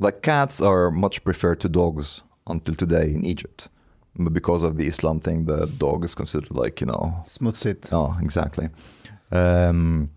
like 0.00 0.22
cats 0.22 0.60
are 0.60 0.90
much 0.90 1.22
preferred 1.22 1.60
to 1.60 1.68
dogs 1.68 2.22
until 2.46 2.74
today 2.74 3.04
in 3.14 3.24
Egypt, 3.24 3.68
but 4.16 4.32
because 4.32 4.64
of 4.64 4.76
the 4.76 4.86
Islam 4.86 5.20
thing, 5.20 5.44
the 5.44 5.66
dog 5.66 6.04
is 6.04 6.14
considered 6.14 6.50
like 6.50 6.80
you 6.80 6.86
know, 6.86 7.24
Smutsigt. 7.28 7.92
oh, 7.92 8.16
exactly. 8.20 8.70
Um, 9.30 10.10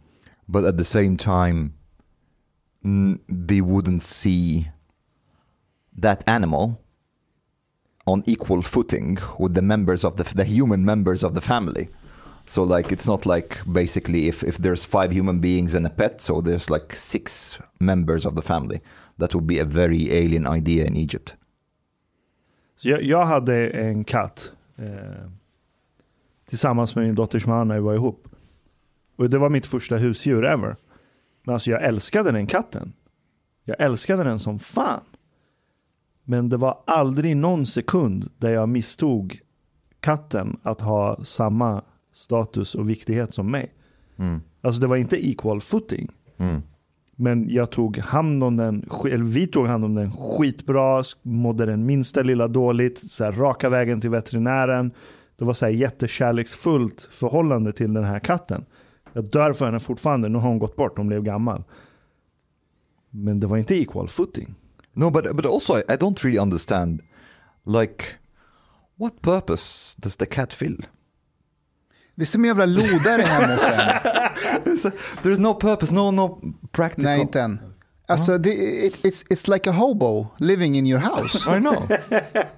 but 0.48 0.64
at 0.66 0.78
the 0.78 0.86
same 0.86 1.18
time, 1.18 1.74
n- 2.84 3.20
they 3.28 3.62
wouldn't 3.62 4.02
see 4.02 4.70
that 5.96 6.24
animal 6.28 6.82
on 8.08 8.24
equal 8.26 8.62
footing 8.62 9.18
with 9.38 9.54
the 9.54 9.62
members 9.62 10.04
of 10.04 10.16
the 10.18 10.24
the 10.24 10.46
human 10.46 10.84
members 10.86 11.24
of 11.24 11.34
the 11.36 11.42
family. 11.42 11.90
So 12.46 12.64
like 12.64 12.92
it's 12.92 13.08
not 13.08 13.26
like 13.26 13.60
basically 13.72 14.28
if 14.28 14.44
if 14.44 14.58
there's 14.58 14.84
five 14.84 15.12
human 15.12 15.40
beings 15.40 15.74
and 15.74 15.86
a 15.86 15.90
pet, 15.90 16.20
so 16.22 16.42
there's 16.42 16.70
like 16.70 16.96
six 16.96 17.60
members 17.80 18.26
of 18.26 18.36
the 18.36 18.42
family. 18.42 18.82
That 19.20 19.36
would 19.36 19.48
be 19.48 19.62
a 19.62 19.66
very 19.66 20.10
alien 20.10 20.56
idea 20.56 20.88
in 20.88 20.96
Egypt. 20.96 21.36
Så 22.76 22.90
jag, 22.90 23.04
jag 23.04 23.26
hade 23.26 23.70
en 23.70 24.04
katt 24.04 24.52
eh, 24.76 25.30
tillsammans 26.50 26.96
med 26.96 27.06
min 27.06 27.16
dotters 27.16 27.46
man 27.46 27.68
när 27.68 27.76
vi 27.76 27.82
var 27.82 27.94
ihop. 27.94 28.28
Och 29.16 29.30
det 29.30 29.38
var 29.38 29.50
mitt 29.50 29.66
första 29.66 29.98
husdjur 29.98 30.46
ever. 30.46 30.76
Men 31.44 31.54
alltså 31.54 31.72
jag 31.72 31.84
älskade 31.84 32.32
den 32.32 32.48
katten. 32.48 32.94
Jag 33.64 33.80
älskade 33.80 34.24
den 34.24 34.40
som 34.40 34.60
fan. 34.60 35.02
Men 36.24 36.50
det 36.50 36.58
var 36.58 36.84
aldrig 36.88 37.38
någon 37.38 37.66
sekund 37.66 38.32
där 38.38 38.50
jag 38.50 38.70
misstog 38.70 39.40
katten 40.00 40.60
att 40.64 40.82
ha 40.82 41.26
samma 41.26 41.84
status 42.12 42.76
och 42.76 42.90
viktighet 42.90 43.34
som 43.34 43.52
mig. 43.52 43.74
Mm. 44.18 44.42
Alltså 44.62 44.82
det 44.82 44.88
var 44.88 44.96
inte 44.96 45.28
equal 45.28 45.62
footing. 45.62 46.12
Mm. 46.38 46.62
Men 47.16 47.50
jag 47.50 47.72
tog 47.72 47.98
hand 47.98 48.44
om 48.44 48.58
den, 48.58 48.90
eller 49.06 49.24
vi 49.24 49.48
tog 49.48 49.68
hand 49.68 49.86
om 49.86 49.96
den 49.96 50.12
skitbra, 50.12 51.04
mådde 51.22 51.66
den 51.66 51.86
minsta 51.86 52.22
lilla 52.22 52.48
dåligt, 52.48 53.12
så 53.12 53.24
här, 53.24 53.32
raka 53.32 53.70
vägen 53.70 54.02
till 54.02 54.10
veterinären. 54.10 54.92
Det 55.38 55.46
var 55.46 55.54
så 55.54 55.66
här 55.66 55.72
jättekärleksfullt 55.72 57.10
förhållande 57.12 57.74
till 57.74 57.94
den 57.94 58.04
här 58.04 58.20
katten. 58.20 58.66
Jag 59.14 59.30
dör 59.30 59.54
för 59.54 59.66
henne 59.66 59.80
fortfarande, 59.80 60.30
nu 60.30 60.38
har 60.38 60.50
hon 60.50 60.60
gått 60.60 60.76
bort, 60.76 60.98
hon 60.98 61.08
blev 61.08 61.24
gammal. 61.24 61.64
Men 63.10 63.40
det 63.40 63.48
var 63.48 63.58
inte 63.58 63.76
equal 63.76 64.08
footing. 64.08 64.56
No, 64.94 65.10
but 65.10 65.36
but 65.36 65.46
also 65.46 65.78
I, 65.78 65.82
I 65.82 65.96
don't 65.96 66.24
really 66.24 66.40
understand. 66.40 67.02
Like, 67.66 68.06
what 68.96 69.22
purpose 69.22 70.02
does 70.02 70.16
the 70.16 70.26
cat 70.26 70.54
fill? 70.54 70.86
Det 72.16 72.22
är 72.24 72.26
som 72.26 72.44
en 72.44 72.48
jävla 72.48 72.66
lodare 72.66 73.22
hemma 73.22 73.54
hos 73.54 74.86
en. 74.86 74.92
There's 75.24 75.40
no 75.40 75.54
purpose, 75.54 75.94
no 75.94 76.12
no 76.12 76.42
practical. 76.72 77.04
Nej, 77.04 77.22
inte 77.22 77.42
än. 77.42 77.60
Alltså, 78.08 78.38
det, 78.38 78.50
it, 78.86 78.98
it's, 79.04 79.26
it's 79.30 79.54
like 79.54 79.70
a 79.70 79.74
hobo 79.74 80.28
living 80.38 80.76
in 80.76 80.88
your 80.88 81.00
house. 81.00 81.58
I 81.58 81.60
know. 81.60 81.88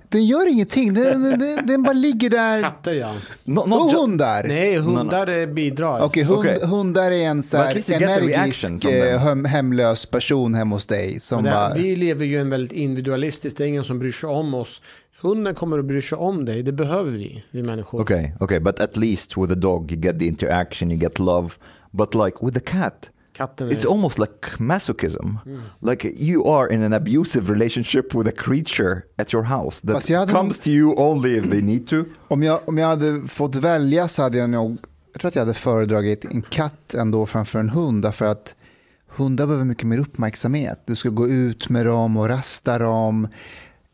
Den 0.10 0.26
gör 0.26 0.52
ingenting, 0.52 0.94
den, 0.94 1.24
den, 1.24 1.40
den, 1.40 1.68
den 1.68 1.84
bara 1.84 1.94
ligger 1.94 2.30
där. 2.30 2.62
Katter 2.62 2.94
ja. 2.94 3.14
not 3.44 3.66
Och 3.66 3.92
hundar. 3.92 4.44
Nej, 4.44 4.78
hundar 4.78 5.40
eh, 5.40 5.48
bidrar. 5.48 6.02
Okej, 6.02 6.24
hund, 6.24 6.40
Okej. 6.40 6.60
hundar 6.64 7.12
är 7.12 7.26
en 7.26 7.44
så 7.44 7.58
här 7.58 7.92
energisk, 7.92 8.86
eh, 8.86 9.20
hem, 9.20 9.46
hemlös 9.46 10.06
person 10.06 10.56
hemma 10.56 10.76
hos 10.76 10.88
dig. 10.88 11.20
Som 11.20 11.44
det, 11.44 11.50
bara, 11.50 11.74
vi 11.74 11.96
lever 11.96 12.26
ju 12.26 12.40
en 12.40 12.50
väldigt 12.50 12.74
individualistisk, 12.74 13.58
det 13.58 13.64
är 13.64 13.68
ingen 13.68 13.84
som 13.84 14.00
bryr 14.00 14.12
sig 14.12 14.30
om 14.30 14.54
oss. 14.54 14.82
Hunden 15.26 15.56
kommer 15.56 15.80
att 15.80 15.86
bry 15.86 16.02
sig 16.02 16.18
om 16.18 16.46
dig, 16.46 16.64
det 16.64 16.72
behöver 16.72 17.12
vi, 17.12 17.44
vi 17.52 17.64
människor. 17.64 18.02
Okay, 18.02 18.32
okay, 18.40 18.60
but 18.60 18.80
at 18.80 18.98
least 18.98 19.38
with 19.38 19.52
a 19.52 19.56
dog 19.56 19.92
you 19.92 20.02
get 20.02 20.20
the 20.20 20.26
interaction, 20.26 20.92
you 20.92 21.00
get 21.00 21.20
love. 21.20 21.50
But 21.92 22.16
like 22.16 22.38
with 22.42 22.58
a 22.58 22.62
cat, 22.66 23.10
Katten 23.34 23.72
it's 23.72 23.86
är... 23.86 23.90
almost 23.90 24.20
like 24.20 24.58
masochism. 24.58 25.38
Like 25.82 26.08
you 26.18 26.46
are 26.48 26.74
in 26.74 26.84
an 26.84 26.94
abusive 26.94 27.54
relationship 27.54 28.16
with 28.16 28.30
a 28.30 28.32
creature 28.32 29.02
at 29.18 29.34
your 29.34 29.44
house 29.44 29.82
that 29.88 30.10
hade 30.10 30.32
comes 30.32 30.60
to 30.60 30.70
you 30.70 30.96
only 30.98 31.38
if 31.38 31.50
they 31.50 31.62
need 31.62 31.88
to. 31.88 32.06
om, 32.28 32.44
jag, 32.44 32.60
om 32.70 32.78
jag 32.78 32.88
hade 32.88 33.22
fått 33.28 33.56
välja 33.56 34.08
så 34.08 34.22
hade 34.22 34.38
jag 34.38 34.50
nog, 34.50 34.78
jag 35.12 35.22
tror 35.22 35.30
att 35.30 35.36
jag 35.36 35.42
hade 35.42 35.54
föredragit 35.54 36.26
en 36.26 36.42
katt 36.42 36.94
ändå 36.94 37.26
framför 37.26 37.60
en 37.60 37.70
hund. 37.70 38.04
Därför 38.04 38.26
att 38.26 38.56
hundar 39.08 39.48
behöver 39.48 39.66
mycket 39.66 39.88
mer 39.88 40.00
uppmärksamhet. 40.00 40.84
Du 40.86 40.96
ska 40.96 41.10
gå 41.10 41.28
ut 41.28 41.70
med 41.70 41.86
dem 41.86 42.18
och 42.18 42.28
rasta 42.28 42.80
dem. 42.80 43.28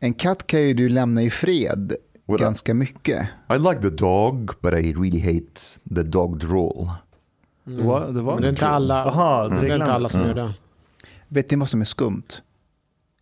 En 0.04 0.14
katt 0.14 0.46
kan 0.46 0.62
ju 0.62 0.74
du 0.74 0.88
lämna 0.88 1.22
i 1.22 1.30
fred 1.30 1.96
Well, 2.26 2.38
ganska 2.38 2.74
mycket. 2.74 3.28
I 3.54 3.58
like 3.58 3.82
the 3.82 3.90
dog, 3.90 4.50
but 4.60 4.72
I 4.72 4.92
really 4.92 5.20
hate 5.20 5.60
the 5.94 6.02
dog 6.02 6.38
drool. 6.38 6.90
Det 7.64 7.82
var, 7.82 8.12
det 8.12 8.22
var 8.22 8.34
Men 8.34 8.42
det 8.42 8.48
är 8.48 8.50
inte 8.50 8.68
alla, 8.68 9.04
Aha, 9.04 9.48
det 9.48 9.68
är 9.68 9.74
inte 9.74 9.92
alla 9.92 10.08
som 10.08 10.20
gör 10.20 10.34
det. 10.34 10.54
Vet 11.28 11.50
ni 11.50 11.56
vad 11.56 11.68
som 11.68 11.80
är 11.80 11.84
skumt? 11.84 12.26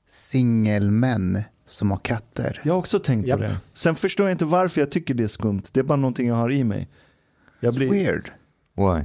Singelmän 0.09 1.43
som 1.67 1.91
har 1.91 1.99
katter. 1.99 2.61
Jag 2.65 2.73
har 2.73 2.79
också 2.79 2.99
tänkt 2.99 3.29
Japp. 3.29 3.39
på 3.39 3.45
det. 3.45 3.57
Sen 3.73 3.95
förstår 3.95 4.27
jag 4.27 4.35
inte 4.35 4.45
varför 4.45 4.81
jag 4.81 4.91
tycker 4.91 5.15
det 5.15 5.23
är 5.23 5.29
skumt. 5.29 5.63
Det 5.73 5.81
är 5.81 5.85
bara 5.85 5.97
någonting 5.97 6.29
jag 6.29 6.35
har 6.35 6.53
i 6.53 6.65
mig. 6.65 6.89
Jag 7.61 7.75
blir... 7.75 7.91
Weird. 7.91 8.31
Why? 8.77 9.05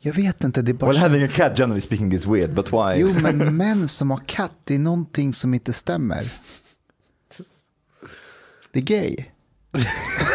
Jag 0.00 0.12
vet 0.14 0.44
inte, 0.44 0.62
det 0.62 0.70
är 0.70 0.74
bara... 0.74 0.90
Well, 0.90 1.00
having 1.00 1.24
a 1.24 1.28
cat 1.32 1.58
generally 1.58 1.80
speaking 1.80 2.12
is 2.12 2.26
weird, 2.26 2.54
but 2.54 2.72
why? 2.72 2.94
Jo, 2.96 3.08
men 3.22 3.56
män 3.56 3.88
som 3.88 4.10
har 4.10 4.20
katt, 4.26 4.52
det 4.64 4.74
är 4.74 4.78
någonting 4.78 5.34
som 5.34 5.54
inte 5.54 5.72
stämmer. 5.72 6.32
Det 8.74 8.80
är 8.80 8.82
gay. 8.82 9.16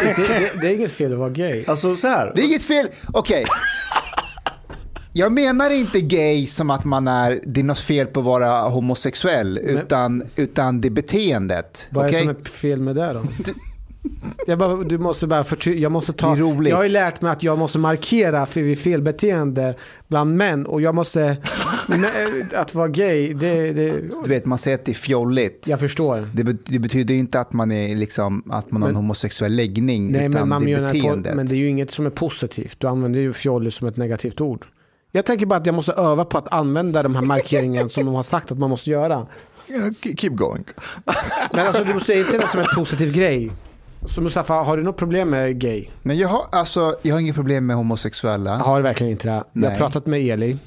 Det, 0.01 0.15
det, 0.15 0.51
det 0.61 0.67
är 0.67 0.75
inget 0.75 0.91
fel 0.91 1.13
att 1.13 1.19
vara 1.19 1.29
gay. 1.29 1.63
Alltså 1.67 1.95
så 1.95 2.07
här. 2.07 2.31
Det 2.35 2.41
är 2.41 2.45
inget 2.45 2.63
fel, 2.63 2.87
okej. 3.13 3.45
Jag 5.13 5.31
menar 5.31 5.69
inte 5.69 6.01
gay 6.01 6.47
som 6.47 6.69
att 6.69 6.85
man 6.85 7.07
är, 7.07 7.41
det 7.45 7.59
är 7.59 7.63
något 7.63 7.79
fel 7.79 8.07
på 8.07 8.19
att 8.19 8.25
vara 8.25 8.61
homosexuell, 8.61 9.57
utan, 9.57 10.23
utan 10.35 10.81
det 10.81 10.89
beteendet. 10.89 11.87
Vad 11.89 12.07
är 12.07 12.11
det 12.11 12.19
som 12.19 12.29
är 12.29 12.49
fel 12.49 12.79
med 12.79 12.95
det 12.95 13.13
då? 13.13 13.23
Jag, 14.47 14.59
bara, 14.59 14.75
du 14.83 14.97
måste 14.97 15.27
bara 15.27 15.43
förty- 15.43 15.77
jag 15.79 15.91
måste 15.91 16.13
ta. 16.13 16.37
Jag 16.37 16.75
har 16.75 16.83
ju 16.83 16.89
lärt 16.89 17.21
mig 17.21 17.31
att 17.31 17.43
jag 17.43 17.57
måste 17.59 17.77
markera 17.79 18.45
för 18.45 18.75
felbeteende 18.75 19.75
bland 20.07 20.37
män 20.37 20.65
och 20.65 20.81
jag 20.81 20.95
måste, 20.95 21.37
men, 21.87 22.05
att 22.55 22.75
vara 22.75 22.87
gay, 22.87 23.33
det, 23.33 23.73
det, 23.73 23.91
Du 24.23 24.29
vet, 24.29 24.45
man 24.45 24.57
säger 24.57 24.77
att 24.77 24.85
det 24.85 24.91
är 24.91 24.93
fjolligt. 24.93 25.67
jag 25.67 25.79
förstår. 25.79 26.29
Det, 26.33 26.43
det 26.65 26.79
betyder 26.79 27.15
inte 27.15 27.39
att 27.39 27.53
man, 27.53 27.71
är 27.71 27.95
liksom, 27.95 28.43
att 28.51 28.71
man 28.71 28.81
har 28.81 28.89
en 28.89 28.93
Men- 28.93 29.03
homosexuell 29.03 29.55
läggning, 29.55 30.11
Nej, 30.11 30.21
men, 30.21 30.31
utan 30.37 30.49
man 30.49 30.65
det 30.65 30.73
är 30.73 30.81
beteendet. 30.81 31.35
men 31.35 31.47
det 31.47 31.55
är 31.55 31.57
ju 31.57 31.67
inget 31.67 31.91
som 31.91 32.05
är 32.05 32.09
positivt. 32.09 32.75
Du 32.79 32.87
använder 32.87 33.19
ju 33.19 33.33
fjollig 33.33 33.73
som 33.73 33.87
ett 33.87 33.97
negativt 33.97 34.41
ord. 34.41 34.65
Jag 35.11 35.25
tänker 35.25 35.45
bara 35.45 35.59
att 35.59 35.65
jag 35.65 35.75
måste 35.75 35.91
öva 35.91 36.25
på 36.25 36.37
att 36.37 36.53
använda 36.53 37.03
de 37.03 37.15
här 37.15 37.21
markeringarna 37.21 37.89
som 37.89 38.05
de 38.05 38.15
har 38.15 38.23
sagt 38.23 38.51
att 38.51 38.57
man 38.59 38.69
måste 38.69 38.89
göra. 38.89 39.27
Keep 40.17 40.29
going. 40.31 40.63
Men 41.53 41.67
alltså 41.67 41.83
du 41.83 41.93
måste 41.93 42.13
inte 42.13 42.37
det 42.37 42.47
som 42.47 42.59
en 42.59 42.65
positiv 42.75 43.13
grej. 43.13 43.51
Så 44.05 44.21
Mustafa, 44.21 44.53
har 44.53 44.77
du 44.77 44.83
något 44.83 44.97
problem 44.97 45.29
med 45.29 45.59
gay? 45.59 45.85
Men 46.01 46.17
jag 46.17 46.27
har, 46.29 46.45
alltså, 46.51 46.95
jag 47.01 47.15
har 47.15 47.19
inget 47.19 47.35
problem 47.35 47.65
med 47.65 47.75
homosexuella. 47.75 48.51
Jag 48.51 48.57
har 48.57 48.81
verkligen 48.81 49.11
inte 49.11 49.27
det. 49.27 49.33
Jag 49.53 49.61
har 49.63 49.69
Nej. 49.69 49.77
pratat 49.77 50.05
med 50.05 50.19
Eli. 50.19 50.57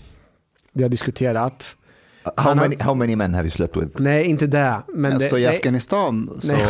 Vi 0.73 0.83
har 0.83 0.91
diskuterat. 0.91 1.77
How 2.25 2.33
Han 2.37 2.59
har- 2.59 2.65
many 2.69 2.77
how 2.81 2.95
many 2.95 3.17
men 3.17 3.35
have 3.35 3.45
you 3.45 3.51
slept 3.51 3.77
with? 3.77 3.89
Nej, 3.99 4.27
inte 4.27 4.47
det. 4.47 4.83
Men 4.95 5.13
alltså, 5.13 5.35
det, 5.35 5.41
I 5.41 5.45
nej, 5.47 5.57
Afghanistan 5.57 6.41
så... 6.43 6.53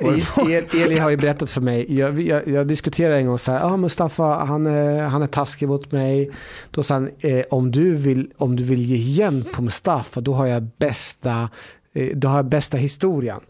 E- 0.50 0.64
Eli 0.82 0.98
har 0.98 1.10
ju 1.10 1.16
berättat 1.16 1.50
för 1.50 1.60
mig, 1.60 1.98
jag, 1.98 2.20
jag, 2.20 2.48
jag 2.48 2.66
diskuterade 2.66 3.16
en 3.16 3.26
gång 3.26 3.38
så 3.38 3.52
här, 3.52 3.64
ah, 3.64 3.76
Mustafa 3.76 4.44
han 4.44 4.66
är, 4.66 5.02
han 5.02 5.22
är 5.22 5.26
taskig 5.26 5.68
mot 5.68 5.92
mig. 5.92 6.30
Då 6.70 6.82
sa 6.82 6.94
han, 6.94 7.10
eh, 7.20 7.44
om, 7.50 7.70
du 7.70 7.94
vill, 7.96 8.30
om 8.38 8.56
du 8.56 8.64
vill 8.64 8.82
ge 8.82 8.96
igen 8.96 9.44
på 9.54 9.62
Mustafa, 9.62 10.20
då 10.20 10.34
har 10.34 10.46
jag 10.46 10.68
bästa, 10.78 11.48
eh, 11.92 12.08
då 12.16 12.28
har 12.28 12.36
jag 12.36 12.46
bästa 12.48 12.76
historien. 12.76 13.40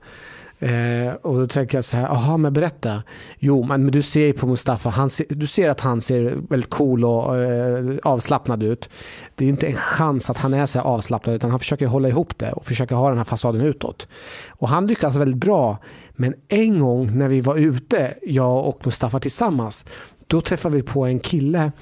Eh, 0.58 1.14
och 1.22 1.34
då 1.38 1.46
tänker 1.46 1.78
jag 1.78 1.84
så 1.84 1.96
här, 1.96 2.04
jaha 2.04 2.36
men 2.36 2.52
berätta. 2.52 3.02
Jo 3.38 3.62
men, 3.62 3.82
men 3.82 3.92
du 3.92 4.02
ser 4.02 4.26
ju 4.26 4.32
på 4.32 4.46
Mustafa, 4.46 4.88
han 4.88 5.10
ser, 5.10 5.26
du 5.28 5.46
ser 5.46 5.70
att 5.70 5.80
han 5.80 6.00
ser 6.00 6.22
väldigt 6.48 6.70
cool 6.70 7.04
och 7.04 7.36
eh, 7.36 7.96
avslappnad 8.02 8.62
ut. 8.62 8.90
Det 9.34 9.44
är 9.44 9.46
ju 9.46 9.52
inte 9.52 9.66
en 9.66 9.76
chans 9.76 10.30
att 10.30 10.38
han 10.38 10.54
är 10.54 10.66
så 10.66 10.78
här 10.78 10.86
avslappnad 10.86 11.36
utan 11.36 11.50
han 11.50 11.58
försöker 11.58 11.86
hålla 11.86 12.08
ihop 12.08 12.38
det 12.38 12.52
och 12.52 12.64
försöker 12.64 12.94
ha 12.94 13.08
den 13.08 13.18
här 13.18 13.24
fasaden 13.24 13.60
utåt. 13.60 14.08
Och 14.48 14.68
han 14.68 14.86
lyckas 14.86 15.16
väldigt 15.16 15.40
bra. 15.40 15.78
Men 16.12 16.34
en 16.48 16.80
gång 16.80 17.18
när 17.18 17.28
vi 17.28 17.40
var 17.40 17.56
ute, 17.56 18.14
jag 18.22 18.66
och 18.66 18.86
Mustafa 18.86 19.20
tillsammans, 19.20 19.84
då 20.26 20.40
träffade 20.40 20.76
vi 20.76 20.82
på 20.82 21.06
en 21.06 21.20
kille. 21.20 21.72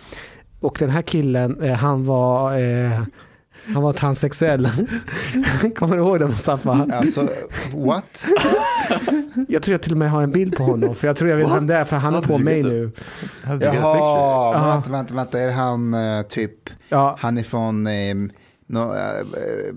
Och 0.60 0.76
den 0.80 0.90
här 0.90 1.02
killen, 1.02 1.62
eh, 1.62 1.72
han 1.74 2.04
var, 2.06 2.58
eh, 2.58 3.02
han 3.72 3.82
var 3.82 3.92
transsexuell. 3.92 4.68
Kommer 5.76 5.96
du 5.96 6.02
ihåg 6.02 6.18
det 6.20 6.28
Mustafa? 6.28 6.86
Alltså, 6.92 7.28
what? 7.74 8.26
Jag 9.48 9.62
tror 9.62 9.72
jag 9.74 9.82
till 9.82 9.92
och 9.92 9.98
med 9.98 10.10
har 10.10 10.22
en 10.22 10.32
bild 10.32 10.56
på 10.56 10.62
honom. 10.62 10.94
För 10.94 11.06
jag 11.06 11.16
tror 11.16 11.30
jag 11.30 11.36
vet 11.36 11.50
vem 11.50 11.66
det 11.66 11.74
är, 11.74 11.84
för 11.84 11.96
han 11.96 12.14
är 12.14 12.22
på 12.22 12.38
mig 12.38 12.62
nu. 12.62 12.92
Jaha, 13.60 13.60
Ja. 13.72 14.72
vänta, 14.74 14.90
vänta, 14.90 15.14
vänta, 15.14 15.40
är 15.40 15.50
han 15.50 15.94
eh, 15.94 16.22
typ, 16.22 16.70
Ja, 16.88 17.16
han 17.20 17.38
är 17.38 17.42
från 17.42 17.86
eh, 17.86 18.14
nå, 18.66 18.94
eh, 18.94 19.22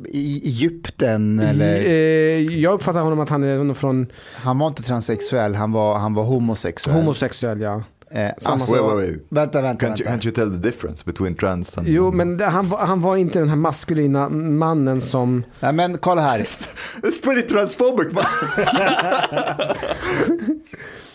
i 0.05 0.41
Egypten 0.45 1.39
eller? 1.39 1.79
eh, 1.79 2.59
jag 2.59 2.73
uppfattar 2.73 3.01
honom 3.01 3.19
att 3.19 3.29
han 3.29 3.43
är 3.43 3.73
från 3.73 4.07
Han 4.33 4.59
var 4.59 4.67
inte 4.67 4.83
transsexuell, 4.83 5.55
han 5.55 5.71
var, 5.71 5.97
han 5.99 6.13
var 6.13 6.23
homosexuell. 6.23 6.95
homosexuell, 6.97 7.61
ja. 7.61 7.83
Eh, 8.11 8.31
alltså, 8.45 8.73
Wait, 8.73 8.83
wait, 8.83 9.09
wait. 9.09 9.25
Vänta, 9.29 9.61
vänta, 9.61 9.85
Can't 9.85 9.89
you, 9.99 10.09
vänta. 10.09 10.11
can't 10.11 10.25
you 10.25 10.35
tell 10.35 10.51
the 10.61 10.69
difference 10.69 11.03
between 11.05 11.35
trans 11.35 11.77
and... 11.77 11.87
Jo, 11.87 12.11
men 12.11 12.37
det, 12.37 12.45
han, 12.45 12.69
var, 12.69 12.77
han 12.85 13.01
var 13.01 13.15
inte 13.17 13.39
den 13.39 13.49
här 13.49 13.55
maskulina 13.55 14.29
mannen 14.29 15.01
som... 15.01 15.43
Nej, 15.59 15.73
men 15.73 15.97
kolla 15.97 16.21
här. 16.21 16.39
It's 16.39 17.21
pretty 17.23 17.41
transphobic 17.47 18.13
man. 18.13 18.23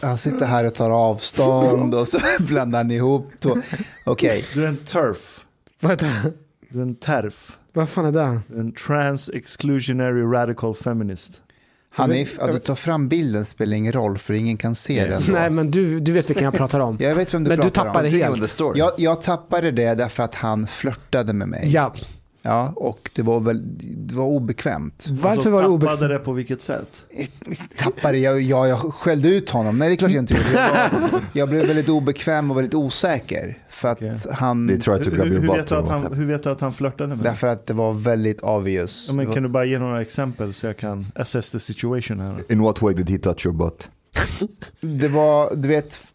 Han 0.01 0.19
sitter 0.19 0.47
här 0.47 0.65
och 0.67 0.75
tar 0.75 0.91
avstånd 0.91 1.95
och 1.95 2.09
så 2.09 2.19
blandar 2.39 2.79
han 2.79 2.91
ihop. 2.91 3.31
två- 3.41 3.59
Okej, 4.05 4.45
Du 4.55 4.65
är 4.65 4.69
en 4.69 4.77
turf. 4.77 5.45
Vad 5.81 5.93
är 5.93 5.97
det? 5.97 6.33
Du 6.69 6.79
är 6.79 6.83
en 6.83 6.95
terf. 6.95 7.59
Vad 7.73 7.89
fan 7.89 8.05
är 8.05 8.13
det? 8.13 8.41
En 8.59 8.73
trans 8.73 9.29
exclusionary 9.35 10.23
radical 10.23 10.75
feminist. 10.75 11.33
Hanif, 11.95 12.39
att 12.39 12.53
du 12.53 12.59
tar 12.59 12.75
fram 12.75 13.09
bilden 13.09 13.45
spelar 13.45 13.77
ingen 13.77 13.93
roll 13.93 14.19
för 14.19 14.35
ingen 14.35 14.57
kan 14.57 14.75
se 14.75 15.07
den. 15.07 15.23
då. 15.27 15.33
Nej, 15.33 15.51
men 15.51 15.71
du, 15.71 16.01
du 16.01 16.13
vet 16.13 16.31
vilken 16.31 16.45
jag 16.45 16.55
pratar 16.55 16.81
om. 16.81 16.97
Jag 17.01 17.15
vet 17.15 17.35
vem 17.35 17.45
du 17.45 17.49
men 17.49 17.59
du 17.59 17.63
pratar 17.71 17.85
tappade 17.85 18.09
om. 18.09 18.15
Helt. 18.15 18.59
Jag, 18.75 18.93
jag 18.97 19.23
tappade 19.23 19.71
det 19.71 19.95
därför 19.95 20.23
att 20.23 20.35
han 20.35 20.67
flörtade 20.67 21.33
med 21.33 21.49
mig. 21.49 21.69
Ja. 21.69 21.95
Ja, 22.43 22.73
och 22.77 23.11
det 23.15 23.23
var, 23.23 23.41
väl, 23.41 23.63
det 23.97 24.15
var 24.15 24.25
obekvämt. 24.25 25.07
Varför 25.11 25.29
alltså, 25.29 25.51
var 25.51 25.63
det 25.63 25.69
tappade 25.69 25.75
obekvämt? 25.75 26.11
det 26.11 26.19
på 26.19 26.33
vilket 26.33 26.61
sätt? 26.61 27.05
Tappade 27.77 28.19
jag, 28.19 28.41
jag, 28.41 28.69
jag 28.69 28.79
skällde 28.79 29.29
ut 29.29 29.51
honom. 29.51 29.79
Nej, 29.79 29.89
det 29.89 29.95
är 29.95 29.97
klart 29.97 30.11
jag 30.11 30.23
inte 30.23 30.35
gjorde. 30.35 30.53
Jag, 30.53 31.11
var, 31.11 31.21
jag 31.33 31.49
blev 31.49 31.67
väldigt 31.67 31.89
obekväm 31.89 32.51
och 32.51 32.57
väldigt 32.57 32.75
osäker. 32.75 33.59
För 33.69 33.89
att 33.89 33.99
Okej. 33.99 34.17
han... 34.33 34.69
Hur, 34.69 35.25
hur, 35.25 35.57
vet 35.57 35.67
du 35.67 35.75
att 35.75 35.89
han, 35.89 36.15
hur 36.15 36.27
vet 36.27 36.43
du 36.43 36.51
att 36.51 36.61
han 36.61 36.73
flörtade 36.73 37.09
med 37.09 37.19
dig? 37.19 37.25
Därför 37.25 37.47
att 37.47 37.67
det 37.67 37.75
var 37.75 37.93
väldigt 37.93 38.41
obvious. 38.41 39.07
Ja, 39.09 39.15
men 39.15 39.33
kan 39.33 39.43
du 39.43 39.49
bara 39.49 39.65
ge 39.65 39.79
några 39.79 40.03
exempel 40.03 40.55
så 40.55 40.67
jag 40.67 40.77
kan 40.77 41.07
assess 41.15 41.51
the 41.51 41.61
situation 41.61 42.21
här? 42.21 42.43
In 42.49 42.63
what 42.63 42.83
way 42.83 42.95
did 42.95 43.11
he 43.11 43.19
touch 43.19 43.47
your 43.47 43.57
butt? 43.57 43.89
Det 44.81 45.09
var, 45.09 45.55
du 45.55 45.69
vet, 45.69 46.12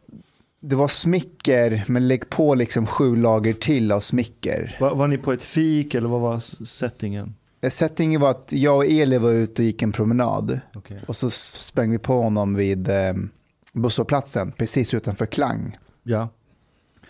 det 0.68 0.76
var 0.76 0.88
smicker, 0.88 1.84
men 1.88 2.08
lägg 2.08 2.30
på 2.30 2.56
liksom 2.56 2.86
sju 2.86 3.16
lager 3.16 3.54
till 3.54 3.92
av 3.92 4.00
smicker. 4.00 4.78
Var, 4.80 4.96
var 4.96 5.08
ni 5.08 5.18
på 5.18 5.34
ett 5.34 5.44
fik 5.44 5.96
eller 5.96 6.10
vad 6.10 6.22
var 6.22 6.40
settingen? 6.66 7.36
Eh, 7.62 7.70
Settingen 7.70 8.22
var 8.22 8.32
att 8.32 8.50
jag 8.52 8.76
och 8.78 8.86
Eli 8.86 9.18
var 9.18 9.32
ute 9.32 9.62
och 9.62 9.66
gick 9.66 9.82
en 9.82 9.92
promenad. 9.92 10.60
Okej. 10.76 11.04
Och 11.08 11.16
så 11.16 11.30
sprang 11.30 11.92
vi 11.92 11.98
på 11.98 12.22
honom 12.22 12.56
vid 12.56 12.90
eh, 12.90 13.14
busshållplatsen, 13.74 14.52
precis 14.52 14.94
utanför 14.94 15.26
Klang. 15.26 15.78
Ja. 16.04 16.30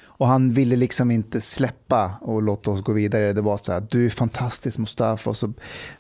Och 0.06 0.28
han 0.28 0.54
ville 0.54 0.76
liksom 0.76 1.12
inte 1.12 1.42
släppa 1.42 2.18
och 2.22 2.44
låta 2.44 2.72
oss 2.72 2.82
gå 2.82 2.94
vidare. 2.94 3.34
Det 3.34 3.42
var 3.42 3.60
så 3.64 3.72
här, 3.72 3.88
du 3.90 4.06
är 4.06 4.10
fantastisk 4.10 4.78
Mustafa. 4.78 5.30
Och 5.30 5.38
så 5.38 5.54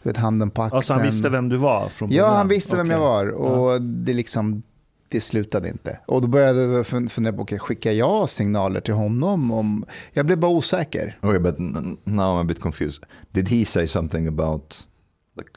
vet, 0.03 0.17
handen 0.17 0.49
på 0.49 0.61
axeln. 0.61 0.77
Alltså 0.77 0.93
han 0.93 1.03
visste 1.03 1.29
vem 1.29 1.49
du 1.49 1.57
var 1.57 1.89
från 1.89 2.11
Ja, 2.11 2.29
han 2.29 2.47
visste 2.47 2.77
vem 2.77 2.91
jag 2.91 2.99
var. 2.99 3.27
Och 3.27 3.81
det 3.81 4.13
liksom, 4.13 4.63
det 5.09 5.21
slutade 5.21 5.69
inte. 5.69 5.99
Och 6.05 6.21
då 6.21 6.27
började 6.27 6.61
jag 6.63 6.85
fun- 6.85 7.09
fundera 7.09 7.33
på, 7.33 7.41
okay, 7.41 7.59
skickar 7.59 7.91
jag 7.91 8.29
signaler 8.29 8.79
till 8.81 8.93
honom? 8.93 9.51
Om... 9.51 9.85
Jag 10.13 10.25
blev 10.25 10.37
bara 10.37 10.51
osäker. 10.51 11.17
Okay, 11.21 11.39
but 11.39 11.59
now 11.59 12.37
I'm 12.37 12.41
a 12.41 12.43
bit 12.43 12.59
confused. 12.59 13.03
Did 13.31 13.49
he 13.49 13.65
say 13.65 13.87
something 13.87 14.27
about, 14.27 14.85
like, 15.37 15.49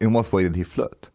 in 0.00 0.12
what 0.12 0.32
way 0.32 0.42
did 0.44 0.56
he 0.56 0.64
flirt? 0.64 1.06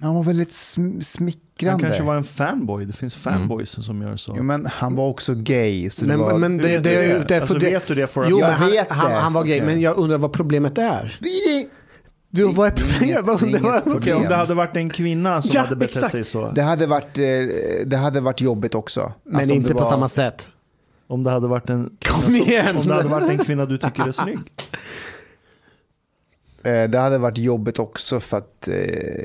Han 0.00 0.14
var 0.14 0.22
väldigt 0.22 0.48
sm- 0.48 0.92
Han 0.92 1.02
smickrande. 1.02 1.84
kanske 1.84 2.02
var 2.02 2.16
en 2.16 2.24
fanboy. 2.24 2.84
Det 2.84 2.92
finns 2.92 3.14
fanboys 3.14 3.70
som 3.84 4.02
gör 4.02 4.16
så. 4.16 4.34
Jo, 4.36 4.42
men 4.42 4.66
han 4.66 4.94
var 4.96 5.08
också 5.08 5.34
gay. 5.34 5.90
Så 5.90 6.00
det 6.00 6.06
Men, 6.08 6.18
var... 6.18 6.38
men 6.38 6.56
det, 6.58 6.62
det, 6.68 6.78
du 6.78 6.82
det, 6.90 7.18
det? 7.18 7.24
det, 7.28 7.36
Alltså, 7.40 7.54
det, 7.54 7.70
vet 7.70 7.86
du 7.86 7.94
det 7.94 8.06
för 8.06 8.22
att- 8.24 8.30
Jo, 8.30 8.38
Jag 8.40 8.46
men 8.48 8.56
han, 8.56 8.70
vet 8.70 8.90
han, 8.90 9.10
det. 9.10 9.16
han 9.16 9.32
var 9.32 9.44
gay, 9.44 9.54
Okej. 9.56 9.66
men 9.66 9.80
jag 9.80 9.96
undrar 9.98 10.18
vad 10.18 10.32
problemet 10.32 10.78
är. 10.78 11.18
Du, 12.34 12.52
vad 12.52 12.66
är 12.66 12.70
problemet? 12.70 13.26
Vad-. 13.62 13.96
Okej, 13.96 14.14
om 14.14 14.22
det 14.22 14.34
hade 14.34 14.54
varit 14.54 14.76
en 14.76 14.90
kvinna 14.90 15.42
som 15.42 15.50
Ja, 15.54 15.60
hade 15.60 15.76
betett 15.76 15.96
exakt. 15.96 16.12
sig 16.12 16.24
så. 16.24 16.50
Det 16.50 16.62
hade 16.62 16.86
varit, 16.86 17.18
eh, 17.18 17.24
det 17.86 17.96
hade 17.96 18.20
varit 18.20 18.40
jobbigt 18.40 18.74
också. 18.74 19.12
Men 19.24 19.36
Alltså, 19.36 19.52
inte 19.52 19.68
det 19.68 19.74
på 19.74 19.80
var- 19.80 19.90
samma 19.90 20.08
sätt. 20.08 20.48
Om 21.06 21.24
det 21.24 21.30
hade 21.30 21.46
varit 21.46 21.70
en 21.70 21.90
Kom 22.08 22.20
kvinna 22.22 22.38
som- 22.44 22.52
igen! 22.52 22.76
Om 22.76 22.86
det 22.88 22.94
hade 22.94 23.08
varit 23.08 23.30
en 23.30 23.38
kvinna 23.38 23.66
du 23.66 23.78
tycker 23.78 24.08
är 24.08 24.12
snygg. 24.12 24.38
Eh, 26.64 26.90
Det 26.90 26.98
hade 26.98 27.18
varit 27.18 27.38
jobbigt 27.38 27.78
också 27.78 28.20
för 28.20 28.36
att 28.36 28.68
eh, 28.68 28.74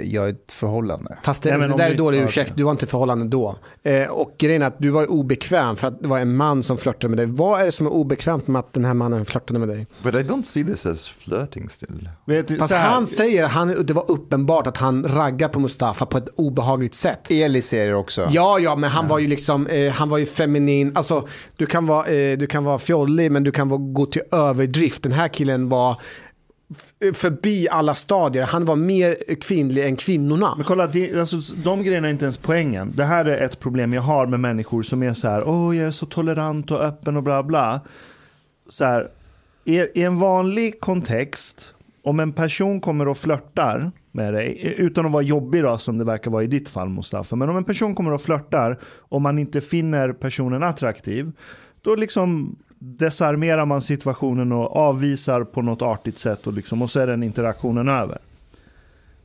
jag 0.03 0.25
är 0.25 0.29
ett 0.29 0.51
förhållande. 0.51 1.17
Fast 1.23 1.43
det, 1.43 1.57
Nej, 1.57 1.67
det 1.67 1.77
där 1.77 1.89
är 1.89 1.95
dålig 1.97 2.21
ursäkt, 2.21 2.53
du 2.55 2.63
var 2.63 2.71
inte 2.71 2.87
förhållande 2.87 3.25
då. 3.25 3.55
Eh, 3.83 4.07
och 4.07 4.35
grejen 4.37 4.61
är 4.61 4.65
att 4.67 4.79
du 4.79 4.89
var 4.89 5.11
obekväm 5.11 5.75
för 5.75 5.87
att 5.87 6.01
det 6.01 6.07
var 6.07 6.19
en 6.19 6.35
man 6.35 6.63
som 6.63 6.77
flörtade 6.77 7.09
med 7.09 7.17
dig. 7.17 7.25
Vad 7.25 7.61
är 7.61 7.65
det 7.65 7.71
som 7.71 7.85
är 7.85 7.93
obekvämt 7.93 8.47
med 8.47 8.59
att 8.59 8.73
den 8.73 8.85
här 8.85 8.93
mannen 8.93 9.25
flörtade 9.25 9.59
med 9.59 9.67
dig? 9.67 9.87
But 10.03 10.13
I 10.15 10.17
don't 10.17 10.43
see 10.43 10.63
this 10.63 10.85
as 10.85 11.07
flirting 11.07 11.69
still. 11.69 12.09
Vet, 12.25 12.59
Fast 12.59 12.73
han 12.73 13.07
säger 13.07 13.45
att 13.79 13.87
det 13.87 13.93
var 13.93 14.11
uppenbart 14.11 14.67
att 14.67 14.77
han 14.77 15.03
raggar 15.07 15.47
på 15.47 15.59
Mustafa 15.59 16.05
på 16.05 16.17
ett 16.17 16.27
obehagligt 16.35 16.95
sätt. 16.95 17.31
Eli 17.31 17.61
ser 17.61 17.87
det 17.87 17.95
också. 17.95 18.27
Ja, 18.31 18.59
ja, 18.59 18.75
men 18.75 18.89
han 18.89 19.07
var 19.07 19.19
ju 19.19 19.27
liksom, 19.27 19.67
han 19.93 20.09
var 20.09 20.17
ju 20.17 20.25
feminin. 20.25 20.91
Alltså, 20.95 21.27
du 21.57 21.65
kan 21.65 21.85
vara, 21.85 22.05
du 22.35 22.47
kan 22.47 22.63
vara 22.63 22.79
fjollig, 22.79 23.31
men 23.31 23.43
du 23.43 23.51
kan 23.51 23.69
vara, 23.69 23.79
gå 23.81 24.05
till 24.05 24.21
överdrift. 24.31 25.03
Den 25.03 25.11
här 25.11 25.27
killen 25.27 25.69
var 25.69 26.01
förbi 27.13 27.67
alla 27.69 27.95
stadier. 27.95 28.45
Han 28.45 28.65
var 28.65 28.75
mer 28.75 29.35
kvinnlig 29.41 29.85
än 29.85 29.95
kvinnorna. 29.95 30.55
Men 30.55 30.65
kolla, 30.65 30.87
det, 30.87 31.19
alltså, 31.19 31.55
de 31.55 31.83
grejerna 31.83 32.07
är 32.07 32.11
inte 32.11 32.25
ens 32.25 32.37
poängen. 32.37 32.93
Det 32.95 33.05
här 33.05 33.25
är 33.25 33.45
ett 33.45 33.59
problem 33.59 33.93
jag 33.93 34.01
har 34.01 34.25
med 34.25 34.39
människor 34.39 34.83
som 34.83 35.03
är 35.03 35.13
så 35.13 35.27
här, 35.27 35.47
åh 35.47 35.77
jag 35.77 35.87
är 35.87 35.91
så 35.91 36.05
tolerant 36.05 36.71
och 36.71 36.81
öppen 36.81 37.17
och 37.17 37.23
bla 37.23 37.43
bla. 37.43 37.81
Så 38.69 38.85
här, 38.85 39.09
i, 39.65 39.77
i 39.79 40.03
en 40.03 40.19
vanlig 40.19 40.79
kontext, 40.79 41.73
om 42.03 42.19
en 42.19 42.33
person 42.33 42.81
kommer 42.81 43.07
och 43.07 43.17
flörtar 43.17 43.91
med 44.11 44.33
dig, 44.33 44.59
eh, 44.61 44.85
utan 44.85 45.05
att 45.05 45.11
vara 45.11 45.23
jobbig 45.23 45.63
då, 45.63 45.77
som 45.77 45.97
det 45.97 46.03
verkar 46.03 46.31
vara 46.31 46.43
i 46.43 46.47
ditt 46.47 46.69
fall 46.69 46.89
Mustafa, 46.89 47.35
men 47.35 47.49
om 47.49 47.57
en 47.57 47.63
person 47.63 47.95
kommer 47.95 48.11
och 48.11 48.21
flörtar 48.21 48.79
och 48.83 49.21
man 49.21 49.39
inte 49.39 49.61
finner 49.61 50.13
personen 50.13 50.63
attraktiv, 50.63 51.31
då 51.81 51.95
liksom 51.95 52.55
desarmerar 52.79 53.65
man 53.65 53.81
situationen 53.81 54.51
och 54.51 54.75
avvisar 54.75 55.43
på 55.43 55.61
något 55.61 55.81
artigt 55.81 56.19
sätt 56.19 56.47
och, 56.47 56.53
liksom, 56.53 56.81
och 56.81 56.89
så 56.89 56.99
är 56.99 57.07
den 57.07 57.23
interaktionen 57.23 57.89
över. 57.89 58.17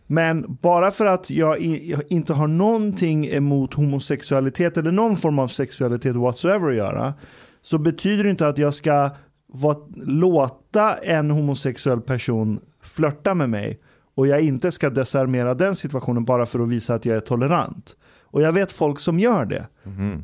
Men 0.07 0.59
bara 0.63 0.91
för 0.91 1.07
att 1.07 1.31
jag, 1.31 1.61
i, 1.61 1.91
jag 1.91 2.03
inte 2.09 2.33
har 2.33 2.47
någonting 2.47 3.27
emot 3.27 3.75
homosexualitet 3.75 4.77
eller 4.77 4.93
någon 4.93 5.17
form 5.17 5.39
av 5.39 5.49
sexualitet 5.49 6.17
whatsoever 6.17 6.69
att 6.69 6.77
göra, 6.77 7.15
så 7.63 7.79
betyder 7.79 8.25
det 8.25 8.31
inte 8.31 8.49
att 8.49 8.59
jag 8.59 8.75
ska 8.75 9.11
vara, 9.47 9.79
låta 9.97 10.95
en 10.95 11.31
homosexuell 11.31 12.01
person 12.01 12.61
flörta 12.83 13.35
med 13.35 13.51
mig 13.51 13.81
och 14.15 14.27
jag 14.27 14.41
inte 14.41 14.73
ska 14.73 14.91
desarmera 14.91 15.55
den 15.55 15.75
situationen 15.75 16.25
bara 16.25 16.47
för 16.47 16.61
att 16.61 16.69
visa 16.69 16.95
att 16.95 17.05
jag 17.05 17.17
är 17.17 17.21
tolerant. 17.21 17.97
Och 18.23 18.43
jag 18.43 18.53
vet 18.53 18.73
folk 18.73 19.01
som 19.01 19.19
gör 19.19 19.45
det. 19.45 19.67
Mm-hmm. 19.83 20.23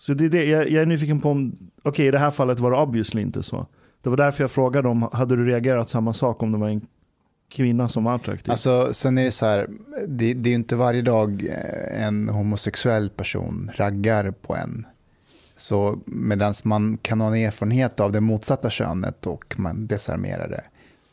Så 0.00 0.14
det 0.14 0.24
är 0.24 0.28
det, 0.28 0.44
jag, 0.44 0.70
jag 0.70 0.82
är 0.82 0.86
nyfiken 0.86 1.20
på 1.20 1.30
om, 1.30 1.56
okej 1.82 2.06
i 2.06 2.10
det 2.10 2.18
här 2.18 2.30
fallet 2.30 2.58
var 2.58 2.70
det 2.70 2.76
obviously 2.76 3.22
inte 3.22 3.42
så. 3.42 3.66
Det 4.02 4.10
var 4.10 4.16
därför 4.16 4.44
jag 4.44 4.50
frågade 4.50 4.88
om, 4.88 5.08
hade 5.12 5.36
du 5.36 5.46
reagerat 5.46 5.88
samma 5.88 6.12
sak 6.14 6.42
om 6.42 6.52
det 6.52 6.58
var 6.58 6.68
en 6.68 6.86
kvinna 7.48 7.88
som 7.88 8.04
var 8.04 8.14
attraktiv? 8.14 8.50
Alltså, 8.50 8.92
sen 8.92 9.18
är 9.18 9.24
det 9.24 9.30
så 9.30 9.46
här, 9.46 9.68
det, 10.08 10.34
det 10.34 10.48
är 10.48 10.50
ju 10.50 10.54
inte 10.54 10.76
varje 10.76 11.02
dag 11.02 11.46
eh, 11.46 12.06
en 12.06 12.28
homosexuell 12.28 13.10
person 13.10 13.70
raggar 13.74 14.30
på 14.30 14.56
en. 14.56 14.86
Så 15.56 15.98
medan 16.06 16.54
man 16.64 16.98
kan 17.02 17.20
ha 17.20 17.28
en 17.28 17.34
erfarenhet 17.34 18.00
av 18.00 18.12
det 18.12 18.20
motsatta 18.20 18.70
könet 18.70 19.26
och 19.26 19.54
man 19.56 19.86
desarmerar 19.86 20.48
det. 20.48 20.64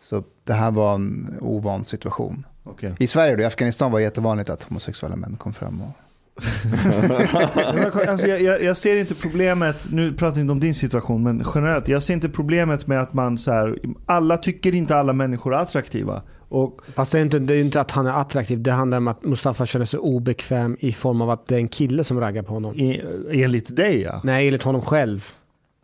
Så 0.02 0.24
det 0.44 0.54
här 0.54 0.72
var 0.72 0.96
en 0.96 1.38
ovan 1.42 1.84
situation. 1.84 2.46
Okej. 2.64 2.96
I 3.00 3.08
Sverige 3.08 3.34
och 3.34 3.42
i 3.42 3.46
Afghanistan 3.46 3.92
var 3.92 4.00
det 4.00 4.04
jättevanligt 4.04 4.50
att 4.50 4.64
homosexuella 4.64 5.16
män 5.16 5.36
kom 5.36 5.54
fram. 5.54 5.82
Och... 5.82 6.07
Alltså 8.08 8.28
jag, 8.28 8.42
jag, 8.42 8.64
jag 8.64 8.78
ser 8.78 8.98
inte 8.98 9.16
problemet, 9.16 9.88
nu 9.92 10.14
pratar 10.14 10.38
jag 10.38 10.44
inte 10.44 10.52
om 10.52 10.60
din 10.60 10.74
situation, 10.74 11.24
men 11.24 11.44
generellt. 11.56 11.88
Jag 11.88 12.04
ser 12.04 12.14
inte 12.14 12.30
problemet 12.30 12.88
med 12.88 13.02
att 13.02 13.14
man 13.14 13.38
så 13.38 13.52
här, 13.52 13.80
alla 14.06 14.38
tycker 14.38 14.76
inte 14.76 14.96
alla 14.96 15.14
människor 15.14 15.54
är 15.54 15.58
attraktiva. 15.58 16.22
Och 16.50 16.82
Fast 16.96 17.12
det 17.12 17.18
är, 17.18 17.22
inte, 17.22 17.40
det 17.40 17.56
är 17.56 17.62
inte 17.62 17.82
att 17.82 17.92
han 17.92 18.08
är 18.08 18.14
attraktiv. 18.14 18.62
Det 18.62 18.72
handlar 18.72 18.98
om 18.98 19.08
att 19.08 19.24
Mustafa 19.24 19.66
känner 19.66 19.86
sig 19.86 20.00
obekväm 20.00 20.78
i 20.80 20.94
form 20.94 21.22
av 21.22 21.30
att 21.30 21.48
det 21.48 21.56
är 21.56 21.60
en 21.60 21.68
kille 21.68 22.04
som 22.04 22.20
raggar 22.20 22.44
på 22.44 22.54
honom. 22.54 22.76
i, 22.76 23.04
enligt 23.32 23.76
dig 23.76 24.02
ja. 24.02 24.22
Nej, 24.24 24.48
enligt 24.48 24.64
honom 24.64 24.82
själv. 24.82 25.34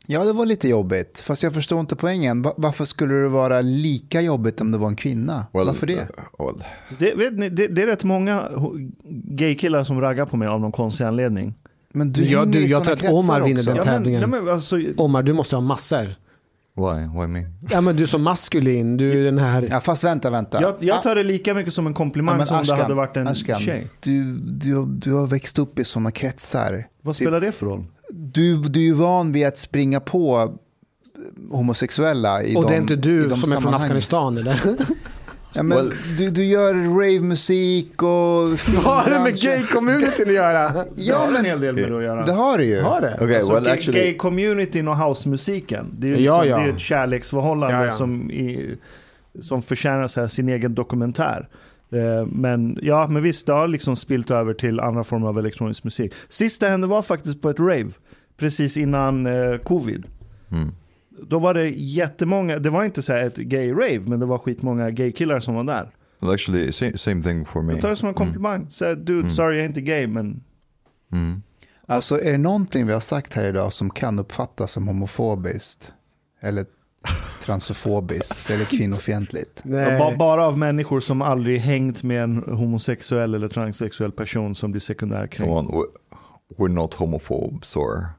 Ja, 0.08 0.24
det 0.24 0.34
var 0.34 0.46
lite 0.46 0.68
jobbigt. 0.70 1.20
Fast 1.26 1.44
jag 1.44 1.54
förstår 1.54 1.80
inte 1.80 1.96
poängen. 1.96 2.42
Va- 2.42 2.54
Varför 2.58 2.86
skulle 2.86 3.14
det 3.14 3.28
vara 3.28 3.62
lika 3.62 4.22
jobbigt 4.22 4.62
om 4.62 4.72
det 4.72 4.78
var 4.78 4.88
en 4.88 4.96
kvinna? 4.96 5.46
Varför 5.52 5.88
det? 5.88 5.94
uh, 5.94 6.46
well, 6.46 6.64
Det, 7.00 7.16
vet 7.16 7.34
ni, 7.34 7.50
det, 7.50 7.68
det 7.68 7.82
är 7.82 7.86
rätt 7.88 8.04
många 8.04 8.50
gaykillar 9.14 9.84
som 9.84 10.02
raggar 10.02 10.26
på 10.26 10.38
mig 10.38 10.48
av 10.48 10.60
någon 10.62 10.72
konstig 10.72 11.04
anledning. 11.04 11.54
Men 11.94 12.12
du 12.14 12.24
Ja, 12.26 12.40
hänger 12.40 12.54
du, 12.54 12.66
jag 12.66 12.84
tror 12.84 12.94
att 12.94 13.14
Omar 13.14 13.42
vinner 13.42 13.64
den 13.64 13.76
Ja, 13.76 13.84
men, 13.86 13.94
tävlingen. 13.94 14.30
nej, 14.30 14.42
men 14.42 14.54
alltså, 14.54 14.80
Omar, 14.98 15.24
du 15.24 15.34
måste 15.34 15.56
ha 15.56 15.62
massor. 15.62 16.16
why? 16.76 17.20
Why 17.22 17.28
me? 17.28 17.46
Ja, 17.70 17.82
men 17.82 17.96
du 17.96 18.04
är 18.04 18.08
så 18.08 18.18
maskulin. 18.18 18.98
Du 18.98 19.20
är 19.20 19.24
den 19.24 19.38
här... 19.38 19.68
Ja, 19.72 19.80
fast 19.82 20.04
vänta, 20.04 20.30
vänta. 20.30 20.62
jag, 20.62 20.74
jag 20.80 21.02
tar 21.04 21.16
det 21.16 21.24
lika 21.24 21.54
mycket 21.54 21.74
som 21.74 21.88
en 21.88 21.94
komplimang 21.94 22.34
Ja, 22.34 22.38
men 22.38 22.48
som 22.48 22.58
Ashkan, 22.58 22.78
det 22.78 22.84
hade 22.84 22.96
varit 22.96 23.18
en 23.18 23.28
Ashkan, 23.28 23.60
tjej. 23.60 23.88
Du, 24.00 24.38
du, 24.38 24.86
du 24.86 25.14
har 25.14 25.28
växt 25.28 25.60
upp 25.60 25.80
i 25.80 25.84
sådana 25.84 26.12
kretsar. 26.12 26.88
Vad 27.02 27.16
spelar 27.16 27.42
det 27.42 27.52
för 27.52 27.66
roll? 27.66 27.86
Du, 28.10 28.56
du 28.58 28.80
är 28.80 28.84
ju 28.84 28.94
van 28.94 29.32
vid 29.32 29.48
att 29.48 29.58
springa 29.58 30.00
på 30.00 30.54
homosexuella 31.52 32.44
i 32.44 32.56
Och 32.56 32.64
de, 32.64 32.70
det 32.70 32.76
är 32.76 32.80
inte 32.82 32.94
i 32.94 32.98
du 32.98 33.30
som 33.30 33.52
är 33.52 33.62
från. 33.62 33.74
Afghanistan 33.74 34.38
eller? 34.38 34.62
Ja, 35.56 35.64
men 35.64 35.78
Well- 35.78 36.18
du, 36.18 36.30
du 36.30 36.46
gör 36.46 36.74
ravemusik 36.74 38.04
och... 38.04 38.10
Vad 38.84 38.94
har 38.94 39.10
det 39.10 39.20
med 39.20 39.34
gay-communityn 39.36 40.28
att 40.28 40.34
göra? 40.34 40.70
det 40.70 40.86
Ja, 40.96 41.18
har 41.18 41.28
en 41.28 41.34
men 41.34 41.46
hel 41.46 41.60
del 41.60 41.76
med 41.76 41.92
det 41.92 41.98
att 41.98 42.04
göra. 42.04 42.26
det 42.26 42.32
har 42.34 42.58
du 42.58 42.66
ju. 42.66 42.82
Har 42.82 43.02
det? 43.02 43.14
Okay, 43.22 43.36
Alltså, 43.36 43.54
well 43.54 43.68
actually, 43.68 44.00
Gay-communityn 44.00 44.88
och 44.88 44.98
housemusiken. 44.98 45.96
Det 46.00 46.08
är 46.08 46.12
ju 46.12 46.24
Ja, 46.24 46.42
liksom, 46.44 46.50
ja. 46.50 46.66
Det 46.66 46.72
är 46.72 46.74
ett 46.74 46.80
kärleksförhållande 46.80 47.78
Ja, 47.78 47.86
ja. 47.86 47.92
Som, 47.92 48.32
i, 48.32 48.76
som 49.42 49.62
förtjänar 49.62 50.08
så 50.08 50.22
här, 50.22 50.28
sin 50.28 50.50
egen 50.50 50.76
dokumentär. 50.76 51.48
Eh, 51.94 52.26
Men 52.26 52.78
ja, 52.82 53.08
men 53.08 53.24
visst, 53.24 53.46
det 53.48 53.54
har 53.54 53.68
liksom 53.68 53.96
spilt 53.96 54.32
över 54.32 54.54
till 54.54 54.80
andra 54.80 55.04
former 55.04 55.28
av 55.28 55.40
elektronisk 55.40 55.84
musik. 55.84 56.14
Sist 56.30 56.62
det 56.62 56.70
hände 56.70 56.88
var 56.88 57.02
faktiskt 57.02 57.42
på 57.42 57.50
ett 57.50 57.60
rave, 57.60 57.90
precis 58.38 58.78
innan 58.78 59.26
eh, 59.26 59.58
covid. 59.58 60.06
Hmm. 60.50 60.72
Då 61.28 61.40
var 61.40 61.54
det 61.54 61.70
jättemånga, 61.70 62.60
det 62.60 62.70
var 62.70 62.84
inte 62.84 63.02
så 63.02 63.14
här 63.14 63.26
ett 63.26 63.38
gay-rave, 63.38 64.10
men 64.10 64.20
det 64.20 64.26
var 64.26 64.38
skitmånga 64.38 64.90
gay-killar 64.92 65.40
som 65.40 65.56
var 65.56 65.64
där. 65.64 65.90
Well, 66.20 66.32
actually, 66.34 66.72
same, 66.72 66.98
same 66.98 67.24
thing 67.24 67.46
for 67.46 67.62
me. 67.62 67.74
Jag 67.74 67.82
tar 67.82 67.90
det 67.90 67.96
som 67.96 68.08
en 68.10 68.14
komplimang. 68.16 68.70
Säg 68.70 68.96
dude, 68.96 69.14
Mm. 69.20 69.32
sorry 69.32 69.56
jag 69.56 69.64
är 69.64 69.68
inte 69.68 69.82
gay 69.82 70.08
men 70.08 70.44
Mm. 71.12 71.42
Alltså 71.88 72.22
är 72.22 72.32
det 72.32 72.38
någonting 72.38 72.86
vi 72.88 72.94
har 72.94 73.00
sagt 73.00 73.34
här 73.34 73.50
idag 73.50 73.74
som 73.74 73.90
kan 73.90 74.20
uppfattas 74.20 74.72
som 74.72 74.88
homofobiskt? 74.88 75.94
Eller 76.42 76.66
transofobiskt 77.46 78.50
eller 78.50 78.66
kvinnofientligt? 78.66 79.62
Nej. 79.64 79.98
ba- 79.98 80.16
bara 80.16 80.48
av 80.48 80.58
människor 80.58 81.00
som 81.00 81.22
aldrig 81.22 81.60
hängt 81.60 82.04
med 82.04 82.24
en 82.24 82.44
homosexuell 82.48 83.36
eller 83.36 83.48
transsexuell 83.48 84.12
person 84.12 84.56
som 84.56 84.72
blir 84.72 84.82
sekundärkränkt. 84.82 85.72
we're, 86.58 86.68
not 86.68 86.94
homophobes 86.94 87.76
or 87.76 88.10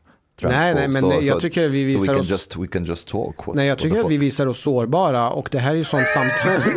transphobes. 0.40 0.62
Nej, 0.62 0.74
nej, 0.74 0.89
men 0.89 1.02
so, 1.02 1.23
jag 1.23 1.40
tycker 1.40 1.69
vi 1.69 1.93
so 1.93 1.98
we 1.98 2.01
visar 2.01 2.12
can 2.12 2.20
oss... 2.20 2.31
just 2.31 2.56
we 2.56 2.66
can 2.66 2.85
just 2.85 3.09
talk. 3.09 3.47
What, 3.47 3.56
Nej, 3.56 3.69
jag 3.69 3.78
tycker 3.78 4.01
att 4.01 4.11
vi 4.11 4.19
visar 4.19 4.47
oss 4.47 4.61
sårbara 4.61 5.31
och 5.31 5.48
det 5.52 5.59
här 5.59 5.70
är 5.70 5.77
ju 5.77 5.85
sånt 5.85 6.06
samtal. 6.15 6.73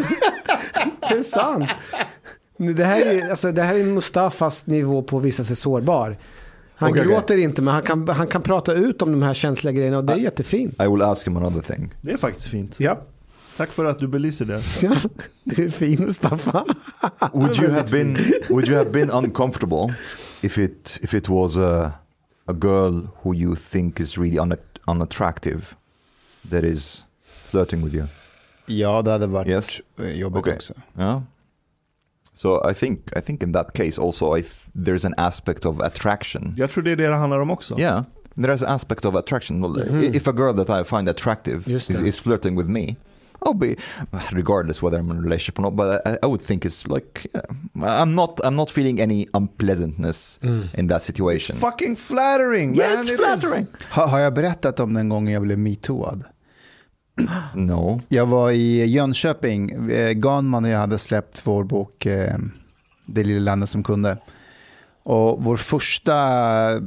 det 1.09 1.15
är 1.15 1.23
sant. 1.23 1.69
Det 2.57 2.84
här 2.84 3.05
är, 3.05 3.29
alltså, 3.29 3.51
det 3.51 3.61
här 3.61 3.75
är 3.75 3.84
Mustafas 3.84 4.67
nivå 4.67 5.01
på 5.03 5.17
att 5.17 5.23
visa 5.23 5.43
sig 5.43 5.55
sårbar. 5.55 6.17
Han 6.80 6.91
okej. 6.91 7.04
gråter 7.06 7.38
inte, 7.38 7.62
men 7.62 7.74
han 7.74 7.84
kan, 7.84 8.08
han 8.08 8.28
kan 8.28 8.41
prata 8.41 8.74
ut 8.74 9.02
om 9.02 9.12
de 9.12 9.22
här 9.22 9.34
känsliga 9.34 9.72
grejerna 9.72 9.98
och 9.98 10.04
det 10.04 10.14
är 10.14 10.18
jättefint. 10.18 10.82
I 10.84 10.88
will 10.88 11.02
ask 11.02 11.28
him 11.28 11.38
another 11.38 11.62
thing. 11.62 11.94
Det 12.02 12.12
är 12.12 12.18
faktiskt 12.18 12.48
fint. 12.48 12.76
Ja, 12.80 13.02
Tack 13.58 13.72
för 13.74 13.86
att 13.86 13.99
du 13.99 14.08
belyser 14.08 14.45
det. 14.45 14.62
det 15.44 15.60
är 15.66 15.70
fint 15.70 15.99
Mustafa. 15.99 16.66
Would 17.34 17.60
you 17.60 17.72
have 17.72 17.91
been 17.91 18.18
Would 18.49 18.68
you 18.68 18.78
have 18.78 18.90
been 18.90 19.10
uncomfortable 19.12 19.95
if 20.41 20.58
it 20.58 20.98
if 21.02 21.14
it 21.14 21.30
was 21.30 21.58
a 21.58 21.91
a 22.45 22.54
girl 22.54 23.08
who 23.22 23.36
you 23.36 23.56
think 23.56 23.99
is 23.99 24.18
really 24.18 24.38
una- 24.40 24.58
unattractive 24.88 25.62
that 26.52 26.64
is 26.64 27.06
flirting 27.52 27.84
with 27.84 27.95
you? 27.95 28.08
Ja, 28.66 29.02
det 29.02 29.12
hade 29.12 29.28
varit 29.28 29.48
Yes. 29.48 29.82
jobbigt 30.16 30.40
Okej. 30.40 30.56
också. 30.56 30.74
Yeah. 30.98 31.22
So 32.38 32.69
I 32.72 32.73
think 32.73 32.99
I 33.18 33.22
think 33.22 33.43
in 33.43 33.51
that 33.51 33.73
case 33.73 34.01
also 34.01 34.38
I 34.38 34.41
th- 34.41 34.53
there's 34.85 35.05
an 35.05 35.14
aspect 35.18 35.65
of 35.65 35.81
attraction. 35.81 36.53
Jag 36.57 36.69
tror 36.72 36.84
det 36.84 36.91
är 36.91 36.95
det 36.95 37.07
det 37.07 37.15
handlar 37.15 37.39
om 37.39 37.49
också. 37.51 37.80
Yeah, 37.80 38.03
there's 38.35 38.64
an 38.68 38.73
aspect 38.76 39.05
of 39.05 39.15
attraction. 39.15 39.61
Well, 39.61 40.03
i- 40.03 40.18
If 40.18 40.27
a 40.27 40.31
girl 40.31 40.53
that 40.55 40.69
I 40.81 40.84
find 40.89 41.09
attractive 41.09 41.76
is, 41.76 41.89
is 41.89 42.19
flirting 42.19 42.57
with 42.57 42.69
me, 42.69 42.95
I'll 43.45 43.53
be, 43.57 43.76
regardless 44.31 44.81
whether 44.84 44.99
I'm 44.99 45.11
in 45.11 45.18
a 45.18 45.22
relationship 45.22 45.59
or 45.59 45.61
not. 45.64 45.73
But 45.76 46.01
I, 46.07 46.18
I 46.23 46.27
would 46.27 46.41
think 46.47 46.65
it's 46.65 46.88
like 46.88 47.26
yeah, 47.34 48.01
I'm 48.03 48.15
not 48.15 48.39
I'm 48.43 48.55
not 48.55 48.69
feeling 48.72 49.01
any 49.01 49.27
unpleasantness 49.34 50.39
in 50.77 50.88
that 50.88 51.03
situation. 51.03 51.57
Fucking 51.57 51.95
flattering! 51.95 52.76
Yeah, 52.76 52.89
man, 52.89 52.99
it's 53.03 53.09
it 53.14 53.18
flattering. 53.19 53.68
har 53.89 54.19
jag 54.19 54.34
berättat 54.34 54.80
om 54.80 54.93
den 54.93 55.09
gången 55.09 55.34
jag 55.34 55.41
blev 55.41 55.59
metooad? 55.59 56.23
No. 57.56 58.02
Jag 58.07 58.26
var 58.26 58.52
i 58.52 58.85
Jönköping. 58.85 59.89
Eh, 59.91 60.11
Ganman 60.11 60.65
och 60.65 60.69
jag 60.72 60.80
hade 60.80 60.98
släppt 60.99 61.41
vår 61.48 61.64
bok 61.64 62.06
eh, 62.06 62.35
Det 63.06 63.23
lilla 63.23 63.52
landet 63.52 63.69
som 63.69 63.84
kunde. 63.84 64.18
Och 65.03 65.44
vår 65.44 65.57
första 65.57 66.15
eh, 66.73 66.80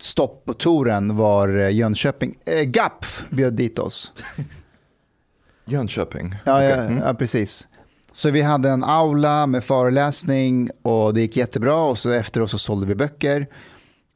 stopp 0.00 0.44
på 0.44 0.54
touren 0.54 1.16
var 1.16 1.48
Jönköping. 1.48 2.34
GAPF 2.66 3.24
bjöd 3.30 3.52
dit 3.54 3.78
oss. 3.78 4.12
Jönköping. 5.64 6.34
Ja, 6.44 6.64
ja, 6.64 6.74
Mm. 6.76 6.98
ja, 7.06 7.14
precis. 7.14 7.68
Så 8.14 8.30
vi 8.30 8.42
hade 8.42 8.70
en 8.70 8.84
aula 8.84 9.46
med 9.46 9.64
föreläsning 9.64 10.70
och 10.82 11.14
det 11.14 11.20
gick 11.20 11.36
jättebra 11.36 11.76
och 11.80 11.98
så 11.98 12.10
efteråt 12.10 12.50
så 12.50 12.58
sålde 12.58 12.86
vi 12.86 12.94
böcker. 12.94 13.46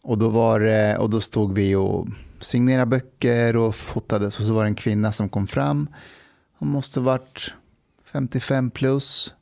Och 0.02 0.18
då, 0.18 0.28
var, 0.28 0.60
och 0.98 1.10
då 1.10 1.20
stod 1.20 1.54
vi 1.54 1.74
och 1.74 2.06
signerade 2.44 2.86
böcker 2.86 3.56
och 3.56 3.74
fotade. 3.74 4.30
Så, 4.30 4.42
så 4.42 4.52
var 4.52 4.62
det 4.62 4.68
en 4.68 4.74
kvinna 4.74 5.12
som 5.12 5.28
kom 5.28 5.46
fram. 5.46 5.88
Hon 6.58 6.68
måste 6.68 7.00
varit 7.00 7.54
55 8.04 8.70
plus. 8.70 9.34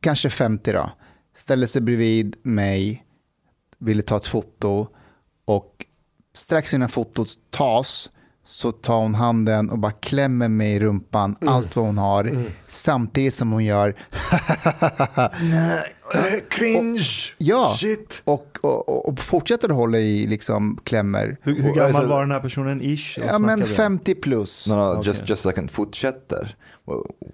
Kanske 0.00 0.30
50 0.30 0.72
då. 0.72 0.90
Ställde 1.36 1.68
sig 1.68 1.82
bredvid 1.82 2.36
mig, 2.42 3.04
ville 3.78 4.02
ta 4.02 4.16
ett 4.16 4.26
foto 4.26 4.88
och 5.44 5.86
strax 6.34 6.74
innan 6.74 6.88
fotot 6.88 7.28
tas 7.50 8.10
så 8.44 8.72
tar 8.72 8.96
hon 8.96 9.14
handen 9.14 9.70
och 9.70 9.78
bara 9.78 9.92
klämmer 9.92 10.48
mig 10.48 10.72
i 10.72 10.80
rumpan, 10.80 11.36
allt 11.40 11.76
vad 11.76 11.86
hon 11.86 11.98
har, 11.98 12.46
samtidigt 12.66 13.34
som 13.34 13.52
hon 13.52 13.64
gör 13.64 13.88
Nej, 15.40 15.94
cringe. 16.48 17.04
Ja. 17.38 17.74
Shit. 17.78 18.22
och, 18.24 18.58
och, 18.62 19.08
och 19.08 19.18
fortsätter 19.20 19.68
att 19.68 19.74
hålla 19.74 19.98
i 19.98 20.26
liksom 20.26 20.78
klämmer. 20.84 21.36
Hur, 21.42 21.54
hur 21.54 21.74
gammal 21.74 21.96
alltså- 21.96 22.06
var 22.06 22.20
den 22.20 22.30
här 22.30 22.40
personen 22.40 22.80
ish? 22.82 23.18
Ja, 23.18 23.38
men 23.38 23.40
Snackade 23.40 23.62
vi 23.64 23.70
om? 23.70 23.76
50 23.76 24.14
plus. 24.14 24.68
No, 24.68 24.74
no, 24.74 24.90
Okay. 24.92 25.02
just 25.06 25.28
just 25.28 25.46
a 25.46 25.50
second. 25.50 25.70
Fortsätter. 25.70 26.56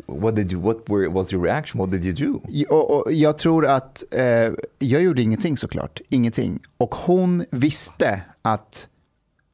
What, 0.07 0.37
did 0.37 0.53
you? 0.53 0.63
What 0.63 0.77
were, 0.87 1.09
was 1.09 1.33
your 1.33 1.45
reaction? 1.45 1.81
What 1.81 1.91
did 1.91 2.05
you 2.05 2.15
do? 2.15 2.41
Och, 2.75 2.91
och 3.07 3.13
jag 3.13 3.39
tror 3.39 3.67
att 3.67 4.05
eh, 4.11 4.53
jag 4.79 5.03
gjorde 5.03 5.23
ingenting 5.23 5.57
såklart, 5.57 6.01
ingenting. 6.09 6.61
Och 6.77 6.95
hon 6.95 7.45
visste 7.51 8.23
att, 8.43 8.89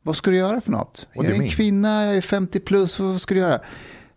vad 0.03 0.17
ska 0.17 0.31
du 0.31 0.37
göra 0.37 0.61
för 0.61 0.73
något? 0.73 1.09
What 1.17 1.27
jag 1.27 1.37
är 1.37 1.43
en 1.43 1.49
kvinna, 1.49 2.07
jag 2.07 2.17
är 2.17 2.21
50 2.21 2.61
plus, 2.61 2.99
vad 2.99 3.21
ska 3.21 3.35
du 3.35 3.41
göra? 3.41 3.61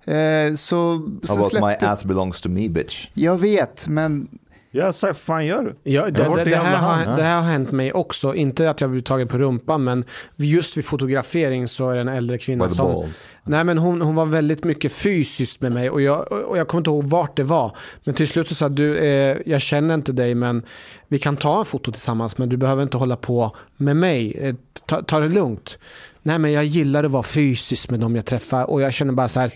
Eh, 0.05 0.53
så 0.55 0.91
How 1.27 1.37
about 1.37 1.53
my 1.53 1.59
släppte, 1.59 1.89
ass 1.89 2.03
belongs 2.05 2.41
to 2.41 2.49
me, 2.49 2.69
bitch? 2.69 3.07
jag 3.13 3.37
vet, 3.37 3.87
men 3.87 4.27
Ja, 4.71 4.93
så 4.93 5.07
här, 5.07 5.13
fan 5.13 5.45
gör 5.45 5.63
du? 5.63 5.91
Ja, 5.91 6.05
det, 6.05 6.11
det, 6.11 6.43
det, 6.43 6.55
här 6.55 6.77
har, 6.77 7.17
det 7.17 7.23
här 7.23 7.35
har 7.41 7.51
hänt 7.51 7.71
mig 7.71 7.93
också. 7.93 8.35
Inte 8.35 8.69
att 8.69 8.81
jag 8.81 8.89
blivit 8.89 9.05
tagen 9.05 9.27
på 9.27 9.37
rumpan, 9.37 9.83
men 9.83 10.05
just 10.35 10.77
vid 10.77 10.85
fotografering 10.85 11.67
så 11.67 11.89
är 11.89 11.95
det 11.95 12.01
en 12.01 12.07
äldre 12.07 12.37
kvinna 12.37 12.69
som... 12.69 12.93
balls. 12.93 13.27
Nej, 13.43 13.63
men 13.63 13.77
hon, 13.77 14.01
hon 14.01 14.15
var 14.15 14.25
väldigt 14.25 14.63
mycket 14.63 14.91
fysiskt 14.91 15.61
med 15.61 15.71
mig 15.71 15.89
och 15.89 16.01
jag, 16.01 16.31
och 16.31 16.57
jag 16.57 16.67
kommer 16.67 16.79
inte 16.79 16.89
ihåg 16.89 17.03
vart 17.03 17.37
det 17.37 17.43
var. 17.43 17.75
Men 18.03 18.15
till 18.15 18.27
slut 18.27 18.47
så 18.47 18.55
sa 18.55 18.69
du, 18.69 18.97
eh, 18.97 19.37
jag 19.45 19.61
känner 19.61 19.93
inte 19.93 20.11
dig 20.11 20.35
men 20.35 20.63
vi 21.07 21.19
kan 21.19 21.37
ta 21.37 21.59
en 21.59 21.65
foto 21.65 21.91
tillsammans 21.91 22.37
men 22.37 22.49
du 22.49 22.57
behöver 22.57 22.83
inte 22.83 22.97
hålla 22.97 23.15
på 23.15 23.55
med 23.77 23.97
mig. 23.97 24.33
Eh, 24.39 24.55
ta, 24.85 25.01
ta 25.01 25.19
det 25.19 25.29
lugnt. 25.29 25.77
Nej, 26.23 26.39
men 26.39 26.51
jag 26.51 26.65
gillar 26.65 27.03
att 27.03 27.11
vara 27.11 27.23
fysisk 27.23 27.89
med 27.89 27.99
dem 27.99 28.15
jag 28.15 28.25
träffar 28.25 28.69
och 28.69 28.81
jag 28.81 28.93
känner 28.93 29.13
bara 29.13 29.27
så 29.27 29.39
här, 29.39 29.51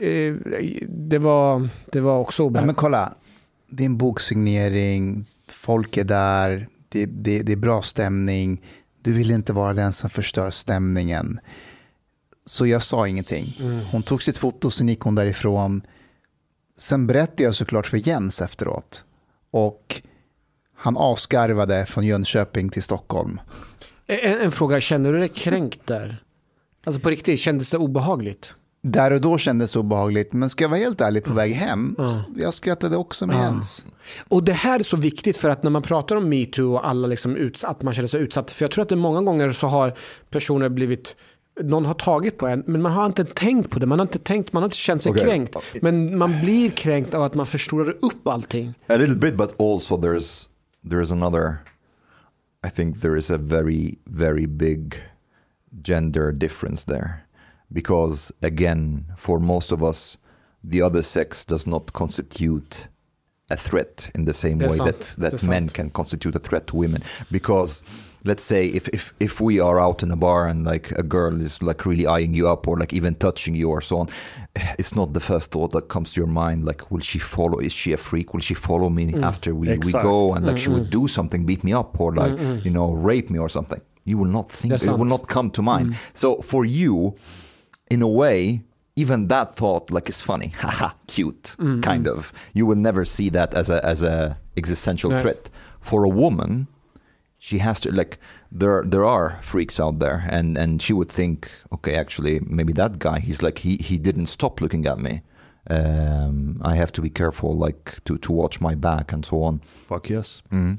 eh, 0.00 0.34
det, 0.88 1.18
var, 1.18 1.68
det 1.92 2.00
var 2.00 2.18
också 2.18 2.42
Ja, 2.42 2.46
obehagligt. 2.46 2.66
men 2.66 2.74
kolla, 2.74 3.12
det 3.70 3.82
är 3.82 3.86
en 3.86 3.96
boksignering, 3.96 5.26
folk 5.48 5.96
är 5.96 6.04
där, 6.04 6.68
det, 6.88 7.06
det, 7.06 7.42
det 7.42 7.52
är 7.52 7.56
bra 7.56 7.82
stämning. 7.82 8.62
Du 9.02 9.12
vill 9.12 9.30
inte 9.30 9.52
vara 9.52 9.74
den 9.74 9.92
som 9.92 10.10
förstör 10.10 10.50
stämningen. 10.50 11.40
Så 12.46 12.66
jag 12.66 12.82
sa 12.82 13.08
ingenting. 13.08 13.56
Hon 13.90 14.02
tog 14.02 14.22
sitt 14.22 14.36
foto, 14.36 14.70
sen 14.70 14.88
gick 14.88 15.00
hon 15.00 15.14
därifrån. 15.14 15.82
Sen 16.78 17.06
berättade 17.06 17.42
jag 17.42 17.54
såklart 17.54 17.86
för 17.86 18.08
Jens 18.08 18.40
efteråt. 18.40 19.04
Och 19.50 20.02
han 20.74 20.96
asgarvade 20.98 21.86
från 21.86 22.06
Jönköping 22.06 22.68
till 22.68 22.82
Stockholm. 22.82 23.40
En, 24.06 24.40
en 24.40 24.52
fråga, 24.52 24.80
känner 24.80 25.12
du 25.12 25.18
dig 25.18 25.28
kränkt 25.28 25.86
där? 25.86 26.24
Alltså 26.84 27.00
på 27.00 27.10
riktigt, 27.10 27.40
kändes 27.40 27.70
det 27.70 27.78
obehagligt? 27.78 28.54
Där 28.82 29.10
och 29.10 29.20
då 29.20 29.38
kändes 29.38 29.72
det 29.72 29.78
obehagligt, 29.78 30.32
men 30.32 30.50
ska 30.50 30.64
jag 30.64 30.68
vara 30.68 30.80
helt 30.80 31.00
ärlig 31.00 31.24
på 31.24 31.32
väg 31.32 31.52
hem, 31.52 31.96
jag 32.36 32.54
skrattade 32.54 32.96
också 32.96 33.26
med 33.26 33.36
Jens. 33.36 33.84
Och 34.28 34.44
det 34.44 34.52
här 34.52 34.80
är 34.80 34.84
så 34.84 34.96
viktigt 34.96 35.36
för 35.36 35.48
att 35.48 35.62
när 35.62 35.70
man 35.70 35.82
pratar 35.82 36.16
om 36.16 36.28
metoo 36.28 36.72
och 36.72 36.88
alla 36.88 37.06
liksom 37.06 37.36
uts- 37.36 37.64
att 37.64 37.82
man 37.82 37.94
känner 37.94 38.08
sig 38.08 38.20
utsatt. 38.20 38.50
För 38.50 38.64
jag 38.64 38.70
tror 38.70 38.82
att 38.82 38.88
det 38.88 38.96
många 38.96 39.22
gånger 39.22 39.52
så 39.52 39.66
har 39.66 39.94
personer 40.30 40.68
blivit 40.68 41.16
någon 41.62 41.84
har 41.84 41.94
tagit 41.94 42.38
på 42.38 42.46
en, 42.46 42.62
men 42.66 42.82
man 42.82 42.92
har 42.92 43.06
inte 43.06 43.24
tänkt 43.24 43.70
på 43.70 43.78
det. 43.78 43.86
Man 43.86 43.98
har 43.98 44.06
inte 44.06 44.18
tänkt, 44.18 44.52
man 44.52 44.62
har 44.62 44.66
inte 44.66 44.76
känt 44.76 45.02
sig 45.02 45.10
Okej. 45.10 45.24
kränkt. 45.24 45.56
Men 45.82 46.18
man 46.18 46.40
blir 46.40 46.70
kränkt 46.70 47.14
av 47.14 47.22
att 47.22 47.34
man 47.34 47.46
förstorar 47.46 47.96
upp 48.02 48.28
allting. 48.28 48.74
A 48.86 48.96
little 48.96 49.16
bit, 49.16 49.36
but 49.36 49.60
also 49.60 49.96
there's 49.96 50.48
there's 50.86 51.12
another. 51.12 51.56
I 52.66 52.70
think 52.70 53.00
there 53.00 53.18
is 53.18 53.30
a 53.30 53.38
very 53.38 53.98
very 54.04 54.46
big 54.46 54.94
gender 55.84 56.32
difference 56.32 56.86
there, 56.86 57.10
because 57.72 58.32
again, 58.42 59.04
for 59.16 59.38
most 59.40 59.72
of 59.72 59.82
us, 59.82 60.18
the 60.70 60.82
other 60.82 61.02
sex 61.02 61.44
does 61.44 61.66
not 61.66 61.92
constitute 61.92 62.88
a 63.50 63.56
threat 63.56 64.10
in 64.14 64.24
the 64.26 64.32
same 64.34 64.58
Det 64.58 64.64
är 64.64 64.68
way 64.70 64.76
sant. 64.76 64.86
that 64.90 65.16
that 65.18 65.40
sant. 65.40 65.50
men 65.50 65.68
can 65.68 65.90
constitute 65.90 66.36
a 66.36 66.40
threat 66.40 66.66
to 66.66 66.76
women. 66.76 67.02
Because 67.30 67.82
let's 68.24 68.44
say 68.44 68.66
if 68.66 68.88
if 68.88 69.12
if 69.20 69.40
we 69.40 69.58
are 69.62 69.80
out 69.80 70.02
in 70.02 70.10
a 70.12 70.16
bar 70.16 70.46
and 70.48 70.64
like 70.66 70.92
a 70.98 71.02
girl 71.02 71.40
is 71.40 71.62
like 71.62 71.84
really 71.88 72.06
eyeing 72.06 72.34
you 72.36 72.48
up 72.52 72.68
or 72.68 72.78
like 72.78 72.96
even 72.96 73.14
touching 73.14 73.56
you 73.56 73.70
or 73.70 73.80
so 73.82 73.98
on, 73.98 74.08
it's 74.78 74.94
not 74.94 75.12
the 75.14 75.20
first 75.20 75.50
thought 75.50 75.70
that 75.72 75.88
comes 75.88 76.12
to 76.12 76.20
your 76.20 76.28
mind. 76.30 76.64
Like, 76.64 76.82
will 76.90 77.02
she 77.02 77.18
follow? 77.18 77.58
Is 77.60 77.72
she 77.72 77.92
a 77.92 77.96
freak? 77.96 78.32
Will 78.34 78.42
she 78.42 78.54
follow 78.54 78.88
me 78.90 79.12
Mm. 79.12 79.24
after 79.24 79.54
we, 79.54 79.68
we 79.78 79.92
go 79.92 80.34
and 80.34 80.46
like 80.46 80.58
she 80.58 80.70
would 80.70 80.90
do 80.90 81.08
something, 81.08 81.46
beat 81.46 81.64
me 81.64 81.72
up 81.72 82.00
or 82.00 82.14
like 82.14 82.38
you 82.64 82.70
know 82.70 82.92
rape 82.92 83.30
me 83.30 83.38
or 83.40 83.48
something? 83.50 83.80
You 84.04 84.18
will 84.18 84.30
not 84.32 84.48
Det 84.48 84.54
är 84.54 84.60
think. 84.60 84.72
It 84.74 84.80
sant. 84.80 84.98
will 84.98 85.08
not 85.08 85.26
come 85.26 85.50
to 85.50 85.62
mind. 85.62 85.94
So 86.14 86.42
for 86.42 86.64
you, 86.64 87.14
in 87.90 88.02
a 88.02 88.08
way. 88.08 88.62
Even 88.96 89.28
that 89.28 89.54
thought 89.54 89.90
like 89.90 90.08
is 90.10 90.20
funny, 90.20 90.48
haha, 90.58 90.90
cute, 91.06 91.56
kind 91.82 92.06
of. 92.06 92.32
You 92.52 92.66
will 92.66 92.76
never 92.78 93.04
see 93.04 93.30
that 93.30 93.54
as 93.54 93.70
a 93.70 93.78
as 93.86 94.02
a 94.02 94.36
existential 94.56 95.10
threat. 95.22 95.48
For 95.80 96.04
a 96.04 96.08
woman, 96.08 96.66
she 97.38 97.58
has 97.58 97.80
to 97.80 97.92
like 97.92 98.18
there 98.52 98.82
there 98.84 99.04
are 99.04 99.38
freaks 99.42 99.80
out 99.80 100.00
there 100.00 100.26
and 100.28 100.58
and 100.58 100.82
she 100.82 100.92
would 100.92 101.08
think 101.10 101.50
okay 101.72 101.94
actually 101.96 102.40
maybe 102.40 102.72
that 102.72 102.98
guy 102.98 103.20
he's 103.20 103.42
like 103.42 103.60
he 103.60 103.76
he 103.76 103.96
didn't 103.98 104.26
stop 104.26 104.60
looking 104.60 104.86
at 104.86 104.98
me 104.98 105.22
Um, 105.70 106.60
I 106.62 106.76
have 106.76 106.90
to 106.92 107.02
be 107.02 107.10
careful, 107.10 107.56
like 107.66 108.02
to, 108.04 108.18
to 108.18 108.32
watch 108.32 108.60
my 108.60 108.74
back 108.74 109.12
and 109.12 109.24
so 109.24 109.42
on. 109.42 109.60
Fuck 109.84 110.10
yes. 110.10 110.42
Mm. 110.50 110.78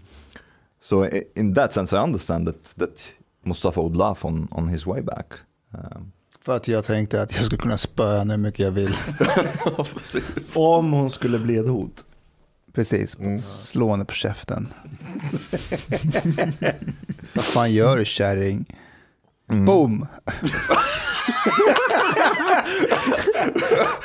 So 0.80 1.04
in 1.36 1.54
that 1.54 1.74
sense, 1.74 1.94
I 1.94 2.04
understand 2.04 2.46
that 2.48 2.64
that 2.78 3.14
Mustafa 3.46 3.82
would 3.82 3.96
laugh 3.96 4.26
on 4.26 4.48
on 4.52 4.68
his 4.68 4.86
way 4.86 5.02
back. 5.02 5.40
Um, 5.74 6.12
För 6.46 6.56
att 6.56 6.68
jag 6.68 6.86
tänkte 6.86 7.22
att 7.22 7.36
jag 7.36 7.46
skulle 7.46 7.62
kunna 7.62 7.78
spöa 7.78 8.18
henne 8.18 8.34
hur 8.34 8.38
mycket 8.42 8.60
jag 8.60 8.72
vill. 8.72 8.96
Om 10.54 10.92
hon 10.94 11.10
skulle 11.10 11.40
bli 11.40 11.58
ett 11.58 11.68
hot. 11.68 12.06
Precis, 12.74 13.18
Mm. 13.20 13.40
slå 13.40 13.92
henne 13.92 14.06
på 14.06 14.14
käften. 14.14 14.68
Vad 17.34 17.46
fan 17.46 17.74
gör 17.74 17.98
du 17.98 18.06
kärring? 18.06 18.66
mm. 19.52 19.66
Boom! 19.66 20.08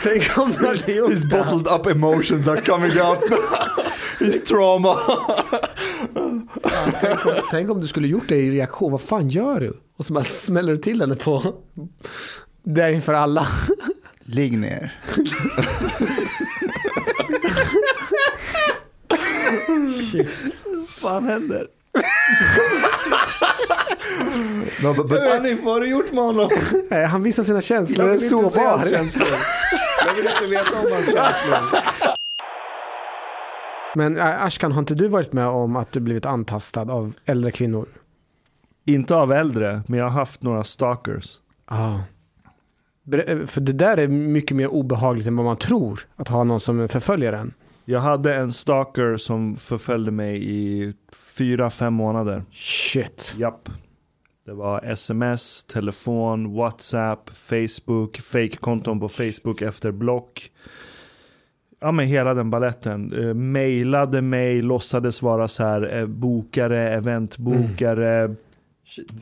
Tänk 0.03 0.39
om 0.39 0.53
du 0.53 0.67
hade 0.67 0.93
gjort 0.93 1.11
His 1.11 1.25
bottled 1.25 1.69
up 1.81 1.87
emotions 1.87 2.49
are 2.49 2.61
coming 2.61 3.01
out. 3.01 3.19
His 4.19 4.43
trauma. 4.45 4.97
Tänk 7.01 7.27
om, 7.27 7.33
tänk 7.51 7.71
om 7.71 7.81
du 7.81 7.87
skulle 7.87 8.09
gjort 8.09 8.29
det 8.29 8.37
i 8.37 8.51
reaktion. 8.51 8.93
Vad 8.93 9.01
fan 9.01 9.29
gör 9.29 9.61
du? 9.61 9.81
Och 9.97 10.07
så 10.07 10.13
bara 10.13 10.25
smäller 10.25 10.73
du 10.73 10.79
till 10.79 11.01
henne 11.01 11.17
på... 11.17 11.55
Där 12.63 12.91
inför 12.91 13.13
alla. 13.13 13.47
Ligg 14.25 14.59
ner. 14.59 14.93
Vad 20.65 20.89
fan 20.89 21.25
händer? 21.25 21.67
no, 24.83 24.95
but, 24.95 25.09
but 25.09 25.21
Hanif, 25.21 25.63
vad 25.63 25.75
har 25.75 25.81
du 25.81 25.89
gjort 25.89 26.13
med 26.13 26.25
honom? 26.25 26.51
Han 27.11 27.23
visar 27.23 27.43
sina 27.43 27.61
känslor. 27.61 28.11
är 28.11 28.19
sårbar. 28.19 28.83
Jag 30.07 30.15
vill 30.15 30.27
inte 30.27 30.47
veta 30.47 30.81
om 30.81 30.93
hans 30.93 31.07
känslor. 31.07 32.16
Men 33.97 34.19
Ashkan, 34.21 34.73
har 34.73 34.79
inte 34.79 34.95
du 34.95 35.09
varit 35.09 35.33
med 35.33 35.47
om 35.47 35.77
att 35.77 35.93
du 35.93 36.01
blivit 36.01 36.27
antastad 36.27 36.81
av 36.93 37.15
äldre 37.25 37.51
kvinnor? 37.51 37.89
Inte 38.85 39.17
av 39.17 39.33
äldre, 39.33 39.83
men 39.87 39.99
jag 39.99 40.05
har 40.07 40.11
haft 40.19 40.43
några 40.43 40.65
stalkers. 40.65 41.39
Ja. 41.71 42.01
Ber- 43.03 43.47
För 43.47 43.61
det 43.61 43.73
där 43.73 43.97
är 43.97 44.09
mycket 44.09 44.57
mer 44.57 44.67
obehagligt 44.69 45.27
än 45.27 45.37
vad 45.37 45.45
man 45.47 45.57
tror. 45.57 46.01
Att 46.17 46.29
ha 46.29 46.45
någon 46.45 46.61
som 46.61 46.89
förföljer 46.89 47.33
en. 47.33 47.53
Jag 47.85 48.01
hade 48.01 48.35
en 48.35 48.53
stalker 48.53 49.17
som 49.17 49.57
förföljde 49.57 50.11
mig 50.11 50.51
i 50.51 50.95
fyra, 51.39 51.71
fem 51.71 51.95
månader. 51.95 52.45
Shit. 52.53 53.35
Japp. 53.39 53.69
Det 54.47 54.53
var 54.53 54.85
sms, 54.85 55.65
telefon, 55.65 56.55
WhatsApp, 56.55 57.31
Facebook, 57.37 58.21
fake-konton 58.21 59.01
på 59.01 59.09
Facebook 59.09 59.63
efter 59.63 59.91
block. 59.93 60.51
Ja 61.87 61.93
men 61.93 62.07
hela 62.07 62.35
den 62.35 62.51
balletten. 62.51 63.13
Uh, 63.13 63.35
mailade 63.35 64.23
mig, 64.23 64.63
låtsades 64.63 65.23
vara 65.23 65.49
så 65.49 65.65
här 65.65 65.99
eh, 65.99 66.07
bokare, 66.07 66.91
eventbokare. 66.91 68.35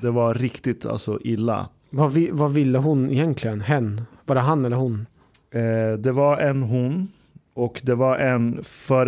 Det 0.02 0.10
var 0.10 0.34
riktigt 0.34 0.86
alltså 0.86 1.18
illa. 1.24 1.68
Vad, 1.90 2.12
vi, 2.12 2.30
vad 2.32 2.52
ville 2.52 2.78
hon 2.78 3.10
egentligen? 3.10 3.60
Hen? 3.60 4.02
Var 4.26 4.34
det 4.34 4.40
han 4.40 4.64
eller 4.64 4.76
hon? 4.76 5.06
Eh, 5.50 5.98
det 5.98 6.12
var 6.12 6.38
en 6.38 6.62
hon 6.62 7.08
och 7.54 7.80
det 7.82 7.94
var 7.94 8.18
en, 8.18 8.62
för, 8.62 9.06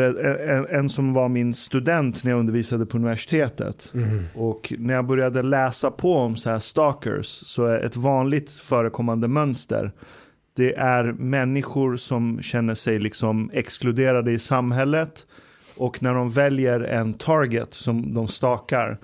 en, 0.49 0.67
en 0.67 0.89
som 0.89 1.13
var 1.13 1.29
min 1.29 1.55
student 1.55 2.25
när 2.25 2.31
jag 2.31 2.41
undervisade 2.41 2.87
på 2.87 2.97
universitetet. 2.97 3.93
Och 4.35 4.73
när 4.79 4.95
jag 4.95 5.07
började 5.07 5.43
läsa 5.43 5.91
på 5.91 6.15
om 6.15 6.37
så 6.37 6.51
här 6.51 6.59
stalkers 6.59 7.27
så 7.27 7.65
är 7.65 7.79
ett 7.79 7.97
vanligt 7.97 8.51
förekommande 8.51 9.29
mönster 9.29 9.93
det 10.57 10.75
är 10.75 11.05
människor 11.13 11.97
som 11.97 12.43
känner 12.43 12.75
sig 12.75 12.99
liksom 12.99 13.51
exkluderade 13.53 14.33
i 14.33 14.39
samhället. 14.39 15.27
Och 15.77 16.03
när 16.03 16.15
de 16.15 16.31
väljer 16.31 16.81
en 16.81 17.15
target 17.15 17.75
som 17.75 18.15
de 18.15 18.29
stakar 18.29 18.99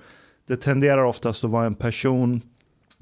det 0.47 0.55
tenderar 0.55 1.03
oftast 1.03 1.43
att 1.43 1.51
vara 1.51 1.65
en 1.65 1.75
person 1.75 2.41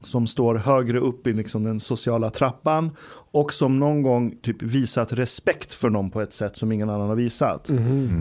som 0.03 0.27
står 0.27 0.55
högre 0.55 0.99
upp 0.99 1.27
i 1.27 1.33
liksom 1.33 1.63
den 1.63 1.79
sociala 1.79 2.29
trappan 2.29 2.91
och 3.31 3.53
som 3.53 3.79
någon 3.79 4.01
gång 4.01 4.35
typ 4.41 4.61
visat 4.61 5.13
respekt 5.13 5.73
för 5.73 5.89
någon 5.89 6.11
på 6.11 6.21
ett 6.21 6.33
sätt 6.33 6.57
som 6.57 6.71
ingen 6.71 6.89
annan 6.89 7.07
har 7.09 7.15
visat. 7.15 7.69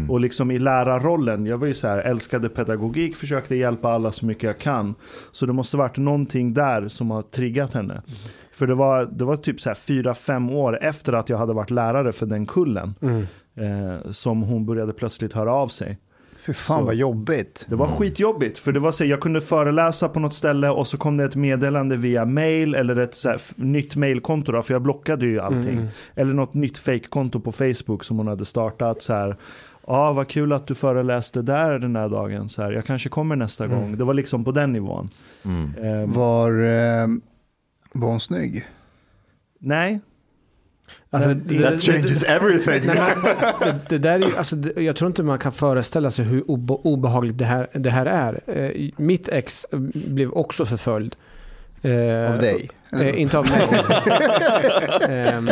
Och 0.08 0.20
liksom 0.20 0.50
i 0.50 0.58
lärarrollen, 0.58 1.46
jag 1.46 1.58
var 1.58 1.66
ju 1.66 1.74
så 1.74 1.88
här, 1.88 1.98
älskade 1.98 2.48
pedagogik, 2.48 3.16
försökte 3.16 3.54
hjälpa 3.56 3.88
alla 3.90 4.12
så 4.12 4.26
mycket 4.26 4.42
jag 4.42 4.58
kan. 4.58 4.94
Så 5.32 5.46
det 5.46 5.52
måste 5.52 5.76
varit 5.76 5.96
någonting 5.96 6.54
där 6.54 6.88
som 6.88 7.10
har 7.10 7.22
triggat 7.22 7.74
henne. 7.74 8.02
För 8.52 8.66
det 8.66 8.74
var, 8.74 9.08
det 9.12 9.24
var 9.24 9.36
typ 9.36 9.60
så 9.60 9.70
här 9.70 9.74
fyra, 9.74 10.14
fem 10.14 10.50
år 10.50 10.78
efter 10.82 11.12
att 11.12 11.28
jag 11.28 11.38
hade 11.38 11.52
varit 11.52 11.70
lärare 11.70 12.12
för 12.12 12.26
den 12.26 12.46
kullen. 12.46 12.94
Eh, 13.54 14.10
som 14.10 14.42
hon 14.42 14.66
började 14.66 14.92
plötsligt 14.92 15.32
höra 15.32 15.52
av 15.52 15.68
sig. 15.68 15.98
Fy 16.50 16.54
fan 16.54 16.84
vad 16.84 16.94
jobbigt. 16.94 17.66
Det 17.68 17.74
var 17.76 17.86
Mm. 17.86 17.98
skitjobbigt 17.98 18.58
för 18.58 18.72
det 18.72 18.80
var 18.80 18.92
så 18.92 19.04
jag 19.04 19.20
kunde 19.20 19.40
föreläsa 19.40 20.08
på 20.08 20.20
något 20.20 20.34
ställe 20.34 20.70
och 20.70 20.86
så 20.86 20.98
kom 20.98 21.16
det 21.16 21.24
ett 21.24 21.36
meddelande 21.36 21.96
via 21.96 22.24
mail 22.24 22.74
eller 22.74 22.96
ett 22.98 23.14
så 23.14 23.28
här, 23.28 23.40
nytt 23.56 23.96
mailkonto 23.96 24.52
då, 24.52 24.62
för 24.62 24.74
jag 24.74 24.82
blockade 24.82 25.26
ju 25.26 25.40
allting. 25.40 25.74
Mm. 25.74 25.86
Eller 26.14 26.34
något 26.34 26.54
nytt 26.54 26.78
fake-konto 26.78 27.40
på 27.40 27.52
Facebook 27.52 28.04
som 28.04 28.16
hon 28.18 28.26
hade 28.28 28.44
startat 28.44 29.02
så 29.02 29.12
här. 29.12 29.36
Ja, 29.86 30.12
vad 30.12 30.28
kul 30.28 30.52
att 30.52 30.66
du 30.66 30.74
föreläste 30.74 31.42
där 31.42 31.78
den 31.78 31.96
här 31.96 32.08
dagen. 32.08 32.48
Så 32.48 32.62
här, 32.62 32.72
jag 32.72 32.84
kanske 32.84 33.08
kommer 33.08 33.36
nästa 33.36 33.64
Mm. 33.64 33.80
gång. 33.80 33.96
Det 33.98 34.04
var 34.04 34.14
liksom 34.14 34.44
på 34.44 34.52
den 34.52 34.72
nivån. 34.72 35.10
Eh, 35.82 36.14
Var, 36.14 36.50
eh, 36.62 37.06
var 37.92 38.08
hon 38.08 38.20
snygg? 38.20 38.64
nej, 39.58 40.00
Alltså, 41.12 41.34
det, 41.34 41.62
that 41.62 41.72
det, 41.72 41.80
changes 41.80 42.22
everything. 42.22 42.86
Nej, 42.86 42.96
men, 43.22 43.34
det, 43.60 43.88
det 43.88 43.98
där 43.98 44.20
är, 44.20 44.38
alltså, 44.38 44.56
det, 44.56 44.82
jag 44.82 44.96
tror 44.96 45.08
inte 45.08 45.22
man 45.22 45.38
kan 45.38 45.52
föreställa 45.52 46.10
sig 46.10 46.24
hur 46.24 46.50
obe, 46.50 46.72
obehagligt 46.72 47.38
det 47.38 47.44
här, 47.44 47.66
det 47.72 47.90
här 47.90 48.06
är. 48.06 48.40
Eh, 48.46 48.90
mitt 48.96 49.28
ex 49.28 49.66
eh, 49.72 49.78
blev 49.92 50.30
också 50.32 50.66
förföljd. 50.66 51.16
Eh, 51.82 52.32
Av 52.32 52.38
dig? 52.38 52.70
Eh, 52.92 53.20
inte 53.20 53.38
av 53.38 53.46
mig. 53.48 53.68
Ehm, 55.08 55.50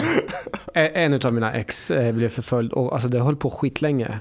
en 0.74 1.14
av 1.14 1.32
mina 1.34 1.52
ex 1.52 1.90
eh, 1.90 2.14
blev 2.14 2.28
förföljd 2.28 2.72
och 2.72 2.92
alltså, 2.92 3.08
det 3.08 3.20
höll 3.20 3.36
på 3.36 3.50
skitlänge. 3.50 4.20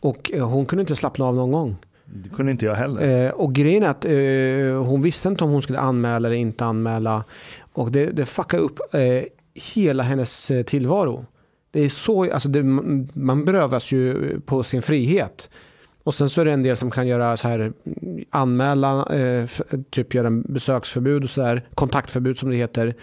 Och 0.00 0.30
eh, 0.34 0.48
hon 0.48 0.66
kunde 0.66 0.80
inte 0.80 0.96
slappna 0.96 1.24
av 1.24 1.34
någon 1.34 1.52
gång. 1.52 1.76
det 2.04 2.28
kunde 2.28 2.52
inte 2.52 2.66
jag 2.66 2.74
heller. 2.74 3.26
Eh, 3.26 3.30
och 3.30 3.54
grejen 3.54 3.82
är 3.82 3.88
att 3.88 4.04
eh, 4.04 4.86
hon 4.88 5.02
visste 5.02 5.28
inte 5.28 5.44
om 5.44 5.50
hon 5.50 5.62
skulle 5.62 5.78
anmäla 5.78 6.28
eller 6.28 6.36
inte 6.36 6.64
anmäla. 6.64 7.24
Och 7.72 7.92
det, 7.92 8.06
det 8.06 8.26
fuckade 8.26 8.62
upp 8.62 8.94
eh, 8.94 9.22
hela 9.54 10.02
hennes 10.02 10.50
eh, 10.50 10.62
tillvaro. 10.62 11.26
Det 11.70 11.80
är 11.84 11.88
så, 11.88 12.32
alltså 12.32 12.48
det, 12.48 12.62
man- 12.62 13.44
berövas 13.44 13.92
ju 13.92 14.40
på 14.40 14.62
sin 14.62 14.82
frihet. 14.82 15.50
Och 16.04 16.14
sen 16.14 16.30
så 16.30 16.40
är 16.40 16.44
det 16.44 16.52
en 16.52 16.62
del 16.62 16.76
som 16.76 16.90
kan 16.90 17.06
göra 17.08 17.36
så 17.36 17.48
här 17.48 17.72
anmälan, 18.30 18.98
anmäla, 19.00 19.40
eh, 19.40 19.48
typ 19.90 20.14
göra 20.14 20.26
en 20.26 20.42
besöksförbud 20.42 21.24
och 21.24 21.30
så 21.30 21.42
här, 21.42 21.62
kontaktförbud 21.74 22.38
som 22.38 22.50
det 22.50 22.56
heter. 22.56 22.94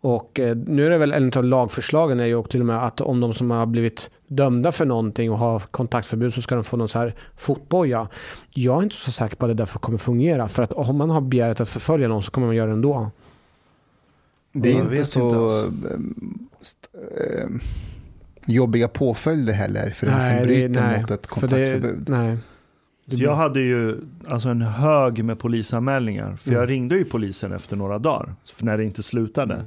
Och 0.00 0.40
eh, 0.40 0.56
nu 0.56 0.86
är 0.86 0.90
det 0.90 0.98
väl 0.98 1.12
en 1.12 1.32
av 1.36 1.44
lagförslagen 1.44 2.20
är 2.20 2.26
ju 2.26 2.34
och 2.34 2.50
till 2.50 2.60
och 2.60 2.66
med 2.66 2.86
att 2.86 3.00
om 3.00 3.20
de 3.20 3.34
som 3.34 3.50
har 3.50 3.66
blivit 3.66 4.10
dömda 4.26 4.72
för 4.72 4.84
någonting 4.86 5.30
och 5.30 5.38
har 5.38 5.58
kontaktförbud 5.60 6.34
så 6.34 6.42
ska 6.42 6.54
de 6.54 6.64
få 6.64 6.76
någon 6.76 6.88
så 6.88 6.98
här 6.98 7.14
fotboja. 7.36 8.08
Jag 8.50 8.78
är 8.78 8.82
inte 8.82 8.96
så 8.96 9.12
säker 9.12 9.36
på 9.36 9.44
att 9.46 9.50
det 9.50 9.54
därför 9.54 9.78
kommer 9.78 9.98
fungera. 9.98 10.48
För 10.48 10.62
att 10.62 10.72
om 10.72 10.96
man 10.96 11.10
har 11.10 11.20
begärt 11.20 11.60
att 11.60 11.68
förfölja 11.68 12.08
någon 12.08 12.22
så 12.22 12.30
kommer 12.30 12.46
man 12.46 12.56
göra 12.56 12.66
det 12.66 12.72
ändå. 12.72 13.10
Det 14.52 14.70
är 14.72 14.74
inte 14.74 14.88
vet 14.90 15.06
så 15.06 15.20
inte, 15.26 15.36
alltså. 15.38 15.72
st- 16.60 16.88
ehm, 17.42 17.60
jobbiga 18.46 18.88
påföljder 18.88 19.52
heller 19.52 19.90
för 19.90 20.06
den 20.06 20.20
som 20.20 20.30
det- 20.36 20.42
bryter 20.44 21.00
mot 21.00 21.10
ett 21.10 21.26
för 21.26 21.48
det- 21.48 21.50
kontaktförbud. 21.50 22.08
nej. 22.08 22.36
Så 23.10 23.16
jag 23.16 23.34
hade 23.34 23.60
ju 23.60 23.96
alltså 24.28 24.48
en 24.48 24.62
hög 24.62 25.24
med 25.24 25.38
polisanmälningar. 25.38 26.36
För 26.36 26.48
Mm. 26.50 26.60
jag 26.60 26.70
ringde 26.70 26.96
ju 26.96 27.04
polisen 27.04 27.52
efter 27.52 27.76
några 27.76 27.98
dagar. 27.98 28.34
För 28.54 28.64
när 28.64 28.76
det 28.78 28.84
inte 28.84 29.02
slutade. 29.02 29.54
Mm. 29.54 29.66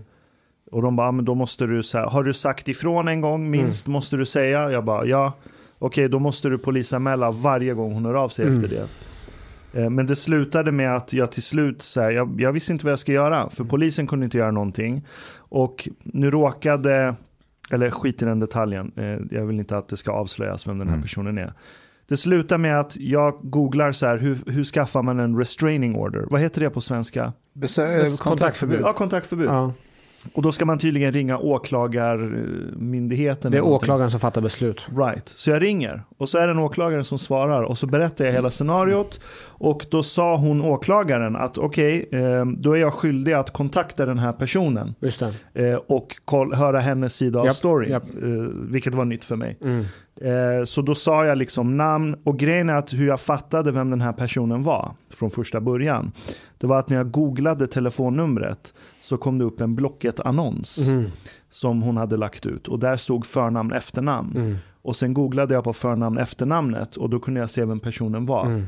Och 0.72 0.82
de 0.82 0.95
bara, 0.95 1.07
"Ah, 1.07 1.12
men 1.12 1.26
då 1.26 1.36
måste 1.36 1.66
du 1.66 1.84
säga, 1.84 2.06
har 2.07 2.24
du 2.24 2.34
sagt 2.34 2.68
ifrån 2.68 3.07
en 3.07 3.22
gång 3.22 3.49
minst 3.49 3.88
måste 3.88 4.18
du 4.18 4.26
säga? 4.26 4.72
Jag 4.72 4.86
bara, 4.86 5.06
ja. 5.06 5.34
Okej, 5.80 6.10
då 6.10 6.20
måste 6.20 6.49
du 6.49 6.57
polisanmäla 6.57 7.32
varje 7.32 7.74
gång 7.74 7.94
hon 7.94 8.06
hör 8.06 8.14
av 8.14 8.30
sig 8.30 8.45
Mm. 8.48 8.64
efter 8.64 8.76
det. 8.78 8.88
Eh, 9.76 9.89
Men 9.89 10.06
det 10.06 10.15
slutade 10.15 10.72
med 10.72 10.95
att 10.95 11.14
jag 11.14 11.31
till 11.31 11.43
slut, 11.43 11.81
så 11.81 12.02
här, 12.02 12.11
jag, 12.11 12.41
jag 12.41 12.52
visste 12.52 12.72
inte 12.72 12.85
vad 12.85 12.91
jag 12.91 12.99
skulle 12.99 13.15
göra. 13.15 13.49
För 13.49 13.64
polisen 13.64 14.07
kunde 14.07 14.26
inte 14.26 14.38
göra 14.38 14.52
någonting. 14.52 15.06
Och 15.38 15.89
nu 16.03 16.31
råkade, 16.31 17.15
eller 17.72 17.89
skit 17.89 18.22
i 18.22 18.26
den 18.26 18.39
detaljen, 18.39 18.91
eh, 18.95 19.18
jag 19.38 19.45
vill 19.45 19.60
inte 19.60 19.77
att 19.77 19.88
det 19.88 19.97
ska 19.97 20.11
avslöjas 20.11 20.68
vem 20.68 20.77
den 20.77 20.88
här 20.88 20.95
Mm. 20.95 21.02
personen 21.03 21.38
är. 21.38 21.53
Det 22.07 22.18
slutar 22.18 22.57
med 22.57 22.80
att 22.80 22.97
jag 22.97 23.39
googlar 23.41 23.91
så 23.91 24.06
här, 24.06 24.18
hur, 24.18 24.39
hur 24.45 24.64
skaffar 24.64 25.02
man 25.03 25.19
en 25.19 25.38
restraining 25.38 25.95
order? 25.95 26.26
Vad 26.30 26.41
heter 26.41 26.61
det 26.61 26.69
på 26.69 26.81
svenska? 26.81 27.34
Besö- 27.53 27.88
Kontaktförbud. 28.18 28.19
kontaktförbud. 28.19 28.81
Ja, 28.84 28.93
kontaktförbud. 28.93 29.47
Ja. 29.47 29.73
Och 30.34 30.41
då 30.41 30.52
ska 30.52 30.65
man 30.65 30.80
tydligen 30.80 31.11
ringa 31.11 31.38
åklagarmyndigheten. 31.38 33.52
Det 33.52 33.57
är 33.57 33.65
åklagaren 33.65 34.11
som 34.11 34.19
fattar 34.19 34.41
beslut. 34.41 34.88
Right. 34.97 35.34
Så 35.35 35.49
jag 35.49 35.61
ringer 35.61 36.03
och 36.18 36.30
så 36.30 36.38
är 36.38 36.47
det 36.47 36.52
en 36.52 36.60
åklagare 36.60 37.03
som 37.03 37.19
svarar 37.19 37.64
och 37.64 37.77
så 37.77 37.88
berättar 37.88 38.26
jag 38.26 38.31
hela 38.31 38.52
scenariot. 38.52 39.19
Och 39.47 39.85
då 39.91 40.03
sa 40.03 40.35
hon 40.35 40.61
åklagaren 40.61 41.35
att 41.35 41.57
okej, 41.57 42.10
eh, 42.11 42.45
då 42.45 42.73
är 42.73 42.77
jag 42.81 42.93
skyldig 42.93 43.34
att 43.34 43.53
kontakta 43.53 44.06
den 44.06 44.19
här 44.19 44.34
personen. 44.34 44.95
Eh, 45.53 45.76
och 45.76 46.15
höra 46.53 46.80
hennes 46.80 47.15
sida 47.15 47.39
av 47.39 47.45
Japp, 47.45 47.56
storyn. 47.56 47.91
japp. 47.91 48.03
Eh, 48.03 48.30
vilket 48.69 48.95
var 48.95 49.06
nytt 49.06 49.26
för 49.26 49.35
mig. 49.35 49.57
Mm. 49.61 49.85
Eh, 50.22 50.64
så 50.66 50.82
då 50.82 50.96
sa 50.96 51.26
jag 51.26 51.38
liksom 51.38 51.78
namn 51.78 52.16
och 52.24 52.40
grejen 52.40 52.70
är 52.70 52.76
att 52.76 52.94
hur 52.94 53.08
jag 53.08 53.20
fattade 53.20 53.72
vem 53.72 53.90
den 53.90 54.02
här 54.02 54.14
personen 54.14 54.64
var 54.64 54.92
från 55.10 55.32
första 55.32 55.62
början. 55.62 56.12
Det 56.58 56.68
var 56.68 56.80
att 56.80 56.90
när 56.90 56.98
jag 56.98 57.12
googlade 57.12 57.68
telefonnumret 57.68 58.74
så 59.02 59.18
kom 59.18 59.38
det 59.38 59.46
upp 59.46 59.62
en 59.62 59.76
Blocket-annons 59.76 60.88
Mm. 60.88 61.06
som 61.50 61.82
hon 61.82 61.98
hade 61.98 62.18
lagt 62.18 62.46
ut 62.46 62.68
och 62.68 62.80
där 62.80 62.98
stod 62.98 63.26
förnamn 63.26 63.74
efternamn. 63.74 64.36
Mm. 64.36 64.58
Och 64.82 64.96
sen 64.96 65.14
googlade 65.14 65.54
jag 65.54 65.64
på 65.64 65.74
förnamn 65.74 66.18
efternamnet 66.18 66.96
och 66.96 67.10
då 67.10 67.20
kunde 67.20 67.40
jag 67.40 67.50
se 67.50 67.66
vem 67.66 67.80
personen 67.80 68.26
var. 68.26 68.46
Mm. 68.46 68.66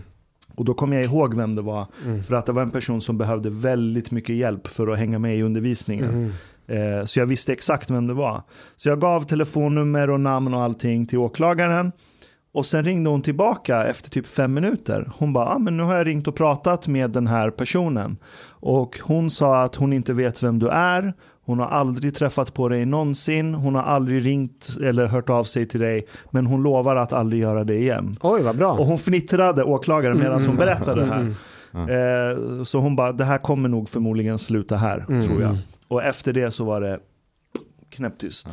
Och 0.56 0.66
då 0.66 0.74
kom 0.74 0.94
jag 0.94 1.04
ihåg 1.06 1.34
vem 1.34 1.56
det 1.56 1.62
var. 1.62 1.86
Mm. 2.06 2.24
För 2.24 2.36
att 2.36 2.46
det 2.46 2.52
var 2.52 2.62
en 2.62 2.72
person 2.72 3.02
som 3.02 3.18
behövde 3.18 3.50
väldigt 3.50 4.12
mycket 4.12 4.36
hjälp 4.36 4.68
för 4.68 4.88
att 4.88 5.00
hänga 5.00 5.20
med 5.20 5.38
i 5.38 5.42
undervisningen. 5.42 6.34
Mm. 6.68 7.00
Eh, 7.00 7.06
så 7.06 7.20
jag 7.20 7.26
visste 7.26 7.54
exakt 7.54 7.92
vem 7.92 8.08
det 8.08 8.14
var. 8.14 8.42
Så 8.76 8.90
jag 8.90 9.00
gav 9.02 9.22
telefonnummer 9.22 10.10
och 10.10 10.20
namn 10.20 10.54
och 10.54 10.62
allting 10.64 11.06
till 11.08 11.18
åklagaren. 11.18 11.92
Och 12.54 12.66
sen 12.66 12.84
ringde 12.84 13.10
hon 13.10 13.22
tillbaka 13.22 13.86
efter 13.88 14.10
typ 14.10 14.28
fem 14.28 14.54
minuter. 14.54 15.12
Hon 15.18 15.34
bara, 15.34 15.46
ah, 15.50 15.60
men 15.60 15.78
nu 15.78 15.84
har 15.84 15.96
jag 15.96 16.08
ringt 16.08 16.28
och 16.28 16.36
pratat 16.36 16.88
med 16.88 17.10
den 17.12 17.28
här 17.28 17.50
personen. 17.50 18.18
Och 18.50 19.00
hon 19.04 19.30
sa 19.30 19.64
att 19.64 19.76
hon 19.76 19.94
inte 19.94 20.14
vet 20.14 20.44
vem 20.44 20.60
du 20.60 20.70
är. 20.70 21.14
Hon 21.46 21.60
har 21.60 21.66
aldrig 21.68 22.16
träffat 22.16 22.54
på 22.54 22.70
dig 22.70 22.86
någonsin. 22.86 23.54
Hon 23.54 23.76
har 23.76 23.82
aldrig 23.82 24.26
ringt 24.26 24.68
eller 24.84 25.06
hört 25.06 25.30
av 25.30 25.44
sig 25.44 25.68
till 25.68 25.80
dig. 25.80 26.06
Men 26.32 26.46
hon 26.46 26.64
lovar 26.64 26.96
att 26.96 27.14
aldrig 27.14 27.42
göra 27.42 27.64
det 27.64 27.76
igen. 27.76 28.18
Oj, 28.22 28.42
vad 28.44 28.58
bra. 28.58 28.72
Och 28.72 28.86
hon 28.86 28.98
fnittrade 28.98 29.64
åklagaren 29.64 30.18
medan 30.20 30.46
hon 30.46 30.56
berättade 30.56 31.02
det 31.02 31.08
här. 31.08 31.36
Mm. 31.74 31.90
Eh, 32.58 32.64
så 32.64 32.80
hon 32.80 32.96
bara, 32.96 33.12
det 33.12 33.26
här 33.26 33.38
kommer 33.38 33.70
nog 33.70 33.90
förmodligen 33.90 34.38
sluta 34.40 34.78
här, 34.78 35.06
Mm. 35.10 35.28
tror 35.28 35.42
jag. 35.42 35.58
Och 35.88 36.04
efter 36.04 36.34
det 36.34 36.52
så 36.52 36.64
var 36.64 36.82
det 36.82 37.00
knäpptyst. 37.90 38.48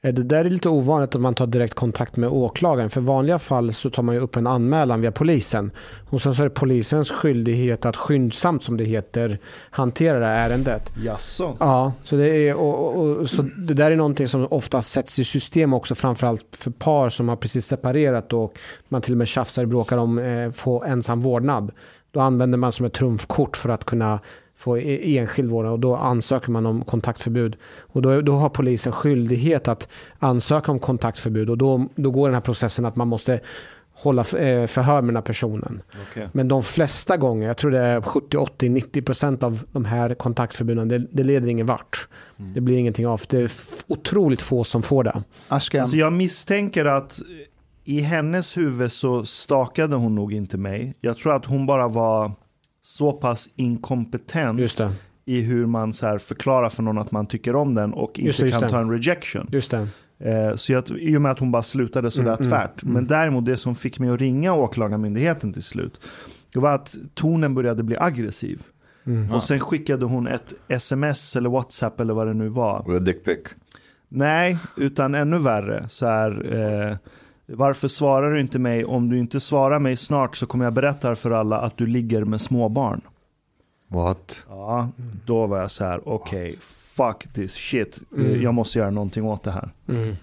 Eh, 0.00 0.14
Det 0.14 0.22
där 0.22 0.44
är 0.44 0.50
lite 0.50 0.68
ovanligt 0.68 1.14
att 1.14 1.20
man 1.20 1.34
tar 1.34 1.46
direkt 1.46 1.74
kontakt 1.74 2.16
med 2.16 2.28
åklagaren. 2.28 2.90
För 2.90 3.00
i 3.00 3.04
vanliga 3.04 3.38
fall 3.38 3.72
så 3.72 3.90
tar 3.90 4.02
man 4.02 4.14
ju 4.14 4.20
upp 4.20 4.36
en 4.36 4.46
anmälan 4.46 5.00
via 5.00 5.12
polisen. 5.12 5.70
Och 6.10 6.22
sen 6.22 6.34
så 6.34 6.42
är 6.42 6.48
det 6.48 6.54
polisens 6.54 7.10
skyldighet 7.10 7.84
att 7.84 7.96
skyndsamt, 7.96 8.62
som 8.62 8.76
det 8.76 8.84
heter, 8.84 9.38
hantera 9.70 10.18
det 10.18 10.26
här 10.26 10.50
ärendet. 10.50 10.92
Jaså? 11.04 11.56
Ja, 11.60 11.92
så 12.04 12.16
det, 12.16 12.28
är, 12.28 12.54
och, 12.54 12.96
och, 12.96 13.16
och, 13.16 13.30
så 13.30 13.42
det 13.42 13.74
där 13.74 13.90
är 13.90 13.96
någonting 13.96 14.28
som 14.28 14.46
ofta 14.50 14.82
sätts 14.82 15.18
i 15.18 15.24
system 15.24 15.72
också, 15.72 15.94
framförallt 15.94 16.56
för 16.56 16.70
par 16.70 17.10
som 17.10 17.28
har 17.28 17.36
precis 17.36 17.66
separerat 17.66 18.32
och 18.32 18.58
man 18.88 19.02
till 19.02 19.12
och 19.12 19.18
med 19.18 19.28
tjafsar 19.28 19.62
och 19.62 19.68
bråkar 19.68 19.98
om 19.98 20.18
eh, 20.18 20.50
få 20.50 20.84
ensam 20.84 21.20
vårdnad. 21.20 21.72
Då 22.12 22.20
använder 22.20 22.58
man 22.58 22.72
som 22.72 22.86
ett 22.86 22.92
trumfkort 22.92 23.56
för 23.56 23.68
att 23.68 23.84
kunna 23.84 24.20
få 24.60 24.78
e- 24.78 25.18
enskild 25.18 25.50
vårdnad 25.50 25.72
och 25.72 25.80
då 25.80 25.96
ansöker 25.96 26.50
man 26.50 26.66
om 26.66 26.84
kontaktförbud. 26.84 27.56
Och 27.80 28.02
då, 28.02 28.20
då 28.20 28.32
har 28.32 28.48
polisen 28.48 28.92
skyldighet 28.92 29.68
att 29.68 29.88
ansöka 30.18 30.72
om 30.72 30.78
kontaktförbud 30.78 31.50
och 31.50 31.58
då, 31.58 31.86
då 31.94 32.10
går 32.10 32.28
den 32.28 32.34
här 32.34 32.40
processen 32.40 32.84
att 32.84 32.96
man 32.96 33.08
måste 33.08 33.40
hålla 33.92 34.20
eh, 34.20 34.66
förhör 34.66 35.02
med 35.02 35.08
den 35.08 35.16
här 35.16 35.22
personen. 35.22 35.82
Okej. 36.10 36.28
Men 36.32 36.48
de 36.48 36.62
flesta 36.62 37.16
gånger, 37.16 37.46
jag 37.46 37.56
tror 37.56 37.70
det 37.70 37.78
är 37.78 38.00
70, 38.00 38.36
80, 38.36 38.68
90 38.68 39.02
procent 39.02 39.42
av 39.42 39.64
de 39.72 39.84
här 39.84 40.14
kontaktförbuden, 40.14 40.88
det, 40.88 40.98
det 40.98 41.22
leder 41.22 41.48
ingen 41.48 41.66
vart. 41.66 42.08
Det 42.36 42.60
blir 42.60 42.76
ingenting 42.76 43.06
av. 43.06 43.22
Det 43.28 43.38
är 43.38 43.50
otroligt 43.86 44.42
få 44.42 44.64
som 44.64 44.82
får 44.82 45.04
det. 45.04 45.22
Ashkan, 45.48 45.80
Alltså 45.80 45.96
jag 45.96 46.12
misstänker 46.12 46.84
att 46.84 47.20
i 47.84 48.00
hennes 48.00 48.56
huvud 48.56 48.92
så 48.92 49.24
stakade 49.24 49.96
hon 49.96 50.14
nog 50.14 50.32
inte 50.32 50.56
mig. 50.58 50.94
Jag 51.00 51.16
tror 51.16 51.36
att 51.36 51.46
hon 51.46 51.66
bara 51.66 51.88
var 51.88 52.32
så 52.82 53.12
pass 53.12 53.48
inkompetent 53.56 54.60
Just 54.60 54.78
det. 54.78 54.92
i 55.24 55.40
hur 55.40 55.66
man 55.66 55.92
så 55.92 56.06
här 56.06 56.18
förklarar 56.18 56.68
för 56.68 56.82
någon 56.82 56.98
att 56.98 57.10
man 57.10 57.26
tycker 57.26 57.56
om 57.56 57.74
den 57.74 57.92
och 57.92 58.10
inte 58.18 58.26
Just 58.26 58.38
det, 58.40 58.46
just 58.46 58.54
kan 58.54 58.62
det. 58.62 58.68
ta 58.68 58.80
en 58.80 58.90
rejection. 58.90 59.48
Just 59.52 59.70
det. 59.70 59.88
Eh, 60.18 60.54
Så 60.54 60.72
jag, 60.72 60.90
i 60.90 61.16
och 61.16 61.22
med 61.22 61.32
att 61.32 61.38
hon 61.38 61.50
bara 61.50 61.62
slutade 61.62 62.10
sådär 62.10 62.28
Mm, 62.28 62.38
mm, 62.40 62.50
tvärt. 62.50 62.82
Men 62.82 63.06
däremot 63.06 63.44
det 63.44 63.56
som 63.56 63.74
fick 63.74 63.98
mig 63.98 64.10
att 64.10 64.20
ringa 64.20 64.54
åklagarmyndigheten 64.54 65.52
till 65.52 65.62
slut. 65.62 66.00
Det 66.52 66.58
var 66.60 66.74
att 66.74 66.94
tonen 67.14 67.54
började 67.54 67.82
bli 67.82 67.96
aggressiv. 67.98 68.62
Mm. 69.06 69.32
Och 69.32 69.42
sen 69.44 69.60
skickade 69.60 70.04
hon 70.04 70.26
ett 70.26 70.54
sms 70.68 71.36
eller 71.36 71.50
WhatsApp 71.50 72.00
eller 72.00 72.14
vad 72.14 72.26
det 72.26 72.34
nu 72.34 72.48
var. 72.48 72.84
With 72.86 72.96
a 72.96 73.00
dick 73.00 73.24
pic. 73.24 73.38
Nej, 74.08 74.58
utan 74.76 75.14
ännu 75.14 75.38
värre. 75.38 75.84
Så 75.88 76.06
här, 76.06 76.54
eh, 76.90 76.96
varför 77.56 77.88
svarar 77.88 78.30
du 78.32 78.40
inte 78.40 78.58
mig? 78.58 78.84
Om 78.84 79.08
du 79.08 79.18
inte 79.18 79.40
svarar 79.40 79.78
mig 79.78 79.96
snart 79.96 80.36
så 80.36 80.46
kommer 80.46 80.64
jag 80.64 80.72
berätta 80.74 81.14
för 81.14 81.30
alla 81.30 81.58
att 81.60 81.76
du 81.76 81.86
ligger 81.86 82.24
med 82.24 82.40
småbarn. 82.40 83.00
What? 83.88 84.46
Ja, 84.48 84.88
då 85.26 85.46
var 85.46 85.58
jag 85.58 85.70
så 85.70 85.84
här, 85.84 86.08
okej, 86.08 86.56
fuck 86.96 87.32
this 87.34 87.52
shit. 87.54 88.00
Mm. 88.16 88.42
Jag 88.42 88.54
måste 88.54 88.78
göra 88.78 88.90
någonting 88.90 89.24
åt 89.24 89.42
det 89.42 89.50
här. 89.50 89.70
Mm. 89.88 90.16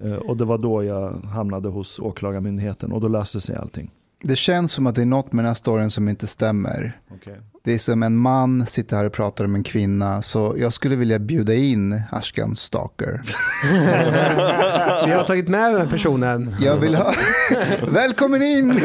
Eh, 0.00 0.14
Och 0.14 0.36
det 0.36 0.44
var 0.44 0.58
då 0.58 0.84
jag 0.84 1.10
hamnade 1.24 1.68
hos 1.68 1.98
åklagarmyndigheten 1.98 2.92
och 2.92 3.00
då 3.00 3.08
löste 3.08 3.40
sig 3.40 3.56
allting. 3.56 3.90
Det 4.22 4.36
känns 4.36 4.72
som 4.72 4.86
att 4.86 4.94
det 4.94 5.02
är 5.02 5.06
något 5.06 5.32
med 5.32 5.44
den 5.44 5.50
här 5.50 5.54
storyn 5.54 5.90
som 5.90 6.08
inte 6.08 6.26
stämmer. 6.26 7.00
Okay. 7.14 7.34
Det 7.64 7.74
är 7.74 7.78
som 7.78 8.02
en 8.02 8.16
man 8.16 8.66
sitter 8.66 8.96
här 8.96 9.04
och 9.04 9.12
pratar 9.12 9.44
om 9.44 9.54
en 9.54 9.62
kvinna, 9.62 10.22
så 10.22 10.54
jag 10.58 10.72
skulle 10.72 10.96
vilja 10.96 11.18
bjuda 11.18 11.54
in 11.54 12.02
Ashkan 12.10 12.56
Stalker. 12.56 13.20
Vi 15.06 15.12
har 15.12 15.24
tagit 15.24 15.48
med 15.48 15.72
den 15.72 15.80
här 15.80 15.88
personen. 15.88 16.56
Jag 16.60 16.76
vill 16.76 16.94
ha... 16.94 17.14
Välkommen 17.88 18.42
in! 18.42 18.70
Uh, 18.70 18.78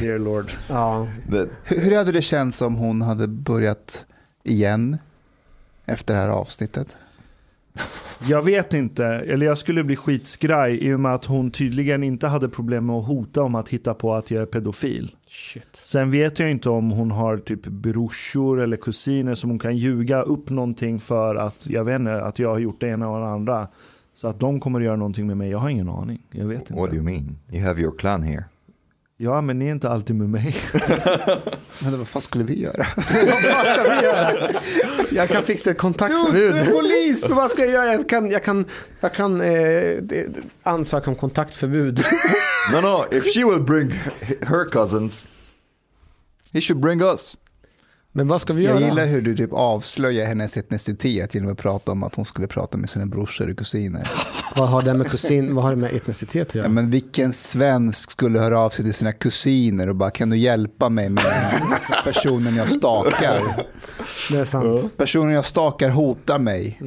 dear 0.00 0.18
lord. 0.18 0.52
Ja. 0.68 1.08
Hur 1.64 1.96
hade 1.96 2.12
det 2.12 2.22
känts 2.22 2.62
om 2.62 2.74
hon 2.74 3.02
hade 3.02 3.26
börjat 3.26 4.04
igen 4.44 4.98
efter 5.86 6.14
det 6.14 6.20
här 6.20 6.28
avsnittet? 6.28 6.96
Jag 8.28 8.42
vet 8.42 8.74
inte, 8.74 9.04
eller 9.06 9.46
jag 9.46 9.58
skulle 9.58 9.84
bli 9.84 9.96
skitskraj 9.96 10.74
i 10.76 10.92
och 10.92 11.00
med 11.00 11.14
att 11.14 11.24
hon 11.24 11.50
tydligen 11.50 12.02
inte 12.02 12.26
hade 12.26 12.48
problem 12.48 12.86
med 12.86 12.96
att 12.96 13.06
hota 13.06 13.42
om 13.42 13.54
att 13.54 13.68
hitta 13.68 13.94
på 13.94 14.14
att 14.14 14.30
jag 14.30 14.42
är 14.42 14.46
pedofil. 14.46 15.14
Shit. 15.26 15.62
Sen 15.82 16.10
vet 16.10 16.38
jag 16.38 16.50
inte 16.50 16.70
om 16.70 16.90
hon 16.90 17.10
har 17.10 17.36
typ 17.36 17.66
brorsor 17.66 18.60
eller 18.60 18.76
kusiner 18.76 19.34
som 19.34 19.50
hon 19.50 19.58
kan 19.58 19.76
ljuga 19.76 20.22
upp 20.22 20.50
någonting 20.50 21.00
för 21.00 21.34
att 21.34 21.66
jag 21.66 21.84
vet 21.84 22.00
inte, 22.00 22.22
att 22.22 22.38
jag 22.38 22.48
har 22.48 22.58
gjort 22.58 22.80
det 22.80 22.88
ena 22.88 23.08
och 23.08 23.20
det 23.20 23.26
andra. 23.26 23.68
Så 24.14 24.28
att 24.28 24.40
de 24.40 24.60
kommer 24.60 24.80
att 24.80 24.84
göra 24.86 24.96
någonting 24.96 25.26
med 25.26 25.36
mig, 25.36 25.50
jag 25.50 25.58
har 25.58 25.68
ingen 25.68 25.88
aning. 25.88 26.22
Jag 26.32 26.46
vet 26.46 26.70
what 26.70 26.76
do 26.76 26.84
inte. 26.84 26.96
you 26.96 27.04
mean? 27.04 27.38
You 27.52 27.62
have 27.64 27.80
your 27.80 27.98
clan 27.98 28.22
here. 28.22 28.44
Ja, 29.18 29.40
men 29.40 29.58
ni 29.58 29.66
är 29.66 29.72
inte 29.72 29.88
alltid 29.88 30.16
med 30.16 30.28
mig. 30.28 30.56
Men 31.82 31.98
vad 31.98 32.08
fan 32.08 32.22
skulle 32.22 32.44
vi 32.44 32.60
göra? 32.62 32.86
Vad 32.96 33.42
fan 33.42 33.64
ska 33.64 33.82
vi 33.82 34.02
göra? 34.06 34.50
Jag 35.10 35.28
kan 35.28 35.42
fixa 35.42 35.70
ett 35.70 35.78
kontaktförbud. 35.78 36.54
Du, 36.54 36.58
du 36.58 36.58
är 36.58 36.72
polis! 36.72 37.30
Vad 37.36 37.50
ska 37.50 37.62
jag 37.64 37.72
göra? 37.72 37.92
Jag 37.92 38.08
kan, 38.08 38.30
jag 38.30 38.44
kan, 38.44 38.64
jag 39.00 39.14
kan 39.14 39.40
eh, 39.40 39.98
ansöka 40.62 41.10
om 41.10 41.16
kontaktförbud. 41.16 42.04
No, 42.72 42.80
no. 42.80 43.04
If 43.16 43.24
she 43.34 43.44
will 43.44 43.62
bring 43.62 43.90
her 44.40 44.70
cousins, 44.70 45.28
he 46.52 46.60
should 46.60 46.80
bring 46.80 47.00
us. 47.00 47.36
Men 48.16 48.28
vad 48.28 48.40
ska 48.40 48.52
vi 48.52 48.64
Jag 48.64 48.80
göra? 48.80 48.88
gillar 48.88 49.06
hur 49.06 49.22
du 49.22 49.36
typ 49.36 49.52
avslöjar 49.52 50.26
hennes 50.26 50.56
etnicitet 50.56 51.34
genom 51.34 51.52
att 51.52 51.58
prata 51.58 51.92
om 51.92 52.02
att 52.02 52.14
hon 52.14 52.24
skulle 52.24 52.46
prata 52.46 52.76
med 52.76 52.90
sina 52.90 53.06
brorsor 53.06 53.50
och 53.50 53.58
kusiner. 53.58 54.08
Vad 54.56 54.68
har 54.68 54.82
det 54.82 54.94
med 54.94 55.10
kusin, 55.10 55.54
vad 55.54 55.64
har 55.64 55.70
det 55.70 55.76
med 55.76 55.92
etnicitet 55.94 56.48
att 56.48 56.54
Ja, 56.54 56.58
göra? 56.58 56.68
men 56.68 56.90
vilken 56.90 57.32
svensk 57.32 58.10
skulle 58.10 58.38
höra 58.38 58.58
av 58.60 58.70
sig 58.70 58.84
till 58.84 58.94
sina 58.94 59.12
kusiner 59.12 59.88
och 59.88 59.96
bara 59.96 60.10
kan 60.10 60.30
du 60.30 60.36
hjälpa 60.36 60.88
mig 60.88 61.08
med 61.08 61.24
personen 62.04 62.56
jag 62.56 62.68
stakar? 62.68 63.40
Det 64.30 64.38
är 64.38 64.44
sant. 64.44 64.96
Personen 64.96 65.32
jag 65.32 65.44
stakar 65.46 65.88
hotar 65.90 66.38
mig. 66.38 66.78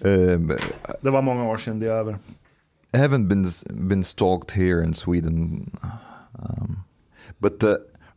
Um, 0.00 0.52
Det 1.00 1.10
var 1.10 1.22
många 1.22 1.44
år 1.44 1.56
sedan, 1.56 1.80
det 1.80 1.86
är 1.86 1.90
över. 1.90 2.18
I 2.94 2.96
haven't 2.96 3.28
been 3.28 3.46
been 3.88 4.04
stalked 4.04 4.50
here 4.62 4.84
in 4.84 4.94
Sweden, 4.94 5.70
um, 6.32 6.78
but 7.38 7.64
uh, 7.64 7.70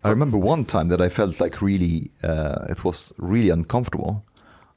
I 0.06 0.10
remember 0.10 0.38
one 0.38 0.66
time 0.66 0.90
that 0.90 1.00
I 1.00 1.08
felt 1.08 1.40
like 1.40 1.62
really 1.62 2.12
uh, 2.24 2.66
it 2.70 2.84
was 2.84 3.14
really 3.18 3.50
uncomfortable. 3.50 4.26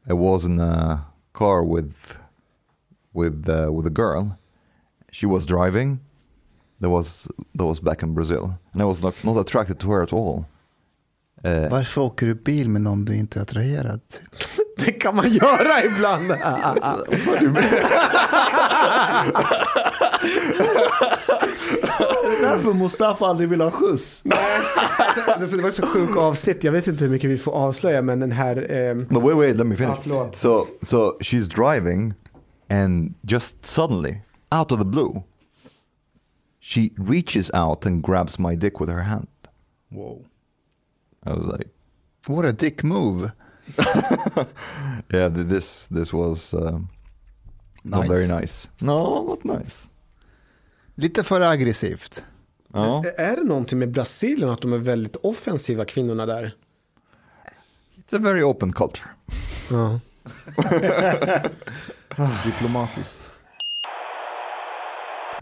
I 0.08 0.12
was 0.12 0.44
in 0.44 0.60
a 0.60 1.04
car 1.32 1.64
with 1.64 2.16
with 3.12 3.48
uh, 3.48 3.72
with 3.72 3.86
a 3.86 3.90
girl. 3.90 4.38
She 5.10 5.26
was 5.26 5.44
driving. 5.44 6.00
That 6.80 6.90
was 6.90 7.28
that 7.54 7.64
was 7.64 7.80
back 7.80 8.02
in 8.02 8.14
Brazil, 8.14 8.58
and 8.72 8.82
I 8.82 8.84
was 8.84 9.02
not 9.02 9.24
not 9.24 9.36
attracted 9.38 9.80
to 9.80 9.90
her 9.90 10.02
at 10.02 10.12
all. 10.12 10.46
Uh, 11.46 11.68
Varför 11.70 12.00
åker 12.00 12.26
du 12.26 12.34
bil 12.34 12.68
med 12.68 12.82
någon 12.82 13.04
du 13.04 13.16
inte 13.16 13.38
är 13.38 13.42
attraherad 13.42 14.00
till? 14.08 14.28
Det 14.86 14.92
kan 14.92 15.16
man 15.16 15.28
göra 15.28 15.84
ibland. 15.84 16.32
därför 22.40 22.72
Mustafa 22.74 23.26
aldrig 23.26 23.48
vill 23.48 23.60
ha 23.60 23.70
skjuts. 23.70 24.24
Alltså, 25.28 25.56
det 25.56 25.62
var 25.62 25.70
så 25.70 25.86
sjuk 25.86 26.16
avsnitt, 26.16 26.64
jag 26.64 26.72
vet 26.72 26.86
inte 26.86 27.04
hur 27.04 27.10
mycket 27.10 27.30
vi 27.30 27.38
får 27.38 27.52
avslöja 27.52 28.02
men 28.02 28.20
den 28.20 28.32
här... 28.32 28.66
ehm, 28.70 29.04
But 29.04 29.22
wait, 29.22 29.36
wait, 29.36 29.56
let 29.56 29.66
me 29.66 29.76
finish. 29.76 29.96
Förlåt. 30.02 30.36
so, 30.36 30.66
so 30.82 31.18
she's 31.20 31.48
driving, 31.48 32.14
and 32.68 33.14
just 33.22 33.66
suddenly, 33.66 34.20
out 34.50 34.72
of 34.72 34.78
the 34.78 34.84
blue, 34.84 35.22
she 36.60 36.90
reaches 36.98 37.50
out 37.54 37.86
and 37.86 38.06
grabs 38.06 38.38
my 38.38 38.56
dick 38.56 38.80
with 38.80 38.92
her 38.92 39.02
hand. 39.02 39.26
Wow. 39.90 40.18
I 41.26 41.32
was 41.32 41.46
like, 41.58 41.68
What 42.26 42.44
a 42.44 42.52
dick 42.52 42.82
move. 42.84 43.30
yeah, 45.12 45.28
th- 45.34 45.48
this 45.48 45.88
this 45.88 46.12
was 46.12 46.54
um, 46.54 46.88
not 47.82 48.00
Nice. 48.06 48.08
very 48.14 48.40
nice. 48.40 48.68
No, 48.80 49.22
not 49.24 49.44
nice. 49.44 49.88
Lite 50.94 51.24
för 51.24 51.40
aggressivt. 51.40 52.24
Ja. 52.72 53.04
Är 53.16 53.36
det 53.36 53.42
någonting 53.44 53.78
med 53.78 53.90
Brasilien 53.90 54.50
att 54.50 54.60
de 54.62 54.72
är 54.72 54.78
väldigt 54.78 55.16
offensiva 55.16 55.84
kvinnorna 55.84 56.26
där? 56.26 56.54
It's 57.96 58.16
a 58.16 58.18
very 58.18 58.42
open 58.42 58.72
culture. 58.72 59.10
Ja. 59.70 60.00
Diplomatiskt. 62.44 63.20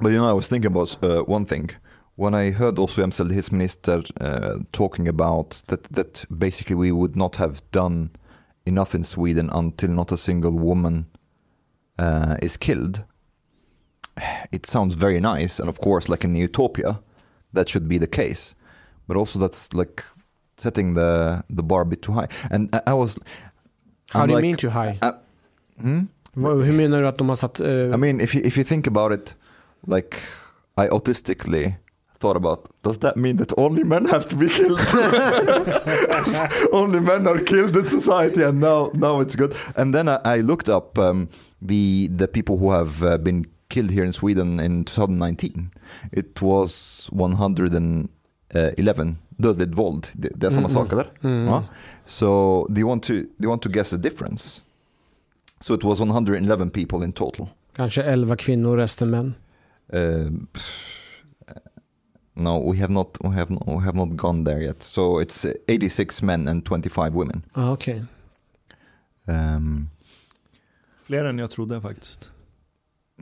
But 0.01 0.11
you 0.12 0.19
know, 0.19 0.31
I 0.31 0.35
was 0.35 0.48
thinking 0.48 0.70
about 0.73 0.98
uh, 1.02 1.23
one 1.27 1.47
thing. 1.47 1.70
When 2.16 2.35
I 2.35 2.51
heard 2.53 2.78
also 2.78 3.01
jämställdhetsminister 3.01 4.05
uh, 4.20 4.62
talking 4.70 5.09
about 5.09 5.62
that, 5.66 5.82
that 5.95 6.24
basically 6.28 6.77
we 6.77 6.93
would 6.93 7.16
not 7.16 7.36
have 7.36 7.55
done 7.73 8.11
enough 8.66 8.95
in 8.95 9.05
Sweden 9.05 9.51
until 9.53 9.91
not 9.91 10.12
a 10.12 10.16
single 10.16 10.53
woman 10.53 11.07
uh, 11.99 12.36
is 12.43 12.57
killed. 12.57 13.03
It 14.53 14.66
sounds 14.66 14.95
very 14.95 15.20
nice, 15.20 15.59
and 15.62 15.69
of 15.69 15.78
course, 15.81 16.09
like 16.12 16.24
in 16.28 16.36
utopia, 16.36 17.01
that 17.53 17.69
should 17.69 17.89
be 17.89 17.99
the 17.99 18.07
case. 18.07 18.55
But 19.09 19.16
also, 19.16 19.39
that's 19.41 19.73
like 19.74 20.03
setting 20.57 20.95
the 20.95 21.43
the 21.57 21.62
bar 21.62 21.81
a 21.82 21.86
bit 21.86 22.03
too 22.03 22.12
high. 22.12 22.28
And 22.51 22.69
I, 22.74 22.91
I 22.91 22.95
was. 22.95 23.19
How 24.11 24.20
I'm 24.23 24.28
do 24.28 24.35
you 24.35 24.41
mean 24.43 24.57
too 24.57 24.70
high? 24.70 24.99
Uh, 25.03 25.12
hmm? 25.82 26.01
Vad- 26.35 26.65
Hur 26.65 26.73
menar 26.73 27.01
du 27.03 27.09
att 27.09 27.19
de 27.19 27.28
har 27.28 27.36
satt... 27.36 27.61
eh, 27.61 27.95
I 27.95 27.97
mean, 27.97 28.20
if 28.20 28.35
you 28.35 28.43
if 28.45 28.57
you 28.59 28.65
think 28.65 28.86
about 28.86 29.12
it, 29.12 29.35
like 29.86 30.16
I 30.77 30.89
autistically 30.89 31.74
thought 32.25 32.37
about, 32.37 32.59
does 32.83 32.99
that 32.99 33.17
mean 33.17 33.37
that 33.37 33.53
only 33.57 33.85
men 33.85 34.05
have 34.07 34.25
to 34.29 34.37
be 34.37 34.49
killed? 34.49 34.81
only 36.73 37.01
men 37.01 37.27
are 37.27 37.45
killed 37.45 37.77
in 37.77 37.85
society, 38.01 38.45
and 38.45 38.61
now 38.61 38.91
now 38.95 39.21
it's 39.23 39.37
good. 39.37 39.55
And 39.77 39.95
then 39.95 40.09
I, 40.09 40.19
I 40.39 40.43
looked 40.43 40.69
up 40.69 40.99
um, 40.99 41.29
the 41.69 42.09
the 42.19 42.27
people 42.27 42.57
who 42.57 42.71
have 42.71 43.03
uh, 43.03 43.19
been 43.19 43.47
killed 43.69 43.91
here 43.91 44.05
in 44.07 44.13
Sweden 44.13 44.61
in 44.61 44.85
2019. 44.85 45.71
It 46.13 46.43
was 46.43 47.09
111 47.13 48.09
dödligt 49.37 49.75
våld. 49.75 50.09
Det, 50.13 50.29
det 50.35 50.47
är 50.47 50.51
samma 50.51 50.69
Mm, 50.69 50.75
sak 50.75 50.93
eller? 50.93 51.07
mm. 51.23 51.47
Ja. 51.47 51.65
So 52.05 52.27
do 52.71 52.81
you 52.81 52.89
want 52.89 53.03
to 53.03 53.13
do 53.13 53.27
you 53.43 53.51
want 53.51 53.63
to 53.63 53.69
guess 53.69 53.91
the 53.91 53.97
difference? 53.97 54.61
So 55.61 55.75
it 55.75 55.85
was 55.85 56.01
111 56.01 56.71
people 56.71 57.05
in 57.05 57.13
total. 57.13 57.49
Kanske 57.77 58.03
11 58.03 58.37
kvinnor, 58.37 58.77
resten 58.77 59.11
män. 59.11 59.35
Uh, 59.95 60.31
no, 62.35 62.73
we 62.73 62.78
have 62.81 62.93
not. 62.93 63.16
We 63.20 63.28
have. 63.28 63.51
No, 63.52 63.62
we 63.66 63.85
have 63.85 63.97
not 63.97 64.09
gone 64.16 64.44
there 64.44 64.62
yet. 64.62 64.82
So 64.82 65.20
it's 65.23 65.44
uh, 65.44 65.52
86 65.69 66.23
men 66.23 66.48
and 66.48 66.65
25 66.69 67.11
women. 67.15 67.43
Ja, 67.55 67.73
okej. 67.73 68.05
Um, 69.27 69.89
Fler 71.06 71.24
än 71.24 71.39
jag 71.39 71.51
trodde 71.51 71.81
faktiskt. 71.81 72.31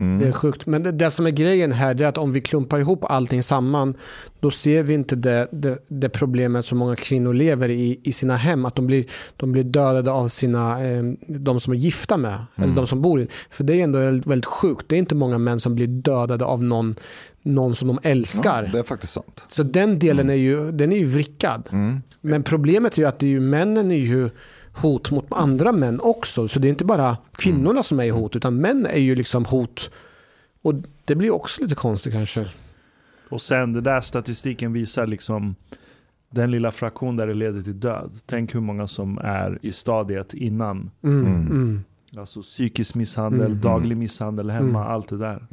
mm, 0.00 0.18
Det 0.18 0.26
är 0.28 0.32
sjukt. 0.32 0.66
Men 0.66 0.82
det, 0.82 0.92
det 0.92 1.10
som 1.10 1.26
är 1.26 1.30
grejen 1.30 1.72
här 1.72 1.94
det 1.94 2.04
är 2.04 2.08
att 2.08 2.18
om 2.18 2.32
vi 2.32 2.40
klumpar 2.40 2.78
ihop 2.78 3.04
allting 3.04 3.42
samman 3.42 3.94
då 4.40 4.50
ser 4.50 4.82
vi 4.82 4.94
inte 4.94 5.16
det, 5.16 5.48
det, 5.52 5.78
det 5.88 6.08
problemet 6.08 6.66
som 6.66 6.78
många 6.78 6.96
kvinnor 6.96 7.34
lever 7.34 7.68
i 7.68 8.00
i 8.04 8.12
sina 8.12 8.36
hem. 8.36 8.64
Att 8.64 8.74
de 8.74 8.86
blir, 8.86 9.06
de 9.36 9.52
blir 9.52 9.64
dödade 9.64 10.10
av 10.12 10.28
sina, 10.28 10.84
eh, 10.84 11.02
de 11.28 11.60
som 11.60 11.72
är 11.72 11.76
gifta 11.76 12.16
med. 12.16 12.44
Eller 12.56 12.74
de 12.74 12.86
som 12.86 13.02
bor 13.02 13.20
i. 13.20 13.28
För 13.50 13.64
det 13.64 13.80
är 13.80 13.84
ändå 13.84 13.98
väldigt, 13.98 14.26
väldigt 14.26 14.46
sjukt. 14.46 14.88
Det 14.88 14.96
är 14.96 14.98
inte 14.98 15.14
många 15.14 15.38
män 15.38 15.60
som 15.60 15.74
blir 15.74 15.86
dödade 15.86 16.44
av 16.44 16.62
någon, 16.64 16.94
någon 17.42 17.74
som 17.76 17.88
de 17.88 17.98
älskar. 18.02 18.62
ja, 18.64 18.72
det 18.72 18.78
är 18.78 18.82
faktiskt 18.82 19.12
sant. 19.12 19.44
Så 19.48 19.62
den 19.62 19.98
delen 19.98 20.30
är 20.30 20.34
ju, 20.34 20.72
den 20.72 20.92
är 20.92 20.96
ju 20.96 21.06
vrickad. 21.06 21.68
Mm. 21.72 22.02
Men 22.20 22.42
problemet 22.42 22.98
är 22.98 23.02
ju 23.02 23.08
att 23.08 23.18
det 23.18 23.26
är 23.26 23.30
ju, 23.30 23.40
männen 23.40 23.90
är 23.90 23.96
ju 23.96 24.30
hot 24.74 25.10
mot 25.10 25.26
andra 25.30 25.72
män 25.72 26.00
också. 26.00 26.48
Så 26.48 26.58
det 26.58 26.68
är 26.68 26.70
inte 26.70 26.84
bara 26.84 27.16
kvinnorna 27.36 27.82
som 27.82 28.00
är 28.00 28.04
i 28.04 28.08
hot, 28.10 28.36
utan 28.36 28.56
män 28.56 28.86
är 28.86 29.00
ju 29.00 29.14
liksom 29.14 29.44
hot. 29.44 29.90
Och 30.62 30.74
det 31.04 31.14
blir 31.14 31.30
också 31.30 31.62
lite 31.62 31.74
konstigt 31.74 32.12
kanske. 32.12 32.46
Och 33.28 33.42
sen 33.42 33.72
det 33.72 33.80
där 33.80 34.00
statistiken 34.00 34.72
visar 34.72 35.06
liksom 35.06 35.54
den 36.30 36.50
lilla 36.50 36.70
fraktion 36.70 37.16
där 37.16 37.26
det 37.26 37.34
leder 37.34 37.62
till 37.62 37.80
död. 37.80 38.10
Tänk 38.26 38.54
hur 38.54 38.60
många 38.60 38.88
som 38.88 39.18
är 39.18 39.58
i 39.62 39.72
stadiet 39.72 40.34
innan. 40.34 40.90
Mm, 41.02 41.26
Mm. 41.26 41.46
mm. 41.46 41.84
Alltså 42.16 42.42
psykisk 42.42 42.94
misshandel, 42.94 43.46
Mm. 43.46 43.60
daglig 43.60 43.96
misshandel 43.96 44.50
hemma, 44.50 44.80
Mm. 44.80 44.92
allt 44.92 45.08
det 45.08 45.18
där. 45.18 45.46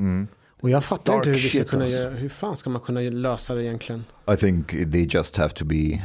Och 0.61 0.69
jag 0.69 0.83
fattar 0.83 1.15
inte 1.15 1.29
hur 1.29 1.37
vi 1.37 1.49
ska 1.49 1.63
kunna 1.63 1.83
alltså. 1.83 1.97
göra, 1.97 2.09
hur 2.09 2.29
fan 2.29 2.55
ska 2.55 2.69
man 2.69 2.81
kunna 2.81 2.99
lösa 2.99 3.55
det 3.55 3.63
egentligen? 3.63 4.03
I 4.33 4.35
think 4.37 4.69
they 4.69 5.07
just 5.11 5.37
have 5.37 5.49
to 5.49 5.65
be. 5.65 6.01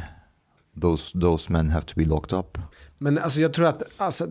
Those 0.81 1.19
those 1.19 1.51
men 1.51 1.69
have 1.69 1.85
to 1.85 1.93
be 1.95 2.05
locked 2.05 2.39
up. 2.39 2.57
Men 2.97 3.17
alltså 3.17 3.39
jag 3.39 3.53
tror 3.53 3.65
att, 3.65 3.83
alltså, 3.97 4.27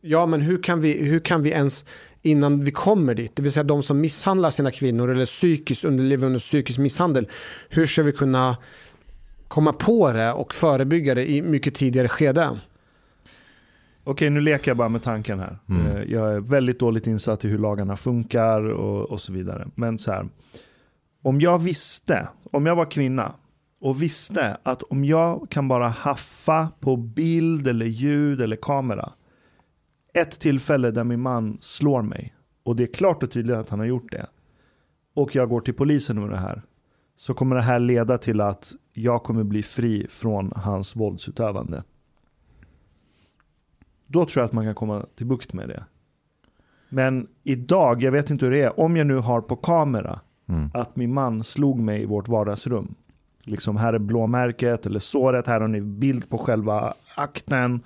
ja 0.00 0.26
men 0.26 0.40
hur 0.40 0.62
kan, 0.62 0.80
vi, 0.80 1.04
hur 1.04 1.20
kan 1.20 1.42
vi 1.42 1.50
ens, 1.50 1.84
innan 2.22 2.64
vi 2.64 2.70
kommer 2.70 3.14
dit, 3.14 3.36
det 3.36 3.42
vill 3.42 3.52
säga 3.52 3.64
de 3.64 3.82
som 3.82 4.00
misshandlar 4.00 4.50
sina 4.50 4.70
kvinnor 4.70 5.10
eller 5.10 5.26
psykiskt 5.26 5.84
underlever 5.84 6.26
under 6.26 6.38
psykisk 6.38 6.78
misshandel, 6.78 7.28
hur 7.68 7.86
ska 7.86 8.02
vi 8.02 8.12
kunna 8.12 8.56
komma 9.48 9.72
på 9.72 10.12
det 10.12 10.32
och 10.32 10.54
förebygga 10.54 11.14
det 11.14 11.30
i 11.30 11.42
mycket 11.42 11.74
tidigare 11.74 12.08
skede? 12.08 12.60
Okej, 14.04 14.30
nu 14.30 14.40
leker 14.40 14.70
jag 14.70 14.76
bara 14.76 14.88
med 14.88 15.02
tanken 15.02 15.38
här. 15.40 15.58
Mm. 15.68 15.86
Eh, 15.86 16.02
Jag 16.02 16.32
är 16.34 16.40
väldigt 16.40 16.78
dåligt 16.78 17.06
insatt 17.06 17.44
i 17.44 17.48
hur 17.48 17.58
lagarna 17.58 17.96
funkar 17.96 18.60
och, 18.62 19.10
och 19.10 19.20
så 19.20 19.32
vidare. 19.32 19.68
Men 19.74 19.98
så 19.98 20.12
här, 20.12 20.28
om 21.22 21.40
jag 21.40 21.58
visste, 21.58 22.28
om 22.52 22.66
jag 22.66 22.76
var 22.76 22.90
kvinna 22.90 23.32
och 23.80 24.02
visste 24.02 24.56
att 24.62 24.82
om 24.82 25.04
jag 25.04 25.46
kan 25.50 25.68
bara 25.68 25.88
haffa 25.88 26.68
på 26.80 26.96
bild 26.96 27.68
eller 27.68 27.86
ljud 27.86 28.42
eller 28.42 28.56
kamera 28.56 29.12
ett 30.14 30.40
tillfälle 30.40 30.90
där 30.90 31.04
min 31.04 31.20
man 31.20 31.58
slår 31.60 32.02
mig 32.02 32.34
och 32.62 32.76
det 32.76 32.82
är 32.82 32.92
klart 32.94 33.22
och 33.22 33.30
tydligt 33.30 33.56
att 33.56 33.70
han 33.70 33.78
har 33.78 33.86
gjort 33.86 34.12
det 34.12 34.26
och 35.14 35.34
jag 35.34 35.48
går 35.48 35.60
till 35.60 35.74
polisen 35.74 36.20
med 36.20 36.30
det 36.30 36.36
här 36.36 36.62
så 37.16 37.34
kommer 37.34 37.56
det 37.56 37.62
här 37.62 37.78
leda 37.78 38.18
till 38.18 38.40
att 38.40 38.72
jag 38.92 39.22
kommer 39.22 39.44
bli 39.44 39.62
fri 39.62 40.06
från 40.10 40.52
hans 40.56 40.96
våldsutövande. 40.96 41.82
Då 44.12 44.26
tror 44.26 44.40
jag 44.42 44.46
att 44.46 44.52
man 44.52 44.64
kan 44.64 44.74
komma 44.74 45.02
till 45.14 45.26
bukt 45.26 45.52
med 45.52 45.68
det. 45.68 45.84
Men 46.88 47.26
idag, 47.42 48.02
jag 48.02 48.12
vet 48.12 48.30
inte 48.30 48.44
hur 48.44 48.52
det 48.52 48.62
är, 48.62 48.80
om 48.80 48.96
jag 48.96 49.06
nu 49.06 49.16
har 49.16 49.40
på 49.40 49.56
kamera 49.56 50.20
Mm. 50.48 50.70
att 50.74 50.96
min 50.96 51.14
man 51.14 51.44
slog 51.44 51.78
mig 51.80 52.02
i 52.02 52.06
vårt 52.06 52.28
vardagsrum. 52.28 52.94
Liksom 53.42 53.76
här 53.76 53.92
är 53.92 53.98
blåmärket 53.98 54.86
eller 54.86 54.98
såret, 54.98 55.46
här 55.46 55.60
har 55.60 55.68
ni 55.68 55.80
bild 55.80 56.28
på 56.28 56.38
själva 56.38 56.94
akten. 57.16 57.80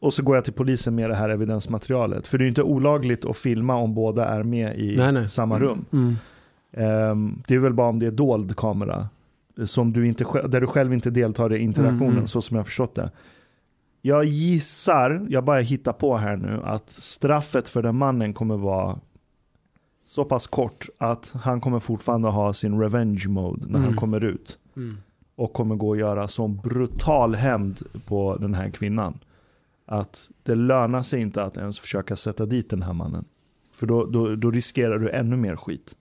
Och 0.00 0.14
så 0.14 0.22
går 0.22 0.34
jag 0.36 0.44
till 0.44 0.52
polisen 0.52 0.94
med 0.94 1.10
det 1.10 1.16
här 1.16 1.28
evidensmaterialet. 1.28 2.26
För 2.26 2.38
det 2.38 2.42
är 2.42 2.44
ju 2.46 2.48
inte 2.48 2.62
olagligt 2.62 3.24
att 3.24 3.36
filma 3.36 3.74
om 3.76 3.94
båda 3.94 4.26
är 4.28 4.42
med 4.42 4.78
i 4.78 4.96
Nej, 4.96 5.12
nej. 5.12 5.28
samma 5.28 5.58
rum. 5.58 5.84
Mm. 5.92 6.14
Ehm, 6.72 7.42
det 7.46 7.54
är 7.54 7.58
väl 7.58 7.72
bara 7.74 7.88
om 7.88 7.98
det 7.98 8.06
är 8.06 8.10
dold 8.10 8.56
kamera. 8.56 9.08
Som 9.64 9.92
du 9.92 10.06
inte, 10.06 10.24
där 10.48 10.60
du 10.60 10.66
själv 10.66 10.92
inte 10.92 11.10
deltar 11.10 11.52
i 11.52 11.58
interaktionen, 11.58 12.02
Mm, 12.02 12.12
mm. 12.16 12.26
så 12.26 12.40
som 12.42 12.54
jag 12.54 12.60
har 12.60 12.64
förstått 12.64 12.94
det. 12.94 13.10
Jag 14.06 14.24
gissar, 14.24 15.26
jag 15.28 15.44
bara 15.44 15.60
hittar 15.60 15.92
på 15.92 16.16
här 16.16 16.36
nu, 16.36 16.60
att 16.64 16.90
straffet 16.90 17.68
för 17.68 17.82
den 17.82 17.96
mannen 17.96 18.34
kommer 18.34 18.56
vara 18.56 18.98
så 20.06 20.24
pass 20.24 20.46
kort 20.46 20.88
att 20.98 21.32
han 21.42 21.60
kommer 21.60 21.80
fortfarande 21.80 22.28
ha 22.28 22.52
sin 22.52 22.80
revenge 22.80 23.24
mode 23.28 23.66
när 23.66 23.78
han 23.78 23.84
Mm. 23.88 23.96
kommer 23.96 24.24
ut. 24.24 24.58
Mm. 24.76 24.96
Och 25.36 25.52
kommer 25.52 25.74
gå 25.74 25.88
och 25.88 25.96
göra 25.96 26.28
sån 26.28 26.56
brutal 26.56 27.34
hämnd 27.34 27.80
på 28.08 28.36
den 28.40 28.54
här 28.54 28.70
kvinnan. 28.70 29.18
Att 29.86 30.30
det 30.42 30.54
lönar 30.54 31.02
sig 31.02 31.20
inte 31.20 31.42
att 31.42 31.56
ens 31.56 31.78
försöka 31.80 32.16
sätta 32.16 32.46
dit 32.46 32.70
den 32.70 32.82
här 32.82 32.92
mannen. 32.92 33.24
För 33.72 33.86
då, 33.86 34.04
då, 34.06 34.36
då 34.36 34.50
riskerar 34.50 34.98
du 34.98 35.10
ännu 35.10 35.36
mer 35.36 35.56
skit. 35.56 35.94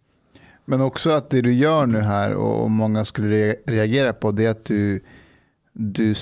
Men 0.65 0.82
också 0.82 1.10
att 1.10 1.30
det 1.30 1.41
du 1.41 1.53
gör 1.53 1.86
nu 1.86 1.99
här 1.99 2.36
och 2.36 2.72
många 2.72 3.06
skulle 3.06 3.27
re- 3.36 3.56
reagera 3.65 4.14
på 4.14 4.32
det 4.32 4.45
är 4.45 4.49
att 4.49 4.65
du, 4.65 5.02
du, 5.73 6.15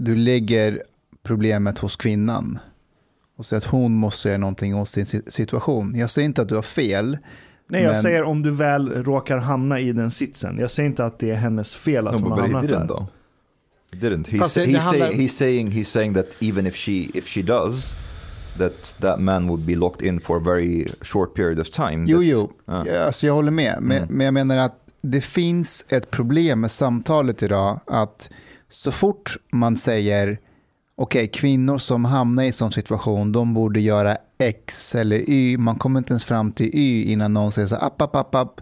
du 0.00 0.16
lägger 0.16 0.82
problemet 1.26 1.78
hos 1.78 1.96
kvinnan. 1.96 2.58
Och 3.36 3.46
säger 3.46 3.58
att 3.60 3.66
hon 3.66 3.92
måste 3.94 4.28
göra 4.28 4.38
någonting 4.38 4.74
åt 4.76 4.88
sin 4.88 5.06
si- 5.06 5.22
situation. 5.26 5.94
Jag 5.98 6.10
säger 6.10 6.26
inte 6.26 6.42
att 6.42 6.48
du 6.48 6.54
har 6.54 6.62
fel. 6.62 7.18
Nej, 7.68 7.82
jag 7.82 7.92
Men- 7.92 8.02
säger 8.02 8.22
om 8.22 8.42
du 8.42 8.50
väl 8.50 9.04
råkar 9.04 9.36
hamna 9.38 9.80
i 9.80 9.92
den 9.92 10.10
sitsen. 10.10 10.58
Jag 10.58 10.70
säger 10.70 10.88
inte 10.88 11.04
att 11.04 11.18
det 11.18 11.30
är 11.30 11.34
hennes 11.34 11.74
fel 11.74 12.06
att 12.08 12.14
No, 12.14 12.18
hon 12.22 12.32
har 12.32 12.40
hamnat 12.40 12.64
didn't 12.64 12.68
där. 12.80 12.86
though. 12.86 13.04
He 13.92 13.98
didn't. 13.98 14.28
He's, 14.28 14.38
Fast 14.38 14.56
he's, 14.56 14.78
handlar- 14.78 15.06
say, 15.08 15.16
he's 15.16 15.28
saying 15.38 15.70
he's 15.72 15.84
saying 15.84 16.14
that 16.14 16.26
even 16.40 16.66
if 16.66 16.74
she 16.76 16.92
if 17.14 17.26
she 17.26 17.42
does, 17.42 17.84
that 18.58 18.94
that 19.00 19.20
man 19.20 19.48
would 19.48 19.60
be 19.66 19.74
locked 19.74 20.02
in 20.06 20.20
for 20.20 20.36
a 20.36 20.42
very 20.44 20.88
short 21.02 21.34
period 21.34 21.58
of 21.60 21.70
time. 21.70 22.04
Jo, 22.08 22.18
that- 22.18 22.24
jo, 22.24 22.52
Ja. 22.66 22.86
Ja, 22.86 22.98
alltså 23.04 23.26
jag 23.26 23.34
håller 23.34 23.50
med. 23.50 23.78
Men, 23.80 23.96
Mm. 24.02 24.08
men 24.16 24.24
jag 24.24 24.34
menar 24.34 24.56
att 24.58 24.76
det 25.00 25.20
finns 25.20 25.84
ett 25.88 26.10
problem 26.10 26.60
med 26.60 26.70
samtalet 26.70 27.42
idag. 27.42 27.80
Att 27.86 28.28
så 28.70 28.92
fort 28.92 29.36
man 29.52 29.76
säger 29.76 30.38
okej, 30.96 31.28
kvinnor 31.28 31.78
som 31.78 32.04
hamnar 32.04 32.42
i 32.42 32.46
en 32.46 32.52
sån 32.52 32.72
situation, 32.72 33.32
de 33.32 33.54
borde 33.54 33.80
göra 33.80 34.16
X 34.38 34.94
eller 34.94 35.30
Y. 35.30 35.58
Man 35.58 35.76
kommer 35.76 35.98
inte 35.98 36.12
ens 36.12 36.24
fram 36.24 36.52
till 36.52 36.70
Y 36.72 37.12
innan 37.12 37.32
någon 37.32 37.52
säger 37.52 37.68
så 37.68 37.74
här, 37.74 37.86
app, 37.86 38.02
app, 38.02 38.16
app, 38.16 38.34
app. 38.34 38.60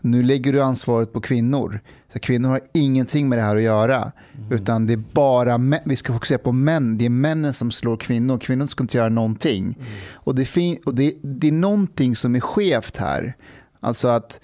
Nu 0.00 0.22
lägger 0.22 0.52
du 0.52 0.62
ansvaret 0.62 1.12
på 1.12 1.20
kvinnor. 1.20 1.80
Så 2.12 2.18
kvinnor 2.18 2.48
har 2.48 2.60
ingenting 2.74 3.28
med 3.28 3.38
det 3.38 3.42
här 3.42 3.56
att 3.56 3.62
göra. 3.62 4.12
Utan 4.50 4.86
det 4.86 4.92
är 4.92 5.02
bara 5.12 5.58
män. 5.58 5.80
Vi 5.84 5.96
ska 5.96 6.12
fokusera 6.12 6.38
på 6.38 6.52
män. 6.52 6.98
Det 6.98 7.04
är 7.04 7.10
männen 7.10 7.52
som 7.54 7.70
slår 7.70 7.96
kvinnor. 7.96 8.38
Kvinnor 8.38 8.66
ska 8.66 8.84
inte 8.84 8.96
göra 8.96 9.08
någonting. 9.08 9.78
Och, 10.12 10.34
det, 10.34 10.44
fin- 10.44 10.78
och 10.84 10.94
det, 10.94 11.14
det 11.22 11.48
är 11.48 11.52
någonting 11.52 12.16
som 12.16 12.34
är 12.36 12.40
skevt 12.40 12.96
här. 12.96 13.36
Alltså 13.80 14.08
att, 14.08 14.40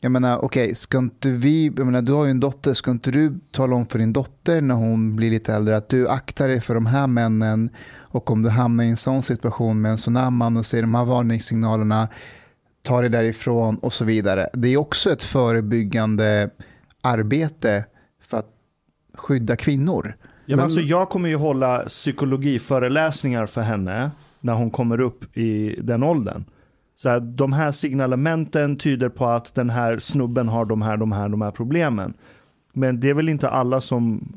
jag 0.00 0.12
menar, 0.12 0.44
okej, 0.44 0.74
ska 0.74 0.98
inte 0.98 1.28
vi, 1.28 1.72
jag 1.76 1.86
menar, 1.86 2.02
du 2.02 2.12
har 2.12 2.24
ju 2.24 2.30
en 2.30 2.40
dotter, 2.40 2.74
ska 2.74 2.90
inte 2.90 3.10
du 3.10 3.38
tala 3.50 3.76
om 3.76 3.86
för 3.86 3.98
din 3.98 4.12
dotter 4.12 4.60
när 4.60 4.74
hon 4.74 5.16
blir 5.16 5.30
lite 5.30 5.54
äldre 5.54 5.76
att 5.76 5.88
du 5.88 6.08
aktar 6.08 6.48
dig 6.48 6.60
för 6.60 6.74
de 6.74 6.86
här 6.86 7.06
männen 7.06 7.70
och 7.98 8.30
om 8.30 8.42
du 8.42 8.48
hamnar 8.48 8.84
i 8.84 8.88
en 8.88 8.96
sån 8.96 9.22
situation 9.22 9.80
med 9.80 9.90
en 9.90 9.98
sån 9.98 10.16
här 10.16 10.30
man 10.30 10.56
och 10.56 10.66
ser 10.66 10.80
de 10.80 10.94
här 10.94 11.04
varningssignalerna, 11.04 12.08
ta 12.82 13.00
det 13.00 13.08
därifrån 13.08 13.76
och 13.76 13.92
så 13.92 14.04
vidare. 14.04 14.48
Det 14.52 14.68
är 14.68 14.76
också 14.76 15.12
ett 15.12 15.22
förebyggande 15.22 16.50
arbete 17.00 17.84
för 18.22 18.36
att 18.36 18.50
skydda 19.14 19.56
kvinnor. 19.56 20.16
Ja, 20.46 20.56
men 20.56 20.62
alltså, 20.62 20.80
jag 20.80 21.08
kommer 21.08 21.28
ju 21.28 21.36
hålla 21.36 21.78
psykologiföreläsningar 21.78 23.46
för 23.46 23.60
henne 23.60 24.10
när 24.40 24.52
hon 24.52 24.70
kommer 24.70 25.00
upp 25.00 25.36
i 25.36 25.80
den 25.82 26.02
åldern. 26.02 26.44
Så 27.00 27.08
här, 27.08 27.20
de 27.20 27.52
här 27.52 27.72
signalementen 27.72 28.76
tyder 28.76 29.08
på 29.08 29.26
att 29.26 29.54
den 29.54 29.70
här 29.70 29.98
snubben 29.98 30.48
har 30.48 30.64
de 30.64 30.82
här, 30.82 30.96
de 30.96 31.12
här, 31.12 31.28
de 31.28 31.42
här 31.42 31.50
problemen. 31.50 32.14
Men 32.74 33.00
det 33.00 33.10
är 33.10 33.14
väl 33.14 33.28
inte 33.28 33.48
alla 33.48 33.80
som 33.80 34.32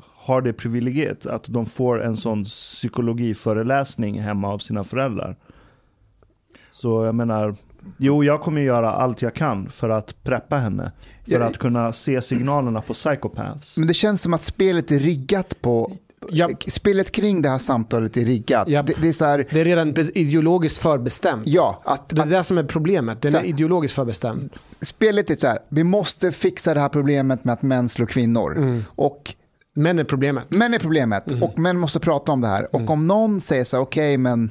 har 0.00 0.42
det 0.42 0.52
privilegiet 0.52 1.26
att 1.26 1.44
de 1.48 1.66
får 1.66 2.02
en 2.02 2.16
sån 2.16 2.44
psykologiföreläsning 2.44 4.20
hemma 4.20 4.48
av 4.48 4.58
sina 4.58 4.84
föräldrar. 4.84 5.36
Så 6.72 7.04
jag 7.04 7.14
menar, 7.14 7.56
jo 7.96 8.24
jag 8.24 8.40
kommer 8.40 8.60
göra 8.60 8.92
allt 8.92 9.22
jag 9.22 9.34
kan 9.34 9.68
för 9.68 9.88
att 9.88 10.22
preppa 10.22 10.56
henne. 10.56 10.92
För 11.24 11.32
Ja, 11.32 11.44
att 11.44 11.58
kunna 11.58 11.92
se 11.92 12.22
signalerna 12.22 12.82
på 12.82 12.92
psychopaths. 12.92 13.78
Men 13.78 13.88
det 13.88 13.94
känns 13.94 14.22
som 14.22 14.34
att 14.34 14.42
spelet 14.42 14.90
är 14.90 14.98
riggat 14.98 15.60
på... 15.60 15.96
Ja. 16.32 16.48
Spelet 16.68 17.10
kring 17.12 17.42
det 17.42 17.48
här 17.48 17.58
samtalet 17.58 18.16
är 18.16 18.24
riggat. 18.24 18.68
Ja. 18.68 18.82
Det, 18.82 18.94
det 19.00 19.08
är 19.08 19.12
så 19.12 19.24
här, 19.24 19.46
Det 19.50 19.60
är 19.60 19.64
redan 19.64 19.94
ideologiskt 20.14 20.78
förbestämt. 20.78 21.42
ja, 21.46 21.82
att, 21.84 22.08
Det 22.08 22.22
är 22.22 22.26
det 22.26 22.44
som 22.44 22.58
är 22.58 22.64
problemet. 22.64 23.22
Den 23.22 23.34
är 23.34 23.44
ideologiskt 23.44 23.94
förbestämd. 23.94 24.50
spelet 24.80 25.30
är 25.30 25.36
så 25.36 25.46
här, 25.46 25.58
vi 25.68 25.84
måste 25.84 26.32
fixa 26.32 26.74
det 26.74 26.80
här 26.80 26.88
problemet 26.88 27.44
med 27.44 27.52
att 27.52 27.62
män 27.62 27.88
slår 27.88 28.06
kvinnor. 28.06 28.82
Och 28.88 29.34
Män 29.74 29.98
är 29.98 30.04
problemet. 30.04 30.50
män 30.50 30.74
är 30.74 30.78
problemet 30.78 31.24
och 31.42 31.58
män 31.58 31.78
måste 31.78 32.00
prata 32.00 32.32
om 32.32 32.40
det 32.40 32.48
här. 32.48 32.74
Och 32.76 32.90
om 32.90 33.06
någon 33.06 33.40
säger 33.40 33.64
så 33.64 33.76
här, 33.76 33.82
okej 33.84 34.16
men 34.18 34.50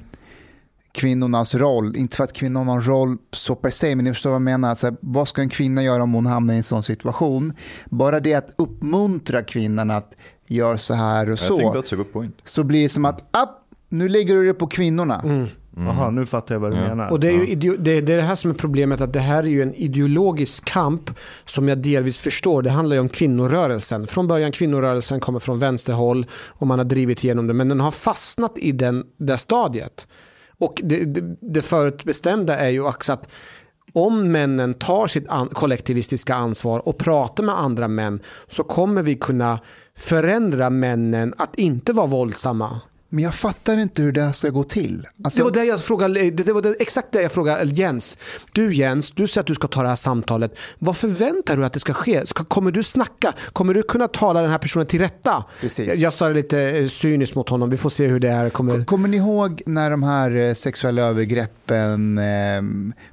kvinnornas 0.92 1.56
roll, 1.56 1.96
inte 1.98 2.16
för 2.16 2.24
att 2.24 2.34
kvinnorna 2.34 2.72
har 2.72 2.78
en 2.78 2.84
roll 2.88 3.18
så 3.34 3.56
per 3.56 3.70
se, 3.70 3.96
men 3.96 4.06
ni 4.06 4.14
förstår 4.14 4.30
vad 4.30 4.36
jag 4.36 4.42
menar. 4.42 4.76
Så 4.76 4.88
här, 4.88 4.96
vad 5.00 5.28
ska 5.28 5.42
en 5.42 5.50
kvinna 5.50 5.84
göra 5.84 6.04
om 6.04 6.14
hon 6.14 6.26
hamnar 6.26 6.54
i 6.54 6.58
en 6.58 6.64
sån 6.64 6.84
situation? 6.84 7.54
Bara 7.86 8.20
det 8.20 8.34
att 8.34 8.50
uppmuntra 8.56 9.44
kvinnan 9.44 9.92
att 9.92 10.14
göra 10.48 10.78
så 10.78 10.94
här 10.94 11.30
och 11.32 11.40
så, 11.40 11.60
that's 11.60 11.94
a 11.94 11.98
good 11.98 12.14
point. 12.14 12.36
så 12.46 12.64
blir 12.64 12.84
det 12.84 12.90
som 12.90 13.06
att, 13.06 13.24
app, 13.32 13.50
nu 13.90 14.10
lägger 14.10 14.36
du 14.36 14.46
det 14.48 14.54
på 14.54 14.68
kvinnorna. 14.68 15.48
Jaha, 15.78 16.10
nu 16.10 16.26
fattar 16.26 16.56
jag 16.56 16.60
vad 16.60 16.72
du 16.72 16.78
Ja. 16.78 16.88
menar. 16.88 17.10
Och 17.10 17.20
det 17.20 17.28
är, 17.28 17.32
ju 17.46 17.56
det, 17.56 17.78
det 17.78 17.92
är 17.92 18.02
det 18.18 18.22
här 18.22 18.36
som 18.36 18.52
är 18.52 18.56
problemet, 18.56 19.02
att 19.02 19.14
det 19.14 19.20
här 19.20 19.44
är 19.44 19.48
ju 19.48 19.62
en 19.62 19.74
ideologisk 19.76 20.66
kamp 20.66 21.10
som 21.46 21.68
jag 21.68 21.78
delvis 21.78 22.18
förstår. 22.18 22.62
Det 22.62 22.70
handlar 22.70 22.96
ju 22.96 23.00
om 23.00 23.10
kvinnorörelsen. 23.10 24.08
Från 24.08 24.28
början 24.28 24.52
kvinnorörelsen 24.52 25.20
kommer 25.20 25.40
från 25.40 25.60
vänsterhåll 25.60 26.26
och 26.48 26.68
man 26.68 26.80
har 26.80 26.86
drivit 26.86 27.24
igenom 27.24 27.48
det, 27.48 27.54
men 27.54 27.70
den 27.70 27.80
har 27.80 27.92
fastnat 27.92 28.54
i 28.58 28.72
den, 28.72 29.04
det 29.18 29.38
stadiet. 29.38 30.08
Och 30.58 30.82
det, 30.84 31.06
det, 31.06 31.36
det 31.42 31.62
förutbestämda 31.62 32.58
är 32.58 32.70
ju 32.70 32.82
också 32.84 33.14
att 33.14 33.28
om 33.94 34.32
männen 34.32 34.74
tar 34.74 35.08
sitt 35.08 35.28
an- 35.30 35.50
kollektivistiska 35.50 36.36
ansvar 36.36 36.88
och 36.88 36.98
pratar 36.98 37.44
med 37.44 37.60
andra 37.60 37.88
män 37.88 38.20
så 38.50 38.64
kommer 38.64 39.04
vi 39.04 39.16
kunna 39.16 39.60
förändra 39.96 40.70
männen 40.70 41.34
att 41.38 41.56
inte 41.56 41.94
vara 41.94 42.08
våldsamma. 42.08 42.82
Men 43.16 43.24
jag 43.24 43.36
fattar 43.36 43.78
inte 43.78 44.02
hur 44.02 44.12
det 44.12 44.22
här 44.22 44.32
ska 44.32 44.50
gå 44.50 44.64
till. 44.64 45.08
Alltså, 45.24 45.38
Det 45.40 45.44
var, 45.44 45.52
det, 45.52 45.64
jag 45.64 45.82
frågade, 45.82 46.32
det 46.32 46.54
var 46.54 46.62
det, 46.62 46.76
exakt 46.80 47.12
det 47.12 47.22
jag 47.22 47.32
frågade 47.32 47.64
Jens. 47.66 48.18
Du 48.52 48.74
Jens, 48.74 49.12
du 49.12 49.28
säger 49.28 49.42
att 49.42 49.48
du 49.48 49.56
ska 49.56 49.68
ta 49.68 49.82
det 49.82 49.90
här 49.90 49.96
samtalet. 49.96 50.56
Vad 50.80 50.98
förväntar 50.98 51.58
du 51.58 51.66
att 51.66 51.74
det 51.74 51.80
ska 51.80 51.94
ske? 51.94 52.26
Ska, 52.26 52.44
kommer 52.44 52.72
du 52.72 52.84
snacka? 52.84 53.34
Kommer 53.54 53.74
du 53.74 53.84
kunna 53.84 54.08
tala 54.08 54.42
den 54.42 54.52
här 54.52 54.58
personen 54.58 54.88
till 54.88 55.00
rätta? 55.00 55.44
Precis. 55.62 55.88
Jag, 55.88 55.98
jag 55.98 56.14
sa 56.14 56.28
det 56.28 56.34
lite 56.34 56.60
eh, 56.60 56.88
cyniskt 56.88 57.36
mot 57.36 57.50
honom. 57.50 57.70
Vi 57.70 57.78
får 57.78 57.90
se 57.90 58.08
hur 58.08 58.20
det 58.20 58.30
är. 58.30 58.50
Kommer... 58.50 58.86
Kommer 58.86 59.08
ni 59.08 59.18
ihåg 59.18 59.62
när 59.66 59.92
de 59.92 60.04
här 60.04 60.32
eh, 60.36 60.54
sexuella 60.54 61.02
övergreppen 61.02 62.18
eh, 62.18 62.62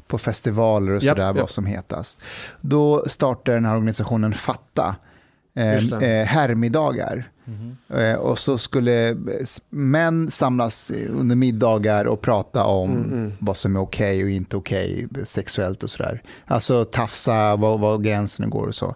på 0.06 0.18
festivaler 0.18 0.92
och 0.92 1.02
sådär 1.02 1.32
var 1.32 1.40
japp. 1.40 1.50
som 1.50 1.66
hetast? 1.66 2.20
Då 2.60 3.04
startade 3.06 3.56
den 3.56 3.64
här 3.64 3.74
organisationen 3.74 4.34
Fatta 4.34 4.94
eh, 5.54 5.82
det. 5.82 6.20
eh, 6.20 6.26
herrmiddagar. 6.26 7.28
Eh, 7.88 8.14
och 8.14 8.38
så 8.38 8.58
skulle 8.58 9.10
eh, 9.10 9.16
män 9.70 10.30
samlas 10.30 10.90
under 11.08 11.36
middagar 11.36 12.04
och 12.04 12.20
prata 12.20 12.64
om 12.64 13.32
vad 13.38 13.56
som 13.56 13.76
är 13.76 13.80
okej 13.80 14.24
och 14.24 14.30
inte 14.30 14.56
okej 14.56 15.08
sexuellt 15.24 15.82
och 15.82 15.90
sådär. 15.90 16.22
Alltså 16.46 16.84
tafsa, 16.84 17.56
var, 17.56 17.78
var 17.78 17.98
gränsen 17.98 18.50
går 18.50 18.66
och 18.66 18.74
så. 18.74 18.94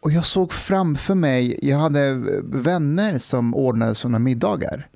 Och 0.00 0.12
jag 0.12 0.26
såg 0.26 0.52
framför 0.52 1.14
mig, 1.14 1.58
jag 1.62 1.78
hade 1.78 2.14
vänner 2.44 3.18
som 3.18 3.54
ordnade 3.54 3.94
sådana 3.94 4.18
middagar. 4.18 4.88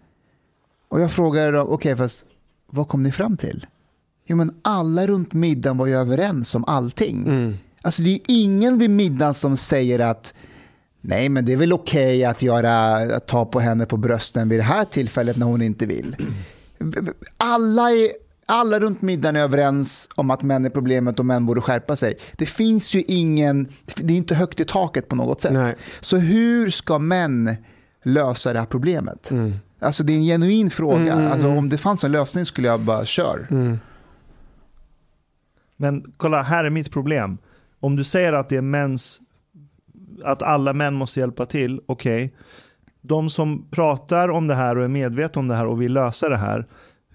Och 0.89 1.01
jag 1.01 1.13
frågade 1.13 1.51
dem, 1.51 1.69
okej 1.71 1.97
fast 1.97 2.25
vad 2.67 2.89
kom 2.89 3.03
ni 3.03 3.13
fram 3.13 3.37
till? 3.37 3.67
Jo 4.27 4.37
men 4.37 4.55
alla 4.63 5.07
runt 5.07 5.33
middagen 5.33 5.79
var 5.79 5.87
ju 5.87 5.95
överens 5.95 6.55
om 6.55 6.65
allting. 6.65 7.27
Mm. 7.27 7.55
Alltså 7.83 8.03
det 8.03 8.11
är 8.11 8.13
ju 8.13 8.21
ingen 8.27 8.79
vid 8.79 8.91
middagen 8.91 9.35
som 9.35 9.57
säger 9.57 9.99
att 9.99 10.35
nej 11.01 11.29
men 11.29 11.45
det 11.45 11.53
är 11.53 11.57
väl 11.57 11.73
okej 11.73 12.25
att, 12.25 12.43
göra, 12.43 12.95
att 13.17 13.27
ta 13.27 13.45
på 13.45 13.61
henne 13.61 13.87
på 13.87 13.97
brösten 13.97 14.49
vid 14.49 14.59
det 14.59 14.63
här 14.63 14.85
tillfället 14.85 15.37
när 15.37 15.47
hon 15.47 15.63
inte 15.63 15.87
vill. 15.87 16.17
Alla, 17.37 17.91
är, 17.91 18.09
alla 18.47 18.81
runt 18.81 19.03
middagen 19.03 19.37
är 19.37 19.41
överens 19.41 20.09
om 20.15 20.31
att 20.31 20.43
män 20.43 20.65
är 20.65 20.71
problemet 20.71 21.19
och 21.19 21.27
män 21.27 21.47
borde 21.47 21.61
skärpa 21.61 21.97
sig. 21.97 22.19
Det 22.37 22.47
finns 22.47 22.95
ju 22.95 23.03
ingen, 23.09 23.69
det 23.97 24.13
är 24.13 24.17
inte 24.17 24.35
högt 24.35 24.61
i 24.61 24.65
taket 24.65 25.09
på 25.09 25.17
något 25.17 25.41
sätt. 25.41 25.53
Nej. 25.53 25.77
Så 26.01 26.17
hur 26.17 26.71
ska 26.71 26.99
män 26.99 27.57
lösa 28.03 28.53
det 28.53 28.59
här 28.59 28.67
problemet? 28.67 29.31
Alltså 29.81 30.03
det 30.03 30.13
är 30.13 30.17
en 30.17 30.25
genuin 30.25 30.71
fråga. 30.71 31.31
Alltså, 31.31 31.49
om 31.49 31.69
det 31.69 31.79
fanns 31.79 32.05
en 32.05 32.13
lösning 32.13 32.47
skulle 32.47 32.69
jag 32.69 32.81
bara 32.81 33.05
kör. 33.05 33.47
Men 35.77 36.13
kolla, 36.17 36.43
här 36.43 36.65
är 36.65 36.71
mitt 36.71 36.93
problem. 36.93 37.39
Om 37.81 37.97
du 37.97 38.05
säger 38.05 38.33
att 38.33 38.49
det 38.49 38.57
är 38.57 38.61
mäns, 38.61 39.21
att 40.25 40.43
alla 40.43 40.73
män 40.73 40.95
måste 40.95 41.21
hjälpa 41.21 41.47
till, 41.47 41.81
okej. 41.87 42.35
De 43.01 43.31
som 43.31 43.69
pratar 43.71 44.29
om 44.29 44.47
det 44.47 44.55
här 44.55 44.79
och 44.79 44.85
är 44.85 44.89
medvetna 44.89 45.41
om 45.41 45.49
det 45.49 45.55
här 45.55 45.67
och 45.67 45.83
vill 45.83 45.93
lösa 45.93 46.29
det 46.29 46.37
här, 46.37 46.67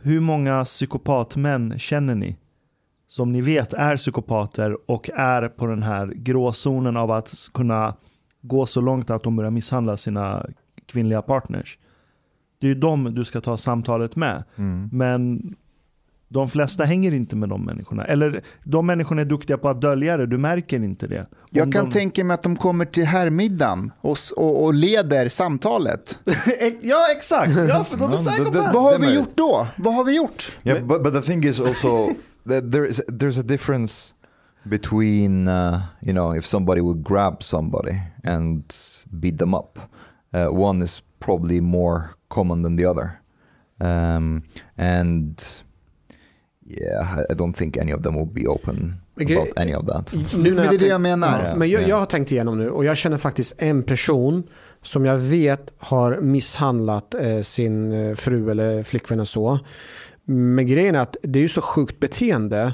hur 0.01 0.19
många 0.19 0.63
psykopatmän 0.63 1.79
känner 1.79 2.15
ni? 2.15 2.37
Som 3.07 3.31
ni 3.31 3.41
vet 3.41 3.73
är 3.73 3.97
psykopater 3.97 4.91
och 4.91 5.09
är 5.09 5.47
på 5.47 5.65
den 5.65 5.83
här 5.83 6.07
gråzonen 6.15 6.97
av 6.97 7.11
att 7.11 7.33
kunna 7.53 7.95
gå 8.41 8.65
så 8.65 8.81
långt 8.81 9.09
att 9.09 9.23
de 9.23 9.35
börjar 9.35 9.51
misshandla 9.51 9.97
sina 9.97 10.45
kvinnliga 10.85 11.21
partners. 11.21 11.77
Det 12.59 12.67
är 12.67 12.69
ju 12.69 12.75
dem 12.75 13.15
du 13.15 13.23
ska 13.23 13.41
ta 13.41 13.57
samtalet 13.57 14.15
med. 14.15 14.43
Men 14.91 15.55
de 16.33 16.49
flesta 16.49 16.83
hänger 16.83 17.13
inte 17.13 17.35
med 17.35 17.49
de 17.49 17.65
människorna. 17.65 18.05
Eller 18.05 18.41
de 18.63 18.85
människorna 18.85 19.21
är 19.21 19.25
duktiga 19.25 19.57
på 19.57 19.69
att 19.69 19.81
dölja 19.81 20.17
det, 20.17 20.25
du 20.27 20.37
märker 20.37 20.83
inte 20.83 21.07
det. 21.07 21.19
Om 21.19 21.25
Jag 21.49 21.71
kan 21.73 21.85
de... 21.85 21.91
tänka 21.91 22.23
mig 22.23 22.33
att 22.35 22.43
de 22.43 22.55
kommer 22.55 22.85
till 22.85 23.05
herrmiddagen 23.05 23.91
och, 24.01 24.17
och, 24.37 24.63
och 24.63 24.73
leder 24.73 25.29
samtalet. 25.29 26.19
ja, 26.81 27.05
exakt! 27.15 27.51
Ja, 27.69 27.83
för 27.83 27.97
de 27.97 28.03
är 28.11 28.15
Ja, 28.15 28.17
det- 28.17 28.31
psykopater. 28.31 28.51
det- 28.67 28.73
Vad 28.73 28.83
har 28.83 28.99
vi 28.99 29.13
gjort 29.15 29.35
då? 29.37 29.67
Vad 29.77 29.93
har 29.95 30.03
vi 30.03 30.15
gjort? 30.17 30.51
Yeah, 30.63 30.85
but 30.85 31.03
but 31.03 31.13
the 31.13 31.21
thing 31.21 31.43
is 31.43 31.59
also 31.59 32.07
that 32.47 32.71
there 32.71 32.87
is 32.87 33.01
there's 33.07 33.39
a 33.39 33.43
difference 33.43 34.13
between 34.63 35.47
uh, 35.47 35.79
you 36.01 36.13
know 36.13 36.35
if 36.37 36.45
somebody 36.45 36.81
would 36.81 37.03
grab 37.03 37.43
somebody 37.43 37.95
and 38.23 38.63
beat 39.11 39.37
them 39.39 39.53
up. 39.53 39.79
Uh, 40.35 40.47
one 40.63 40.83
is 40.83 41.03
probably 41.19 41.61
more 41.61 42.01
common 42.27 42.63
than 42.63 42.75
the 42.77 42.85
other, 42.89 43.19
um, 43.79 44.43
and 44.77 45.43
yeah, 46.81 47.19
I, 47.29 47.33
don't 47.33 47.53
think 47.53 47.77
any 47.77 47.93
of 47.93 48.03
them 48.03 48.15
will 48.15 48.33
be 48.33 48.47
open 48.47 48.95
about 49.15 49.57
any 49.57 49.75
of 49.75 49.85
that. 49.85 50.13
Nu 50.15 50.23
Men 50.33 50.55
när 50.55 50.69
det 50.69 50.75
är 50.75 50.79
det 50.79 50.87
jag 50.87 51.01
menar. 51.01 51.49
Ja, 51.49 51.55
men 51.55 51.69
jag, 51.69 51.81
Ja. 51.81 51.87
jag 51.87 51.95
har 51.95 52.05
tänkt 52.05 52.31
igenom 52.31 52.57
nu 52.57 52.69
och 52.69 52.85
jag 52.85 52.97
känner 52.97 53.17
faktiskt 53.17 53.55
en 53.57 53.83
person 53.83 54.43
som 54.81 55.05
jag 55.05 55.17
vet 55.17 55.73
har 55.77 56.19
misshandlat 56.21 57.13
eh, 57.13 57.41
sin 57.41 57.91
eh, 57.91 58.15
fru 58.15 58.51
eller 58.51 58.83
flickvän 58.83 59.19
och 59.19 59.27
så. 59.27 59.59
Men 60.25 60.67
grejen 60.67 60.95
är 60.95 60.99
att 60.99 61.17
det 61.23 61.39
är 61.39 61.41
ju 61.41 61.49
så 61.49 61.61
sjukt 61.61 61.99
beteende. 61.99 62.73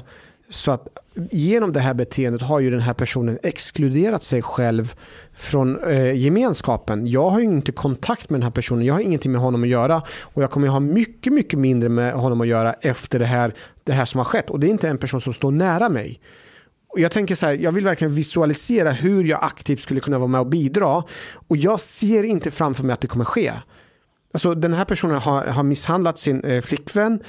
Så 0.50 0.72
att 0.72 0.88
genom 1.30 1.72
det 1.72 1.80
här 1.80 1.94
beteendet 1.94 2.42
har 2.42 2.60
ju 2.60 2.70
den 2.70 2.80
här 2.80 2.94
personen 2.94 3.38
exkluderat 3.42 4.22
sig 4.22 4.42
själv 4.42 4.94
från 5.40 5.84
eh, 5.84 6.12
gemenskapen. 6.12 7.06
Jag 7.06 7.30
har 7.30 7.40
ju 7.40 7.44
inte 7.44 7.72
kontakt 7.72 8.30
med 8.30 8.40
den 8.40 8.42
här 8.42 8.50
personen, 8.50 8.84
jag 8.84 8.94
har 8.94 9.00
ingenting 9.00 9.32
med 9.32 9.40
honom 9.40 9.62
att 9.62 9.68
göra 9.68 10.02
och 10.20 10.42
jag 10.42 10.50
kommer 10.50 10.68
ha 10.68 10.80
mycket, 10.80 11.32
mycket 11.32 11.58
mindre 11.58 11.88
med 11.88 12.12
honom 12.12 12.40
att 12.40 12.46
göra 12.46 12.72
efter 12.72 13.18
det 13.18 13.26
här, 13.26 13.54
det 13.84 13.92
här 13.92 14.04
som 14.04 14.18
har 14.18 14.24
skett. 14.24 14.50
Och 14.50 14.60
det 14.60 14.66
är 14.66 14.70
inte 14.70 14.88
en 14.88 14.98
person 14.98 15.20
som 15.20 15.32
står 15.32 15.50
nära 15.50 15.88
mig. 15.88 16.20
Och 16.88 17.00
jag 17.00 17.12
tänker 17.12 17.34
så 17.34 17.46
här, 17.46 17.54
jag 17.54 17.72
vill 17.72 17.84
verkligen 17.84 18.14
visualisera 18.14 18.90
hur 18.90 19.24
jag 19.24 19.44
aktivt 19.44 19.80
skulle 19.80 20.00
kunna 20.00 20.18
vara 20.18 20.28
med 20.28 20.40
och 20.40 20.46
bidra. 20.46 21.02
Och 21.48 21.56
jag 21.56 21.80
ser 21.80 22.22
inte 22.22 22.50
framför 22.50 22.84
mig 22.84 22.94
att 22.94 23.00
det 23.00 23.08
kommer 23.08 23.24
ske. 23.24 23.52
Alltså 24.32 24.54
den 24.54 24.74
här 24.74 24.84
personen 24.84 25.16
har, 25.16 25.46
har 25.46 25.62
misshandlat 25.62 26.18
sin 26.18 26.44
eh, 26.44 26.62
flickvän 26.62 27.22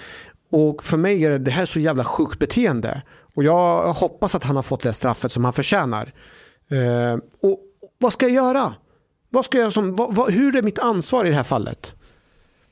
och 0.52 0.84
för 0.84 0.98
mig 0.98 1.26
är 1.26 1.32
det, 1.32 1.38
det 1.38 1.52
här 1.52 1.66
så 1.66 1.80
jävla 1.80 2.04
sjukt 2.04 2.40
beteende. 2.40 3.02
Och 3.36 3.44
jag 3.44 3.94
hoppas 3.94 4.36
att 4.36 4.44
han 4.44 4.56
har 4.56 4.64
fått 4.64 4.84
det 4.84 4.94
straffet 4.94 5.32
som 5.32 5.44
han 5.44 5.54
förtjänar. 5.54 6.14
Eh, 6.70 7.20
och 7.42 7.60
vad 8.02 8.14
ska 8.14 8.26
jag 8.26 8.36
göra? 8.36 8.74
Vad 9.30 9.46
ska 9.46 9.58
jag 9.58 9.62
göra 9.62 9.72
som, 9.72 9.96
vad, 9.96 10.16
vad, 10.16 10.32
hur 10.32 10.56
är 10.56 10.62
mitt 10.62 10.80
ansvar 10.80 11.26
i 11.26 11.30
det 11.30 11.36
här 11.36 11.44
fallet? 11.44 11.94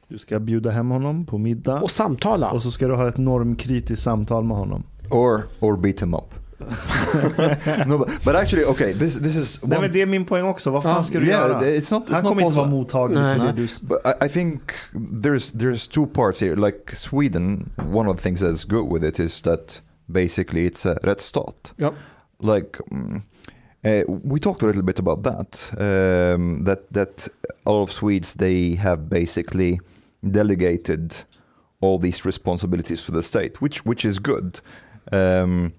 Du 0.08 0.18
ska 0.18 0.40
bjuda 0.40 0.72
hem 0.72 0.90
honom 0.90 1.26
på 1.26 1.38
middag. 1.38 1.82
Och 1.82 1.92
samtala. 1.92 2.52
Och 2.52 2.64
så 2.64 2.72
ska 2.72 2.88
du 2.88 2.96
ha 2.96 3.08
ett 3.10 3.18
normkritiskt 3.18 4.04
samtal 4.04 4.44
med 4.44 4.58
honom. 4.58 4.84
Or, 5.10 5.44
or 5.60 5.78
beat 5.78 6.02
him 6.02 6.14
up. 6.14 6.34
no, 7.88 7.98
but, 7.98 8.08
but 8.26 8.36
actually, 8.36 8.66
okay, 8.66 8.94
this, 8.94 9.16
this 9.20 9.36
is 9.36 9.60
one... 9.64 9.70
Nej 9.70 9.82
men 9.82 9.92
det 9.92 10.02
är 10.02 10.06
min 10.06 10.26
poäng 10.26 10.46
också. 10.46 10.72
Vad 10.72 10.84
fan 10.84 10.96
Ja. 10.96 11.04
ska 11.04 11.20
du 11.20 11.26
Yeah, 11.28 11.50
göra? 11.50 11.62
it's 11.62 11.92
not- 11.94 12.08
it's 12.08 12.14
Han 12.14 12.24
not 12.24 12.30
kommer 12.32 12.42
inte 12.44 12.58
vara 12.58 12.68
mottaglig 12.70 13.18
för 13.18 13.46
det 13.46 13.52
du... 13.52 13.68
But 13.82 13.98
I, 14.06 14.26
I 14.26 14.30
think 14.30 14.62
there's 14.94 15.56
there's 15.56 15.92
two 15.92 16.06
parts 16.08 16.42
here. 16.42 16.56
Like 16.56 16.96
Sweden, 16.96 17.70
one 17.94 18.10
of 18.10 18.18
the 18.18 18.24
things 18.24 18.42
that's 18.42 18.70
good 18.70 18.94
with 18.94 19.06
it 19.06 19.20
is 19.20 19.42
that 19.42 19.82
basically 20.06 20.70
it's 20.70 20.92
a 20.92 20.98
rättsstat. 21.04 21.74
Ja. 21.76 21.92
Like 22.40 22.80
mm, 22.92 23.22
uh, 23.84 24.04
we 24.08 24.40
talked 24.40 24.62
a 24.62 24.66
little 24.66 24.82
bit 24.82 25.00
about 25.00 25.24
that. 25.24 25.72
Um, 25.78 26.64
that 26.66 26.92
that 26.92 27.28
all 27.66 27.84
of 27.84 27.92
Swedes 27.92 28.36
they 28.36 28.76
have 28.76 29.10
basically 29.10 29.80
delegated 30.30 31.16
all 31.82 31.98
these 31.98 32.26
responsibilities 32.26 33.06
to 33.06 33.12
the 33.12 33.24
state, 33.24 33.62
which 33.62 33.86
which 33.86 34.06
is 34.06 34.20
good. 34.20 34.60
Um, 35.12 35.74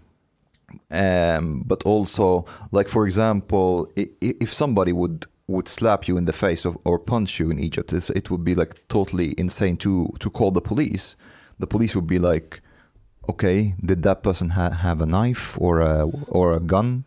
um, 0.91 1.63
but 1.67 1.83
also, 1.85 2.47
like 2.73 2.89
for 2.89 3.05
example, 3.05 3.91
if 3.97 4.53
somebody 4.53 4.93
would 4.93 5.27
would 5.47 5.69
slap 5.69 6.07
you 6.07 6.17
in 6.17 6.27
the 6.27 6.33
face 6.33 6.65
of, 6.65 6.79
or 6.85 6.99
punch 6.99 7.41
you 7.41 7.51
in 7.51 7.59
Egypt, 7.59 7.93
it 7.93 8.31
would 8.31 8.45
be 8.45 8.55
like 8.55 8.87
totally 8.89 9.35
insane 9.37 9.77
to 9.79 10.09
to 10.21 10.31
call 10.31 10.51
the 10.53 10.61
police. 10.61 11.17
The 11.59 11.67
police 11.67 11.95
would 11.95 12.07
be 12.07 12.19
like, 12.19 12.63
okay, 13.29 13.75
did 13.85 14.03
that 14.05 14.23
person 14.23 14.51
ha- 14.51 14.71
have 14.71 15.01
a 15.01 15.07
knife 15.07 15.59
or 15.61 15.81
a 15.81 16.07
or 16.29 16.55
a 16.55 16.61
gun? 16.61 17.05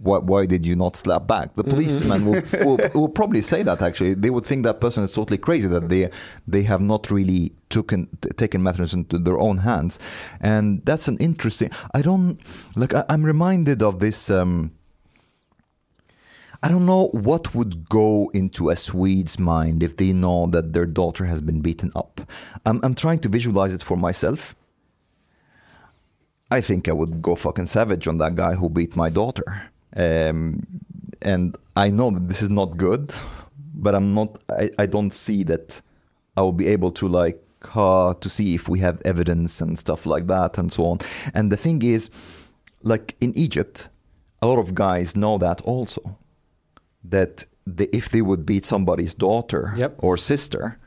Why, 0.00 0.18
why 0.18 0.46
did 0.46 0.64
you 0.64 0.76
not 0.76 0.96
slap 0.96 1.26
back? 1.26 1.56
The 1.56 1.64
policeman 1.64 2.26
will, 2.26 2.42
will, 2.64 2.78
will 2.94 3.08
probably 3.08 3.42
say 3.42 3.62
that 3.62 3.82
actually. 3.82 4.14
They 4.14 4.30
would 4.30 4.46
think 4.46 4.64
that 4.64 4.80
person 4.80 5.02
is 5.04 5.12
totally 5.12 5.38
crazy 5.38 5.68
that 5.68 5.88
they 5.88 6.10
they 6.46 6.62
have 6.62 6.80
not 6.80 7.10
really 7.10 7.52
taken 7.68 8.08
taken 8.36 8.62
matters 8.62 8.94
into 8.94 9.18
their 9.18 9.38
own 9.38 9.58
hands, 9.58 9.98
and 10.40 10.84
that's 10.84 11.08
an 11.08 11.16
interesting. 11.18 11.70
I 11.94 12.02
don't 12.02 12.38
like. 12.76 12.94
I, 12.94 13.04
I'm 13.08 13.24
reminded 13.24 13.82
of 13.82 13.98
this. 13.98 14.30
Um, 14.30 14.72
I 16.62 16.68
don't 16.68 16.86
know 16.86 17.08
what 17.08 17.54
would 17.54 17.88
go 17.88 18.30
into 18.34 18.70
a 18.70 18.76
Swede's 18.76 19.38
mind 19.38 19.82
if 19.82 19.96
they 19.96 20.12
know 20.12 20.48
that 20.48 20.72
their 20.72 20.86
daughter 20.86 21.26
has 21.26 21.40
been 21.40 21.60
beaten 21.60 21.92
up. 21.94 22.20
I'm, 22.66 22.80
I'm 22.82 22.96
trying 22.96 23.20
to 23.20 23.28
visualize 23.28 23.72
it 23.72 23.82
for 23.82 23.96
myself. 23.96 24.56
I 26.50 26.60
think 26.60 26.88
I 26.88 26.92
would 26.92 27.22
go 27.22 27.36
fucking 27.36 27.66
savage 27.66 28.08
on 28.08 28.18
that 28.18 28.34
guy 28.34 28.54
who 28.54 28.68
beat 28.68 28.96
my 28.96 29.08
daughter. 29.08 29.70
Um, 29.96 30.66
and 31.22 31.56
I 31.76 31.90
know 31.90 32.10
that 32.10 32.28
this 32.28 32.42
is 32.42 32.50
not 32.50 32.76
good, 32.76 33.12
but 33.74 33.94
I'm 33.94 34.14
not. 34.14 34.38
I, 34.50 34.70
I 34.78 34.86
don't 34.86 35.12
see 35.12 35.44
that 35.44 35.82
I 36.36 36.42
will 36.42 36.52
be 36.52 36.66
able 36.68 36.92
to 36.92 37.08
like 37.08 37.42
uh, 37.74 38.14
to 38.14 38.28
see 38.28 38.54
if 38.54 38.68
we 38.68 38.80
have 38.80 38.98
evidence 39.04 39.60
and 39.64 39.78
stuff 39.78 40.06
like 40.06 40.26
that 40.26 40.58
and 40.58 40.72
so 40.72 40.84
on. 40.84 40.98
And 41.34 41.50
the 41.52 41.56
thing 41.56 41.82
is, 41.82 42.10
like 42.82 43.14
in 43.20 43.32
Egypt, 43.36 43.88
a 44.42 44.46
lot 44.46 44.58
of 44.58 44.74
guys 44.74 45.14
know 45.14 45.38
that 45.38 45.60
also. 45.62 46.16
That 47.10 47.46
the, 47.66 47.88
if 47.96 48.08
they 48.10 48.22
would 48.22 48.44
beat 48.46 48.64
somebody's 48.64 49.14
daughter 49.14 49.72
Yep. 49.76 49.94
or 49.98 50.16
sister, 50.16 50.78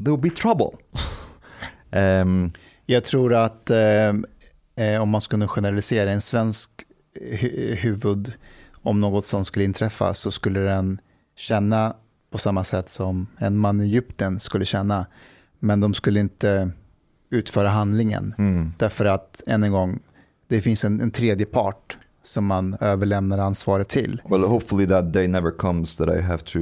there 0.00 0.12
would 0.12 0.20
be 0.22 0.30
trouble. 0.30 0.78
um, 1.92 2.52
Jag 2.86 3.04
tror 3.04 3.34
att 3.34 3.70
eh, 3.70 4.12
eh, 4.76 5.02
om 5.02 5.08
man 5.10 5.20
skulle 5.20 5.46
generalisera 5.48 6.10
en 6.10 6.20
svensk 6.20 6.83
hu- 7.20 7.74
huvud 7.74 8.32
om 8.82 9.00
något 9.00 9.26
som 9.26 9.44
skulle 9.44 9.64
inträffa 9.64 10.14
så 10.14 10.30
skulle 10.30 10.60
den 10.60 11.00
känna 11.36 11.96
på 12.30 12.38
samma 12.38 12.64
sätt 12.64 12.88
som 12.88 13.26
en 13.38 13.58
man 13.58 13.80
i 13.80 13.84
Egypten 13.84 14.40
skulle 14.40 14.64
känna. 14.64 15.06
Men 15.58 15.80
de 15.80 15.94
skulle 15.94 16.20
inte 16.20 16.70
utföra 17.30 17.68
handlingen. 17.68 18.34
mm. 18.38 18.72
Därför 18.78 19.04
att, 19.04 19.42
än 19.46 19.62
en 19.62 19.72
gång, 19.72 20.00
det 20.48 20.60
finns 20.60 20.84
en, 20.84 21.00
en 21.00 21.10
tredje 21.10 21.46
part 21.46 21.96
som 22.24 22.44
man 22.46 22.76
överlämnar 22.80 23.38
ansvaret 23.38 23.88
till. 23.88 24.22
Well, 24.28 24.42
hopefully 24.44 24.86
that 24.86 25.12
day 25.12 25.28
never 25.28 25.50
comes 25.50 25.96
that 25.96 26.08
I 26.08 26.20
have 26.20 26.42
to 26.44 26.58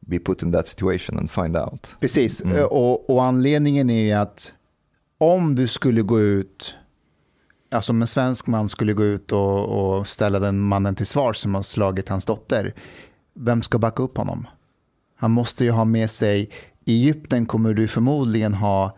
be 0.00 0.18
put 0.18 0.42
in 0.42 0.52
that 0.52 0.66
situation 0.66 1.18
and 1.18 1.30
find 1.30 1.56
out. 1.56 1.94
Precis, 2.00 2.42
Mm. 2.42 2.64
Och, 2.64 3.10
och 3.10 3.24
anledningen 3.24 3.90
är 3.90 4.18
att 4.18 4.54
om 5.18 5.54
du 5.54 5.68
skulle 5.68 6.02
gå 6.02 6.20
ut, 6.20 6.74
alltså 7.72 7.92
om 7.92 8.02
en 8.02 8.06
svensk 8.06 8.46
man 8.46 8.68
skulle 8.68 8.92
gå 8.92 9.04
ut 9.04 9.32
och, 9.32 9.64
och 9.64 10.06
ställa 10.06 10.38
den 10.38 10.60
mannen 10.60 10.94
till 10.94 11.06
svar 11.06 11.32
som 11.32 11.54
har 11.54 11.62
slagit 11.62 12.08
hans 12.08 12.24
dotter, 12.24 12.74
vem 13.34 13.62
ska 13.62 13.78
backa 13.78 14.02
upp 14.02 14.16
honom? 14.16 14.46
Han 15.16 15.30
måste 15.30 15.64
ju 15.64 15.70
ha 15.70 15.84
med 15.84 16.10
sig, 16.10 16.50
i 16.84 16.96
Egypten 16.96 17.46
kommer 17.46 17.74
du 17.74 17.88
förmodligen 17.88 18.54
ha 18.54 18.96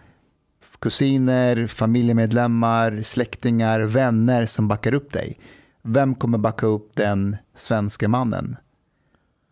kusiner, 0.81 1.67
familjemedlemmar, 1.67 3.03
släktingar, 3.03 3.81
vänner 3.81 4.47
som 4.47 4.69
backar 4.69 4.95
upp 4.95 5.13
dig. 5.13 5.39
Vem 5.83 6.15
kommer 6.15 6.39
backa 6.39 6.67
upp 6.67 6.91
den 6.97 7.37
svenska 7.55 8.09
mannen? 8.09 8.57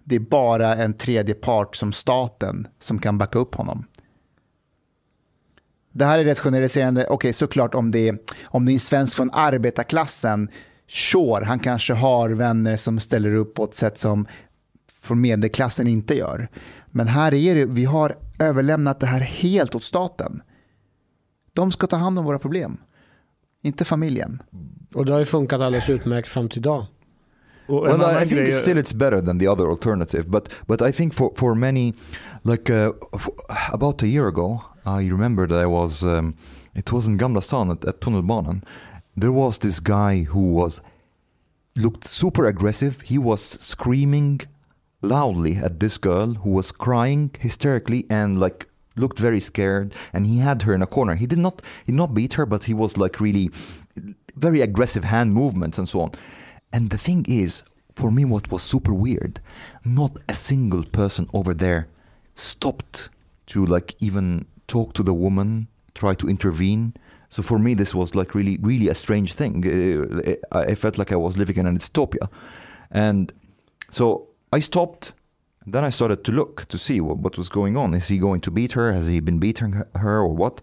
Det 0.05 0.15
är 0.15 0.21
bara 0.21 0.77
en 0.77 0.95
tredje 0.95 1.35
part 1.35 1.77
som 1.77 1.93
staten 1.93 2.67
som 2.81 2.99
kan 2.99 3.19
backa 3.19 3.39
upp 3.39 3.55
honom. 3.55 3.85
Det 5.93 6.05
här 6.05 6.19
är 6.19 6.25
rätt 6.25 6.39
generaliserande. 6.39 7.07
Okej, 7.11 7.33
såklart 7.33 7.75
om 7.75 7.91
det, 7.91 8.09
är, 8.09 8.19
om 8.45 8.65
det 8.65 8.71
är 8.73 8.75
en 8.75 8.81
svensk 8.81 9.17
från 9.17 9.31
arbetarklassen, 9.33 10.49
sure, 10.89 11.45
han 11.45 11.59
kanske 11.59 11.93
har 11.93 12.31
vänner 12.31 12.77
som 12.77 13.01
ställer 13.01 13.35
upp 13.35 13.55
på 13.55 13.65
ett 13.65 13.75
sätt 13.75 13.99
som 13.99 14.27
från 15.03 15.21
medelklassen 15.21 15.87
inte 15.87 16.15
gör. 16.17 16.49
Men 16.87 17.07
här 17.09 17.35
är 17.35 17.55
det, 17.55 17.65
vi 17.65 17.85
har 17.85 18.17
överlämnat 18.39 19.01
det 19.01 19.07
här 19.07 19.21
helt 19.21 19.75
åt 19.75 19.85
staten. 19.85 20.43
De 21.53 21.73
ska 21.73 21.87
ta 21.87 21.97
hand 21.97 22.19
om 22.19 22.25
våra 22.25 22.39
problem, 22.39 22.77
inte 23.63 23.85
familjen. 23.85 24.43
Och 24.95 25.07
det 25.07 25.13
har 25.13 25.19
ju 25.19 25.25
funkat 25.25 25.61
alldeles 25.61 25.91
utmärkt 25.91 26.29
fram 26.29 26.49
till 26.49 26.59
idag. 26.59 26.87
Well, 27.69 28.01
I, 28.01 28.25
I 28.25 28.29
think 28.29 28.41
grej- 28.41 28.53
still 28.53 28.79
it's 28.79 28.95
better 28.97 29.21
than 29.21 29.39
the 29.39 29.49
other 29.49 29.65
alternative, 29.71 30.25
but 30.29 30.49
but 30.67 30.83
I 30.83 30.93
think 30.93 31.15
for 31.15 31.33
for 31.37 31.55
many, 31.55 31.95
like 32.43 32.73
uh, 32.87 32.93
f- 33.15 33.29
about 33.73 34.03
a 34.03 34.07
year 34.07 34.27
ago, 34.29 34.61
I 34.85 35.07
remember 35.07 35.47
that 35.47 35.59
I 35.59 35.67
was 35.67 36.03
um, 36.03 36.35
it 36.75 36.91
was 36.93 37.07
in 37.07 37.19
Gamla 37.19 37.43
stan 37.43 37.71
at, 37.71 37.85
at 37.85 38.01
Tunnelbanan. 38.01 38.63
There 39.17 39.33
was 39.33 39.59
this 39.59 39.79
guy 39.81 40.23
who 40.23 40.53
was 40.53 40.81
looked 41.77 42.09
super 42.09 42.47
aggressive. 42.47 43.01
He 43.03 43.19
was 43.19 43.43
screaming 43.43 44.41
loudly 45.03 45.57
at 45.57 45.81
this 45.81 45.99
girl 45.99 46.35
who 46.35 46.51
was 46.51 46.73
crying 46.73 47.31
hysterically 47.39 48.07
and 48.09 48.39
like 48.39 48.69
looked 48.95 49.19
very 49.19 49.41
scared 49.41 49.93
and 50.13 50.27
he 50.27 50.39
had 50.39 50.63
her 50.63 50.75
in 50.75 50.83
a 50.83 50.87
corner 50.87 51.15
he 51.17 51.27
did 51.27 51.39
not 51.39 51.61
he 51.85 51.91
did 51.91 51.99
not 51.99 52.15
beat 52.15 52.35
her 52.35 52.47
but 52.47 52.65
he 52.65 52.75
was 52.75 52.97
like 52.97 53.21
really 53.21 53.51
very 54.37 54.61
aggressive 54.61 55.05
hand 55.05 55.33
movements 55.33 55.79
and 55.79 55.89
so 55.89 56.01
on 56.03 56.13
and 56.73 56.91
the 56.91 56.99
thing 56.99 57.25
is 57.27 57.65
for 57.97 58.13
me 58.13 58.25
what 58.25 58.51
was 58.51 58.63
super 58.63 58.95
weird 58.95 59.41
not 59.85 60.13
a 60.29 60.35
single 60.35 60.85
person 60.85 61.29
over 61.33 61.53
there 61.53 61.89
stopped 62.35 63.11
to 63.47 63.65
like 63.67 63.95
even 63.99 64.47
talk 64.75 64.89
to 64.95 65.03
the 65.03 65.15
woman 65.25 65.49
try 65.95 66.15
to 66.15 66.27
intervene 66.35 66.83
so 67.35 67.43
for 67.43 67.59
me 67.59 67.75
this 67.75 67.93
was 67.95 68.09
like 68.21 68.31
really 68.39 68.57
really 68.71 68.89
a 68.89 68.95
strange 68.95 69.31
thing 69.41 69.55
Uh, 69.67 70.35
I- 70.61 70.75
felt 70.83 70.97
like 71.01 71.11
i 71.17 71.17
was 71.27 71.35
living 71.43 71.57
in 71.61 71.67
a 71.67 71.73
dystopia 71.79 72.25
and 73.05 73.33
so 73.91 74.05
I 74.59 74.61
stopped. 74.61 75.13
Then 75.75 75.85
I 75.89 75.91
started 75.91 76.25
to 76.25 76.33
look 76.33 76.55
to 76.69 76.77
see 76.79 77.01
what, 77.01 77.17
what 77.25 77.37
was 77.39 77.49
going 77.49 77.77
on. 77.77 77.95
Is 77.95 78.09
he 78.09 78.19
going 78.19 78.41
to 78.43 78.51
beat 78.51 78.73
her? 78.73 78.93
Has 78.93 79.07
he 79.07 79.21
been 79.21 79.39
beating 79.39 79.73
her 80.05 80.17
or 80.27 80.29
what? 80.43 80.61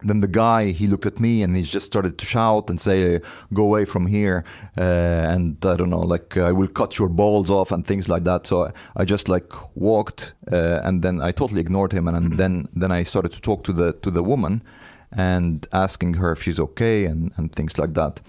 Then 0.00 0.20
the 0.20 0.28
guy 0.28 0.70
he 0.70 0.86
looked 0.86 1.06
at 1.06 1.18
me 1.18 1.42
and 1.42 1.56
he 1.56 1.62
just 1.62 1.86
started 1.86 2.18
to 2.18 2.24
shout 2.24 2.70
and 2.70 2.80
say, 2.80 3.20
"Go 3.52 3.64
away 3.64 3.84
from 3.84 4.06
here!" 4.06 4.44
Uh, 4.76 5.34
and 5.34 5.56
I 5.64 5.76
don't 5.76 5.90
know, 5.90 6.00
like 6.00 6.36
I 6.36 6.52
will 6.52 6.68
cut 6.68 6.98
your 6.98 7.08
balls 7.08 7.50
off 7.50 7.72
and 7.72 7.84
things 7.84 8.08
like 8.08 8.22
that. 8.24 8.46
So 8.46 8.66
I, 8.66 8.72
I 8.96 9.04
just 9.04 9.28
like 9.28 9.52
walked 9.74 10.34
uh, 10.52 10.80
and 10.84 11.02
then 11.02 11.20
I 11.20 11.32
totally 11.32 11.60
ignored 11.60 11.92
him 11.92 12.06
and, 12.06 12.34
then 12.34 12.68
then 12.72 12.92
I 12.92 13.02
started 13.02 13.32
to 13.32 13.40
talk 13.40 13.64
to 13.64 13.72
the 13.72 13.92
to 13.92 14.10
the 14.10 14.22
woman, 14.22 14.62
and 15.10 15.66
asking 15.72 16.14
her 16.14 16.32
if 16.32 16.42
she's 16.42 16.60
okay 16.60 17.04
and, 17.04 17.32
and 17.36 17.52
things 17.52 17.78
like 17.78 17.94
that. 17.94 18.20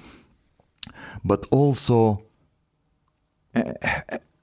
But 1.24 1.46
also, 1.52 2.24
eh, 3.54 3.74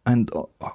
and 0.05 0.31
uh, 0.35 0.71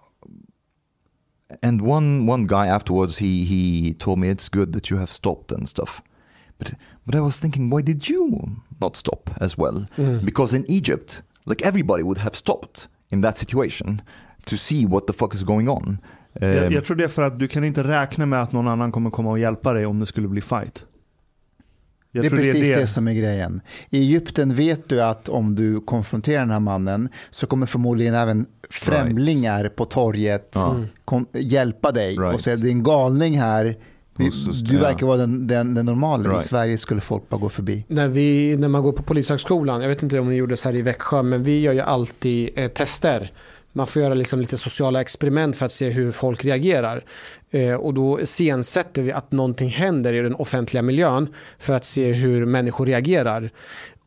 and 1.61 1.81
one 1.81 2.25
one 2.25 2.45
guy 2.45 2.67
afterwards 2.67 3.19
he 3.19 3.45
he 3.45 3.93
told 3.93 4.19
me 4.19 4.29
it's 4.29 4.49
good 4.49 4.73
that 4.73 4.89
you 4.89 4.97
have 4.97 5.11
stopped 5.11 5.51
and 5.51 5.69
stuff. 5.69 6.01
But 6.61 6.73
but 7.03 7.15
I 7.15 7.19
was 7.19 7.39
thinking, 7.39 7.69
why 7.73 7.81
did 7.83 8.09
you 8.09 8.49
not 8.81 8.95
stop 8.95 9.29
as 9.41 9.57
well? 9.57 9.85
Because 10.25 10.57
in 10.57 10.65
Egypt, 10.71 11.23
like 11.45 11.67
everybody 11.67 12.03
would 12.03 12.17
have 12.17 12.35
stopped 12.35 12.87
in 13.09 13.21
that 13.21 13.37
situation 13.37 14.01
to 14.45 14.55
see 14.57 14.85
what 14.85 15.07
the 15.07 15.13
fuck 15.13 15.35
is 15.35 15.43
going 15.43 15.69
on. 15.69 15.97
Jag, 16.33 16.67
Um, 16.67 16.73
jag 16.73 16.85
tror 16.85 16.95
det 16.95 17.03
är 17.03 17.07
för 17.07 17.21
att 17.21 17.39
du 17.39 17.47
kan 17.47 17.63
inte 17.63 17.83
räkna 17.83 18.25
med 18.25 18.41
att 18.43 18.51
någon 18.51 18.67
annan 18.67 18.91
kommer 18.91 19.09
komma 19.09 19.29
och 19.31 19.39
hjälpa 19.39 19.73
dig 19.73 19.85
om 19.85 19.99
det 19.99 20.05
skulle 20.05 20.27
bli 20.27 20.41
fight. 20.41 20.85
Jag 22.11 22.23
det 22.23 22.27
är 22.27 22.29
precis 22.29 22.67
det, 22.67 22.87
som 22.87 23.07
är 23.07 23.13
grejen. 23.13 23.61
I 23.89 23.97
Egypten 23.99 24.55
vet 24.55 24.89
du 24.89 25.03
att 25.03 25.29
om 25.29 25.55
du 25.55 25.81
konfronterar 25.81 26.39
den 26.39 26.49
här 26.51 26.59
mannen 26.59 27.09
så 27.29 27.47
kommer 27.47 27.65
förmodligen 27.65 28.13
även 28.13 28.45
främlingar 28.69 29.69
på 29.69 29.85
torget 29.85 30.55
kom, 31.05 31.25
hjälpa 31.33 31.91
dig 31.91 32.17
och 32.17 32.23
Right. 32.23 32.41
säga 32.41 32.55
det 32.55 32.67
är 32.67 32.71
en 32.71 32.83
galning 32.83 33.39
här. 33.39 33.77
Du 34.63 34.77
verkar 34.77 35.05
vara 35.05 35.17
den, 35.17 35.47
den, 35.47 35.73
den 35.73 35.85
normala. 35.85 36.29
I 36.29 36.31
Right. 36.31 36.45
Sverige 36.45 36.77
skulle 36.77 37.01
folk 37.01 37.29
bara 37.29 37.37
gå 37.37 37.49
förbi. 37.49 37.85
När, 37.87 38.07
vi, 38.07 38.57
när 38.57 38.67
man 38.67 38.83
går 38.83 38.91
på 38.91 39.03
Polishögskolan, 39.03 39.81
jag 39.81 39.89
vet 39.89 40.03
inte 40.03 40.19
om 40.19 40.29
ni 40.29 40.35
gjorde 40.35 40.57
så 40.57 40.69
här 40.69 40.75
i 40.75 40.81
Växjö, 40.81 41.23
men 41.23 41.43
vi 41.43 41.59
gör 41.59 41.73
ju 41.73 41.81
alltid 41.81 42.49
eh, 42.55 42.67
tester. 42.71 43.31
Man 43.73 43.87
får 43.87 44.01
göra 44.01 44.13
liksom 44.13 44.39
lite 44.39 44.57
sociala 44.57 45.01
experiment 45.01 45.55
för 45.55 45.65
att 45.65 45.71
se 45.71 45.89
hur 45.89 46.11
folk 46.11 46.45
reagerar. 46.45 47.03
Eh, 47.51 47.73
och 47.73 47.93
då 47.93 48.19
sensätter 48.23 49.01
vi 49.01 49.11
att 49.11 49.31
någonting 49.31 49.69
händer 49.69 50.13
i 50.13 50.21
den 50.21 50.35
offentliga 50.35 50.81
miljön 50.81 51.33
för 51.59 51.73
att 51.73 51.85
se 51.85 52.11
hur 52.11 52.45
människor 52.45 52.85
reagerar. 52.85 53.49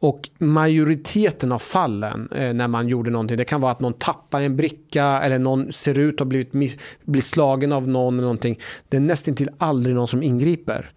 Och 0.04 0.28
majoriteten 0.38 1.52
av 1.52 1.58
fallen 1.58 2.28
eh, 2.34 2.52
när 2.54 2.68
man 2.68 2.88
gjorde 2.88 3.10
någonting, 3.10 3.36
det 3.36 3.44
kan 3.44 3.60
vara 3.60 3.72
att 3.72 3.80
någon 3.80 3.92
tappar 3.92 4.40
en 4.40 4.56
bricka 4.56 5.04
eller 5.04 5.38
någon 5.38 5.72
ser 5.72 5.98
ut 5.98 6.20
att 6.20 6.26
blivit 6.26 6.52
miss- 6.52 6.76
bli 7.04 7.20
slagen 7.22 7.72
av 7.72 7.88
någon 7.88 8.14
eller 8.14 8.22
någonting. 8.22 8.58
Det 8.88 8.96
är 8.96 9.00
nästan 9.00 9.34
till 9.34 9.50
aldrig 9.58 9.94
någon 9.96 10.08
som 10.08 10.22
ingriper. 10.22 10.90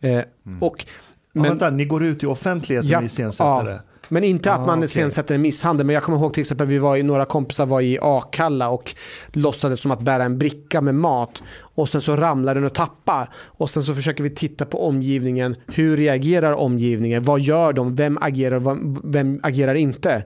Eh, 0.00 0.20
och, 0.60 0.86
Ja, 1.32 1.42
vänta, 1.42 1.70
ni 1.70 1.84
går 1.84 2.04
ut 2.04 2.22
i 2.22 2.26
offentligheten 2.26 2.90
Ja, 2.90 2.98
och 2.98 3.04
iscensätter 3.04 3.44
ja. 3.50 3.62
det? 3.62 3.82
Men 4.08 4.24
inte 4.24 4.52
att 4.52 4.60
Ah, 4.60 4.66
man 4.66 4.78
okej. 4.78 4.84
iscensätter 4.84 5.34
en 5.34 5.42
misshandel. 5.42 5.86
Men 5.86 5.94
jag 5.94 6.02
kommer 6.02 6.18
ihåg 6.18 6.34
till 6.34 6.40
exempel 6.40 6.66
vi 6.66 6.78
var 6.78 6.96
i, 6.96 7.02
några 7.02 7.24
kompisar 7.24 7.66
var 7.66 7.80
i 7.80 7.98
Akalla 8.02 8.68
och 8.68 8.94
låtsades 9.32 9.80
som 9.80 9.90
att 9.90 10.00
bära 10.00 10.24
en 10.24 10.38
bricka 10.38 10.80
med 10.80 10.94
mat. 10.94 11.42
Och 11.60 11.88
sen 11.88 12.00
så 12.00 12.16
ramlar 12.16 12.54
den 12.54 12.64
och 12.64 12.74
tappar. 12.74 13.30
Och 13.36 13.70
sen 13.70 13.82
så 13.84 13.94
försöker 13.94 14.22
vi 14.22 14.30
titta 14.30 14.64
på 14.64 14.86
omgivningen. 14.86 15.56
Hur 15.66 15.96
reagerar 15.96 16.52
omgivningen? 16.52 17.22
Vad 17.22 17.40
gör 17.40 17.72
de? 17.72 17.94
Vem 17.96 18.18
agerar? 18.20 18.58
Vem, 18.60 19.00
vem 19.04 19.40
agerar 19.42 19.74
inte? 19.74 20.24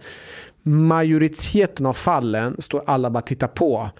Majoriteten 0.62 1.86
av 1.86 1.92
fallen 1.92 2.56
står 2.58 2.82
alla 2.86 3.10
bara 3.10 3.18
och 3.18 3.26
tittar 3.26 3.46
på. 3.48 3.90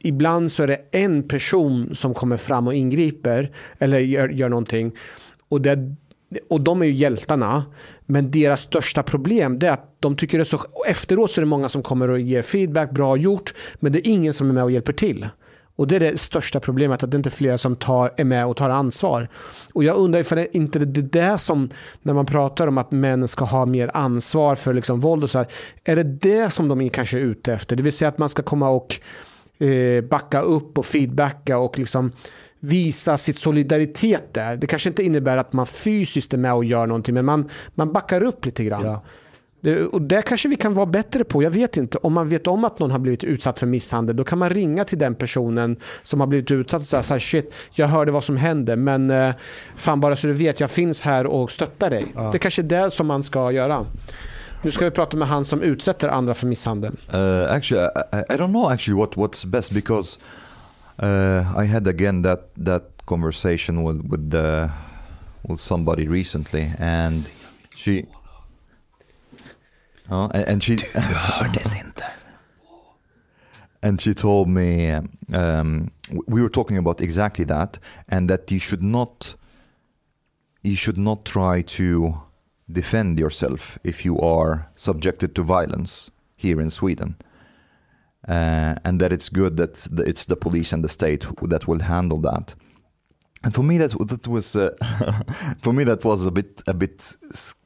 Ibland 0.00 0.52
så 0.52 0.62
är 0.62 0.66
det 0.66 0.80
en 0.92 1.28
person 1.28 1.94
som 1.94 2.14
kommer 2.14 2.36
fram 2.36 2.66
och 2.66 2.74
ingriper 2.74 3.50
eller 3.78 3.98
gör, 3.98 4.28
gör 4.28 4.48
någonting. 4.48 4.92
Och, 5.48 5.60
det, 5.60 5.96
och 6.50 6.60
de 6.60 6.82
är 6.82 6.86
ju 6.86 6.92
hjältarna. 6.92 7.64
Men 8.10 8.30
deras 8.30 8.60
största 8.60 9.02
problem 9.02 9.58
det 9.58 9.68
är 9.68 9.72
att 9.72 9.96
de 10.00 10.16
tycker 10.16 10.38
det 10.38 10.42
är 10.42 10.44
så... 10.44 10.56
och 10.56 10.86
Efteråt 10.86 11.30
så 11.30 11.40
är 11.40 11.42
det 11.42 11.48
många 11.48 11.68
som 11.68 11.82
kommer 11.82 12.10
och 12.10 12.20
ger 12.20 12.42
feedback, 12.42 12.90
bra 12.90 13.16
gjort. 13.16 13.54
Men 13.74 13.92
det 13.92 14.08
är 14.08 14.12
ingen 14.12 14.34
som 14.34 14.48
är 14.50 14.54
med 14.54 14.64
och 14.64 14.70
hjälper 14.70 14.92
till. 14.92 15.28
Och 15.76 15.88
det 15.88 15.96
är 15.96 16.00
det 16.00 16.20
största 16.20 16.60
problemet, 16.60 17.02
att 17.02 17.10
det 17.10 17.16
inte 17.16 17.28
är 17.28 17.30
flera 17.30 17.58
som 17.58 17.76
tar, 17.76 18.14
är 18.16 18.24
med 18.24 18.46
och 18.46 18.56
tar 18.56 18.70
ansvar. 18.70 19.28
Och 19.72 19.84
jag 19.84 19.96
undrar 19.96 20.20
ifall 20.20 20.38
det 20.38 20.56
inte 20.56 20.78
är 20.78 20.86
det 20.86 21.02
där 21.02 21.36
som, 21.36 21.70
när 22.02 22.14
man 22.14 22.26
pratar 22.26 22.66
om 22.66 22.78
att 22.78 22.90
män 22.90 23.28
ska 23.28 23.44
ha 23.44 23.66
mer 23.66 23.90
ansvar 23.94 24.56
för 24.56 24.74
liksom 24.74 25.00
våld 25.00 25.24
och 25.24 25.30
så 25.30 25.38
här, 25.38 25.46
är 25.84 25.96
det 25.96 26.02
det 26.02 26.50
som 26.50 26.68
de 26.68 26.90
kanske 26.90 27.18
är 27.18 27.22
ute 27.22 27.52
efter? 27.52 27.76
Det 27.76 27.82
vill 27.82 27.92
säga 27.92 28.08
att 28.08 28.18
man 28.18 28.28
ska 28.28 28.42
komma 28.42 28.70
och 28.70 29.00
eh, 29.64 30.04
backa 30.04 30.40
upp 30.40 30.78
och 30.78 30.86
feedbacka 30.86 31.58
och 31.58 31.78
liksom 31.78 32.12
visa 32.60 33.16
sitt 33.16 33.36
solidaritet 33.36 34.34
där. 34.34 34.56
Det 34.56 34.66
kanske 34.66 34.88
inte 34.88 35.02
innebär 35.02 35.36
att 35.36 35.52
man 35.52 35.66
fysiskt 35.66 36.34
är 36.34 36.38
med 36.38 36.54
och 36.54 36.64
gör 36.64 36.86
någonting, 36.86 37.14
men 37.14 37.24
man, 37.24 37.48
man 37.74 37.92
backar 37.92 38.22
upp 38.22 38.44
lite 38.46 38.64
grann. 38.64 38.84
Ja. 38.84 39.02
Det, 39.62 39.82
och 39.84 40.02
det 40.02 40.22
kanske 40.22 40.48
vi 40.48 40.56
kan 40.56 40.74
vara 40.74 40.86
bättre 40.86 41.24
på. 41.24 41.42
Jag 41.42 41.50
vet 41.50 41.76
inte. 41.76 41.98
Om 41.98 42.12
man 42.12 42.28
vet 42.28 42.46
om 42.46 42.64
att 42.64 42.78
någon 42.78 42.90
har 42.90 42.98
blivit 42.98 43.24
utsatt 43.24 43.58
för 43.58 43.66
misshandel, 43.66 44.16
då 44.16 44.24
kan 44.24 44.38
man 44.38 44.50
ringa 44.50 44.84
till 44.84 44.98
den 44.98 45.14
personen 45.14 45.76
som 46.02 46.20
har 46.20 46.26
blivit 46.26 46.50
utsatt 46.50 46.80
och 46.80 46.86
säga 46.86 47.02
så 47.02 47.14
här, 47.14 47.20
shit, 47.20 47.54
jag 47.72 47.86
hörde 47.86 48.12
vad 48.12 48.24
som 48.24 48.36
hände, 48.36 48.76
men 48.76 49.10
eh, 49.10 49.30
fan 49.76 50.00
bara 50.00 50.16
så 50.16 50.26
du 50.26 50.32
vet, 50.32 50.60
jag 50.60 50.70
finns 50.70 51.00
här 51.00 51.26
och 51.26 51.50
stöttar 51.50 51.90
dig. 51.90 52.06
Det 52.32 52.38
kanske 52.38 52.62
är 52.62 52.64
det 52.64 52.90
som 52.90 53.06
man 53.06 53.22
ska 53.22 53.52
göra. 53.52 53.86
Nu 54.62 54.70
ska 54.70 54.84
vi 54.84 54.90
prata 54.90 55.16
med 55.16 55.28
han 55.28 55.44
som 55.44 55.62
utsätter 55.62 56.08
andra 56.08 56.34
för 56.34 56.46
misshandel. 56.46 56.92
Uh, 57.14 57.52
actually, 57.52 57.84
I- 58.12 58.34
I 58.34 58.36
don't 58.36 58.48
know 58.50 58.70
actually 58.72 59.00
what, 59.00 59.14
what's 59.14 59.46
best 59.46 59.70
because 59.72 60.18
uh, 61.00 61.44
I 61.56 61.64
had 61.64 61.86
again 61.86 62.22
that 62.22 62.54
that 62.56 63.06
conversation 63.06 63.82
with 63.82 64.02
with 64.06 64.34
uh, 64.34 64.68
with 65.46 65.60
somebody 65.60 66.08
recently, 66.08 66.72
and 66.78 67.26
she. 67.74 68.06
Uh, 70.10 70.28
and, 70.34 70.60
she. 70.60 70.72
and 73.82 74.00
she 74.00 74.12
told 74.12 74.48
me 74.48 74.98
um, 75.32 75.92
we 76.26 76.42
were 76.42 76.48
talking 76.48 76.76
about 76.76 77.00
exactly 77.00 77.44
that, 77.44 77.78
and 78.08 78.28
that 78.28 78.50
you 78.50 78.58
should 78.58 78.82
not. 78.82 79.36
You 80.62 80.76
should 80.76 80.98
not 80.98 81.24
try 81.24 81.62
to 81.62 82.20
defend 82.70 83.18
yourself 83.18 83.78
if 83.82 84.04
you 84.04 84.18
are 84.20 84.68
subjected 84.74 85.34
to 85.34 85.42
violence 85.42 86.10
here 86.36 86.60
in 86.60 86.70
Sweden. 86.70 87.16
Uh, 88.28 88.74
and 88.84 89.00
that 89.00 89.12
it's 89.12 89.28
good 89.30 89.56
that 89.56 89.74
the, 89.90 90.02
it's 90.02 90.26
the 90.26 90.36
police 90.36 90.72
and 90.72 90.84
the 90.84 90.88
state 90.88 91.26
that 91.42 91.66
will 91.66 91.80
handle 91.80 92.18
that. 92.18 92.54
And 93.42 93.54
for 93.54 93.62
me, 93.62 93.78
that 93.78 93.92
that 94.08 94.28
was 94.28 94.54
uh, 94.54 94.76
for 95.62 95.72
me 95.72 95.84
that 95.84 96.04
was 96.04 96.26
a 96.26 96.30
bit 96.30 96.62
a 96.66 96.74
bit 96.74 97.16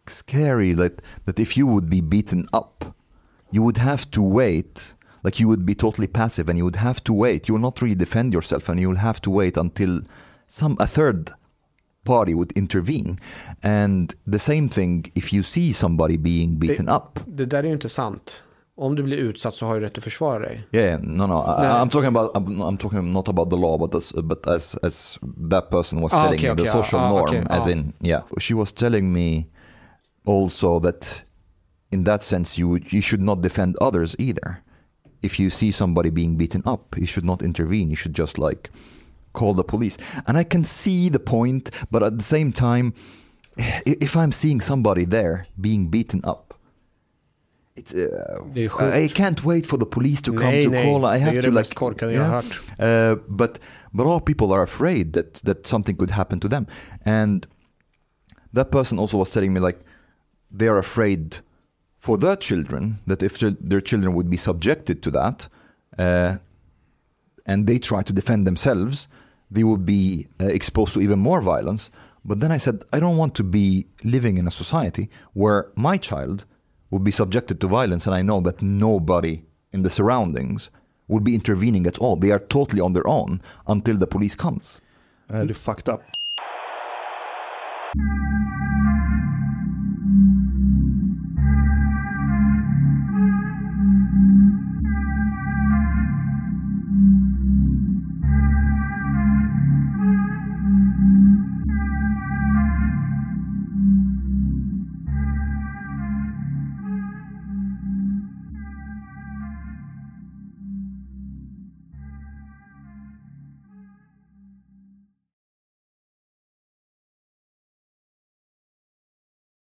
scary. 0.06 0.72
That 0.72 1.02
that 1.24 1.40
if 1.40 1.56
you 1.56 1.66
would 1.66 1.90
be 1.90 2.00
beaten 2.00 2.46
up, 2.52 2.94
you 3.50 3.62
would 3.62 3.78
have 3.78 4.10
to 4.12 4.22
wait. 4.22 4.94
Like 5.24 5.40
you 5.40 5.48
would 5.48 5.64
be 5.64 5.74
totally 5.74 6.06
passive, 6.06 6.48
and 6.48 6.58
you 6.58 6.64
would 6.64 6.76
have 6.76 7.02
to 7.04 7.12
wait. 7.12 7.48
You 7.48 7.54
will 7.54 7.62
not 7.62 7.80
really 7.82 7.96
defend 7.96 8.32
yourself, 8.32 8.68
and 8.68 8.78
you 8.78 8.88
will 8.88 8.98
have 8.98 9.20
to 9.22 9.30
wait 9.30 9.56
until 9.56 10.02
some 10.46 10.76
a 10.78 10.86
third 10.86 11.32
party 12.04 12.34
would 12.34 12.52
intervene. 12.52 13.18
And 13.62 14.14
the 14.26 14.38
same 14.38 14.68
thing 14.68 15.10
if 15.14 15.32
you 15.32 15.42
see 15.42 15.72
somebody 15.72 16.16
being 16.16 16.56
beaten 16.58 16.88
up. 16.88 17.20
Det 17.26 17.46
där 17.46 17.64
är 17.64 17.68
ju. 17.68 17.78
Om 18.76 18.94
du 18.94 19.02
blir 19.02 19.16
utsatt 19.16 19.54
så 19.54 19.66
har 19.66 19.74
du 19.74 19.80
rätt 19.80 19.98
att 19.98 20.04
försvara 20.04 20.38
dig. 20.38 20.66
Yeah, 20.72 21.00
no, 21.02 21.26
no. 21.26 21.34
I. 21.34 21.64
I'm 21.64 21.88
talking 21.88 22.16
about. 22.16 22.36
I'm, 22.36 22.60
I'm 22.60 22.76
talking 22.76 23.12
not 23.12 23.28
about 23.28 23.50
the 23.50 23.56
law, 23.56 23.78
but 23.78 23.94
as, 23.94 24.12
but 24.12 24.46
as 24.46 24.76
as 24.82 25.18
that 25.50 25.70
person 25.70 26.00
was 26.00 26.12
Ah, 26.12 26.24
telling 26.24 26.38
okay, 26.38 26.48
me, 26.50 26.54
the 26.56 26.62
okay, 26.62 26.82
social 26.82 27.00
ah, 27.00 27.06
ah, 27.06 27.10
norm, 27.10 27.28
okay, 27.28 27.44
as 27.50 27.66
ah. 27.66 27.70
in, 27.70 27.92
yeah, 28.00 28.22
she 28.38 28.54
was 28.54 28.72
telling 28.72 29.12
me 29.12 29.46
also 30.24 30.80
that 30.80 31.24
in 31.92 32.04
that 32.04 32.22
sense, 32.24 32.58
you 32.60 32.80
you 32.90 33.00
should 33.02 33.22
not 33.22 33.42
defend 33.42 33.76
others 33.80 34.16
either. 34.18 34.60
If 35.22 35.38
you 35.38 35.50
see 35.50 35.72
somebody 35.72 36.10
being 36.10 36.36
beaten 36.36 36.62
up, 36.66 36.96
you 36.98 37.06
should 37.06 37.24
not 37.24 37.42
intervene. 37.42 37.90
You 37.90 37.96
should 37.96 38.18
just 38.18 38.38
like 38.38 38.70
call 39.32 39.54
the 39.54 39.64
police. 39.64 39.96
And 40.26 40.36
I 40.36 40.44
can 40.44 40.64
see 40.64 41.10
the 41.10 41.20
point, 41.20 41.70
but 41.90 42.02
at 42.02 42.18
the 42.18 42.24
same 42.24 42.52
time, 42.52 42.92
if 43.86 44.16
I'm 44.16 44.32
seeing 44.32 44.60
somebody 44.60 45.06
there 45.06 45.46
being 45.60 45.90
beaten 45.90 46.20
up. 46.24 46.53
It, 47.76 47.92
uh, 47.92 48.46
Det. 48.54 48.70
I 48.80 49.08
can't 49.08 49.44
wait 49.44 49.66
for 49.66 49.76
the 49.78 49.86
police 49.86 50.22
to 50.22 50.32
come 50.32 50.50
Nej, 50.50 50.64
to 50.64 50.70
nej. 50.70 50.84
call. 50.84 51.04
I 51.04 51.18
det 51.18 51.24
have 51.24 51.38
är 51.38 51.42
to 51.42 51.50
det 51.50 51.58
like, 51.58 51.74
korkade 51.74 52.12
jag 52.12 52.24
har 52.24 52.42
hört. 52.42 52.60
Uh, 52.78 53.22
but 53.28 53.60
but 53.92 54.06
all 54.06 54.20
people 54.20 54.52
are 54.52 54.62
afraid 54.62 55.12
that 55.12 55.34
that 55.44 55.66
something 55.66 55.96
could 55.96 56.10
happen 56.10 56.40
to 56.40 56.48
them, 56.48 56.66
and 57.04 57.46
that 58.52 58.70
person 58.70 58.98
also 58.98 59.18
was 59.18 59.30
telling 59.32 59.52
me 59.52 59.60
like 59.60 59.78
they 60.58 60.68
are 60.68 60.78
afraid 60.78 61.36
for 62.00 62.18
their 62.18 62.36
children 62.36 62.98
that 63.06 63.22
if 63.22 63.38
their 63.70 63.80
children 63.80 64.14
would 64.14 64.30
be 64.30 64.36
subjected 64.36 65.02
to 65.02 65.10
that, 65.10 65.48
uh, 65.98 66.36
and 67.46 67.66
they 67.66 67.78
try 67.78 68.02
to 68.02 68.12
defend 68.12 68.46
themselves, 68.46 69.08
they 69.50 69.64
would 69.64 69.84
be 69.84 70.28
uh, 70.40 70.46
exposed 70.46 70.92
to 70.94 71.00
even 71.00 71.18
more 71.18 71.40
violence. 71.42 71.90
But 72.24 72.40
then 72.40 72.52
I 72.52 72.58
said 72.58 72.84
I 72.92 73.00
don't 73.00 73.16
want 73.16 73.34
to 73.34 73.42
be 73.44 73.86
living 74.04 74.38
in 74.38 74.46
a 74.46 74.50
society 74.50 75.08
where 75.32 75.64
my 75.74 75.98
child 75.98 76.44
would 76.94 77.02
be 77.02 77.10
subjected 77.10 77.60
to 77.60 77.66
violence, 77.66 78.06
and 78.06 78.14
I 78.14 78.22
know 78.22 78.40
that 78.42 78.62
nobody 78.62 79.42
in 79.72 79.82
the 79.82 79.90
surroundings 79.90 80.70
would 81.08 81.24
be 81.24 81.34
intervening 81.34 81.88
at 81.88 81.98
all. 81.98 82.14
They 82.14 82.30
are 82.30 82.38
totally 82.38 82.80
on 82.80 82.92
their 82.92 83.06
own 83.08 83.42
until 83.66 83.96
the 83.96 84.06
police 84.06 84.36
comes. 84.36 84.80
Uh, 85.28 85.42
du 85.42 85.54
fucked 85.54 85.88
up? 85.88 86.04